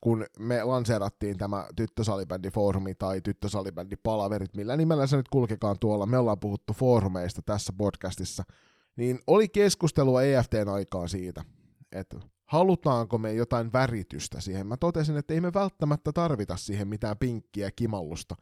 kun 0.00 0.26
me 0.38 0.64
lanseerattiin 0.64 1.38
tämä 1.38 1.66
tyttösalibändifoorumi 1.76 2.94
tai 2.94 3.20
tyttösalibändipalaverit, 3.20 4.56
millä 4.56 4.76
nimellä 4.76 5.06
se 5.06 5.16
nyt 5.16 5.28
kulkekaan 5.28 5.76
tuolla, 5.80 6.06
me 6.06 6.18
ollaan 6.18 6.40
puhuttu 6.40 6.72
foorumeista 6.72 7.42
tässä 7.42 7.72
podcastissa, 7.78 8.42
niin 8.96 9.18
oli 9.26 9.48
keskustelua 9.48 10.22
EFTn 10.22 10.68
aikaan 10.68 11.08
siitä, 11.08 11.44
että 11.92 12.16
halutaanko 12.44 13.18
me 13.18 13.32
jotain 13.32 13.72
väritystä 13.72 14.40
siihen. 14.40 14.66
Mä 14.66 14.76
totesin, 14.76 15.16
että 15.16 15.34
ei 15.34 15.40
me 15.40 15.54
välttämättä 15.54 16.12
tarvita 16.12 16.56
siihen 16.56 16.88
mitään 16.88 17.18
pinkkiä 17.18 17.70
kimallusta. 17.76 18.36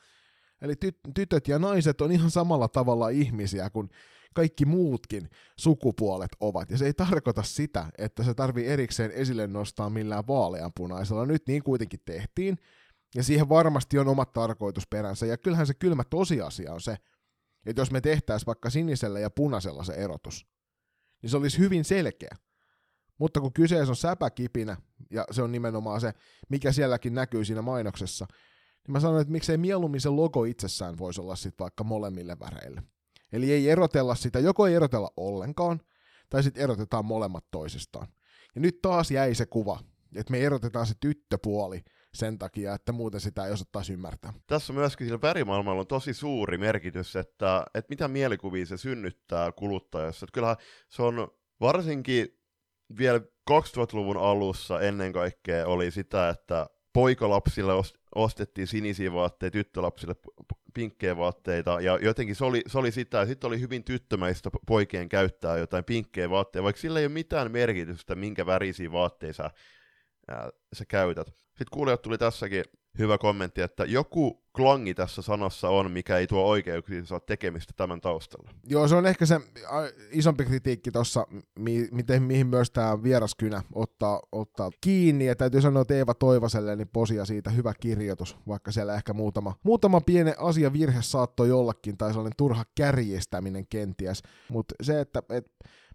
Eli 0.63 0.75
tyt- 0.85 1.11
tytöt 1.15 1.49
ja 1.49 1.59
naiset 1.59 2.01
on 2.01 2.13
ihan 2.13 2.31
samalla 2.31 2.69
tavalla 2.69 3.09
ihmisiä 3.09 3.71
kuin 3.71 3.91
kaikki 4.37 4.65
muutkin 4.65 5.31
sukupuolet 5.57 6.31
ovat. 6.41 6.71
Ja 6.71 6.79
se 6.79 6.87
ei 6.87 6.95
tarkoita 6.95 7.43
sitä, 7.43 7.87
että 7.99 8.23
se 8.23 8.35
tarvii 8.35 8.67
erikseen 8.67 9.11
esille 9.11 9.47
nostaa 9.47 9.91
millään 9.91 10.27
vaaleanpunaisella. 10.27 11.27
Nyt 11.27 11.47
niin 11.47 11.63
kuitenkin 11.63 12.01
tehtiin, 12.05 12.59
ja 13.15 13.23
siihen 13.23 13.49
varmasti 13.49 13.99
on 13.99 14.09
omat 14.09 14.33
tarkoitusperänsä. 14.33 15.27
Ja 15.27 15.37
kyllähän 15.37 15.67
se 15.67 15.75
kylmä 15.75 16.05
tosiasia 16.05 16.73
on 16.73 16.81
se, 16.81 16.97
että 17.67 17.83
jos 17.83 17.91
me 17.91 18.01
tehtäisiin 18.01 18.47
vaikka 18.47 18.71
sinisellä 18.71 19.21
ja 19.21 19.31
punaisella 19.31 19.85
se 19.85 19.93
erotus, 19.93 20.47
niin 21.23 21.31
se 21.31 21.37
olisi 21.37 21.59
hyvin 21.59 21.85
selkeä. 21.85 22.37
Mutta 23.19 23.41
kun 23.41 23.53
kyseessä 23.53 23.93
on 23.93 23.97
säpäkipinä, 23.97 24.77
ja 25.11 25.25
se 25.31 25.43
on 25.43 25.53
nimenomaan 25.53 26.01
se, 26.01 26.13
mikä 26.49 26.73
sielläkin 26.73 27.15
näkyy 27.15 27.45
siinä 27.45 27.63
mainoksessa, 27.63 28.27
niin 28.87 28.93
mä 28.93 29.01
sanoin, 29.01 29.21
että 29.21 29.33
miksei 29.33 29.57
mieluummin 29.57 30.01
se 30.01 30.09
logo 30.09 30.45
itsessään 30.45 30.99
voisi 30.99 31.21
olla 31.21 31.37
sitten 31.37 31.65
vaikka 31.65 31.85
molemmille 31.85 32.39
väreille. 32.39 32.83
Eli 33.33 33.53
ei 33.53 33.71
erotella 33.71 34.15
sitä, 34.15 34.39
joko 34.39 34.67
ei 34.67 34.75
erotella 34.75 35.11
ollenkaan, 35.17 35.81
tai 36.31 36.43
sitten 36.43 36.63
erotetaan 36.63 37.05
molemmat 37.05 37.45
toisistaan. 37.51 38.09
Ja 38.55 38.61
nyt 38.61 38.83
taas 38.83 39.11
jäi 39.11 39.35
se 39.35 39.47
kuva, 39.47 39.81
että 40.17 40.31
me 40.31 40.41
erotetaan 40.41 40.87
se 40.87 40.95
tyttöpuoli 41.01 41.81
sen 42.15 42.39
takia, 42.39 42.75
että 42.75 42.93
muuten 42.93 43.21
sitä 43.21 43.47
ei 43.47 43.53
osattaisi 43.53 43.93
ymmärtää. 43.93 44.33
Tässä 44.47 44.73
myöskin 44.73 45.07
sillä 45.07 45.21
värimaailmalla 45.23 45.81
on 45.81 45.87
tosi 45.87 46.15
suuri 46.15 46.59
merkitys, 46.59 47.17
että, 47.17 47.67
että 47.75 47.91
mitä 47.91 48.09
mielikuvia 48.09 48.67
se 48.67 48.77
synnyttää 48.77 49.53
kuluttajassa. 49.53 50.25
Että 50.25 50.35
kyllähän 50.35 50.57
se 50.89 51.03
on 51.03 51.29
varsinkin 51.61 52.29
vielä 52.99 53.21
2000-luvun 53.51 54.17
alussa 54.17 54.81
ennen 54.81 55.13
kaikkea 55.13 55.67
oli 55.67 55.91
sitä, 55.91 56.29
että 56.29 56.67
poikalapsille 56.93 57.73
ostettiin 58.15 58.67
sinisiä 58.67 59.13
vaatteita, 59.13 59.53
tyttölapsille 59.53 60.15
pinkkejä 60.77 61.17
vaatteita, 61.17 61.81
ja 61.81 61.99
jotenkin 62.03 62.37
se 62.37 62.45
oli, 62.45 62.63
se 62.67 62.79
oli 62.79 62.93
sitä, 62.93 63.19
ja 63.19 63.27
sitten 63.27 63.49
oli 63.49 63.61
hyvin 63.61 63.85
tyttömäistä 63.85 64.51
poikien 64.67 65.09
käyttää 65.09 65.59
jotain 65.59 65.85
pinkkejä 65.85 66.31
vaatteita, 66.31 66.65
vaikka 66.65 66.81
sillä 66.81 66.99
ei 66.99 67.07
ole 67.07 67.13
mitään 67.13 67.53
merkitystä, 67.53 68.15
minkä 68.15 68.47
värisiä 68.47 68.93
vaatteita 68.93 69.37
sä, 69.37 69.51
ää, 70.29 70.51
sä 70.73 70.85
käytät. 70.89 71.27
Sitten 71.27 71.67
kuulijat 71.73 72.03
tuli 72.03 72.19
tässäkin 72.19 72.65
hyvä 72.99 73.19
kommentti, 73.19 73.61
että 73.61 73.85
joku 73.85 74.43
klangi 74.57 74.95
tässä 74.95 75.23
sanassa 75.23 75.69
on, 75.69 75.91
mikä 75.91 76.19
ei 76.19 76.27
tuo 76.27 76.45
oikeuksia 76.45 77.21
tekemistä 77.27 77.73
tämän 77.77 78.01
taustalla. 78.01 78.51
Joo, 78.69 78.89
se 78.89 78.95
on 78.95 79.07
ehkä 79.07 79.27
se 79.27 79.41
isompi 80.11 80.45
kritiikki 80.45 80.91
tuossa, 80.91 81.27
mi- 81.59 81.89
miten, 81.93 82.23
mihin 82.23 82.47
myös 82.47 82.71
tämä 82.71 83.03
vieraskynä 83.03 83.63
ottaa, 83.75 84.21
ottaa 84.33 84.71
kiinni. 84.81 85.27
Ja 85.27 85.37
täytyy 85.37 85.61
sanoa, 85.61 85.83
että 85.83 85.95
Eeva 85.95 86.15
Toivaselle 86.15 86.77
niin 86.77 86.89
posia 86.89 87.25
siitä 87.25 87.51
hyvä 87.51 87.73
kirjoitus, 87.81 88.37
vaikka 88.49 88.73
siellä 88.73 88.95
ehkä 88.95 89.13
muutama, 89.13 89.55
muutama 89.63 90.01
pieni 90.01 90.33
asia 90.39 90.73
virhe 90.73 91.03
saattoi 91.03 91.49
jollakin, 91.49 91.97
tai 91.97 92.11
sellainen 92.11 92.37
turha 92.37 92.65
kärjestäminen 92.75 93.67
kenties. 93.67 94.23
Mutta 94.49 94.75
se, 94.83 95.01
että 95.01 95.23
et, 95.31 95.47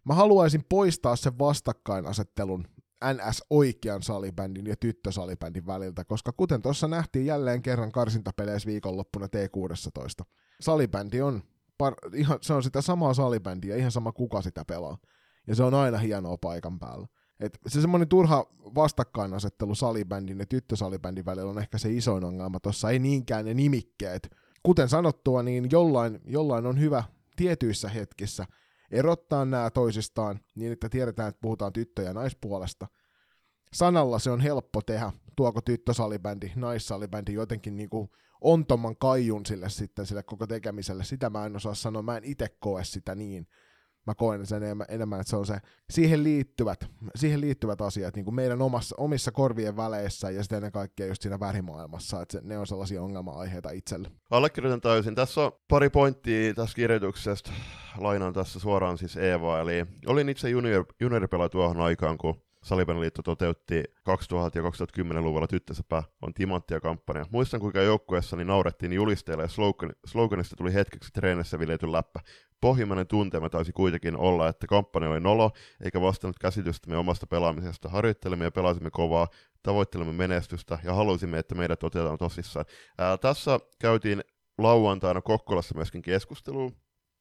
mä 0.05 0.13
haluaisin 0.13 0.63
poistaa 0.69 1.15
sen 1.15 1.39
vastakkainasettelun 1.39 2.67
NS-oikean 3.13 4.03
salibändin 4.03 4.67
ja 4.67 4.75
tyttösalibändin 4.75 5.65
väliltä, 5.65 6.05
koska 6.05 6.31
kuten 6.31 6.61
tuossa 6.61 6.87
nähtiin 6.87 7.25
jälleen 7.25 7.61
kerran 7.61 7.91
karsintapeleissä 7.91 8.67
viikonloppuna 8.67 9.25
T16, 9.25 10.25
salibändi 10.61 11.21
on, 11.21 11.41
par- 11.83 12.15
ihan, 12.15 12.37
se 12.41 12.53
on 12.53 12.63
sitä 12.63 12.81
samaa 12.81 13.13
salibändiä, 13.13 13.75
ihan 13.75 13.91
sama 13.91 14.11
kuka 14.11 14.41
sitä 14.41 14.65
pelaa. 14.65 14.97
Ja 15.47 15.55
se 15.55 15.63
on 15.63 15.73
aina 15.73 15.97
hienoa 15.97 16.37
paikan 16.37 16.79
päällä. 16.79 17.07
Et 17.39 17.59
se 17.67 17.81
semmoinen 17.81 18.07
turha 18.07 18.45
vastakkainasettelu 18.75 19.75
salibändin 19.75 20.39
ja 20.39 20.45
tyttösalibändin 20.45 21.25
välillä 21.25 21.51
on 21.51 21.59
ehkä 21.59 21.77
se 21.77 21.91
isoin 21.91 22.23
ongelma 22.23 22.59
tuossa, 22.59 22.89
ei 22.89 22.99
niinkään 22.99 23.45
ne 23.45 23.53
nimikkeet. 23.53 24.35
Kuten 24.63 24.89
sanottua, 24.89 25.43
niin 25.43 25.67
jollain, 25.71 26.19
jollain 26.25 26.65
on 26.65 26.79
hyvä 26.79 27.03
tietyissä 27.35 27.89
hetkissä– 27.89 28.45
erottaa 28.91 29.45
nämä 29.45 29.69
toisistaan 29.69 30.39
niin, 30.55 30.71
että 30.71 30.89
tiedetään, 30.89 31.29
että 31.29 31.41
puhutaan 31.41 31.73
tyttö- 31.73 32.01
ja 32.01 32.13
naispuolesta. 32.13 32.87
Sanalla 33.73 34.19
se 34.19 34.31
on 34.31 34.41
helppo 34.41 34.81
tehdä, 34.81 35.11
tuoko 35.35 35.61
tyttösalibändi, 35.61 36.51
naissalibändi 36.55 37.33
jotenkin 37.33 37.75
niin 37.75 37.89
kuin 37.89 38.09
ontoman 38.41 38.97
kaijun 38.97 39.45
sille 39.45 39.69
sitten 39.69 40.05
sille 40.05 40.23
koko 40.23 40.47
tekemiselle. 40.47 41.03
Sitä 41.03 41.29
mä 41.29 41.45
en 41.45 41.55
osaa 41.55 41.73
sanoa, 41.73 42.01
mä 42.01 42.17
en 42.17 42.23
itse 42.23 42.47
koe 42.59 42.83
sitä 42.83 43.15
niin 43.15 43.47
mä 44.07 44.15
koen 44.15 44.45
sen 44.45 44.63
enemmän, 44.89 45.19
että 45.19 45.29
se 45.29 45.35
on 45.35 45.45
se, 45.45 45.57
siihen 45.89 46.23
liittyvät, 46.23 46.85
siihen 47.15 47.41
liittyvät 47.41 47.81
asiat 47.81 48.15
niin 48.15 48.25
kuin 48.25 48.35
meidän 48.35 48.61
omassa, 48.61 48.95
omissa 48.99 49.31
korvien 49.31 49.77
väleissä 49.77 50.29
ja 50.29 50.43
sitten 50.43 50.57
ennen 50.57 50.71
kaikkea 50.71 51.07
just 51.07 51.21
siinä 51.21 51.39
värimaailmassa, 51.39 52.21
että 52.21 52.31
se, 52.31 52.41
ne 52.43 52.57
on 52.57 52.67
sellaisia 52.67 53.01
ongelma-aiheita 53.01 53.71
itselle. 53.71 54.11
Allekirjoitan 54.29 54.81
täysin. 54.81 55.15
Tässä 55.15 55.41
on 55.41 55.51
pari 55.67 55.89
pointtia 55.89 56.53
tässä 56.53 56.75
kirjoituksesta. 56.75 57.51
Lainaan 57.97 58.33
tässä 58.33 58.59
suoraan 58.59 58.97
siis 58.97 59.17
Eeva, 59.17 59.59
eli 59.59 59.85
olin 60.05 60.29
itse 60.29 60.49
junior, 60.49 60.85
junioripelaaja 60.99 61.49
tuohon 61.49 61.81
aikaan, 61.81 62.17
kun 62.17 62.41
Salibäniliitto 62.63 63.21
toteutti 63.21 63.83
2000- 63.83 63.83
ja 64.55 64.61
2010-luvulla 64.61 65.47
Tyttösäpä 65.47 66.03
on 66.21 66.33
timanttia 66.33 66.79
kampanja. 66.79 67.25
Muistan, 67.31 67.59
kuinka 67.59 67.81
joukkueessani 67.81 68.45
naurettiin 68.45 68.93
julisteille 68.93 69.43
ja 69.43 69.49
slogan, 69.49 69.93
sloganista 70.05 70.55
tuli 70.55 70.73
hetkeksi 70.73 71.09
treenissä 71.13 71.59
viljety 71.59 71.91
läppä. 71.91 72.19
Pohjimmainen 72.61 73.07
tunteema 73.07 73.49
taisi 73.49 73.71
kuitenkin 73.71 74.17
olla, 74.17 74.47
että 74.47 74.67
kampanja 74.67 75.09
oli 75.09 75.19
nolo, 75.19 75.51
eikä 75.83 76.01
vastannut 76.01 76.39
käsitystämme 76.39 76.97
omasta 76.97 77.27
pelaamisesta. 77.27 77.89
Harjoittelimme 77.89 78.45
ja 78.45 78.51
pelasimme 78.51 78.89
kovaa, 78.91 79.27
tavoittelemme 79.63 80.13
menestystä 80.13 80.79
ja 80.83 80.93
halusimme, 80.93 81.39
että 81.39 81.55
meidät 81.55 81.83
otetaan 81.83 82.17
tosissaan. 82.17 82.65
Ää, 82.97 83.17
tässä 83.17 83.59
käytiin 83.79 84.23
lauantaina 84.57 85.21
Kokkolassa 85.21 85.75
myöskin 85.75 86.01
keskustelua 86.01 86.71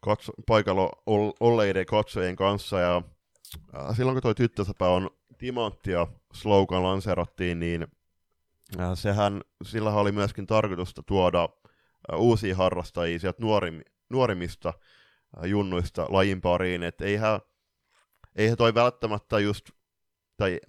katso, 0.00 0.32
paikalla 0.46 0.90
olleiden 1.40 1.86
katsojien 1.86 2.36
kanssa 2.36 2.80
ja 2.80 3.02
ää, 3.72 3.94
silloin 3.94 4.14
kun 4.14 4.22
toi 4.22 4.34
tyttösäpä 4.34 4.88
on 4.88 5.10
timanttia 5.38 6.06
slogan 6.32 6.82
lanserattiin, 6.82 7.60
niin 7.60 7.86
ää, 8.78 8.94
sehän, 8.94 9.40
sillä 9.62 9.90
oli 9.90 10.12
myöskin 10.12 10.46
tarkoitusta 10.46 11.02
tuoda 11.02 11.48
ää, 12.10 12.18
uusia 12.18 12.56
harrastajia 12.56 13.18
sieltä 13.18 13.42
nuorim, 13.42 13.80
nuorimmista 14.10 14.72
junnuista 15.44 16.06
lajin 16.08 16.40
pariin, 16.40 16.82
että 16.82 17.04
eihän, 17.04 17.40
eihän 18.36 18.56
toi 18.56 18.74
välttämättä 18.74 19.38
just, 19.38 19.70
tai 20.36 20.60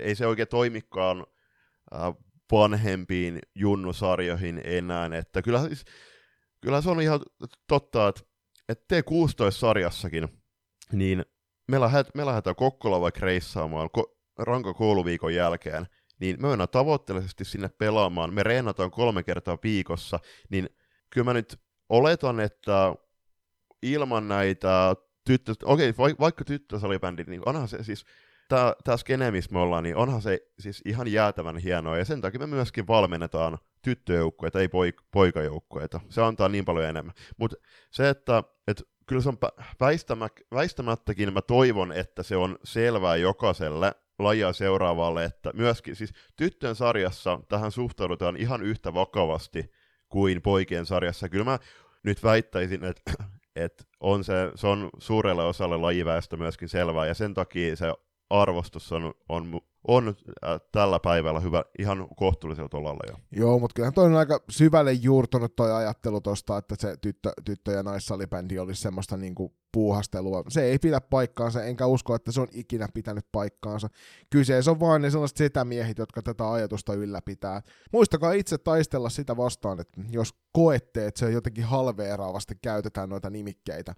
ei 0.00 0.14
se 0.14 0.26
oikein 0.26 0.48
toimikaan 0.48 1.26
ää, 1.92 2.12
vanhempiin 2.52 3.38
junnusarjoihin 3.54 4.60
enää, 4.64 5.10
että 5.18 5.42
kyllä, 5.42 5.60
siis, 5.68 5.84
kyllä 6.60 6.80
se 6.80 6.90
on 6.90 7.00
ihan 7.00 7.20
totta, 7.66 8.08
että, 8.08 8.20
että 8.68 8.96
T16-sarjassakin, 8.96 10.28
niin 10.92 11.24
me, 11.68 11.80
lähet, 11.80 12.14
me 12.14 12.26
lähdetään 12.26 12.56
Kokkola 12.56 13.00
vaikka 13.00 13.20
reissaamaan 13.20 13.90
ko, 13.90 14.16
ranka 14.38 14.74
kouluviikon 14.74 15.34
jälkeen, 15.34 15.86
niin 16.20 16.42
me 16.42 16.48
mennään 16.48 16.68
tavoitteellisesti 16.68 17.44
sinne 17.44 17.68
pelaamaan, 17.68 18.34
me 18.34 18.42
reenataan 18.42 18.90
kolme 18.90 19.22
kertaa 19.22 19.58
viikossa, 19.62 20.18
niin 20.50 20.68
kyllä 21.10 21.24
mä 21.24 21.32
nyt 21.32 21.60
oletan, 21.88 22.40
että 22.40 22.94
ilman 23.82 24.28
näitä 24.28 24.96
tyttö, 25.24 25.54
okei, 25.64 25.90
okay, 25.90 26.14
vaikka 26.20 26.44
tyttösalibändi, 26.44 27.24
niin 27.26 27.42
onhan 27.46 27.68
se 27.68 27.84
siis, 27.84 28.04
tämä, 28.48 28.96
skene, 28.96 29.30
missä 29.30 29.52
me 29.52 29.58
ollaan, 29.58 29.82
niin 29.82 29.96
onhan 29.96 30.22
se 30.22 30.40
siis 30.58 30.82
ihan 30.84 31.12
jäätävän 31.12 31.58
hienoa, 31.58 31.98
ja 31.98 32.04
sen 32.04 32.20
takia 32.20 32.40
me 32.40 32.46
myöskin 32.46 32.86
valmennetaan 32.86 33.58
tyttöjoukkueita, 33.82 34.60
ei 34.60 34.66
poik- 34.66 35.04
poikajoukkueita. 35.10 36.00
Se 36.08 36.22
antaa 36.22 36.48
niin 36.48 36.64
paljon 36.64 36.84
enemmän. 36.84 37.14
Mutta 37.36 37.56
se, 37.90 38.08
että, 38.08 38.42
että 38.68 38.84
kyllä 39.06 39.22
se 39.22 39.28
on 39.28 39.38
väistämä, 39.80 40.28
väistämättäkin, 40.54 41.32
mä 41.32 41.42
toivon, 41.42 41.92
että 41.92 42.22
se 42.22 42.36
on 42.36 42.58
selvää 42.64 43.16
jokaiselle 43.16 43.94
lajia 44.18 44.52
seuraavalle, 44.52 45.24
että 45.24 45.50
myöskin 45.54 45.96
siis 45.96 46.12
tyttöjen 46.36 46.74
sarjassa 46.74 47.40
tähän 47.48 47.72
suhtaudutaan 47.72 48.36
ihan 48.36 48.62
yhtä 48.62 48.94
vakavasti 48.94 49.72
kuin 50.08 50.42
poikien 50.42 50.86
sarjassa. 50.86 51.28
Kyllä 51.28 51.44
mä 51.44 51.58
nyt 52.02 52.22
väittäisin, 52.22 52.84
että, 52.84 53.12
että 53.56 53.84
on 54.00 54.24
se, 54.24 54.50
se 54.54 54.66
on 54.66 54.90
suurelle 54.98 55.44
osalle 55.44 55.76
lajiväestö 55.76 56.36
myöskin 56.36 56.68
selvää, 56.68 57.06
ja 57.06 57.14
sen 57.14 57.34
takia 57.34 57.76
se 57.76 57.94
arvostus 58.30 58.92
on, 58.92 59.14
on, 59.28 59.60
on 59.88 60.08
äh, 60.08 60.60
tällä 60.72 61.00
päivällä 61.00 61.40
hyvä, 61.40 61.64
ihan 61.78 62.08
kohtuullisella 62.16 62.68
tolalla 62.68 63.00
jo. 63.10 63.16
Joo, 63.30 63.58
mutta 63.58 63.74
kyllähän 63.74 63.94
toi 63.94 64.06
on 64.06 64.16
aika 64.16 64.40
syvälle 64.50 64.92
juurtunut 64.92 65.56
toi 65.56 65.72
ajattelu 65.72 66.20
tosta, 66.20 66.58
että 66.58 66.74
se 66.78 66.96
tyttö, 66.96 67.32
tyttö- 67.44 67.72
ja 67.72 67.82
naissalibändi 67.82 68.58
olisi 68.58 68.82
semmoista 68.82 69.16
niinku 69.16 69.54
puuhastelua. 69.72 70.42
Se 70.48 70.62
ei 70.62 70.78
pidä 70.78 71.00
paikkaansa, 71.00 71.64
enkä 71.64 71.86
usko, 71.86 72.14
että 72.14 72.32
se 72.32 72.40
on 72.40 72.48
ikinä 72.52 72.88
pitänyt 72.94 73.26
paikkaansa. 73.32 73.88
Kyseessä 74.30 74.70
on 74.70 74.80
vain 74.80 75.02
ne 75.02 75.10
sellaiset 75.10 75.36
setämiehet, 75.36 75.98
jotka 75.98 76.22
tätä 76.22 76.52
ajatusta 76.52 76.94
ylläpitää. 76.94 77.62
Muistakaa 77.92 78.32
itse 78.32 78.58
taistella 78.58 79.08
sitä 79.08 79.36
vastaan, 79.36 79.80
että 79.80 80.00
jos 80.10 80.34
koette, 80.52 81.06
että 81.06 81.18
se 81.18 81.30
jotenkin 81.30 81.64
halveeraavasti 81.64 82.54
käytetään 82.62 83.08
noita 83.08 83.30
nimikkeitä, 83.30 83.94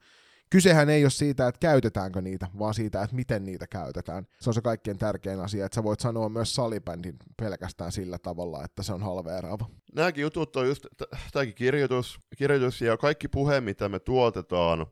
kysehän 0.50 0.90
ei 0.90 1.04
ole 1.04 1.10
siitä, 1.10 1.48
että 1.48 1.58
käytetäänkö 1.58 2.20
niitä, 2.20 2.46
vaan 2.58 2.74
siitä, 2.74 3.02
että 3.02 3.16
miten 3.16 3.44
niitä 3.44 3.66
käytetään. 3.66 4.26
Se 4.40 4.50
on 4.50 4.54
se 4.54 4.60
kaikkein 4.60 4.98
tärkein 4.98 5.40
asia, 5.40 5.66
että 5.66 5.74
sä 5.74 5.82
voit 5.82 6.00
sanoa 6.00 6.28
myös 6.28 6.54
salibändin 6.54 7.16
pelkästään 7.36 7.92
sillä 7.92 8.18
tavalla, 8.18 8.64
että 8.64 8.82
se 8.82 8.92
on 8.92 9.02
halveeraava. 9.02 9.70
Nämäkin 9.94 10.22
jutut 10.22 10.56
on 10.56 10.66
just, 10.66 10.86
tämäkin 11.32 11.54
kirjoitus, 11.54 12.20
kirjoitus 12.38 12.80
ja 12.80 12.96
kaikki 12.96 13.28
puhe, 13.28 13.60
mitä 13.60 13.88
me 13.88 13.98
tuotetaan 13.98 14.86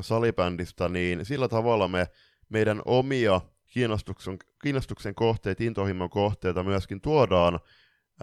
salibändistä, 0.00 0.88
niin 0.88 1.24
sillä 1.24 1.48
tavalla 1.48 1.88
me 1.88 2.08
meidän 2.48 2.82
omia 2.84 3.40
kiinnostuksen, 3.66 4.36
kiinnostuksen 4.62 5.14
kohteet, 5.14 5.60
intohimon 5.60 6.10
kohteita 6.10 6.62
myöskin 6.62 7.00
tuodaan 7.00 7.60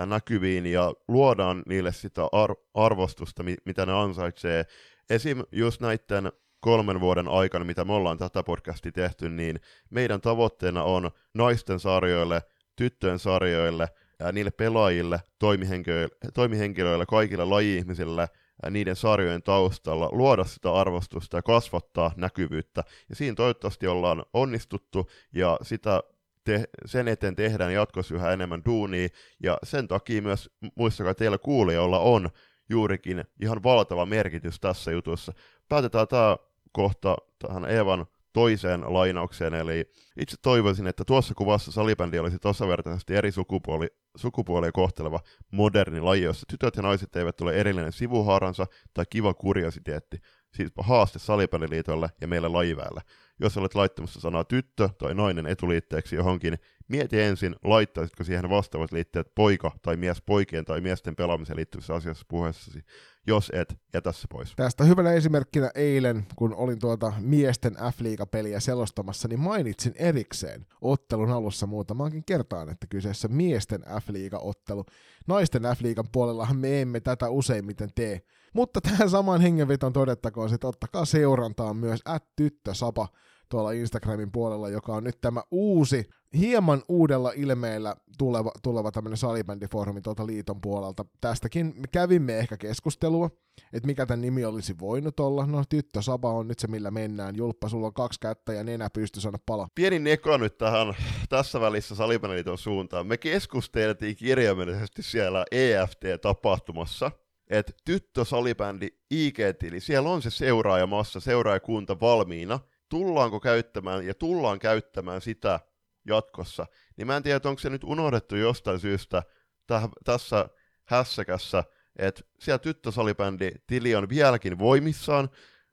näkyviin 0.06 0.66
ja 0.66 0.94
luodaan 1.08 1.64
niille 1.66 1.94
sitä 1.94 2.22
ar- 2.32 2.56
arvostusta, 2.74 3.44
mitä 3.66 3.86
ne 3.86 3.94
ansaitsee. 3.94 4.66
Esim. 5.10 5.44
just 5.52 5.82
näiden 5.82 6.32
kolmen 6.62 7.00
vuoden 7.00 7.28
aikana, 7.28 7.66
mitä 7.66 7.86
me 7.86 7.94
ollaan 7.94 8.18
tätä 8.18 8.44
podcastia 8.44 8.92
tehty, 8.92 9.30
niin 9.30 9.60
meidän 9.90 10.22
tavoitteena 10.22 10.84
on 10.84 11.12
naisten 11.34 11.80
sarjoille, 11.80 12.42
tyttöjen 12.76 13.20
sarjoille, 13.20 13.88
ja 14.20 14.32
niille 14.32 14.52
pelaajille, 14.52 15.20
toimihenkilöille, 15.40 16.16
toimihenkilöille 16.34 17.06
kaikille 17.06 17.46
laji-ihmisille 17.46 18.28
niiden 18.70 18.96
sarjojen 18.96 19.44
taustalla 19.44 20.10
luoda 20.12 20.44
sitä 20.44 20.74
arvostusta 20.74 21.38
ja 21.38 21.42
kasvattaa 21.42 22.12
näkyvyyttä. 22.16 22.84
Ja 23.10 23.16
siinä 23.16 23.36
toivottavasti 23.36 23.88
ollaan 23.88 24.24
onnistuttu 24.34 25.10
ja 25.34 25.58
sitä 25.62 26.04
te, 26.44 26.64
sen 26.86 27.08
eteen 27.08 27.36
tehdään 27.36 27.74
jatkossa 27.74 28.16
yhä 28.16 28.32
enemmän 28.32 28.62
duunia, 28.66 29.08
ja 29.44 29.58
sen 29.64 29.88
takia 29.88 30.22
myös 30.22 30.50
muistakaa 30.76 31.14
teillä 31.14 31.38
kuulijoilla 31.38 32.00
on 32.00 32.30
juurikin 32.70 33.24
ihan 33.42 33.64
valtava 33.64 34.06
merkitys 34.06 34.60
tässä 34.60 34.92
jutussa. 34.92 35.34
Päätetään 35.70 36.08
tämä 36.08 36.38
kohta 36.72 37.18
tähän 37.40 37.66
Eevan 37.66 38.06
toiseen 38.34 38.94
lainaukseen, 38.94 39.54
eli 39.54 39.92
itse 40.20 40.38
toivoisin, 40.42 40.88
että 40.88 41.06
tuossa 41.06 41.34
kuvassa 41.34 41.72
salibändi 41.72 42.20
olisi 42.20 42.40
tasavertaisesti 42.40 43.16
eri 43.16 43.32
sukupuoli, 43.32 43.88
sukupuolia 44.16 44.72
kohteleva 44.72 45.20
moderni 45.52 46.00
laji, 46.00 46.24
jossa 46.24 46.46
tytöt 46.50 46.76
ja 46.76 46.82
naiset 46.82 47.16
eivät 47.16 47.42
ole 47.42 47.56
erillinen 47.56 47.92
sivuhaaransa 47.92 48.66
tai 48.94 49.06
kiva 49.10 49.34
kuriositeetti, 49.34 50.18
siis 50.54 50.72
haaste 50.80 51.20
salibändiliitolle 51.20 52.10
ja 52.22 52.28
meille 52.28 52.48
lajiväelle. 52.48 53.02
Jos 53.40 53.58
olet 53.58 53.76
laittamassa 53.76 54.20
sanaa 54.20 54.44
tyttö 54.44 54.90
tai 54.98 55.14
nainen 55.14 55.48
etuliitteeksi 55.48 56.16
johonkin, 56.16 56.58
mieti 56.88 57.22
ensin, 57.22 57.56
laittaisitko 57.64 58.24
siihen 58.24 58.50
vastaavat 58.50 58.92
liitteet 58.92 59.36
poika 59.36 59.72
tai 59.82 59.98
mies 59.98 60.22
poikien 60.22 60.66
tai 60.66 60.82
miesten 60.82 61.16
pelaamiseen 61.16 61.58
liittyvissä 61.58 61.94
asiassa 61.94 62.26
puheessasi. 62.28 62.80
Jos 63.28 63.52
et, 63.54 63.78
jätä 63.94 64.12
se 64.12 64.28
pois. 64.30 64.54
Tästä 64.56 64.84
hyvänä 64.84 65.12
esimerkkinä 65.12 65.72
eilen, 65.76 66.26
kun 66.36 66.56
olin 66.56 66.80
tuota 66.80 67.14
miesten 67.20 67.74
F-liiga-peliä 67.74 68.60
selostamassa, 68.60 69.28
niin 69.28 69.40
mainitsin 69.40 69.94
erikseen 69.96 70.66
ottelun 70.82 71.32
alussa 71.32 71.68
muutamaankin 71.68 72.24
kertaan, 72.26 72.70
että 72.70 72.88
kyseessä 72.88 73.28
miesten 73.28 73.82
F-liiga-ottelu. 73.82 74.86
Naisten 75.28 75.62
F-liigan 75.62 76.08
puolellahan 76.12 76.58
me 76.58 76.82
emme 76.82 77.00
tätä 77.00 77.30
useimmiten 77.30 77.90
tee. 77.96 78.22
Mutta 78.54 78.82
tähän 78.82 79.10
samaan 79.10 79.42
hengenveton 79.42 79.94
todettakoon, 79.94 80.54
että 80.54 80.68
ottakaa 80.68 81.06
seurantaan 81.06 81.78
myös 81.78 82.02
at 82.06 82.26
tyttösapa 82.36 83.08
tuolla 83.52 83.72
Instagramin 83.72 84.32
puolella, 84.32 84.70
joka 84.70 84.94
on 84.94 85.04
nyt 85.04 85.22
tämä 85.22 85.44
uusi, 85.52 86.10
hieman 86.38 86.84
uudella 86.88 87.32
ilmeellä 87.36 87.96
tuleva, 88.18 88.52
tuleva 88.64 88.92
tämmöinen 88.92 89.18
salibändifoorumi 89.18 90.02
tuolta 90.02 90.28
liiton 90.28 90.62
puolelta. 90.62 91.06
Tästäkin 91.22 91.66
me 91.66 91.88
kävimme 91.92 92.40
ehkä 92.40 92.58
keskustelua, 92.58 93.30
että 93.74 93.88
mikä 93.88 94.06
tämän 94.06 94.22
nimi 94.22 94.46
olisi 94.46 94.80
voinut 94.80 95.20
olla. 95.20 95.46
No 95.46 95.64
tyttö 95.70 96.02
Saba 96.02 96.32
on 96.32 96.48
nyt 96.48 96.60
se, 96.60 96.68
millä 96.68 96.92
mennään. 96.92 97.36
Julppa, 97.36 97.70
sulla 97.70 97.88
on 97.88 97.94
kaksi 97.94 98.20
kättä 98.20 98.54
ja 98.54 98.64
nenä 98.64 98.90
pysty 98.90 99.22
sana 99.22 99.38
pala. 99.46 99.68
Pieni 99.76 100.00
neko 100.00 100.38
nyt 100.38 100.58
tähän 100.58 100.96
tässä 101.30 101.62
välissä 101.62 101.96
salibändiliiton 101.96 102.58
suuntaan. 102.58 103.08
Me 103.08 103.18
keskusteltiin 103.18 104.16
kirjaimellisesti 104.16 105.04
siellä 105.04 105.46
EFT-tapahtumassa, 105.52 107.12
että 107.50 107.74
tyttö 107.86 108.26
salibändi 108.26 108.88
IG-tili, 109.12 109.80
siellä 109.80 110.10
on 110.10 110.22
se 110.22 110.30
seuraajamassa, 110.30 111.20
seuraajakunta 111.20 112.00
valmiina, 112.00 112.60
tullaanko 112.92 113.40
käyttämään 113.40 114.06
ja 114.06 114.14
tullaan 114.14 114.60
käyttämään 114.60 115.22
sitä 115.22 115.60
jatkossa, 116.08 116.66
niin 116.98 117.08
mä 117.08 117.18
en 117.18 117.24
tiedä, 117.24 117.50
onko 117.50 117.60
se 117.60 117.70
nyt 117.70 117.84
unohdettu 117.84 118.36
jostain 118.36 118.80
syystä 118.80 119.24
täh- 119.72 119.92
tässä 120.04 120.50
hässäkässä, 120.86 121.64
että 121.96 122.22
siellä 122.40 122.60
tyttösalibändi 122.60 123.52
tili 123.68 123.96
on 123.96 124.10
vieläkin 124.10 124.60
voimissaan, 124.60 125.30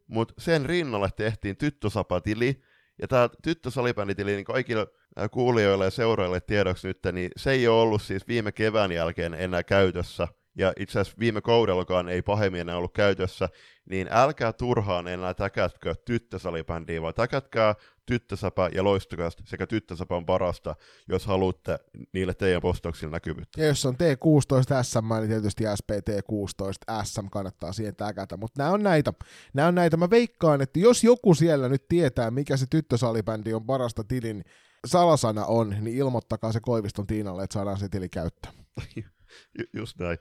mutta 0.06 0.34
sen 0.38 0.66
rinnalle 0.66 1.08
tehtiin 1.16 1.56
tyttösapa-tili, 1.56 2.62
ja 3.00 3.08
tämä 3.08 3.28
tyttösalibänditili 3.42 4.34
niin 4.34 4.44
kaikille 4.44 4.86
kuulijoille 5.30 5.84
ja 5.84 5.90
seuraajille 5.90 6.40
tiedoksi 6.40 6.88
nyt, 6.88 6.98
niin 7.12 7.30
se 7.36 7.50
ei 7.50 7.68
ole 7.68 7.80
ollut 7.80 8.02
siis 8.02 8.28
viime 8.28 8.52
kevään 8.52 8.92
jälkeen 8.92 9.34
enää 9.34 9.62
käytössä, 9.62 10.28
ja 10.58 10.72
itse 10.76 11.00
asiassa 11.00 11.18
viime 11.18 11.40
kaudellakaan 11.40 12.08
ei 12.08 12.22
pahemmin 12.22 12.60
enää 12.60 12.76
ollut 12.76 12.94
käytössä, 12.94 13.48
niin 13.90 14.08
älkää 14.10 14.52
turhaan 14.52 15.08
enää 15.08 15.34
täkätkö 15.34 15.94
tyttösalibändiä, 16.04 17.02
vaan 17.02 17.14
täkätkää 17.14 17.74
tyttösäpä 18.06 18.70
ja 18.74 18.84
loistokasta 18.84 19.42
sekä 19.46 19.66
tyttösäpä 19.66 20.16
on 20.16 20.26
parasta, 20.26 20.76
jos 21.08 21.26
haluatte 21.26 21.78
niille 22.12 22.34
teidän 22.34 22.62
postauksille 22.62 23.12
näkyvyyttä. 23.12 23.60
Ja 23.60 23.66
jos 23.66 23.86
on 23.86 23.94
T16 23.94 24.82
SM, 24.82 25.14
niin 25.18 25.28
tietysti 25.28 25.64
SPT16 25.64 27.04
SM 27.04 27.26
kannattaa 27.30 27.72
siihen 27.72 27.96
täkätä, 27.96 28.36
mutta 28.36 28.62
nämä 28.62 28.72
on 28.72 28.82
näitä. 28.82 29.12
Nämä 29.54 29.68
on 29.68 29.74
näitä. 29.74 29.96
Mä 29.96 30.10
veikkaan, 30.10 30.60
että 30.60 30.78
jos 30.78 31.04
joku 31.04 31.34
siellä 31.34 31.68
nyt 31.68 31.88
tietää, 31.88 32.30
mikä 32.30 32.56
se 32.56 32.66
tyttösalibändi 32.70 33.54
on 33.54 33.66
parasta 33.66 34.04
tilin 34.04 34.44
salasana 34.86 35.44
on, 35.44 35.76
niin 35.80 35.96
ilmoittakaa 35.96 36.52
se 36.52 36.60
Koiviston 36.60 37.06
Tiinalle, 37.06 37.44
että 37.44 37.54
saadaan 37.54 37.78
se 37.78 37.88
tili 37.88 38.08
käyttää. 38.08 38.52
Just 39.76 39.98
näin. 39.98 40.18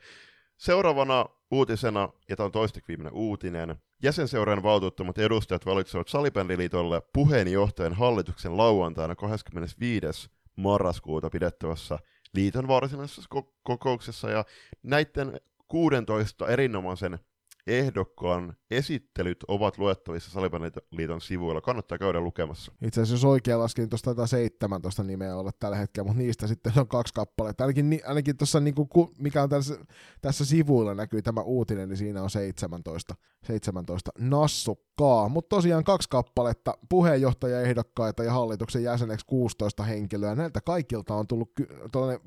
Seuraavana 0.58 1.26
uutisena, 1.52 2.10
ja 2.30 2.36
tämä 2.36 2.46
on 2.46 2.52
toisteksi 2.52 2.88
viimeinen 2.88 3.14
uutinen, 3.14 3.76
jäsenseuran 4.04 4.64
valtuuttamat 4.64 5.18
edustajat 5.18 5.66
valitsevat 5.66 6.08
Salibändiliitolle 6.08 7.02
puheenjohtajan 7.14 7.94
hallituksen 7.94 8.58
lauantaina 8.58 9.16
25. 9.16 10.30
marraskuuta 10.56 11.30
pidettävässä 11.30 12.00
liiton 12.34 12.68
varsinaisessa 12.68 13.30
kokouksessa, 13.64 14.30
ja 14.30 14.46
näiden 14.84 15.42
16 15.68 16.48
erinomaisen 16.48 17.20
ehdokkaan 17.68 18.54
esittelyt 18.72 19.38
ovat 19.48 19.78
luettavissa 19.78 20.32
Salibandiliiton 20.32 21.22
sivuilla. 21.22 21.62
Kannattaa 21.62 21.98
käydä 21.98 22.20
lukemassa. 22.20 22.72
Itse 22.82 23.02
asiassa 23.02 23.14
jos 23.14 23.32
oikein 23.32 23.60
laskin, 23.60 23.82
niin 23.82 23.90
tuosta 23.90 24.28
17 24.28 25.04
nimeä 25.04 25.36
olla 25.36 25.52
tällä 25.60 25.78
hetkellä, 25.78 26.08
mutta 26.08 26.24
niistä 26.24 26.48
sitten 26.48 26.74
on 26.76 26.88
kaksi 26.88 27.14
kappaletta. 27.14 27.64
Ainakin, 27.64 28.02
ainakin 28.06 28.38
tuossa, 28.38 28.60
niin 28.60 28.76
kuin, 28.76 29.10
mikä 29.18 29.44
on 29.44 29.50
tässä, 29.50 29.78
tässä 30.22 30.46
sivuilla 30.46 30.94
näkyy 30.94 31.22
tämä 31.22 31.42
uutinen, 31.42 31.90
niin 31.90 31.98
siinä 31.98 32.24
on 32.24 32.30
17, 32.30 33.16
17 33.44 34.12
nassukkaa. 34.20 35.30
Mutta 35.30 35.56
tosiaan 35.56 35.84
kaksi 35.84 36.10
kappaletta, 36.10 36.78
puheenjohtajaehdokkaita 36.90 38.24
ja 38.24 38.32
hallituksen 38.32 38.84
jäseneksi 38.84 39.26
16 39.26 39.84
henkilöä. 39.84 40.36
Näiltä 40.36 40.62
kaikilta 40.62 41.16
on 41.16 41.28
tullut 41.28 41.52
ky- 41.56 41.68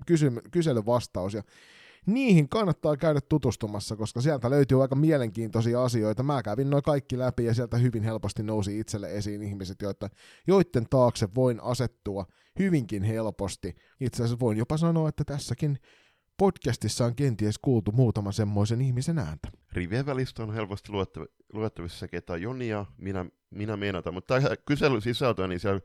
kysely- 0.07 0.43
kyselyvastaus 0.51 1.35
ja 1.35 1.43
niihin 2.07 2.49
kannattaa 2.49 2.97
käydä 2.97 3.21
tutustumassa, 3.21 3.97
koska 3.97 4.21
sieltä 4.21 4.51
löytyy 4.51 4.83
aika 4.83 4.97
mielenkiintoisia 4.97 5.85
asioita. 5.85 6.23
Mä 6.23 6.43
kävin 6.43 6.71
noin 6.71 6.83
kaikki 6.83 7.19
läpi 7.19 7.45
ja 7.45 7.55
sieltä 7.55 7.77
hyvin 7.77 8.03
helposti 8.03 8.43
nousi 8.43 8.79
itselle 8.79 9.13
esiin 9.17 9.43
ihmiset, 9.43 9.83
joita, 9.83 10.09
joiden 10.47 10.87
taakse 10.91 11.29
voin 11.35 11.61
asettua 11.63 12.27
hyvinkin 12.59 13.03
helposti. 13.03 13.75
Itse 14.01 14.23
asiassa 14.23 14.41
voin 14.41 14.59
jopa 14.59 14.77
sanoa, 14.77 15.09
että 15.09 15.25
tässäkin 15.25 15.79
podcastissa 16.37 17.05
on 17.05 17.15
kenties 17.15 17.59
kuultu 17.59 17.93
muutama 17.93 18.33
semmoisen 18.33 18.81
ihmisen 18.81 19.19
ääntä. 19.19 19.49
Rivien 19.73 20.07
välistä 20.07 20.43
on 20.43 20.55
helposti 20.55 20.93
luettavissa, 21.53 22.09
ketä 22.09 22.37
Jonia 22.37 22.87
minä, 22.99 23.27
minä 23.51 23.77
meinata, 23.77 24.13
mutta 24.13 24.41
tämä 24.41 24.57
kysely 24.67 25.01
sisältö, 25.01 25.49
niin 25.49 25.61
siellä 25.61 25.81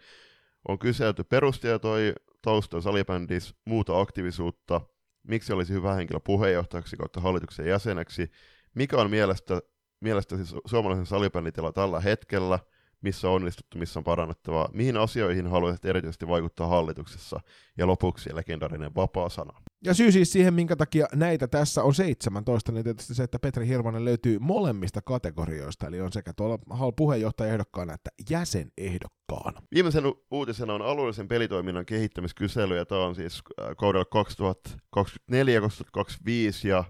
on 0.67 0.79
kyselty 0.79 1.23
perustietoja 1.23 2.13
taustaa 2.41 2.81
salibändissä, 2.81 3.55
muuta 3.65 3.99
aktiivisuutta, 3.99 4.81
miksi 5.27 5.53
olisi 5.53 5.73
hyvä 5.73 5.93
henkilö 5.93 6.19
puheenjohtajaksi 6.19 6.97
kautta 6.97 7.21
hallituksen 7.21 7.67
jäseneksi, 7.67 8.31
mikä 8.75 8.97
on 8.97 9.09
mielestä, 9.09 9.61
mielestäsi 10.01 10.55
suomalaisen 10.65 11.05
salibänditila 11.05 11.71
tällä 11.71 11.99
hetkellä– 11.99 12.59
missä 13.05 13.29
on 13.29 13.35
onnistuttu, 13.35 13.77
missä 13.77 13.99
on 13.99 14.03
parannettavaa, 14.03 14.69
mihin 14.73 14.97
asioihin 14.97 15.47
haluaisit 15.47 15.85
erityisesti 15.85 16.27
vaikuttaa 16.27 16.67
hallituksessa, 16.67 17.39
ja 17.77 17.87
lopuksi 17.87 18.35
legendaarinen 18.35 18.95
vapaa 18.95 19.29
sana. 19.29 19.61
Ja 19.85 19.93
syy 19.93 20.11
siis 20.11 20.31
siihen, 20.31 20.53
minkä 20.53 20.75
takia 20.75 21.07
näitä 21.13 21.47
tässä 21.47 21.83
on 21.83 21.95
17, 21.95 22.71
niin 22.71 22.83
tietysti 22.83 23.15
se, 23.15 23.23
että 23.23 23.39
Petri 23.39 23.67
Hirvonen 23.67 24.05
löytyy 24.05 24.39
molemmista 24.39 25.01
kategorioista, 25.01 25.87
eli 25.87 26.01
on 26.01 26.11
sekä 26.11 26.33
tuolla 26.33 26.59
puheenjohtajaehdokkaana 26.95 27.93
että 27.93 28.09
jäsenehdokkaana. 28.29 29.61
Viimeisen 29.75 30.03
uutisena 30.31 30.73
on 30.73 30.81
alueellisen 30.81 31.27
pelitoiminnan 31.27 31.85
kehittämiskysely, 31.85 32.77
ja 32.77 32.85
tämä 32.85 33.05
on 33.05 33.15
siis 33.15 33.41
äh, 33.61 33.75
kaudella 33.77 34.05
2024-2025, 36.63 36.67
ja 36.67 36.83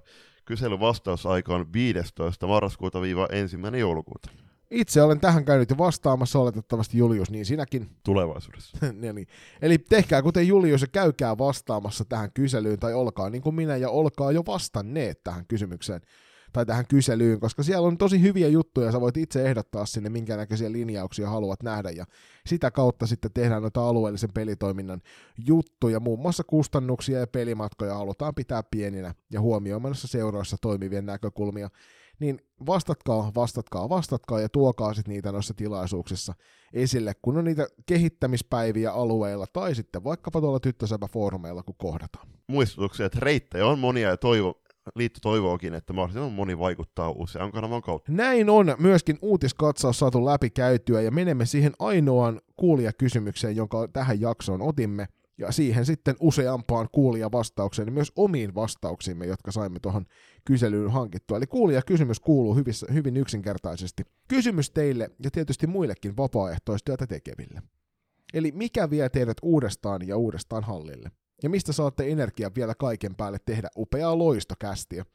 kyselyn 0.46 0.80
vastausaika 0.80 1.56
on 1.56 1.74
15. 1.74 2.48
marraskuuta 2.48 3.02
viiva 3.02 3.28
1. 3.32 3.58
joulukuuta. 3.80 4.45
Itse 4.76 5.02
olen 5.02 5.20
tähän 5.20 5.46
käynyt 5.46 5.70
jo 5.70 5.78
vastaamassa, 5.78 6.40
oletettavasti 6.40 6.98
Julius, 6.98 7.32
niin 7.32 7.46
sinäkin. 7.46 7.90
Tulevaisuudessa. 8.06 8.78
Eli, 9.02 9.26
eli 9.62 9.78
tehkää 9.78 10.22
kuten 10.22 10.48
Julius 10.48 10.82
ja 10.82 10.88
käykää 10.88 11.38
vastaamassa 11.38 12.06
tähän 12.06 12.32
kyselyyn, 12.34 12.80
tai 12.80 12.94
olkaa 12.94 13.30
niin 13.30 13.42
kuin 13.42 13.56
minä 13.56 13.78
ja 13.78 13.90
olkaa 13.90 14.32
jo 14.32 14.44
vastanneet 14.48 15.24
tähän 15.24 15.46
kysymykseen 15.48 16.02
tai 16.54 16.66
tähän 16.66 16.86
kyselyyn, 16.88 17.40
koska 17.40 17.64
siellä 17.64 17.88
on 17.88 17.98
tosi 17.98 18.22
hyviä 18.22 18.48
juttuja, 18.48 18.92
sä 18.92 19.02
voit 19.02 19.18
itse 19.18 19.46
ehdottaa 19.46 19.86
sinne, 19.86 20.10
minkä 20.10 20.38
näköisiä 20.38 20.72
linjauksia 20.72 21.30
haluat 21.30 21.64
nähdä, 21.64 21.90
ja 21.90 22.06
sitä 22.46 22.72
kautta 22.72 23.08
sitten 23.08 23.32
tehdään 23.34 23.62
noita 23.62 23.88
alueellisen 23.88 24.34
pelitoiminnan 24.34 25.02
juttuja, 25.48 26.00
muun 26.00 26.20
muassa 26.20 26.44
kustannuksia 26.44 27.20
ja 27.20 27.28
pelimatkoja 27.28 27.94
halutaan 27.94 28.36
pitää 28.36 28.64
pieninä 28.72 29.14
ja 29.32 29.42
huomioimassa 29.42 30.08
seuroissa 30.08 30.58
toimivien 30.62 31.06
näkökulmia 31.06 31.70
niin 32.20 32.40
vastatkaa, 32.66 33.32
vastatkaa, 33.36 33.90
vastatkaa 33.90 34.40
ja 34.40 34.50
tuokaa 34.50 34.94
sitten 34.94 35.14
niitä 35.14 35.32
noissa 35.32 35.54
tilaisuuksissa 35.54 36.34
esille, 36.74 37.14
kun 37.22 37.38
on 37.38 37.44
niitä 37.44 37.68
kehittämispäiviä 37.86 38.92
alueilla 38.92 39.46
tai 39.54 39.76
sitten 39.76 40.04
vaikkapa 40.04 40.42
tuolla 40.42 40.60
tyttösäpä-foorumeilla, 40.60 41.64
kun 41.64 41.76
kohdataan. 41.78 42.28
Muistutuksia, 42.48 43.06
että 43.06 43.20
reittejä 43.22 43.68
on 43.68 43.80
monia 43.80 44.10
ja 44.10 44.18
toivo, 44.18 44.62
liitto 44.96 45.20
toivookin, 45.22 45.74
että 45.74 45.94
mahdollisimman 45.94 46.32
moni 46.32 46.60
vaikuttaa 46.60 47.10
usean 47.10 47.52
kanavan 47.52 47.82
kautta. 47.82 48.12
Näin 48.12 48.50
on 48.50 48.76
myöskin 48.80 49.18
uutiskatsaus 49.22 50.00
saatu 50.00 50.26
läpi 50.26 50.50
käytyä 50.50 51.02
ja 51.02 51.12
menemme 51.12 51.46
siihen 51.46 51.74
ainoaan 51.80 52.42
kuulijakysymykseen, 52.58 53.56
jonka 53.56 53.88
tähän 53.88 54.22
jaksoon 54.22 54.62
otimme– 54.62 55.08
ja 55.38 55.52
siihen 55.52 55.86
sitten 55.86 56.16
useampaan 56.20 56.88
kuulijavastaukseen, 56.92 57.94
myös 57.94 58.12
omiin 58.16 58.56
vastauksiimme, 58.56 59.26
jotka 59.26 59.52
saimme 59.52 59.80
tuohon 59.80 60.06
kyselyyn 60.46 60.92
hankittua. 60.92 61.38
Eli 61.38 61.48
kuulija 61.48 61.82
kysymys 61.82 62.20
kuuluu 62.20 62.56
hyvissä, 62.56 62.88
hyvin 62.94 63.18
yksinkertaisesti. 63.18 64.04
Kysymys 64.28 64.72
teille 64.72 65.10
ja 65.24 65.32
tietysti 65.32 65.68
muillekin 65.68 66.18
vapaaehtoistyötä 66.18 67.08
tekeville. 67.08 67.62
Eli 68.34 68.52
mikä 68.52 68.90
vie 68.90 69.10
teidät 69.10 69.38
uudestaan 69.42 70.08
ja 70.08 70.18
uudestaan 70.18 70.64
hallille? 70.64 71.12
Ja 71.44 71.50
mistä 71.50 71.74
saatte 71.74 72.12
energiaa 72.12 72.52
vielä 72.56 72.76
kaiken 72.76 73.16
päälle 73.16 73.38
tehdä 73.46 73.70
upeaa 73.78 74.18
loistokästiä? 74.18 75.06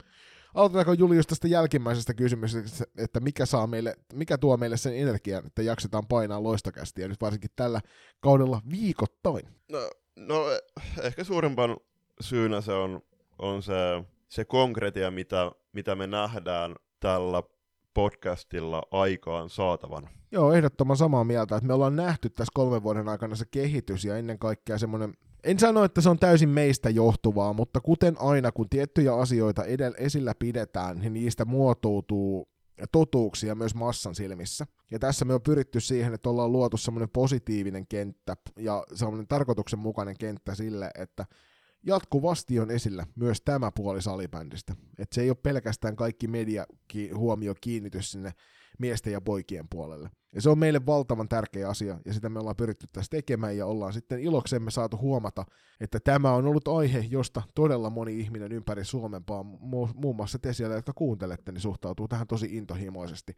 Aloitetaanko 0.54 0.92
Julius 0.92 1.26
tästä 1.26 1.48
jälkimmäisestä 1.48 2.14
kysymyksestä, 2.14 2.84
että 2.98 3.20
mikä, 3.20 3.46
saa 3.46 3.66
meille, 3.66 3.96
mikä 4.12 4.38
tuo 4.38 4.56
meille 4.56 4.76
sen 4.76 4.96
energian, 4.96 5.46
että 5.46 5.62
jaksetaan 5.62 6.06
painaa 6.06 6.42
loistokästiä 6.42 7.08
nyt 7.08 7.20
varsinkin 7.20 7.50
tällä 7.56 7.80
kaudella 8.20 8.62
viikoittain? 8.70 9.48
No, 9.72 9.78
No 10.20 10.44
ehkä 11.02 11.24
suurimpan 11.24 11.76
syynä 12.20 12.60
se 12.60 12.72
on, 12.72 13.00
on 13.38 13.62
se, 13.62 14.04
se 14.28 14.44
konkretia, 14.44 15.10
mitä, 15.10 15.52
mitä 15.72 15.94
me 15.94 16.06
nähdään 16.06 16.76
tällä 17.00 17.42
podcastilla 17.94 18.82
aikaan 18.90 19.50
saatavan. 19.50 20.08
Joo, 20.32 20.52
ehdottoman 20.52 20.96
samaa 20.96 21.24
mieltä, 21.24 21.56
että 21.56 21.66
me 21.66 21.74
ollaan 21.74 21.96
nähty 21.96 22.30
tässä 22.30 22.52
kolmen 22.54 22.82
vuoden 22.82 23.08
aikana 23.08 23.34
se 23.34 23.44
kehitys 23.50 24.04
ja 24.04 24.16
ennen 24.16 24.38
kaikkea 24.38 24.78
semmoinen, 24.78 25.14
en 25.44 25.58
sano, 25.58 25.84
että 25.84 26.00
se 26.00 26.08
on 26.08 26.18
täysin 26.18 26.48
meistä 26.48 26.90
johtuvaa, 26.90 27.52
mutta 27.52 27.80
kuten 27.80 28.16
aina, 28.18 28.52
kun 28.52 28.68
tiettyjä 28.68 29.14
asioita 29.14 29.64
edellä 29.64 29.96
esillä 29.98 30.34
pidetään, 30.38 30.98
niin 30.98 31.12
niistä 31.12 31.44
muotoutuu 31.44 32.48
totuuksia 32.92 33.54
myös 33.54 33.74
massan 33.74 34.14
silmissä. 34.14 34.66
Ja 34.90 34.98
tässä 34.98 35.24
me 35.24 35.34
on 35.34 35.42
pyritty 35.42 35.80
siihen, 35.80 36.14
että 36.14 36.30
ollaan 36.30 36.52
luotu 36.52 36.76
semmoinen 36.76 37.10
positiivinen 37.10 37.86
kenttä 37.86 38.36
ja 38.56 38.84
semmoinen 38.94 39.28
tarkoituksenmukainen 39.28 40.16
kenttä 40.18 40.54
sille, 40.54 40.90
että 40.98 41.26
jatkuvasti 41.82 42.60
on 42.60 42.70
esillä 42.70 43.06
myös 43.16 43.42
tämä 43.44 43.72
puoli 43.76 44.02
salibändistä. 44.02 44.76
Että 44.98 45.14
se 45.14 45.20
ei 45.20 45.30
ole 45.30 45.36
pelkästään 45.42 45.96
kaikki 45.96 46.28
media 46.28 46.66
huomio 47.14 47.54
kiinnitys 47.60 48.10
sinne 48.10 48.32
miesten 48.78 49.12
ja 49.12 49.20
poikien 49.20 49.68
puolelle. 49.70 50.10
Ja 50.34 50.42
se 50.42 50.50
on 50.50 50.58
meille 50.58 50.86
valtavan 50.86 51.28
tärkeä 51.28 51.68
asia, 51.68 51.98
ja 52.04 52.12
sitä 52.12 52.28
me 52.28 52.38
ollaan 52.38 52.56
pyritty 52.56 52.86
tässä 52.92 53.10
tekemään, 53.10 53.56
ja 53.56 53.66
ollaan 53.66 53.92
sitten 53.92 54.20
iloksemme 54.20 54.70
saatu 54.70 54.96
huomata, 54.96 55.44
että 55.80 56.00
tämä 56.00 56.32
on 56.32 56.46
ollut 56.46 56.68
aihe, 56.68 56.98
josta 56.98 57.42
todella 57.54 57.90
moni 57.90 58.20
ihminen 58.20 58.52
ympäri 58.52 58.84
Suomenpaa, 58.84 59.42
muun 59.94 60.16
muassa 60.16 60.38
te 60.38 60.52
siellä, 60.52 60.74
jotka 60.74 60.92
kuuntelette, 60.92 61.52
niin 61.52 61.60
suhtautuu 61.60 62.08
tähän 62.08 62.26
tosi 62.26 62.56
intohimoisesti. 62.56 63.32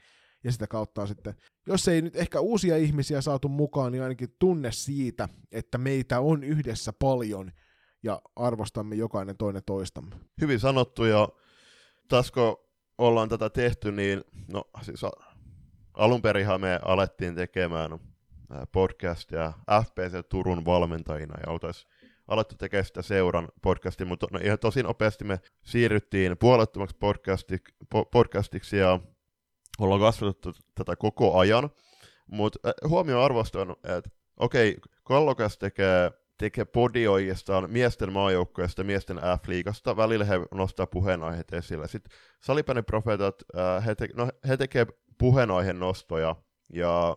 Ja 0.44 0.52
sitä 0.52 0.66
kautta 0.66 1.02
on 1.02 1.08
sitten, 1.08 1.34
jos 1.66 1.88
ei 1.88 2.02
nyt 2.02 2.16
ehkä 2.16 2.40
uusia 2.40 2.76
ihmisiä 2.76 3.20
saatu 3.20 3.48
mukaan, 3.48 3.92
niin 3.92 4.02
ainakin 4.02 4.36
tunne 4.38 4.72
siitä, 4.72 5.28
että 5.52 5.78
meitä 5.78 6.20
on 6.20 6.44
yhdessä 6.44 6.92
paljon, 6.92 7.52
ja 8.02 8.22
arvostamme 8.36 8.94
jokainen 8.94 9.36
toinen 9.36 9.62
toistamme. 9.66 10.16
Hyvin 10.40 10.60
sanottu, 10.60 11.04
ja 11.04 11.28
tässä 12.08 12.32
kun 12.32 12.56
ollaan 12.98 13.28
tätä 13.28 13.50
tehty, 13.50 13.92
niin 13.92 14.24
no 14.52 14.64
siis 14.82 15.02
alun 15.94 16.22
perinhan 16.22 16.60
me 16.60 16.80
alettiin 16.84 17.34
tekemään 17.34 17.98
podcastia 18.72 19.52
FPC 19.84 20.28
Turun 20.28 20.64
valmentajina 20.64 21.34
ja 21.46 21.52
oltaisiin 21.52 21.92
alettu 22.28 22.54
tekemään 22.54 22.84
sitä 22.84 23.02
seuran 23.02 23.48
podcastia, 23.62 24.06
mutta 24.06 24.26
no 24.30 24.40
ihan 24.42 24.58
tosi 24.58 24.82
nopeasti 24.82 25.24
me 25.24 25.40
siirryttiin 25.62 26.38
puolettomaksi 26.38 26.96
podcasti, 27.00 27.58
po, 27.90 28.04
podcastiksi 28.04 28.76
ja 28.76 29.00
ollaan 29.78 30.00
kasvatettu 30.00 30.52
tätä 30.74 30.96
koko 30.96 31.38
ajan, 31.38 31.70
mutta 32.26 32.58
huomio 32.88 33.22
arvosta 33.22 33.60
on, 33.60 33.76
että 33.98 34.10
okei, 34.36 34.76
Kallokas 35.04 35.58
tekee 35.58 36.10
tekee 36.38 36.64
podi 36.64 37.06
oikeastaan 37.06 37.70
miesten 37.70 38.12
maajoukkueesta, 38.12 38.84
miesten 38.84 39.16
F-liigasta. 39.16 39.96
Välillä 39.96 40.24
he 40.24 40.34
nostaa 40.54 40.86
puheenaiheet 40.86 41.52
esille. 41.52 41.88
Sitten 41.88 42.12
Salipäinen 42.40 42.84
profeetat, 42.84 43.34
he, 43.86 43.94
te, 43.94 44.08
no, 44.16 44.28
he 44.48 44.56
tekee 44.56 44.86
puheenaiheen 45.22 45.80
nostoja, 45.80 46.36
ja 46.72 47.16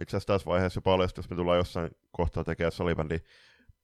itse 0.00 0.16
asiassa 0.16 0.32
tässä 0.32 0.46
vaiheessa 0.46 0.80
paljastuu, 0.80 1.22
jos 1.22 1.30
me 1.30 1.36
tullaan 1.36 1.58
jossain 1.58 1.90
kohtaa 2.12 2.44
tekemään 2.44 2.72
Salibändin 2.72 3.20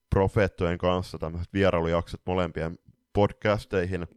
profeettojen 0.09 0.77
kanssa 0.77 1.17
tämmöiset 1.17 1.53
vierailujaksot 1.53 2.21
molempien 2.25 2.79
podcasteihin. 3.13 4.07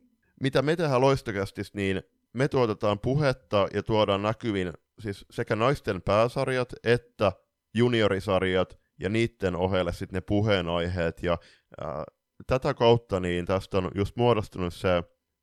Mitä 0.41 0.63
me 0.63 0.77
tehdään 0.77 1.01
loistokästis, 1.01 1.75
niin 1.75 2.03
me 2.33 2.49
tuotetaan 2.49 2.99
puhetta 2.99 3.69
ja 3.75 3.83
tuodaan 3.83 4.23
näkyviin 4.23 4.73
siis 4.99 5.27
sekä 5.31 5.57
naisten 5.57 6.03
pääsarjat 6.03 6.73
että 6.85 7.33
juniorisarjat 7.75 8.79
ja 9.01 9.09
niiden 9.09 9.57
ohelle 9.57 9.93
sitten 9.93 10.17
ne 10.17 10.21
puheenaiheet, 10.21 11.23
ja 11.23 11.39
ää, 11.81 12.05
tätä 12.47 12.75
kautta 12.75 13.21
niin 13.21 13.47
tästä 13.47 13.79
on 13.79 13.91
just 13.95 14.17
muodostunut 14.17 14.75
se 14.75 15.03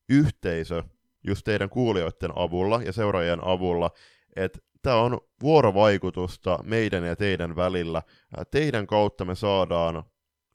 yhteisö 0.09 0.83
just 1.27 1.43
teidän 1.43 1.69
kuulijoiden 1.69 2.31
avulla 2.35 2.81
ja 2.83 2.93
seuraajien 2.93 3.47
avulla, 3.47 3.91
että 4.35 4.59
tämä 4.81 4.95
on 4.95 5.21
vuorovaikutusta 5.41 6.59
meidän 6.63 7.03
ja 7.03 7.15
teidän 7.15 7.55
välillä. 7.55 8.01
Teidän 8.51 8.87
kautta 8.87 9.25
me 9.25 9.35
saadaan 9.35 10.03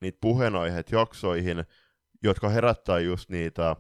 niitä 0.01 0.19
puheenaiheet 0.21 0.93
jaksoihin, 0.93 1.65
jotka 2.23 2.49
herättää 2.49 2.99
just 2.99 3.31
niitä, 3.31 3.77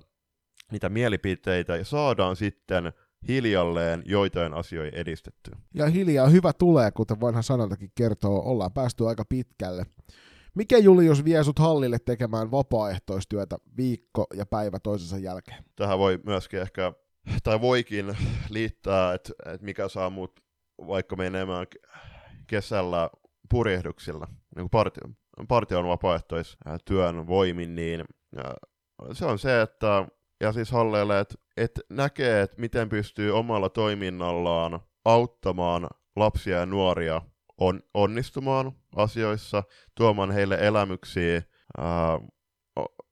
niitä 0.73 0.89
mielipiteitä, 0.89 1.77
ja 1.77 1.85
saadaan 1.85 2.37
sitten 2.37 2.93
hiljalleen 3.29 4.03
joitain 4.07 4.55
asioita 4.55 4.97
edistetty. 4.97 5.51
Ja 5.75 5.87
hiljaa 5.87 6.29
hyvä 6.29 6.53
tulee, 6.53 6.91
kuten 6.91 7.21
vanha 7.21 7.43
sanontakin 7.43 7.93
kertoo, 7.95 8.43
ollaan 8.51 8.73
päästy 8.73 9.07
aika 9.07 9.25
pitkälle. 9.29 9.87
Mikä 10.57 10.79
Julius 10.79 11.25
vie 11.25 11.45
sut 11.45 11.59
hallille 11.59 11.99
tekemään 11.99 12.51
vapaaehtoistyötä 12.51 13.57
viikko 13.77 14.27
ja 14.35 14.47
päivä 14.47 14.79
toisensa 14.81 15.19
jälkeen? 15.19 15.65
Tähän 15.77 15.99
voi 15.99 16.21
myöskin 16.25 16.61
ehkä, 16.61 16.93
tai 17.45 17.61
voikin 17.61 18.17
liittää, 18.49 19.15
että, 19.15 19.33
että 19.47 19.65
mikä 19.65 19.89
saa 19.89 20.11
mut 20.11 20.41
vaikka 20.87 21.17
menemään 21.17 21.67
kesällä 22.47 23.11
purjehduksilla, 23.51 24.27
niin 24.29 24.63
kuin 24.63 24.71
partio, 24.71 25.03
partion 25.49 25.89
vapaaehtoistyön 25.89 27.27
voimin, 27.27 27.75
niin 27.75 28.05
se 29.13 29.25
on 29.25 29.39
se, 29.39 29.63
että 29.63 30.07
ja 30.41 30.53
siis 30.53 30.71
Halleelle, 30.71 31.21
että, 31.21 31.35
että 31.57 31.81
näkee, 31.91 32.43
että 32.43 32.61
miten 32.61 32.89
pystyy 32.89 33.31
omalla 33.31 33.69
toiminnallaan 33.69 34.81
auttamaan 35.05 35.89
lapsia 36.17 36.59
ja 36.59 36.67
nuoria 36.67 37.23
on, 37.59 37.81
onnistumaan 37.95 38.73
asioissa, 38.97 39.63
tuomaan 39.95 40.31
heille 40.31 40.59
elämyksiä, 40.61 41.43
ää, 41.79 42.21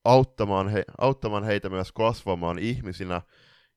auttamaan, 0.04 0.68
he, 0.68 0.84
auttamaan 0.98 1.44
heitä 1.44 1.68
myös 1.68 1.92
kasvamaan 1.92 2.58
ihmisinä 2.58 3.22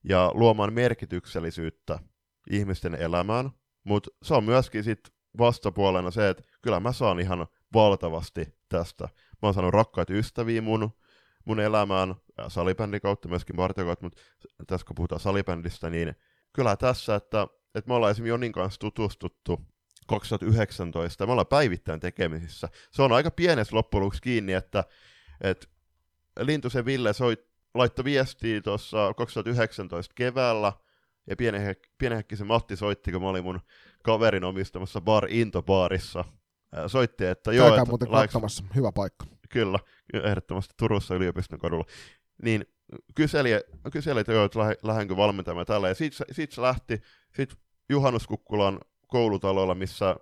ja 0.04 0.30
luomaan 0.34 0.72
merkityksellisyyttä 0.72 1.98
ihmisten 2.50 2.94
elämään. 2.94 3.50
Mutta 3.84 4.10
se 4.22 4.34
on 4.34 4.44
myöskin 4.44 4.84
sit 4.84 5.00
vastapuolena 5.38 6.10
se, 6.10 6.28
että 6.28 6.42
kyllä 6.62 6.80
mä 6.80 6.92
saan 6.92 7.20
ihan 7.20 7.46
valtavasti 7.74 8.54
tästä. 8.68 9.04
Mä 9.14 9.38
oon 9.42 9.54
saanut 9.54 9.74
rakkaita 9.74 10.12
ystäviä 10.12 10.62
mun, 10.62 10.90
mun 11.44 11.60
elämään, 11.60 12.14
salibändin 12.48 13.00
kautta, 13.00 13.28
myöskin 13.28 13.56
Martin 13.56 13.84
kautta, 13.84 14.06
mutta 14.06 14.20
tässä 14.66 14.86
kun 14.86 14.96
puhutaan 14.96 15.20
salibändistä, 15.20 15.90
niin 15.90 16.14
kyllä 16.52 16.76
tässä, 16.76 17.14
että, 17.14 17.46
että 17.74 17.88
me 17.88 17.94
ollaan 17.94 18.10
esimerkiksi 18.10 18.28
Jonin 18.28 18.52
kanssa 18.52 18.80
tutustuttu 18.80 19.60
2019, 20.08 21.26
me 21.26 21.32
ollaan 21.32 21.46
päivittäin 21.46 22.00
tekemisissä. 22.00 22.68
Se 22.90 23.02
on 23.02 23.12
aika 23.12 23.30
pienessä 23.30 23.76
loppujen 23.76 24.10
kiinni, 24.22 24.52
että, 24.52 24.84
että 25.40 25.66
Lintusen 26.40 26.84
Ville 26.84 27.12
soit, 27.12 27.40
laittoi 27.74 28.04
viestiä 28.04 28.60
tuossa 28.60 29.14
2019 29.16 30.12
keväällä, 30.14 30.72
ja 31.26 31.36
pienehäkkisen 31.98 32.46
Matti 32.46 32.76
soitti, 32.76 33.12
kun 33.12 33.22
mä 33.22 33.28
olin 33.28 33.44
mun 33.44 33.60
kaverin 34.02 34.44
omistamassa 34.44 35.00
Bar 35.00 35.24
Into-baarissa. 35.24 36.24
Soitti, 36.86 37.24
että 37.24 37.52
joo... 37.52 37.68
Käykää 37.68 37.84
muuten 37.84 38.12
laiks... 38.12 38.32
katsomassa, 38.32 38.64
hyvä 38.74 38.92
paikka. 38.92 39.26
Kyllä, 39.48 39.78
ehdottomasti 40.24 40.74
Turussa 40.76 41.14
yliopiston 41.14 41.58
kadulla. 41.58 41.84
Niin 42.42 42.64
kyseli, 43.14 43.50
kyseli 43.92 44.20
että 44.20 44.32
joo, 44.32 44.44
että 44.44 44.58
lähdenkö 44.82 45.16
valmentamaan 45.16 45.66
tällä, 45.66 45.88
ja 45.88 45.94
siitä, 45.94 46.24
siitä 46.32 46.54
se 46.54 46.62
lähti. 46.62 47.02
Sitten 47.36 47.58
Juhannuskukkulan 47.88 48.80
koulutalolla, 49.08 49.74
missä 49.74 50.16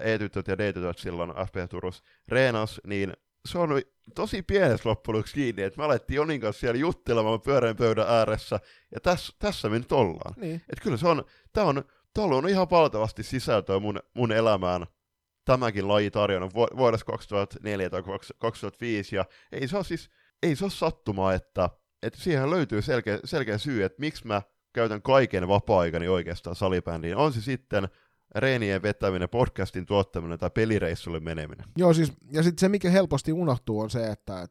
E-tytöt 0.00 0.48
ja 0.48 0.58
D-tytöt 0.58 0.98
silloin 0.98 1.30
FP 1.30 1.70
Turussa 1.70 2.02
reenas, 2.28 2.80
niin 2.86 3.12
se 3.48 3.58
on 3.58 3.82
tosi 4.14 4.42
pienessä 4.42 4.88
loppujen 4.88 5.24
kiinni, 5.34 5.62
että 5.62 5.78
me 5.78 5.84
alettiin 5.84 6.16
Jonin 6.16 6.40
kanssa 6.40 6.60
siellä 6.60 6.78
juttelemaan 6.78 7.40
pyöreän 7.40 7.76
pöydän 7.76 8.08
ääressä, 8.08 8.60
ja 8.94 9.00
tässä, 9.00 9.32
tässä 9.38 9.68
me 9.68 9.78
nyt 9.78 9.92
ollaan. 9.92 10.34
Niin. 10.36 10.54
Että 10.54 10.82
kyllä 10.82 10.96
se 10.96 11.08
on, 11.08 11.24
tää 11.52 11.64
on, 11.64 11.84
täällä 12.14 12.36
on 12.36 12.48
ihan 12.48 12.70
valtavasti 12.70 13.22
sisältöä 13.22 13.78
mun, 13.78 14.00
mun 14.14 14.32
elämään 14.32 14.86
tämäkin 15.44 15.88
laji 15.88 16.10
tarjonnut 16.10 16.54
vuodessa 16.54 17.06
2004 17.06 17.90
tai 17.90 18.02
2005, 18.38 19.16
ja 19.16 19.24
ei 19.52 19.68
se 19.68 19.76
ole 19.76 19.84
siis, 19.84 20.10
ei 20.42 20.56
se 20.56 20.64
ole 20.64 20.70
sattumaa, 20.70 21.34
että, 21.34 21.70
että 22.02 22.20
siihen 22.20 22.50
löytyy 22.50 22.82
selkeä, 22.82 23.18
selkeä 23.24 23.58
syy, 23.58 23.84
että 23.84 24.00
miksi 24.00 24.26
mä 24.26 24.42
käytän 24.72 25.02
kaiken 25.02 25.48
vapaa-aikani 25.48 26.08
oikeastaan 26.08 26.56
salibändiin. 26.56 27.16
On 27.16 27.32
se 27.32 27.40
sitten 27.40 27.88
reenien 28.34 28.82
vetäminen, 28.82 29.28
podcastin 29.28 29.86
tuottaminen 29.86 30.38
tai 30.38 30.50
pelireissulle 30.50 31.20
meneminen. 31.20 31.66
Joo, 31.76 31.94
siis, 31.94 32.12
ja 32.32 32.42
sitten 32.42 32.60
se, 32.60 32.68
mikä 32.68 32.90
helposti 32.90 33.32
unohtuu, 33.32 33.80
on 33.80 33.90
se, 33.90 34.10
että 34.10 34.46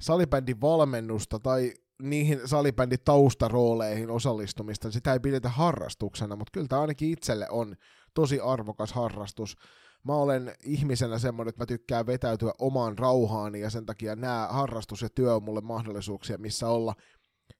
salibändin 0.00 0.60
valmennusta 0.60 1.38
tai 1.38 1.72
niihin 2.02 2.40
salibändin 2.44 2.98
taustarooleihin 3.04 4.10
osallistumista, 4.10 4.90
sitä 4.90 5.12
ei 5.12 5.20
pidetä 5.20 5.48
harrastuksena, 5.48 6.36
mutta 6.36 6.50
kyllä 6.52 6.66
tämä 6.68 6.80
ainakin 6.80 7.10
itselle 7.10 7.46
on 7.50 7.76
tosi 8.14 8.40
arvokas 8.40 8.92
harrastus. 8.92 9.56
Mä 10.04 10.14
olen 10.14 10.54
ihmisenä 10.62 11.18
semmoinen, 11.18 11.48
että 11.48 11.62
mä 11.62 11.66
tykkään 11.66 12.06
vetäytyä 12.06 12.52
omaan 12.58 12.98
rauhaani 12.98 13.60
ja 13.60 13.70
sen 13.70 13.86
takia 13.86 14.16
nämä 14.16 14.48
harrastus 14.50 15.02
ja 15.02 15.08
työ 15.08 15.34
on 15.34 15.42
mulle 15.42 15.60
mahdollisuuksia, 15.60 16.38
missä 16.38 16.68
olla 16.68 16.94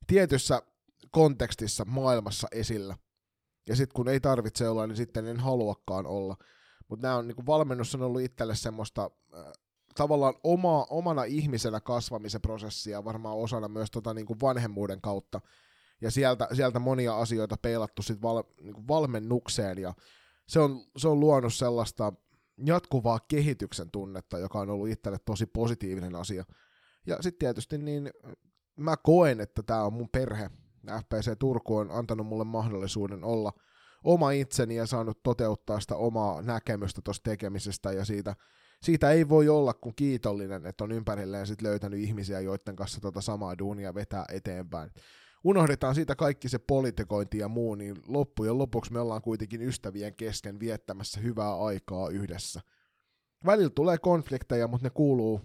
tietyssä 0.06 0.62
kontekstissa 1.10 1.84
maailmassa 1.84 2.48
esillä. 2.52 2.96
Ja 3.68 3.76
sitten 3.76 3.94
kun 3.94 4.08
ei 4.08 4.20
tarvitse 4.20 4.68
olla, 4.68 4.86
niin 4.86 4.96
sitten 4.96 5.26
en 5.26 5.40
haluakaan 5.40 6.06
olla. 6.06 6.36
Mutta 6.88 7.06
nämä 7.06 7.16
on, 7.16 7.28
niin 7.28 7.46
valmennus 7.46 7.94
on 7.94 8.02
ollut 8.02 8.20
itselle 8.20 8.54
semmoista 8.54 9.10
äh, 9.34 9.44
tavallaan 9.94 10.34
oma, 10.44 10.86
omana 10.90 11.24
ihmisenä 11.24 11.80
kasvamisen 11.80 12.40
prosessia, 12.40 13.04
varmaan 13.04 13.36
osana 13.36 13.68
myös 13.68 13.90
tota, 13.90 14.14
niin 14.14 14.26
kuin 14.26 14.40
vanhemmuuden 14.40 15.00
kautta. 15.00 15.40
Ja 16.00 16.10
sieltä, 16.10 16.48
sieltä 16.52 16.78
monia 16.78 17.18
asioita 17.18 17.56
peilattu 17.62 18.02
sit 18.02 18.22
val, 18.22 18.42
niin 18.60 18.74
kuin 18.74 18.88
valmennukseen, 18.88 19.78
ja 19.78 19.94
se 20.48 20.60
on, 20.60 20.84
se 20.96 21.08
on 21.08 21.20
luonut 21.20 21.54
sellaista 21.54 22.12
jatkuvaa 22.64 23.20
kehityksen 23.28 23.90
tunnetta, 23.90 24.38
joka 24.38 24.58
on 24.58 24.70
ollut 24.70 24.88
itselle 24.88 25.18
tosi 25.24 25.46
positiivinen 25.46 26.14
asia. 26.14 26.44
Ja 27.06 27.16
sitten 27.20 27.38
tietysti 27.38 27.78
niin 27.78 28.10
mä 28.76 28.96
koen, 28.96 29.40
että 29.40 29.62
tämä 29.62 29.84
on 29.84 29.92
mun 29.92 30.08
perhe, 30.08 30.50
FPC 30.86 31.38
Turku 31.38 31.76
on 31.76 31.90
antanut 31.90 32.26
mulle 32.26 32.44
mahdollisuuden 32.44 33.24
olla 33.24 33.52
oma 34.04 34.30
itseni 34.30 34.76
ja 34.76 34.86
saanut 34.86 35.22
toteuttaa 35.22 35.80
sitä 35.80 35.96
omaa 35.96 36.42
näkemystä 36.42 37.02
tuosta 37.02 37.30
tekemisestä 37.30 37.92
ja 37.92 38.04
siitä, 38.04 38.36
siitä 38.82 39.10
ei 39.10 39.28
voi 39.28 39.48
olla 39.48 39.74
kuin 39.74 39.94
kiitollinen, 39.96 40.66
että 40.66 40.84
on 40.84 40.92
ympärilleen 40.92 41.46
sit 41.46 41.62
löytänyt 41.62 42.00
ihmisiä, 42.00 42.40
joiden 42.40 42.76
kanssa 42.76 43.00
tota 43.00 43.20
samaa 43.20 43.58
duunia 43.58 43.94
vetää 43.94 44.24
eteenpäin. 44.32 44.90
Unohdetaan 45.44 45.94
siitä 45.94 46.16
kaikki 46.16 46.48
se 46.48 46.58
politikointi 46.58 47.38
ja 47.38 47.48
muu, 47.48 47.74
niin 47.74 47.96
loppujen 48.06 48.58
lopuksi 48.58 48.92
me 48.92 49.00
ollaan 49.00 49.22
kuitenkin 49.22 49.62
ystävien 49.62 50.16
kesken 50.16 50.60
viettämässä 50.60 51.20
hyvää 51.20 51.56
aikaa 51.56 52.08
yhdessä. 52.08 52.60
Välillä 53.46 53.70
tulee 53.70 53.98
konflikteja, 53.98 54.68
mutta 54.68 54.86
ne 54.86 54.90
kuuluu 54.90 55.40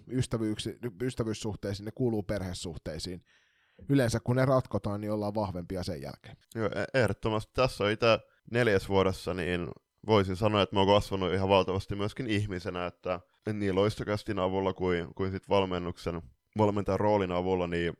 ystävyyssuhteisiin, 1.00 1.84
ne 1.84 1.92
kuuluu 1.94 2.22
perhesuhteisiin 2.22 3.22
yleensä 3.88 4.20
kun 4.20 4.36
ne 4.36 4.44
ratkotaan, 4.44 5.00
niin 5.00 5.12
ollaan 5.12 5.34
vahvempia 5.34 5.82
sen 5.82 6.02
jälkeen. 6.02 6.36
Joo, 6.54 6.66
e- 6.66 7.00
ehdottomasti. 7.00 7.52
Tässä 7.54 7.84
on 7.84 7.90
itse 7.90 8.06
neljäs 8.50 8.88
vuodessa, 8.88 9.34
niin 9.34 9.68
voisin 10.06 10.36
sanoa, 10.36 10.62
että 10.62 10.76
mä 10.76 10.80
oon 10.80 10.88
kasvanut 10.88 11.32
ihan 11.32 11.48
valtavasti 11.48 11.96
myöskin 11.96 12.26
ihmisenä, 12.26 12.86
että 12.86 13.20
niin 13.52 13.74
loistokästin 13.74 14.38
avulla 14.38 14.72
kuin, 14.72 15.14
kuin 15.14 15.32
sit 15.32 15.48
valmennuksen, 15.48 16.22
valmentajan 16.58 17.00
roolin 17.00 17.32
avulla, 17.32 17.66
niin 17.66 17.92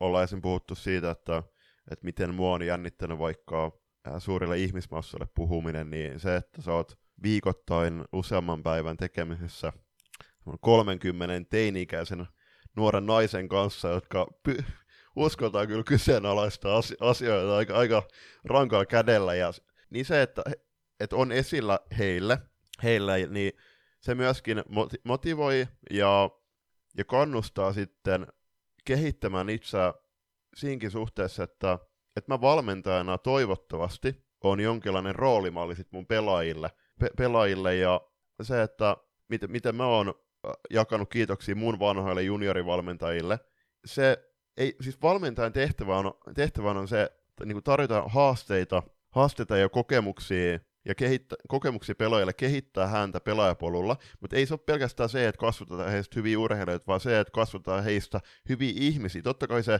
ollaan 0.00 0.24
esim. 0.24 0.42
puhuttu 0.42 0.74
siitä, 0.74 1.10
että, 1.10 1.42
että 1.90 2.04
miten 2.04 2.34
mua 2.34 2.54
on 2.54 2.62
jännittänyt 2.62 3.18
vaikka 3.18 3.72
suurille 4.18 4.58
ihmismassoille 4.58 5.28
puhuminen, 5.34 5.90
niin 5.90 6.20
se, 6.20 6.36
että 6.36 6.62
sä 6.62 6.72
oot 6.72 6.98
viikoittain 7.22 8.04
useamman 8.12 8.62
päivän 8.62 8.96
tekemisessä 8.96 9.72
30 10.60 11.50
teini-ikäisen 11.50 12.26
nuoren 12.76 13.06
naisen 13.06 13.48
kanssa, 13.48 13.88
jotka 13.88 14.26
py- 14.48 14.64
uskaltaa 15.16 15.66
kyllä 15.66 15.82
kyseenalaista 15.82 16.68
asioita 17.00 17.56
aika, 17.56 17.74
aika 17.74 18.02
rankalla 18.44 18.86
kädellä. 18.86 19.34
Ja, 19.34 19.52
niin 19.90 20.04
se, 20.04 20.22
että, 20.22 20.42
että 21.00 21.16
on 21.16 21.32
esillä 21.32 21.80
heille, 21.98 22.38
heille, 22.82 23.26
niin 23.26 23.52
se 24.00 24.14
myöskin 24.14 24.62
motivoi 25.04 25.68
ja, 25.90 26.30
ja 26.96 27.04
kannustaa 27.04 27.72
sitten 27.72 28.26
kehittämään 28.84 29.50
itseä 29.50 29.94
siinkin 30.56 30.90
suhteessa, 30.90 31.42
että, 31.42 31.78
että 32.16 32.32
mä 32.32 32.40
valmentajana 32.40 33.18
toivottavasti 33.18 34.26
on 34.44 34.60
jonkinlainen 34.60 35.14
roolimalli 35.14 35.76
sit 35.76 35.92
mun 35.92 36.06
pelaajille, 36.06 36.70
pe- 37.00 37.10
pelaajille 37.16 37.76
ja 37.76 38.00
se, 38.42 38.62
että 38.62 38.96
miten, 39.28 39.50
miten 39.50 39.74
mä 39.74 39.86
oon 39.86 40.14
jakanut 40.70 41.10
kiitoksia 41.10 41.54
mun 41.54 41.78
vanhoille 41.78 42.22
juniorivalmentajille, 42.22 43.38
se 43.84 44.25
ei, 44.56 44.76
siis 44.80 45.02
valmentajan 45.02 45.52
tehtävä 45.52 45.98
on, 45.98 46.12
tehtävä 46.34 46.70
on 46.70 46.88
se, 46.88 47.02
että 47.02 47.44
niin 47.44 47.62
tarjota 47.62 48.02
haasteita, 48.06 48.82
haasteita 49.10 49.56
ja 49.56 49.68
kokemuksia 49.68 50.58
ja 50.84 50.94
kehittä, 50.94 51.36
kokemuksia 51.48 51.94
pelaajille 51.94 52.32
kehittää 52.32 52.86
häntä 52.86 53.20
pelaajapolulla, 53.20 53.96
mutta 54.20 54.36
ei 54.36 54.46
se 54.46 54.54
ole 54.54 54.60
pelkästään 54.66 55.08
se, 55.08 55.28
että 55.28 55.38
kasvatetaan 55.38 55.90
heistä 55.90 56.12
hyviä 56.16 56.38
urheilijoita, 56.38 56.86
vaan 56.86 57.00
se, 57.00 57.20
että 57.20 57.30
kasvatetaan 57.30 57.84
heistä 57.84 58.20
hyviä 58.48 58.72
ihmisiä. 58.76 59.22
Totta 59.22 59.46
kai 59.46 59.62
se, 59.62 59.78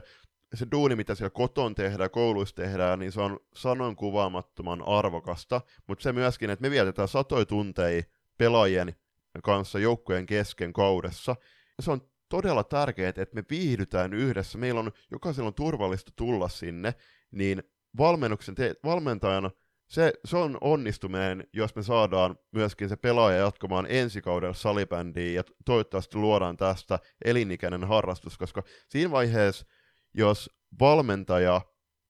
se 0.53 0.67
duuni, 0.71 0.95
mitä 0.95 1.15
siellä 1.15 1.29
koton 1.29 1.75
tehdään, 1.75 2.11
kouluissa 2.11 2.55
tehdään, 2.55 2.99
niin 2.99 3.11
se 3.11 3.21
on 3.21 3.39
sanon 3.55 3.95
kuvaamattoman 3.95 4.83
arvokasta, 4.87 5.61
mutta 5.87 6.03
se 6.03 6.13
myöskin, 6.13 6.49
että 6.49 6.61
me 6.61 6.71
vietetään 6.71 7.07
satoja 7.07 7.45
tunteja 7.45 8.03
pelaajien 8.37 8.95
kanssa 9.43 9.79
joukkojen 9.79 10.25
kesken 10.25 10.73
kaudessa, 10.73 11.35
se 11.79 11.91
on 11.91 12.01
todella 12.29 12.63
tärkeää, 12.63 13.09
että 13.09 13.35
me 13.35 13.43
viihdytään 13.49 14.13
yhdessä. 14.13 14.57
Meillä 14.57 14.79
on, 14.79 14.91
jokaisella 15.11 15.47
on 15.47 15.53
turvallista 15.53 16.11
tulla 16.15 16.49
sinne, 16.49 16.93
niin 17.31 17.63
valmennuksen 17.97 18.55
te- 18.55 18.75
valmentajana 18.83 19.51
se, 19.87 20.13
se 20.25 20.37
on 20.37 20.57
onnistuminen, 20.61 21.47
jos 21.53 21.75
me 21.75 21.83
saadaan 21.83 22.39
myöskin 22.51 22.89
se 22.89 22.95
pelaaja 22.95 23.37
jatkamaan 23.37 23.85
ensi 23.89 24.21
kaudella 24.21 24.53
salibändiin 24.53 25.35
ja 25.35 25.43
toivottavasti 25.65 26.17
luodaan 26.17 26.57
tästä 26.57 26.99
elinikäinen 27.25 27.83
harrastus, 27.83 28.37
koska 28.37 28.63
siinä 28.89 29.11
vaiheessa, 29.11 29.65
jos 30.13 30.49
valmentaja 30.79 31.61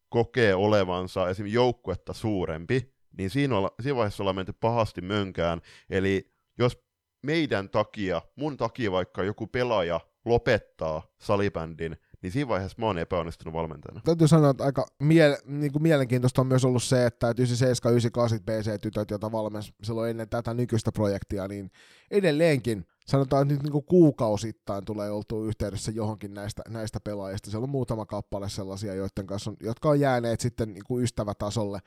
kokee 0.10 0.56
olevansa 0.56 1.30
esim. 1.30 1.46
joukkuetta 1.46 2.14
suurempi, 2.14 2.94
niin 3.18 3.30
siinä, 3.30 3.58
olla, 3.58 3.72
siinä 3.82 3.96
vaiheessa 3.96 4.24
ollaan 4.24 4.36
menty 4.36 4.54
pahasti 4.54 5.02
mönkään. 5.02 5.62
Eli 5.90 6.34
jos 6.60 6.87
meidän 7.28 7.70
takia, 7.70 8.22
mun 8.36 8.58
takia 8.58 8.92
vaikka 8.92 9.24
joku 9.24 9.48
pelaaja 9.48 10.00
lopettaa 10.26 11.08
salibändin, 11.18 11.98
niin 12.22 12.32
siinä 12.32 12.48
vaiheessa 12.48 12.78
mä 12.80 12.86
oon 12.86 12.98
epäonnistunut 12.98 13.54
valmentajana. 13.54 14.02
Täytyy 14.06 14.28
sanoa, 14.28 14.50
että 14.50 14.64
aika 14.64 14.86
miele, 15.00 15.38
niin 15.46 15.72
kuin 15.72 15.84
mielenkiintoista 15.84 16.42
on 16.42 16.48
myös 16.48 16.66
ollut 16.66 16.84
se, 16.84 17.06
että 17.06 17.34
97, 17.38 17.92
98 17.92 18.40
BC-tytöt, 18.40 19.12
joita 19.12 19.32
valmensi 19.32 19.74
silloin 19.84 20.10
ennen 20.10 20.30
tätä 20.30 20.54
nykyistä 20.54 20.92
projektia, 20.92 21.48
niin 21.48 21.72
edelleenkin 22.12 22.86
sanotaan, 23.06 23.42
että 23.42 23.54
nyt 23.54 23.64
niin 23.64 23.72
kuin 23.72 23.86
kuukausittain 23.86 24.86
tulee 24.86 25.12
oltu 25.12 25.46
yhteydessä 25.46 25.92
johonkin 25.92 26.34
näistä, 26.34 26.62
näistä 26.70 27.00
pelaajista. 27.00 27.52
Siellä 27.52 27.64
on 27.64 27.70
muutama 27.70 28.06
kappale 28.06 28.50
sellaisia, 28.50 28.94
joiden 28.94 29.28
kanssa 29.28 29.52
on, 29.52 29.58
jotka 29.60 29.90
on 29.90 30.00
jääneet 30.00 30.40
sitten 30.40 30.74
niin 30.74 30.84
kuin 30.88 31.04
ystävätasolle 31.04 31.80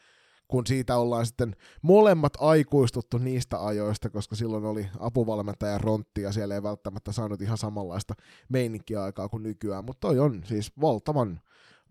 kun 0.51 0.67
siitä 0.67 0.97
ollaan 0.97 1.27
sitten 1.27 1.57
molemmat 1.83 2.33
aikuistuttu 2.41 3.19
niistä 3.19 3.67
ajoista, 3.67 4.11
koska 4.11 4.37
silloin 4.37 4.65
oli 4.65 4.89
apuvalmentaja 4.99 5.79
Rontti 5.79 6.23
ja 6.23 6.33
siellä 6.33 6.55
ei 6.55 6.63
välttämättä 6.63 7.13
saanut 7.13 7.43
ihan 7.43 7.59
samanlaista 7.59 8.15
meininkiä 8.49 9.03
aikaa 9.03 9.29
kuin 9.29 9.43
nykyään, 9.43 9.85
mutta 9.85 10.09
toi 10.09 10.19
on 10.19 10.43
siis 10.45 10.73
valtavan, 10.81 11.41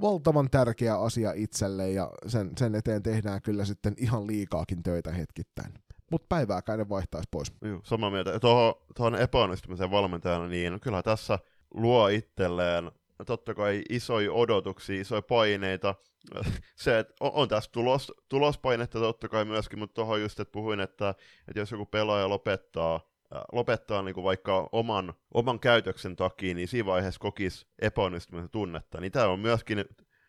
valtavan 0.02 0.49
tärkeä 0.49 0.95
asia 0.95 1.34
itselle 1.36 1.91
ja 1.91 2.11
sen, 2.27 2.52
sen 2.57 2.76
eteen 2.76 3.03
tehdään 3.03 3.41
kyllä 3.41 3.65
sitten 3.65 3.94
ihan 3.98 4.27
liikaakin 4.27 4.84
töitä 4.84 5.11
hetkittäin. 5.11 5.73
Mutta 6.11 6.26
päivääkään 6.30 6.80
ne 6.80 6.90
vaihtaisi 6.90 7.27
pois. 7.31 7.53
Joo, 7.61 7.80
samaa 7.84 8.10
mieltä. 8.10 8.40
Tuohon, 8.40 8.73
tuohon 8.95 9.15
epäonnistumisen 9.15 9.91
valmentajana, 9.91 10.48
niin 10.48 10.80
kyllä 10.80 11.03
tässä 11.03 11.40
luo 11.73 12.07
itselleen 12.07 12.91
totta 13.25 13.53
kai 13.53 13.81
isoja 13.89 14.31
odotuksia, 14.31 15.01
isoja 15.01 15.21
paineita. 15.21 15.95
Se, 16.75 16.99
että 16.99 17.13
on, 17.19 17.31
on 17.33 17.47
tässä 17.47 17.71
tulos, 17.71 18.13
tulospainetta 18.29 18.99
totta 18.99 19.29
kai 19.29 19.45
myöskin, 19.45 19.79
mutta 19.79 19.93
tuohon 19.93 20.21
just, 20.21 20.39
että 20.39 20.51
puhuin, 20.51 20.79
että, 20.79 21.09
että 21.47 21.59
jos 21.59 21.71
joku 21.71 21.85
pelaaja 21.85 22.29
lopettaa, 22.29 22.95
äh, 23.35 23.41
lopettaa 23.51 24.01
niin 24.01 24.15
kuin 24.15 24.23
vaikka 24.23 24.69
oman, 24.71 25.13
oman 25.33 25.59
käytöksen 25.59 26.15
takia, 26.15 26.55
niin 26.55 26.67
siinä 26.67 26.85
vaiheessa 26.85 27.19
kokisi 27.19 27.67
epäonnistumisen 27.81 28.49
tunnetta. 28.49 29.01
Niin 29.01 29.11
tämä 29.11 29.27
on 29.27 29.39
myöskin 29.39 29.85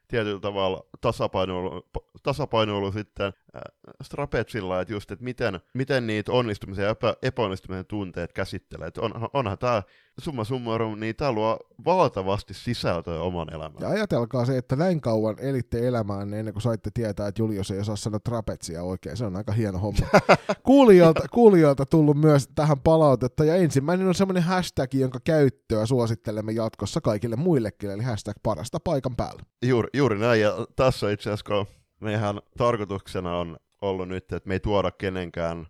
tietyllä 0.09 0.41
tavalla 0.41 0.85
tasapainoilu, 1.01 1.89
tasapainoilu 2.23 2.93
sitten 2.93 3.33
Strapetsilla, 4.03 4.81
että 4.81 4.95
just, 4.95 5.11
että 5.11 5.25
miten, 5.25 5.61
miten 5.75 6.07
niitä 6.07 6.33
onnistumisen 6.33 6.85
ja 6.85 6.91
epä, 6.91 7.17
epäonnistumisen 7.23 7.87
tunteet 7.87 8.33
käsittelee. 8.33 8.89
Että 8.89 9.01
on, 9.01 9.29
onhan 9.33 9.59
tämä 9.59 9.83
summa 10.21 10.45
summarum, 10.45 11.01
niin 11.01 11.17
tämä 11.17 11.33
luo 11.33 11.59
valtavasti 11.85 12.55
sisältöä 12.55 13.21
oman 13.21 13.55
elämään. 13.55 13.83
Ja 13.83 13.89
ajatelkaa 13.89 14.45
se, 14.45 14.57
että 14.57 14.77
näin 14.77 15.01
kauan 15.01 15.37
elitte 15.39 15.89
elämään 15.89 16.35
ennen 16.35 16.55
kuin 16.55 16.63
saitte 16.63 16.91
tietää, 16.95 17.29
että 17.29 17.43
Julius 17.43 17.71
ei 17.71 17.79
osaa 17.79 17.97
sanoa 17.97 18.21
trapetsia 18.21 18.83
oikein. 18.83 19.17
Se 19.17 19.25
on 19.25 19.37
aika 19.37 19.53
hieno 19.53 19.79
homma. 19.79 20.07
kuulijoilta, 20.63 21.29
kuulijoilta 21.29 21.87
tullut 21.87 22.17
myös 22.17 22.49
tähän 22.55 22.81
palautetta, 22.81 23.45
ja 23.45 23.57
ensimmäinen 23.57 24.07
on 24.07 24.15
semmoinen 24.15 24.43
hashtag, 24.43 24.95
jonka 24.95 25.19
käyttöä 25.25 25.87
suosittelemme 25.87 26.53
jatkossa 26.53 27.01
kaikille 27.01 27.37
muillekin, 27.37 27.91
eli 27.91 28.03
hashtag 28.03 28.37
parasta 28.43 28.81
paikan 28.81 29.17
päällä. 29.17 29.43
Juuri, 29.63 29.89
juuri 29.95 30.19
näin, 30.19 30.41
ja 30.41 30.67
tässä 30.77 31.11
itse 31.11 31.31
asiassa, 31.31 31.45
kun 31.45 31.80
meidän 32.01 32.41
tarkoituksena 32.59 33.37
on 33.37 33.57
ollut 33.83 34.09
nyt, 34.09 34.33
että 34.33 34.49
me 34.49 34.55
ei 34.55 34.61
tuoda 34.61 34.91
kenenkään 34.91 35.67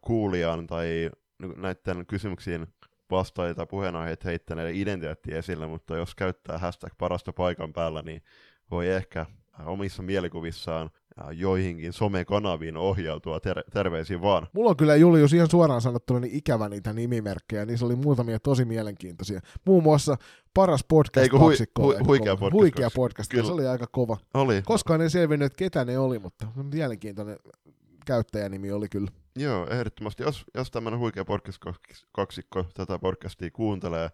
kuulijan 0.00 0.66
tai 0.66 1.10
näiden 1.56 2.06
kysymyksiin 2.06 2.66
vastaajia 3.10 3.66
puheenaiheet 3.66 4.24
heittäneiden 4.24 4.74
identiteetti 4.74 5.34
esille, 5.34 5.66
mutta 5.66 5.96
jos 5.96 6.14
käyttää 6.14 6.58
hashtag 6.58 6.92
parasta 6.98 7.32
paikan 7.32 7.72
päällä, 7.72 8.02
niin 8.02 8.22
voi 8.70 8.88
ehkä 8.88 9.26
omissa 9.66 10.02
mielikuvissaan 10.02 10.90
joihinkin 11.32 11.92
somekanaviin 11.92 12.76
ohjautua. 12.76 13.40
Ter- 13.40 13.64
terveisiin 13.72 14.22
vaan. 14.22 14.46
Mulla 14.52 14.70
on 14.70 14.76
kyllä 14.76 14.96
Julius 14.96 15.32
ihan 15.32 15.50
suoraan 15.50 15.80
sanottuna 15.80 16.20
niin 16.20 16.34
ikävä 16.34 16.68
niitä 16.68 16.92
nimimerkkejä, 16.92 17.66
niin 17.66 17.78
se 17.78 17.84
oli 17.84 17.96
muutamia 17.96 18.40
tosi 18.40 18.64
mielenkiintoisia. 18.64 19.40
Muun 19.64 19.82
muassa 19.82 20.16
paras 20.54 20.84
podcast 20.88 21.24
Eikö, 21.24 21.38
hui, 21.38 21.56
hui, 21.78 21.96
huikea 22.06 22.36
podcast. 22.36 22.52
Huikea 22.60 22.90
podcast, 22.94 23.30
kyllä. 23.30 23.46
se 23.46 23.52
oli 23.52 23.66
aika 23.66 23.86
kova. 23.86 24.16
Oli. 24.34 24.62
Koskaan 24.64 25.00
en 25.00 25.10
selvinnyt, 25.10 25.46
että 25.46 25.56
ketä 25.56 25.84
ne 25.84 25.98
oli, 25.98 26.18
mutta 26.18 26.46
mielenkiintoinen 26.74 27.38
käyttäjänimi 28.06 28.72
oli 28.72 28.88
kyllä. 28.88 29.10
Joo, 29.36 29.66
ehdottomasti. 29.70 30.22
Jos, 30.22 30.44
jos 30.54 30.70
tämmöinen 30.70 31.00
huikea 31.00 31.24
podcast-kaksikko 31.24 32.64
tätä 32.74 32.98
podcastia 32.98 33.50
kuuntelee, 33.50 34.08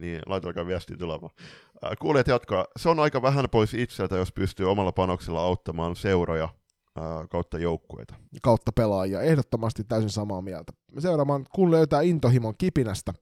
niin 0.00 0.20
laitelkaa 0.26 0.66
viestiä 0.66 0.96
tulemaan. 0.96 1.32
Äh, 1.84 1.90
kuulijat 2.00 2.26
jatkaa. 2.26 2.66
Se 2.76 2.88
on 2.88 3.00
aika 3.00 3.22
vähän 3.22 3.44
pois 3.50 3.74
itseltä, 3.74 4.16
jos 4.16 4.32
pystyy 4.32 4.70
omalla 4.70 4.92
panoksella 4.92 5.42
auttamaan 5.42 5.96
seuroja 5.96 6.44
äh, 6.98 7.28
kautta 7.30 7.58
joukkueita. 7.58 8.14
Kautta 8.42 8.72
pelaajia. 8.72 9.20
Ehdottomasti 9.20 9.84
täysin 9.84 10.10
samaa 10.10 10.42
mieltä. 10.42 10.72
Seuraamaan, 10.98 11.46
kun 11.54 11.70
löytää 11.70 12.00
intohimon 12.00 12.54
kipinästä, 12.58 13.12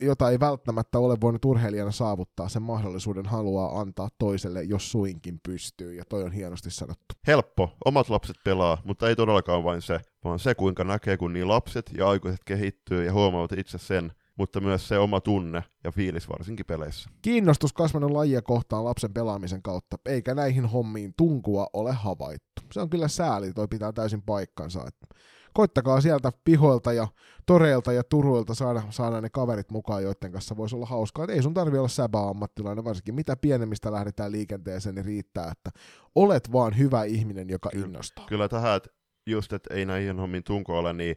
jota 0.00 0.30
ei 0.30 0.40
välttämättä 0.40 0.98
ole 0.98 1.16
voinut 1.20 1.44
urheilijana 1.44 1.90
saavuttaa, 1.90 2.48
sen 2.48 2.62
mahdollisuuden 2.62 3.26
haluaa 3.26 3.80
antaa 3.80 4.08
toiselle, 4.18 4.62
jos 4.62 4.90
suinkin 4.90 5.40
pystyy, 5.48 5.94
ja 5.94 6.04
toi 6.04 6.22
on 6.22 6.32
hienosti 6.32 6.70
sanottu. 6.70 7.14
Helppo, 7.26 7.70
omat 7.84 8.08
lapset 8.08 8.36
pelaa, 8.44 8.78
mutta 8.84 9.08
ei 9.08 9.16
todellakaan 9.16 9.64
vain 9.64 9.82
se, 9.82 10.00
vaan 10.24 10.38
se 10.38 10.54
kuinka 10.54 10.84
näkee, 10.84 11.16
kun 11.16 11.32
niin 11.32 11.48
lapset 11.48 11.90
ja 11.96 12.08
aikuiset 12.08 12.44
kehittyy 12.44 13.04
ja 13.04 13.12
huomaavat 13.12 13.52
itse 13.52 13.78
sen, 13.78 14.12
mutta 14.38 14.60
myös 14.60 14.88
se 14.88 14.98
oma 14.98 15.20
tunne 15.20 15.64
ja 15.84 15.92
fiilis 15.92 16.28
varsinkin 16.28 16.66
peleissä. 16.66 17.10
Kiinnostus 17.22 17.72
kasvanut 17.72 18.10
lajia 18.10 18.42
kohtaan 18.42 18.84
lapsen 18.84 19.14
pelaamisen 19.14 19.62
kautta, 19.62 19.96
eikä 20.06 20.34
näihin 20.34 20.66
hommiin 20.66 21.14
tunkua 21.16 21.66
ole 21.72 21.92
havaittu. 21.92 22.62
Se 22.72 22.80
on 22.80 22.90
kyllä 22.90 23.08
sääli, 23.08 23.52
toi 23.52 23.68
pitää 23.68 23.92
täysin 23.92 24.22
paikkansa. 24.22 24.80
Että 24.86 25.06
koittakaa 25.54 26.00
sieltä 26.00 26.32
pihoilta 26.44 26.92
ja 26.92 27.08
toreilta 27.46 27.92
ja 27.92 28.04
turuilta 28.04 28.54
saada, 28.54 28.82
saada 28.90 29.20
ne 29.20 29.30
kaverit 29.30 29.70
mukaan, 29.70 30.02
joiden 30.02 30.32
kanssa 30.32 30.56
voisi 30.56 30.76
olla 30.76 30.86
hauskaa. 30.86 31.24
Et 31.24 31.30
ei 31.30 31.42
sun 31.42 31.54
tarvi 31.54 31.78
olla 31.78 31.88
säbä-ammattilainen, 31.88 32.84
varsinkin 32.84 33.14
mitä 33.14 33.36
pienemmistä 33.36 33.92
lähdetään 33.92 34.32
liikenteeseen, 34.32 34.94
niin 34.94 35.04
riittää, 35.04 35.50
että 35.52 35.70
olet 36.14 36.52
vaan 36.52 36.78
hyvä 36.78 37.04
ihminen, 37.04 37.48
joka 37.48 37.70
innostaa. 37.74 38.26
Kyllä 38.26 38.48
tähän, 38.48 38.76
että 38.76 38.90
just, 39.26 39.52
että 39.52 39.74
ei 39.74 39.86
näihin 39.86 40.18
hommiin 40.18 40.44
tunko 40.44 40.78
ole, 40.78 40.92
niin 40.92 41.16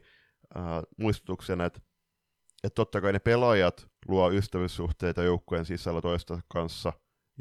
äh, 0.56 0.62
muistutuksena, 0.96 1.64
että 1.64 1.80
että 2.64 2.74
totta 2.74 3.00
kai 3.00 3.12
ne 3.12 3.18
pelaajat 3.18 3.88
luo 4.08 4.30
ystävyyssuhteita 4.32 5.22
joukkueen 5.22 5.64
sisällä 5.64 6.00
toista 6.00 6.40
kanssa 6.48 6.92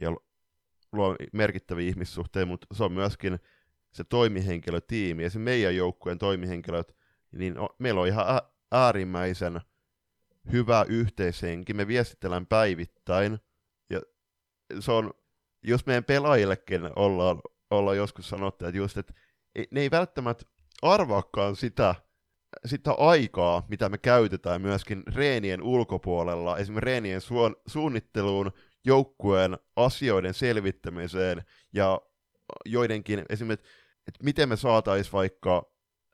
ja 0.02 0.15
luo 0.91 1.15
merkittäviä 1.34 1.88
ihmissuhteita, 1.88 2.45
mutta 2.45 2.68
se 2.73 2.84
on 2.84 2.91
myöskin 2.91 3.39
se 3.91 4.03
toimihenkilötiimi. 4.03 5.23
Esimerkiksi 5.23 5.39
meidän 5.39 5.76
joukkueen 5.76 6.18
toimihenkilöt, 6.18 6.95
niin 7.31 7.56
meillä 7.80 8.02
on 8.02 8.07
ihan 8.07 8.41
äärimmäisen 8.72 9.61
hyvä 10.52 10.85
yhteishenki. 10.88 11.73
Me 11.73 11.88
viestitellään 11.88 12.45
päivittäin. 12.45 13.39
Ja 13.89 14.02
se 14.80 14.91
on, 14.91 15.14
jos 15.64 15.85
meidän 15.85 16.03
pelaajillekin 16.03 16.89
ollaan, 16.95 17.41
ollaan 17.69 17.98
joskus 17.98 18.30
sanottu, 18.30 18.65
että 18.65 18.77
just, 18.77 18.98
että 18.98 19.14
ne 19.72 19.81
ei 19.81 19.91
välttämättä 19.91 20.45
arvaakaan 20.81 21.56
sitä, 21.56 21.95
sitä 22.65 22.91
aikaa, 22.91 23.65
mitä 23.69 23.89
me 23.89 23.97
käytetään 23.97 24.61
myöskin 24.61 25.03
reenien 25.15 25.61
ulkopuolella, 25.61 26.57
esimerkiksi 26.57 26.85
reenien 26.85 27.21
suon, 27.21 27.55
suunnitteluun, 27.67 28.51
joukkueen 28.85 29.57
asioiden 29.75 30.33
selvittämiseen 30.33 31.43
ja 31.73 32.01
joidenkin 32.65 33.25
esimerkiksi, 33.29 33.71
että 34.07 34.23
miten 34.23 34.49
me 34.49 34.55
saataisiin 34.55 35.13
vaikka 35.13 35.71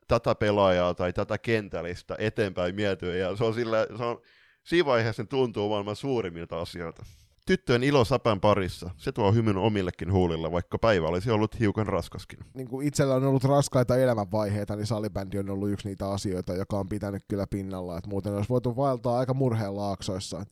tätä 0.08 0.34
pelaajaa 0.34 0.94
tai 0.94 1.12
tätä 1.12 1.38
kentällistä 1.38 2.16
eteenpäin 2.18 2.74
miettiä, 2.74 3.14
ja 3.16 3.36
se 3.36 3.44
on, 3.44 3.54
sillä, 3.54 3.86
se 3.96 4.04
on 4.04 4.22
siinä 4.64 4.86
vaiheessa 4.86 5.22
se 5.22 5.28
tuntuu 5.28 5.68
maailman 5.68 5.96
suurimmilta 5.96 6.60
asioita. 6.60 7.04
Tyttöjen 7.48 7.82
ilo 7.82 8.04
säpän 8.04 8.40
parissa, 8.40 8.90
se 8.96 9.12
tuo 9.12 9.32
hymyn 9.32 9.56
omillekin 9.56 10.12
huulilla, 10.12 10.52
vaikka 10.52 10.78
päivä 10.78 11.06
olisi 11.06 11.30
ollut 11.30 11.60
hiukan 11.60 11.86
raskaskin. 11.86 12.38
Niin 12.54 12.68
kuin 12.68 12.86
itsellä 12.86 13.14
on 13.14 13.24
ollut 13.24 13.44
raskaita 13.44 13.96
elämänvaiheita, 13.96 14.76
niin 14.76 14.86
salibändi 14.86 15.38
on 15.38 15.50
ollut 15.50 15.70
yksi 15.70 15.88
niitä 15.88 16.10
asioita, 16.10 16.54
joka 16.54 16.78
on 16.78 16.88
pitänyt 16.88 17.22
kyllä 17.28 17.46
pinnalla. 17.46 17.98
että 17.98 18.10
muuten 18.10 18.34
olisi 18.34 18.48
voitu 18.48 18.76
vaeltaa 18.76 19.18
aika 19.18 19.34
murheen 19.34 19.76
laaksoissa. 19.76 20.46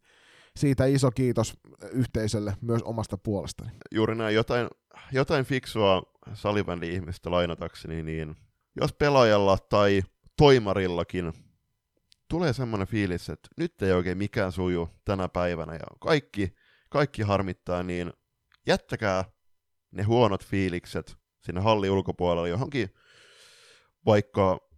Siitä 0.56 0.84
iso 0.86 1.10
kiitos 1.10 1.56
yhteisölle 1.92 2.56
myös 2.60 2.82
omasta 2.82 3.18
puolestani. 3.18 3.70
Juuri 3.94 4.14
näin, 4.14 4.34
jotain, 4.34 4.68
jotain 5.12 5.44
fiksua 5.44 6.02
salibändi-ihmistä 6.34 7.30
lainatakseni, 7.30 8.02
niin 8.02 8.36
jos 8.80 8.92
pelaajalla 8.92 9.58
tai 9.68 10.02
toimarillakin 10.36 11.32
tulee 12.28 12.52
semmoinen 12.52 12.88
fiilis, 12.88 13.30
että 13.30 13.48
nyt 13.56 13.82
ei 13.82 13.92
oikein 13.92 14.18
mikään 14.18 14.52
suju 14.52 14.88
tänä 15.04 15.28
päivänä 15.28 15.72
ja 15.72 15.86
kaikki 16.00 16.54
kaikki 16.88 17.22
harmittaa, 17.22 17.82
niin 17.82 18.12
jättäkää 18.66 19.24
ne 19.90 20.02
huonot 20.02 20.44
fiilikset 20.44 21.16
sinne 21.42 21.60
hallin 21.60 21.90
ulkopuolelle 21.90 22.48
johonkin 22.48 22.90
vaikka 24.06 24.68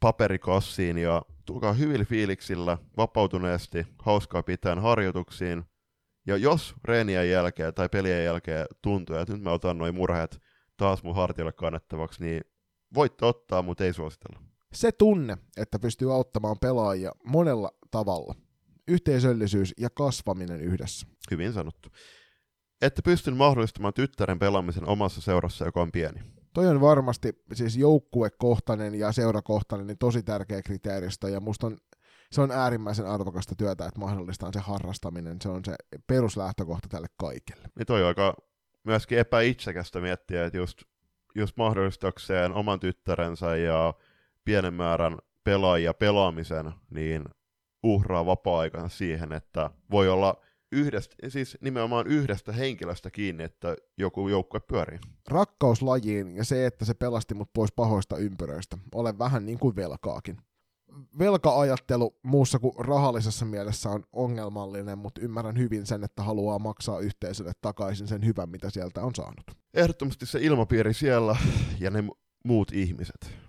paperikassiin 0.00 0.98
ja 0.98 1.22
tulkaa 1.44 1.72
hyvillä 1.72 2.04
fiiliksillä, 2.04 2.78
vapautuneesti, 2.96 3.86
hauskaa 3.98 4.42
pitäen 4.42 4.78
harjoituksiin. 4.78 5.64
Ja 6.26 6.36
jos 6.36 6.74
reenien 6.84 7.30
jälkeen 7.30 7.74
tai 7.74 7.88
pelien 7.88 8.24
jälkeen 8.24 8.66
tuntuu, 8.82 9.16
että 9.16 9.32
nyt 9.34 9.42
mä 9.42 9.50
otan 9.50 9.78
noin 9.78 9.94
murheet 9.94 10.38
taas 10.76 11.02
mun 11.02 11.14
hartiolle 11.14 11.52
kannettavaksi, 11.52 12.22
niin 12.22 12.40
voitte 12.94 13.26
ottaa, 13.26 13.62
mutta 13.62 13.84
ei 13.84 13.92
suositella. 13.92 14.40
Se 14.72 14.92
tunne, 14.92 15.38
että 15.56 15.78
pystyy 15.78 16.14
auttamaan 16.14 16.56
pelaajia 16.60 17.12
monella 17.24 17.70
tavalla. 17.90 18.34
Yhteisöllisyys 18.88 19.74
ja 19.78 19.90
kasvaminen 19.90 20.60
yhdessä. 20.60 21.06
Hyvin 21.30 21.52
sanottu. 21.52 21.88
Että 22.82 23.02
pystyn 23.02 23.36
mahdollistamaan 23.36 23.94
tyttären 23.94 24.38
pelaamisen 24.38 24.88
omassa 24.88 25.20
seurassa, 25.20 25.64
joka 25.64 25.82
on 25.82 25.92
pieni. 25.92 26.20
Toi 26.52 26.66
on 26.66 26.80
varmasti 26.80 27.42
siis 27.52 27.76
joukkuekohtainen 27.76 28.94
ja 28.94 29.12
seurakohtainen 29.12 29.86
niin 29.86 29.98
tosi 29.98 30.22
tärkeä 30.22 30.62
kriteeristö, 30.62 31.28
ja 31.28 31.40
musta 31.40 31.66
on, 31.66 31.76
se 32.32 32.40
on 32.40 32.50
äärimmäisen 32.50 33.06
arvokasta 33.06 33.54
työtä, 33.54 33.86
että 33.86 34.00
mahdollistaa 34.00 34.52
se 34.52 34.60
harrastaminen. 34.60 35.36
Se 35.42 35.48
on 35.48 35.64
se 35.64 35.74
peruslähtökohta 36.06 36.88
tälle 36.88 37.06
kaikelle. 37.16 37.68
Niin 37.78 37.86
toi 37.86 38.02
on 38.02 38.08
aika 38.08 38.36
myöskin 38.84 39.18
epäitsekästä 39.18 40.00
miettiä, 40.00 40.44
että 40.44 40.58
just, 40.58 40.82
just 41.34 41.56
mahdollistakseen 41.56 42.52
oman 42.52 42.80
tyttärensä 42.80 43.56
ja 43.56 43.94
pienen 44.44 44.74
määrän 44.74 45.18
pelaajia 45.44 45.94
pelaamisen, 45.94 46.72
niin 46.90 47.24
uhraa 47.94 48.26
vapaa-aikansa 48.26 48.96
siihen, 48.96 49.32
että 49.32 49.70
voi 49.90 50.08
olla 50.08 50.40
yhdestä, 50.72 51.16
siis 51.28 51.58
nimenomaan 51.60 52.06
yhdestä 52.06 52.52
henkilöstä 52.52 53.10
kiinni, 53.10 53.44
että 53.44 53.76
joku 53.98 54.28
joukkue 54.28 54.60
pyörii. 54.60 54.98
Rakkaus 55.28 55.82
lajiin 55.82 56.36
ja 56.36 56.44
se, 56.44 56.66
että 56.66 56.84
se 56.84 56.94
pelasti 56.94 57.34
mut 57.34 57.50
pois 57.52 57.72
pahoista 57.72 58.16
ympyröistä. 58.16 58.78
Olen 58.94 59.18
vähän 59.18 59.46
niin 59.46 59.58
kuin 59.58 59.76
velkaakin. 59.76 60.36
Velka-ajattelu 61.18 62.18
muussa 62.22 62.58
kuin 62.58 62.72
rahallisessa 62.78 63.44
mielessä 63.44 63.90
on 63.90 64.04
ongelmallinen, 64.12 64.98
mutta 64.98 65.20
ymmärrän 65.20 65.58
hyvin 65.58 65.86
sen, 65.86 66.04
että 66.04 66.22
haluaa 66.22 66.58
maksaa 66.58 67.00
yhteisölle 67.00 67.52
takaisin 67.60 68.08
sen 68.08 68.24
hyvän, 68.24 68.48
mitä 68.48 68.70
sieltä 68.70 69.00
on 69.00 69.14
saanut. 69.14 69.50
Ehdottomasti 69.74 70.26
se 70.26 70.38
ilmapiiri 70.42 70.94
siellä 70.94 71.36
ja 71.80 71.90
ne 71.90 72.04
muut 72.44 72.72
ihmiset 72.72 73.45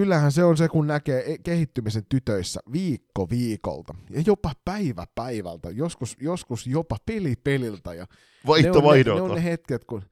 kyllähän 0.00 0.32
se 0.32 0.44
on 0.44 0.56
se, 0.56 0.68
kun 0.68 0.86
näkee 0.86 1.32
e- 1.32 1.38
kehittymisen 1.38 2.02
tytöissä 2.08 2.60
viikko 2.72 3.30
viikolta 3.30 3.94
ja 4.10 4.22
jopa 4.26 4.52
päivä 4.64 5.06
päivältä, 5.14 5.70
joskus, 5.70 6.16
joskus 6.20 6.66
jopa 6.66 6.96
peli 7.06 7.36
peliltä. 7.44 7.94
Ja 7.94 8.06
Vaihto 8.46 8.80
ne, 8.80 8.86
on 8.86 8.96
ne, 8.96 9.04
ne, 9.04 9.20
on 9.20 9.34
ne 9.34 9.44
hetket, 9.44 9.84
kun 9.84 10.02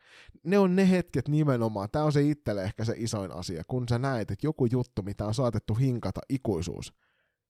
ne 0.44 0.58
on 0.58 0.76
ne 0.76 0.90
hetket 0.90 1.28
nimenomaan, 1.28 1.88
tämä 1.92 2.04
on 2.04 2.12
se 2.12 2.22
itselle 2.22 2.64
ehkä 2.64 2.84
se 2.84 2.94
isoin 2.96 3.32
asia, 3.32 3.62
kun 3.68 3.88
sä 3.88 3.98
näet, 3.98 4.30
että 4.30 4.46
joku 4.46 4.66
juttu, 4.66 5.02
mitä 5.02 5.24
on 5.26 5.34
saatettu 5.34 5.74
hinkata 5.74 6.20
ikuisuus, 6.28 6.92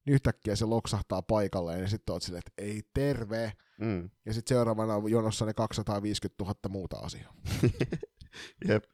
niin 0.07 0.15
yhtäkkiä 0.15 0.57
se 0.57 0.65
loksahtaa 0.65 1.23
paikalleen 1.23 1.81
ja 1.81 1.89
sitten 1.89 2.13
oot 2.13 2.23
silleen, 2.23 2.43
että 2.47 2.63
ei 2.63 2.83
terve. 2.95 3.53
Mm. 3.81 4.11
Ja 4.27 4.35
sitten 4.35 4.55
seuraavana 4.55 5.09
jonossa 5.09 5.47
ne 5.47 5.55
250 5.55 6.45
000 6.45 6.55
muuta 6.69 6.97
asiaa. 6.97 7.35
Jep. 8.69 8.85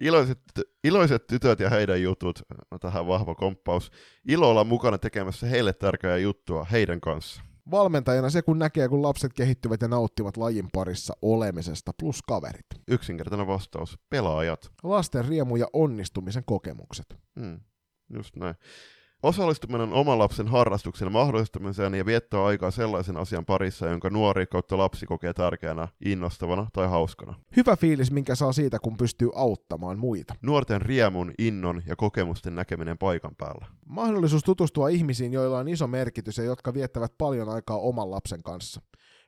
Iloiset, 0.00 0.40
iloiset 0.84 1.26
tytöt 1.26 1.60
ja 1.60 1.70
heidän 1.70 2.02
jutut, 2.02 2.42
no, 2.70 2.78
tähän 2.78 3.06
vahva 3.06 3.34
komppaus. 3.34 3.90
Ilo 4.28 4.50
olla 4.50 4.64
mukana 4.64 4.98
tekemässä 4.98 5.46
heille 5.46 5.72
tärkeää 5.72 6.16
juttua 6.16 6.64
heidän 6.64 7.00
kanssa. 7.00 7.42
Valmentajana 7.70 8.30
se, 8.30 8.42
kun 8.42 8.58
näkee, 8.58 8.88
kun 8.88 9.02
lapset 9.02 9.32
kehittyvät 9.32 9.82
ja 9.82 9.88
nauttivat 9.88 10.36
lajin 10.36 10.68
parissa 10.72 11.16
olemisesta, 11.22 11.92
plus 12.00 12.22
kaverit. 12.22 12.66
Yksinkertainen 12.88 13.46
vastaus, 13.46 13.98
pelaajat. 14.10 14.70
Lasten 14.82 15.24
riemu 15.24 15.56
ja 15.56 15.66
onnistumisen 15.72 16.42
kokemukset. 16.46 17.06
Hmm, 17.40 17.60
just 18.14 18.36
näin. 18.36 18.54
Osallistuminen 19.24 19.92
oman 19.92 20.18
lapsen 20.18 20.48
harrastuksen 20.48 21.12
mahdollistamiseen 21.12 21.94
ja 21.94 22.06
viettää 22.06 22.44
aikaa 22.44 22.70
sellaisen 22.70 23.16
asian 23.16 23.44
parissa, 23.44 23.86
jonka 23.86 24.10
nuori 24.10 24.46
kautta 24.46 24.78
lapsi 24.78 25.06
kokee 25.06 25.32
tärkeänä, 25.32 25.88
innostavana 26.04 26.66
tai 26.72 26.88
hauskana. 26.88 27.34
Hyvä 27.56 27.76
fiilis, 27.76 28.10
minkä 28.10 28.34
saa 28.34 28.52
siitä, 28.52 28.78
kun 28.78 28.96
pystyy 28.96 29.30
auttamaan 29.34 29.98
muita. 29.98 30.34
Nuorten 30.42 30.82
riemun, 30.82 31.32
innon 31.38 31.82
ja 31.86 31.96
kokemusten 31.96 32.54
näkeminen 32.54 32.98
paikan 32.98 33.34
päällä. 33.38 33.66
Mahdollisuus 33.86 34.44
tutustua 34.44 34.88
ihmisiin, 34.88 35.32
joilla 35.32 35.58
on 35.58 35.68
iso 35.68 35.86
merkitys 35.86 36.38
ja 36.38 36.44
jotka 36.44 36.74
viettävät 36.74 37.12
paljon 37.18 37.48
aikaa 37.48 37.78
oman 37.78 38.10
lapsen 38.10 38.42
kanssa. 38.42 38.80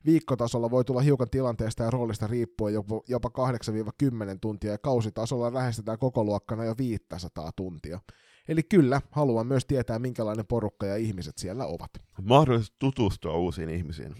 Viikkotasolla 0.07 0.71
voi 0.71 0.85
tulla 0.85 1.01
hiukan 1.01 1.31
tilanteesta 1.31 1.83
ja 1.83 1.91
roolista 1.91 2.27
riippuen 2.27 2.75
jopa 3.09 3.29
8-10 3.29 4.39
tuntia 4.41 4.71
ja 4.71 4.79
kausitasolla 4.79 5.55
lähestytään 5.55 5.99
koko 5.99 6.25
luokkana 6.25 6.65
jo 6.65 6.75
500 6.79 7.53
tuntia. 7.57 8.01
Eli 8.49 8.63
kyllä, 8.63 9.01
haluan 9.11 9.47
myös 9.47 9.65
tietää, 9.65 9.99
minkälainen 9.99 10.47
porukka 10.47 10.87
ja 10.87 10.97
ihmiset 10.97 11.39
siellä 11.39 11.67
ovat. 11.67 11.91
Mahdollisuus 12.23 12.75
tutustua 12.79 13.37
uusiin 13.37 13.69
ihmisiin. 13.69 14.15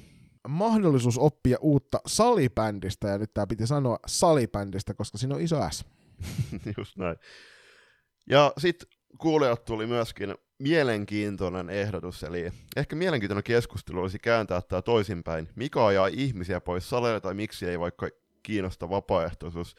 Mahdollisuus 0.49 1.19
oppia 1.19 1.59
uutta 1.61 2.01
salibändistä, 2.07 3.09
ja 3.09 3.19
nyt 3.19 3.35
tämä 3.35 3.47
piti 3.47 3.67
sanoa 3.67 3.99
salibändistä, 4.07 4.95
koska 4.95 5.19
siinä 5.19 5.35
on 5.35 5.41
iso 5.41 5.71
S. 5.71 5.85
Just 6.79 6.97
näin. 6.97 7.17
Ja 8.31 8.53
sitten 8.59 8.89
kuulijat 9.19 9.65
tuli 9.65 9.87
myöskin 9.87 10.35
mielenkiintoinen 10.59 11.71
ehdotus, 11.71 12.23
eli 12.23 12.53
ehkä 12.77 12.97
mielenkiintoinen 12.97 13.45
keskustelu 13.45 14.01
olisi 14.01 14.19
kääntää 14.19 14.61
tämä 14.63 14.83
toisinpäin. 14.83 15.49
Mikä 15.55 15.87
ajaa 15.87 16.07
ihmisiä 16.07 16.61
pois 16.61 16.91
saleilta 16.91 17.21
tai 17.21 17.35
miksi 17.35 17.67
ei 17.67 17.81
vaikka 17.81 18.09
kiinnosta 18.43 18.91
vapaaehtoisuus? 18.91 19.75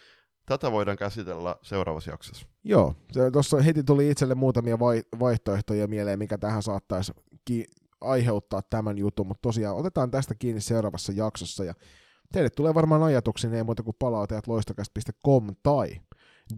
Tätä 0.47 0.71
voidaan 0.71 0.97
käsitellä 0.97 1.55
seuraavassa 1.61 2.11
jaksossa. 2.11 2.47
Joo, 2.63 2.95
tuossa 3.33 3.61
heti 3.61 3.83
tuli 3.83 4.09
itselle 4.09 4.35
muutamia 4.35 4.79
vai- 4.79 5.03
vaihtoehtoja 5.19 5.87
mieleen, 5.87 6.19
mikä 6.19 6.37
tähän 6.37 6.63
saattaisi 6.63 7.11
ki- 7.45 7.65
aiheuttaa 8.01 8.61
tämän 8.69 8.97
jutun, 8.97 9.27
mutta 9.27 9.41
tosiaan 9.41 9.75
otetaan 9.77 10.11
tästä 10.11 10.35
kiinni 10.35 10.61
seuraavassa 10.61 11.11
jaksossa, 11.15 11.63
ja 11.63 11.73
teille 12.33 12.49
tulee 12.49 12.73
varmaan 12.73 13.03
ajatuksia, 13.03 13.51
ei 13.53 13.63
muuta 13.63 13.83
kuin 13.83 13.95
palautajat 13.99 14.47
loistokäst.com 14.47 15.55
tai 15.63 15.89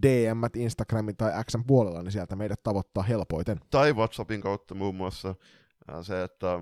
DM 0.01 0.41
Instagramin 0.55 1.17
tai 1.17 1.43
Xn 1.43 1.63
puolella, 1.67 2.03
niin 2.03 2.11
sieltä 2.11 2.35
meidät 2.35 2.63
tavoittaa 2.63 3.03
helpoiten. 3.03 3.59
Tai 3.69 3.93
WhatsAppin 3.93 4.41
kautta 4.41 4.75
muun 4.75 4.95
muassa 4.95 5.35
se, 6.01 6.23
että, 6.23 6.59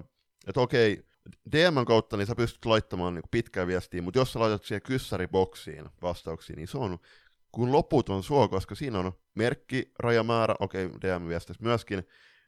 että 0.48 0.62
okei, 0.62 1.06
DMn 1.52 1.86
kautta 1.86 2.18
niin 2.18 2.28
sä 2.28 2.36
pystyt 2.36 2.66
laittamaan 2.66 3.16
niin 3.16 3.24
pitkää 3.32 3.68
viestiä, 3.68 4.02
mutta 4.02 4.20
jos 4.20 4.34
sä 4.34 4.40
laitat 4.40 4.64
siihen 4.64 4.82
kyssäriboksiin 4.82 5.86
vastauksia, 6.02 6.56
niin 6.56 6.68
se 6.68 6.78
on 6.78 7.00
kun 7.52 7.72
loputon 7.72 8.24
suo, 8.24 8.48
koska 8.48 8.76
siinä 8.76 9.00
on 9.00 9.12
merkki, 9.36 9.92
rajamäärä, 10.00 10.56
okei, 10.60 10.86
okay, 10.86 10.98
DM-viestissä 11.02 11.64
myöskin, 11.64 12.04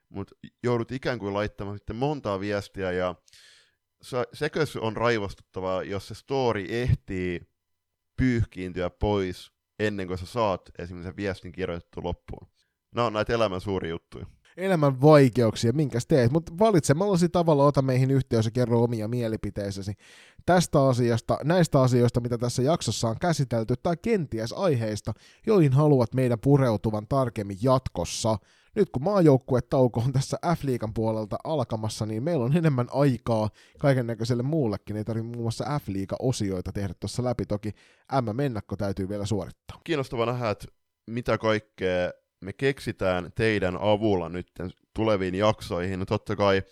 mutta 0.08 0.34
joudut 0.62 0.92
ikään 0.92 1.18
kuin 1.18 1.34
laittamaan 1.34 1.78
sitten 1.78 1.96
montaa 1.96 2.40
viestiä, 2.40 2.92
ja 2.92 3.14
sekö 4.32 4.66
on 4.80 4.96
raivostuttavaa, 4.96 5.82
jos 5.82 6.08
se 6.08 6.14
story 6.14 6.66
ehtii 6.68 7.40
pyyhkiintyä 8.16 8.90
pois 8.90 9.52
ennen 9.78 10.06
kuin 10.06 10.18
sä 10.18 10.26
saat 10.26 10.70
esimerkiksi 10.78 11.08
sen 11.08 11.16
viestin 11.16 11.52
kirjoitettu 11.52 12.04
loppuun. 12.04 12.48
Nämä 12.94 13.06
on 13.06 13.12
näitä 13.12 13.32
elämän 13.32 13.60
suuria 13.60 13.90
juttuja 13.90 14.26
elämän 14.56 15.00
vaikeuksia, 15.00 15.72
minkäs 15.72 16.06
teet, 16.06 16.32
mutta 16.32 16.52
valitsemallasi 16.58 17.28
tavalla 17.28 17.64
ota 17.64 17.82
meihin 17.82 18.10
yhteys 18.10 18.44
ja 18.44 18.50
kerro 18.50 18.82
omia 18.82 19.08
mielipiteisesi 19.08 19.92
tästä 20.46 20.86
asiasta, 20.86 21.38
näistä 21.44 21.80
asioista, 21.80 22.20
mitä 22.20 22.38
tässä 22.38 22.62
jaksossa 22.62 23.08
on 23.08 23.16
käsitelty, 23.20 23.74
tai 23.82 23.96
kenties 24.02 24.52
aiheista, 24.52 25.12
joihin 25.46 25.72
haluat 25.72 26.14
meidän 26.14 26.40
pureutuvan 26.40 27.06
tarkemmin 27.08 27.58
jatkossa. 27.62 28.38
Nyt 28.74 28.90
kun 28.90 29.04
maajoukkuetauko 29.04 30.00
on 30.00 30.12
tässä 30.12 30.38
F-liigan 30.56 30.94
puolelta 30.94 31.36
alkamassa, 31.44 32.06
niin 32.06 32.22
meillä 32.22 32.44
on 32.44 32.56
enemmän 32.56 32.86
aikaa 32.90 33.50
kaiken 33.78 34.06
näköiselle 34.06 34.42
muullekin. 34.42 34.96
Ei 34.96 35.04
tarvitse 35.04 35.28
muun 35.28 35.42
muassa 35.42 35.80
F-liiga-osioita 35.80 36.72
tehdä 36.72 36.94
tuossa 37.00 37.24
läpi. 37.24 37.46
Toki 37.46 37.72
M-mennakko 38.22 38.76
täytyy 38.76 39.08
vielä 39.08 39.26
suorittaa. 39.26 39.80
Kiinnostavaa 39.84 40.26
nähdä, 40.26 40.50
että 40.50 40.66
mitä 41.06 41.38
kaikkea 41.38 42.12
me 42.40 42.52
keksitään 42.52 43.30
teidän 43.34 43.76
avulla 43.80 44.28
nyt 44.28 44.46
tuleviin 44.94 45.34
jaksoihin. 45.34 45.98
No 45.98 46.04
totta 46.04 46.36
kai 46.36 46.62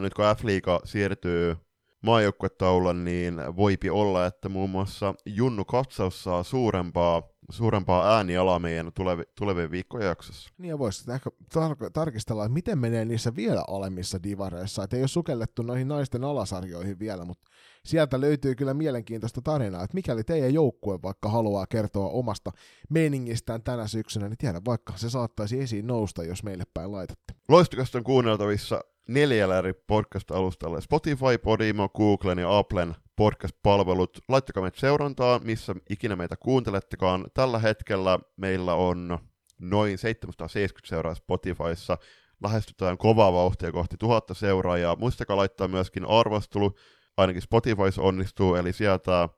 nyt 0.00 0.14
kun 0.14 0.24
F-liiga 0.24 0.80
siirtyy 0.84 1.56
maajoukkuetaulan, 2.02 3.04
niin 3.04 3.34
voipi 3.56 3.90
olla, 3.90 4.26
että 4.26 4.48
muun 4.48 4.70
muassa 4.70 5.14
Junnu 5.26 5.64
Katsaus 5.64 6.22
saa 6.24 6.42
suurempaa, 6.42 7.22
suurempaa 7.50 8.16
äänialaa 8.16 8.58
meidän 8.58 8.92
tulevi, 8.94 9.22
tulevien 9.38 9.70
viikkojen 9.70 10.06
jaksossa. 10.06 10.50
Niin 10.58 10.68
ja 10.68 10.78
voisi 10.78 11.12
ehkä 11.12 11.30
tar- 11.54 11.90
tarkistella, 11.92 12.44
että 12.44 12.54
miten 12.54 12.78
menee 12.78 13.04
niissä 13.04 13.36
vielä 13.36 13.64
alemmissa 13.68 14.22
divareissa. 14.22 14.84
Että 14.84 14.96
ei 14.96 15.02
ole 15.02 15.08
sukellettu 15.08 15.62
noihin 15.62 15.88
naisten 15.88 16.24
alasarjoihin 16.24 16.98
vielä, 16.98 17.24
mutta 17.24 17.50
sieltä 17.86 18.20
löytyy 18.20 18.54
kyllä 18.54 18.74
mielenkiintoista 18.74 19.42
tarinaa, 19.42 19.84
että 19.84 19.94
mikäli 19.94 20.24
teidän 20.24 20.54
joukkue 20.54 21.02
vaikka 21.02 21.28
haluaa 21.28 21.66
kertoa 21.66 22.08
omasta 22.08 22.52
meningistään 22.90 23.62
tänä 23.62 23.86
syksynä, 23.86 24.28
niin 24.28 24.38
tiedä 24.38 24.60
vaikka 24.64 24.92
se 24.96 25.10
saattaisi 25.10 25.60
esiin 25.60 25.86
nousta, 25.86 26.24
jos 26.24 26.42
meille 26.42 26.64
päin 26.74 26.92
laitatte. 26.92 27.34
Loistukasta 27.48 27.98
on 27.98 28.04
kuunneltavissa 28.04 28.80
neljällä 29.08 29.58
eri 29.58 29.72
podcast-alustalla. 29.72 30.80
Spotify, 30.80 31.38
Podimo, 31.42 31.88
Googlen 31.88 32.38
ja 32.38 32.58
Applen 32.58 32.94
podcast-palvelut. 33.16 34.18
Laittakaa 34.28 34.62
meitä 34.62 34.80
seurantaa, 34.80 35.38
missä 35.38 35.74
ikinä 35.90 36.16
meitä 36.16 36.36
kuuntelettekaan. 36.36 37.24
Tällä 37.34 37.58
hetkellä 37.58 38.18
meillä 38.36 38.74
on 38.74 39.18
noin 39.58 39.98
770 39.98 40.88
seuraa 40.88 41.14
Spotifyssa. 41.14 41.98
Lähestytään 42.42 42.98
kovaa 42.98 43.32
vauhtia 43.32 43.72
kohti 43.72 43.96
tuhatta 43.98 44.34
seuraajaa. 44.34 44.96
Muistakaa 44.96 45.36
laittaa 45.36 45.68
myöskin 45.68 46.04
arvostelu, 46.04 46.74
ainakin 47.16 47.42
Spotifyssa 47.42 48.02
onnistuu, 48.02 48.54
eli 48.54 48.72
sieltä 48.72 49.28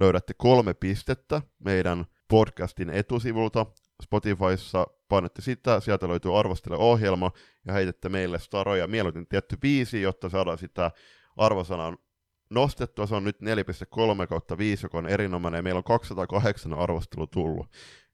löydätte 0.00 0.34
kolme 0.36 0.74
pistettä 0.74 1.42
meidän 1.58 2.06
podcastin 2.28 2.90
etusivulta. 2.90 3.66
Spotifyssa 4.02 4.86
painatte 5.08 5.42
sitä, 5.42 5.80
sieltä 5.80 6.08
löytyy 6.08 6.38
arvostele 6.38 6.76
ohjelma 6.76 7.30
ja 7.66 7.72
heitätte 7.72 8.08
meille 8.08 8.38
staroja, 8.38 8.86
mieluiten 8.86 9.26
tietty 9.26 9.56
viisi, 9.62 10.02
jotta 10.02 10.28
saadaan 10.28 10.58
sitä 10.58 10.90
arvosanan 11.36 11.98
nostettua. 12.50 13.06
Se 13.06 13.14
on 13.14 13.24
nyt 13.24 13.36
4.3 13.42 14.26
kautta 14.28 14.58
5, 14.58 14.84
joka 14.84 14.98
on 14.98 15.08
erinomainen 15.08 15.58
ja 15.58 15.62
meillä 15.62 15.78
on 15.78 15.84
208 15.84 16.74
arvostelu 16.74 17.26
tullut. 17.26 17.66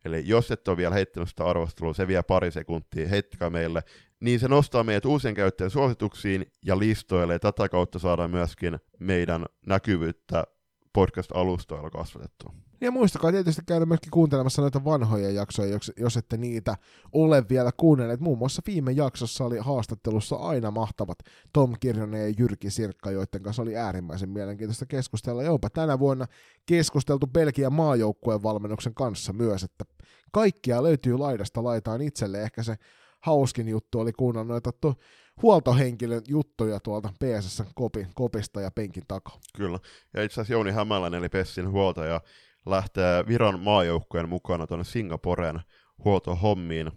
Eli 0.05 0.23
jos 0.25 0.51
et 0.51 0.69
ole 0.69 0.77
vielä 0.77 0.95
heittänyt 0.95 1.29
sitä 1.29 1.45
arvostelua, 1.45 1.95
se 1.95 2.07
vie 2.07 2.23
pari 2.23 2.51
sekuntia, 2.51 3.09
heittäkää 3.09 3.51
meille. 3.51 3.83
Niin 4.23 4.41
se 4.41 4.49
nostaa 4.49 4.85
meidät 4.85 5.05
uusien 5.05 5.35
käyttäjien 5.35 5.71
suosituksiin 5.71 6.47
ja 6.65 6.79
listoille, 6.79 7.33
ja 7.33 7.39
tätä 7.39 7.69
kautta 7.69 7.99
saadaan 7.99 8.31
myöskin 8.31 8.79
meidän 8.99 9.47
näkyvyyttä 9.67 10.45
podcast-alustoilla 10.93 11.91
kasvatettua. 11.91 12.55
Ja 12.81 12.91
muistakaa 12.91 13.33
tietysti 13.33 13.63
käydä 13.67 13.87
myöskin 13.87 14.11
kuuntelemassa 14.11 14.63
noita 14.63 14.85
vanhoja 14.85 15.31
jaksoja, 15.31 15.73
jos, 15.73 15.93
jos 15.97 16.17
ette 16.17 16.37
niitä 16.37 16.77
ole 17.13 17.45
vielä 17.49 17.71
kuunnelleet. 17.77 18.21
Muun 18.21 18.39
muassa 18.39 18.63
viime 18.67 18.93
jaksossa 18.93 19.45
oli 19.45 19.59
haastattelussa 19.59 20.37
aina 20.37 20.71
mahtavat 20.71 21.19
Tom 21.53 21.75
Kirjonen 21.81 22.21
ja 22.21 22.35
Jyrki 22.39 22.71
Sirkka, 22.71 23.11
joiden 23.11 23.43
kanssa 23.43 23.63
oli 23.63 23.77
äärimmäisen 23.77 24.31
mielenkiintoista 24.31 24.87
keskustella. 24.87 25.43
Ja 25.43 25.51
tänä 25.73 25.99
vuonna 25.99 26.27
keskusteltu 26.67 27.27
Belgian 27.27 27.73
maajoukkueen 27.73 28.43
valmennuksen 28.43 28.95
kanssa 28.95 29.33
myös, 29.33 29.63
että 29.63 29.85
kaikkia 30.33 30.83
löytyy 30.83 31.19
laidasta 31.19 31.65
laitaan 31.65 32.03
itselle. 32.03 32.43
Ehkä 32.43 32.63
se 32.63 32.77
hauskin 33.23 33.69
juttu 33.69 34.01
oli 34.01 34.13
kuunnella 34.13 34.49
noita 34.49 34.73
to, 34.73 34.95
huoltohenkilön 35.43 36.23
juttuja 36.29 36.81
tuolta 36.81 37.13
PSS 37.13 37.63
kopi, 37.75 38.07
kopista 38.15 38.61
ja 38.61 38.71
penkin 38.71 39.05
takaa. 39.09 39.39
Kyllä. 39.57 39.79
Ja 40.15 40.23
itse 40.23 40.35
asiassa 40.35 40.53
Jouni 40.53 40.71
Hämäläinen, 40.71 41.19
eli 41.19 41.29
Pessin 41.29 41.71
huoltaja, 41.71 42.21
lähtee 42.67 43.27
Viron 43.27 43.61
maajoukkueen 43.61 44.29
mukana 44.29 44.67
tuonne 44.67 44.85
Singaporeen 44.85 45.61
huoltohommiin. 46.05 46.91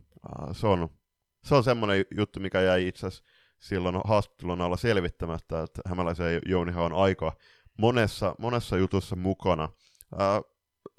Se 0.51 0.67
on, 0.67 0.89
se 1.43 1.55
on 1.55 1.63
semmoinen 1.63 2.05
juttu, 2.17 2.39
mikä 2.39 2.61
jäi 2.61 2.87
itse 2.87 3.07
asiassa 3.07 3.23
silloin 3.59 4.01
haastattelun 4.03 4.61
alla 4.61 4.77
selvittämättä, 4.77 5.61
että 5.61 5.81
Hämäläisen 5.85 6.41
Jounihan 6.45 6.83
on 6.83 6.93
aika 6.93 7.37
monessa, 7.77 8.35
monessa 8.39 8.77
jutussa 8.77 9.15
mukana. 9.15 9.69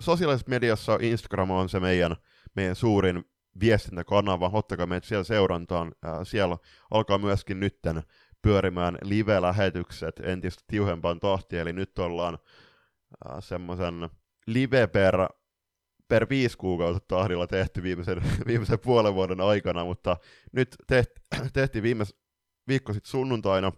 sosiaalisessa 0.01 0.51
mediassa 0.51 0.98
Instagram 1.01 1.51
on 1.51 1.69
se 1.69 1.81
meidän, 1.81 2.16
meidän 2.57 2.77
suurin 2.77 3.24
viestintäkanava, 3.61 4.51
ottakaa 4.53 4.87
meitä 4.87 5.07
siellä 5.07 5.24
seurantaan. 5.24 5.93
siellä 6.23 6.59
alkaa 6.91 7.19
myöskin 7.19 7.61
nytten 7.61 8.03
pyörimään 8.43 8.99
live-lähetykset 9.03 10.20
entistä 10.20 10.65
tiuhempaan 10.66 11.20
tahtiin, 11.20 11.62
eli 11.62 11.73
nyt 11.73 11.99
ollaan 11.99 12.39
semmoisen 13.41 14.11
live 14.47 14.87
per, 14.87 15.15
per 16.09 16.28
viisi 16.28 16.59
kuukautta 16.59 17.16
tahdilla 17.16 17.47
tehty 17.47 17.83
viimeisen, 17.83 18.23
viimeisen 18.47 18.78
puolen 18.78 19.15
vuoden 19.15 19.41
aikana, 19.41 19.85
mutta 19.85 20.16
nyt 20.53 20.77
tehti, 21.53 21.83
viime 21.83 22.05
viikko 22.69 22.93
sitten 22.93 23.11
sunnuntaina 23.11 23.73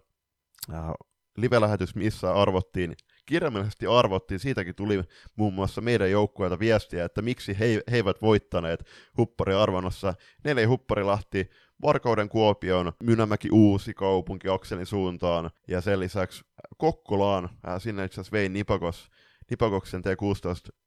äh, 0.73 0.91
live-lähetys, 1.37 1.95
missä 1.95 2.35
arvottiin, 2.35 2.97
kirjaimellisesti 3.29 3.87
arvottiin, 3.87 4.41
siitäkin 4.41 4.75
tuli 4.75 5.03
muun 5.37 5.55
muassa 5.55 5.81
meidän 5.81 6.11
joukkueelta 6.11 6.59
viestiä, 6.59 7.05
että 7.05 7.23
miksi 7.23 7.59
he, 7.59 7.67
he 7.91 7.97
eivät 7.97 8.23
voittaneet 8.23 8.85
huppari-arvonnassa. 9.17 10.15
Neljä 10.45 10.69
hupparilahti 10.69 11.51
Varkauden 11.83 12.29
Kuopion, 12.29 12.93
Mynämäki 13.03 13.49
Uusi 13.53 13.95
kaupunki 13.95 14.49
Akselin 14.49 14.87
suuntaan 14.87 15.51
ja 15.69 15.81
sen 15.81 16.01
lisäksi 16.01 16.45
Kokkolaan, 16.79 17.45
äh, 17.69 17.83
sinne 17.83 18.05
itse 18.05 18.15
asiassa 18.21 18.33
vein 18.33 18.53
Nipakos 18.53 19.09
Nipakoksen 19.51 20.03
T16 20.03 20.79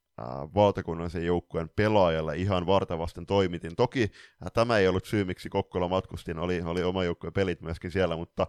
valtakunnallisen 0.56 1.26
joukkueen 1.26 1.70
pelaajalle 1.76 2.38
ihan 2.38 2.66
vartavasten 2.66 3.26
toimitin. 3.26 3.76
Toki 3.76 4.12
tämä 4.54 4.78
ei 4.78 4.88
ollut 4.88 5.06
syy, 5.06 5.26
miksi 5.26 5.50
Kokkola 5.50 5.88
matkustin, 5.88 6.40
oli, 6.40 6.62
oli 6.62 6.84
oma 6.84 7.04
joukkueen 7.04 7.34
pelit 7.34 7.62
myöskin 7.62 7.92
siellä, 7.92 8.18
mutta 8.18 8.48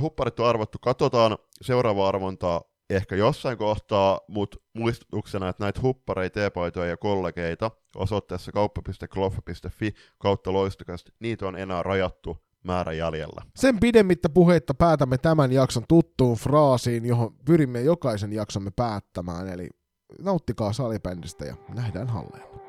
hupparit 0.00 0.40
on 0.40 0.46
arvottu. 0.46 0.78
Katsotaan 0.78 1.38
seuraava 1.60 2.08
arvontaa 2.08 2.62
ehkä 2.90 3.16
jossain 3.16 3.58
kohtaa, 3.58 4.20
mutta 4.28 4.56
muistutuksena, 4.74 5.48
että 5.48 5.64
näitä 5.64 5.80
huppareita, 5.82 6.34
teepaitoja 6.34 6.90
ja 6.90 6.96
kollegeita 6.96 7.70
osoitteessa 7.96 8.52
kauppa.kloffa.fi 8.52 9.94
kautta 10.18 10.52
loistakasti, 10.52 11.12
niitä 11.20 11.46
on 11.46 11.56
enää 11.58 11.82
rajattu 11.82 12.36
määrä 12.64 12.92
jäljellä. 12.92 13.42
Sen 13.56 13.80
pidemmittä 13.80 14.28
puheitta 14.28 14.74
päätämme 14.74 15.18
tämän 15.18 15.52
jakson 15.52 15.84
tuttuun 15.88 16.36
fraasiin, 16.36 17.06
johon 17.06 17.34
pyrimme 17.44 17.80
jokaisen 17.80 18.32
jaksomme 18.32 18.70
päättämään, 18.76 19.48
eli 19.48 19.68
nauttikaa 20.22 20.72
salibändistä 20.72 21.44
ja 21.44 21.56
nähdään 21.74 22.08
halleilla. 22.08 22.65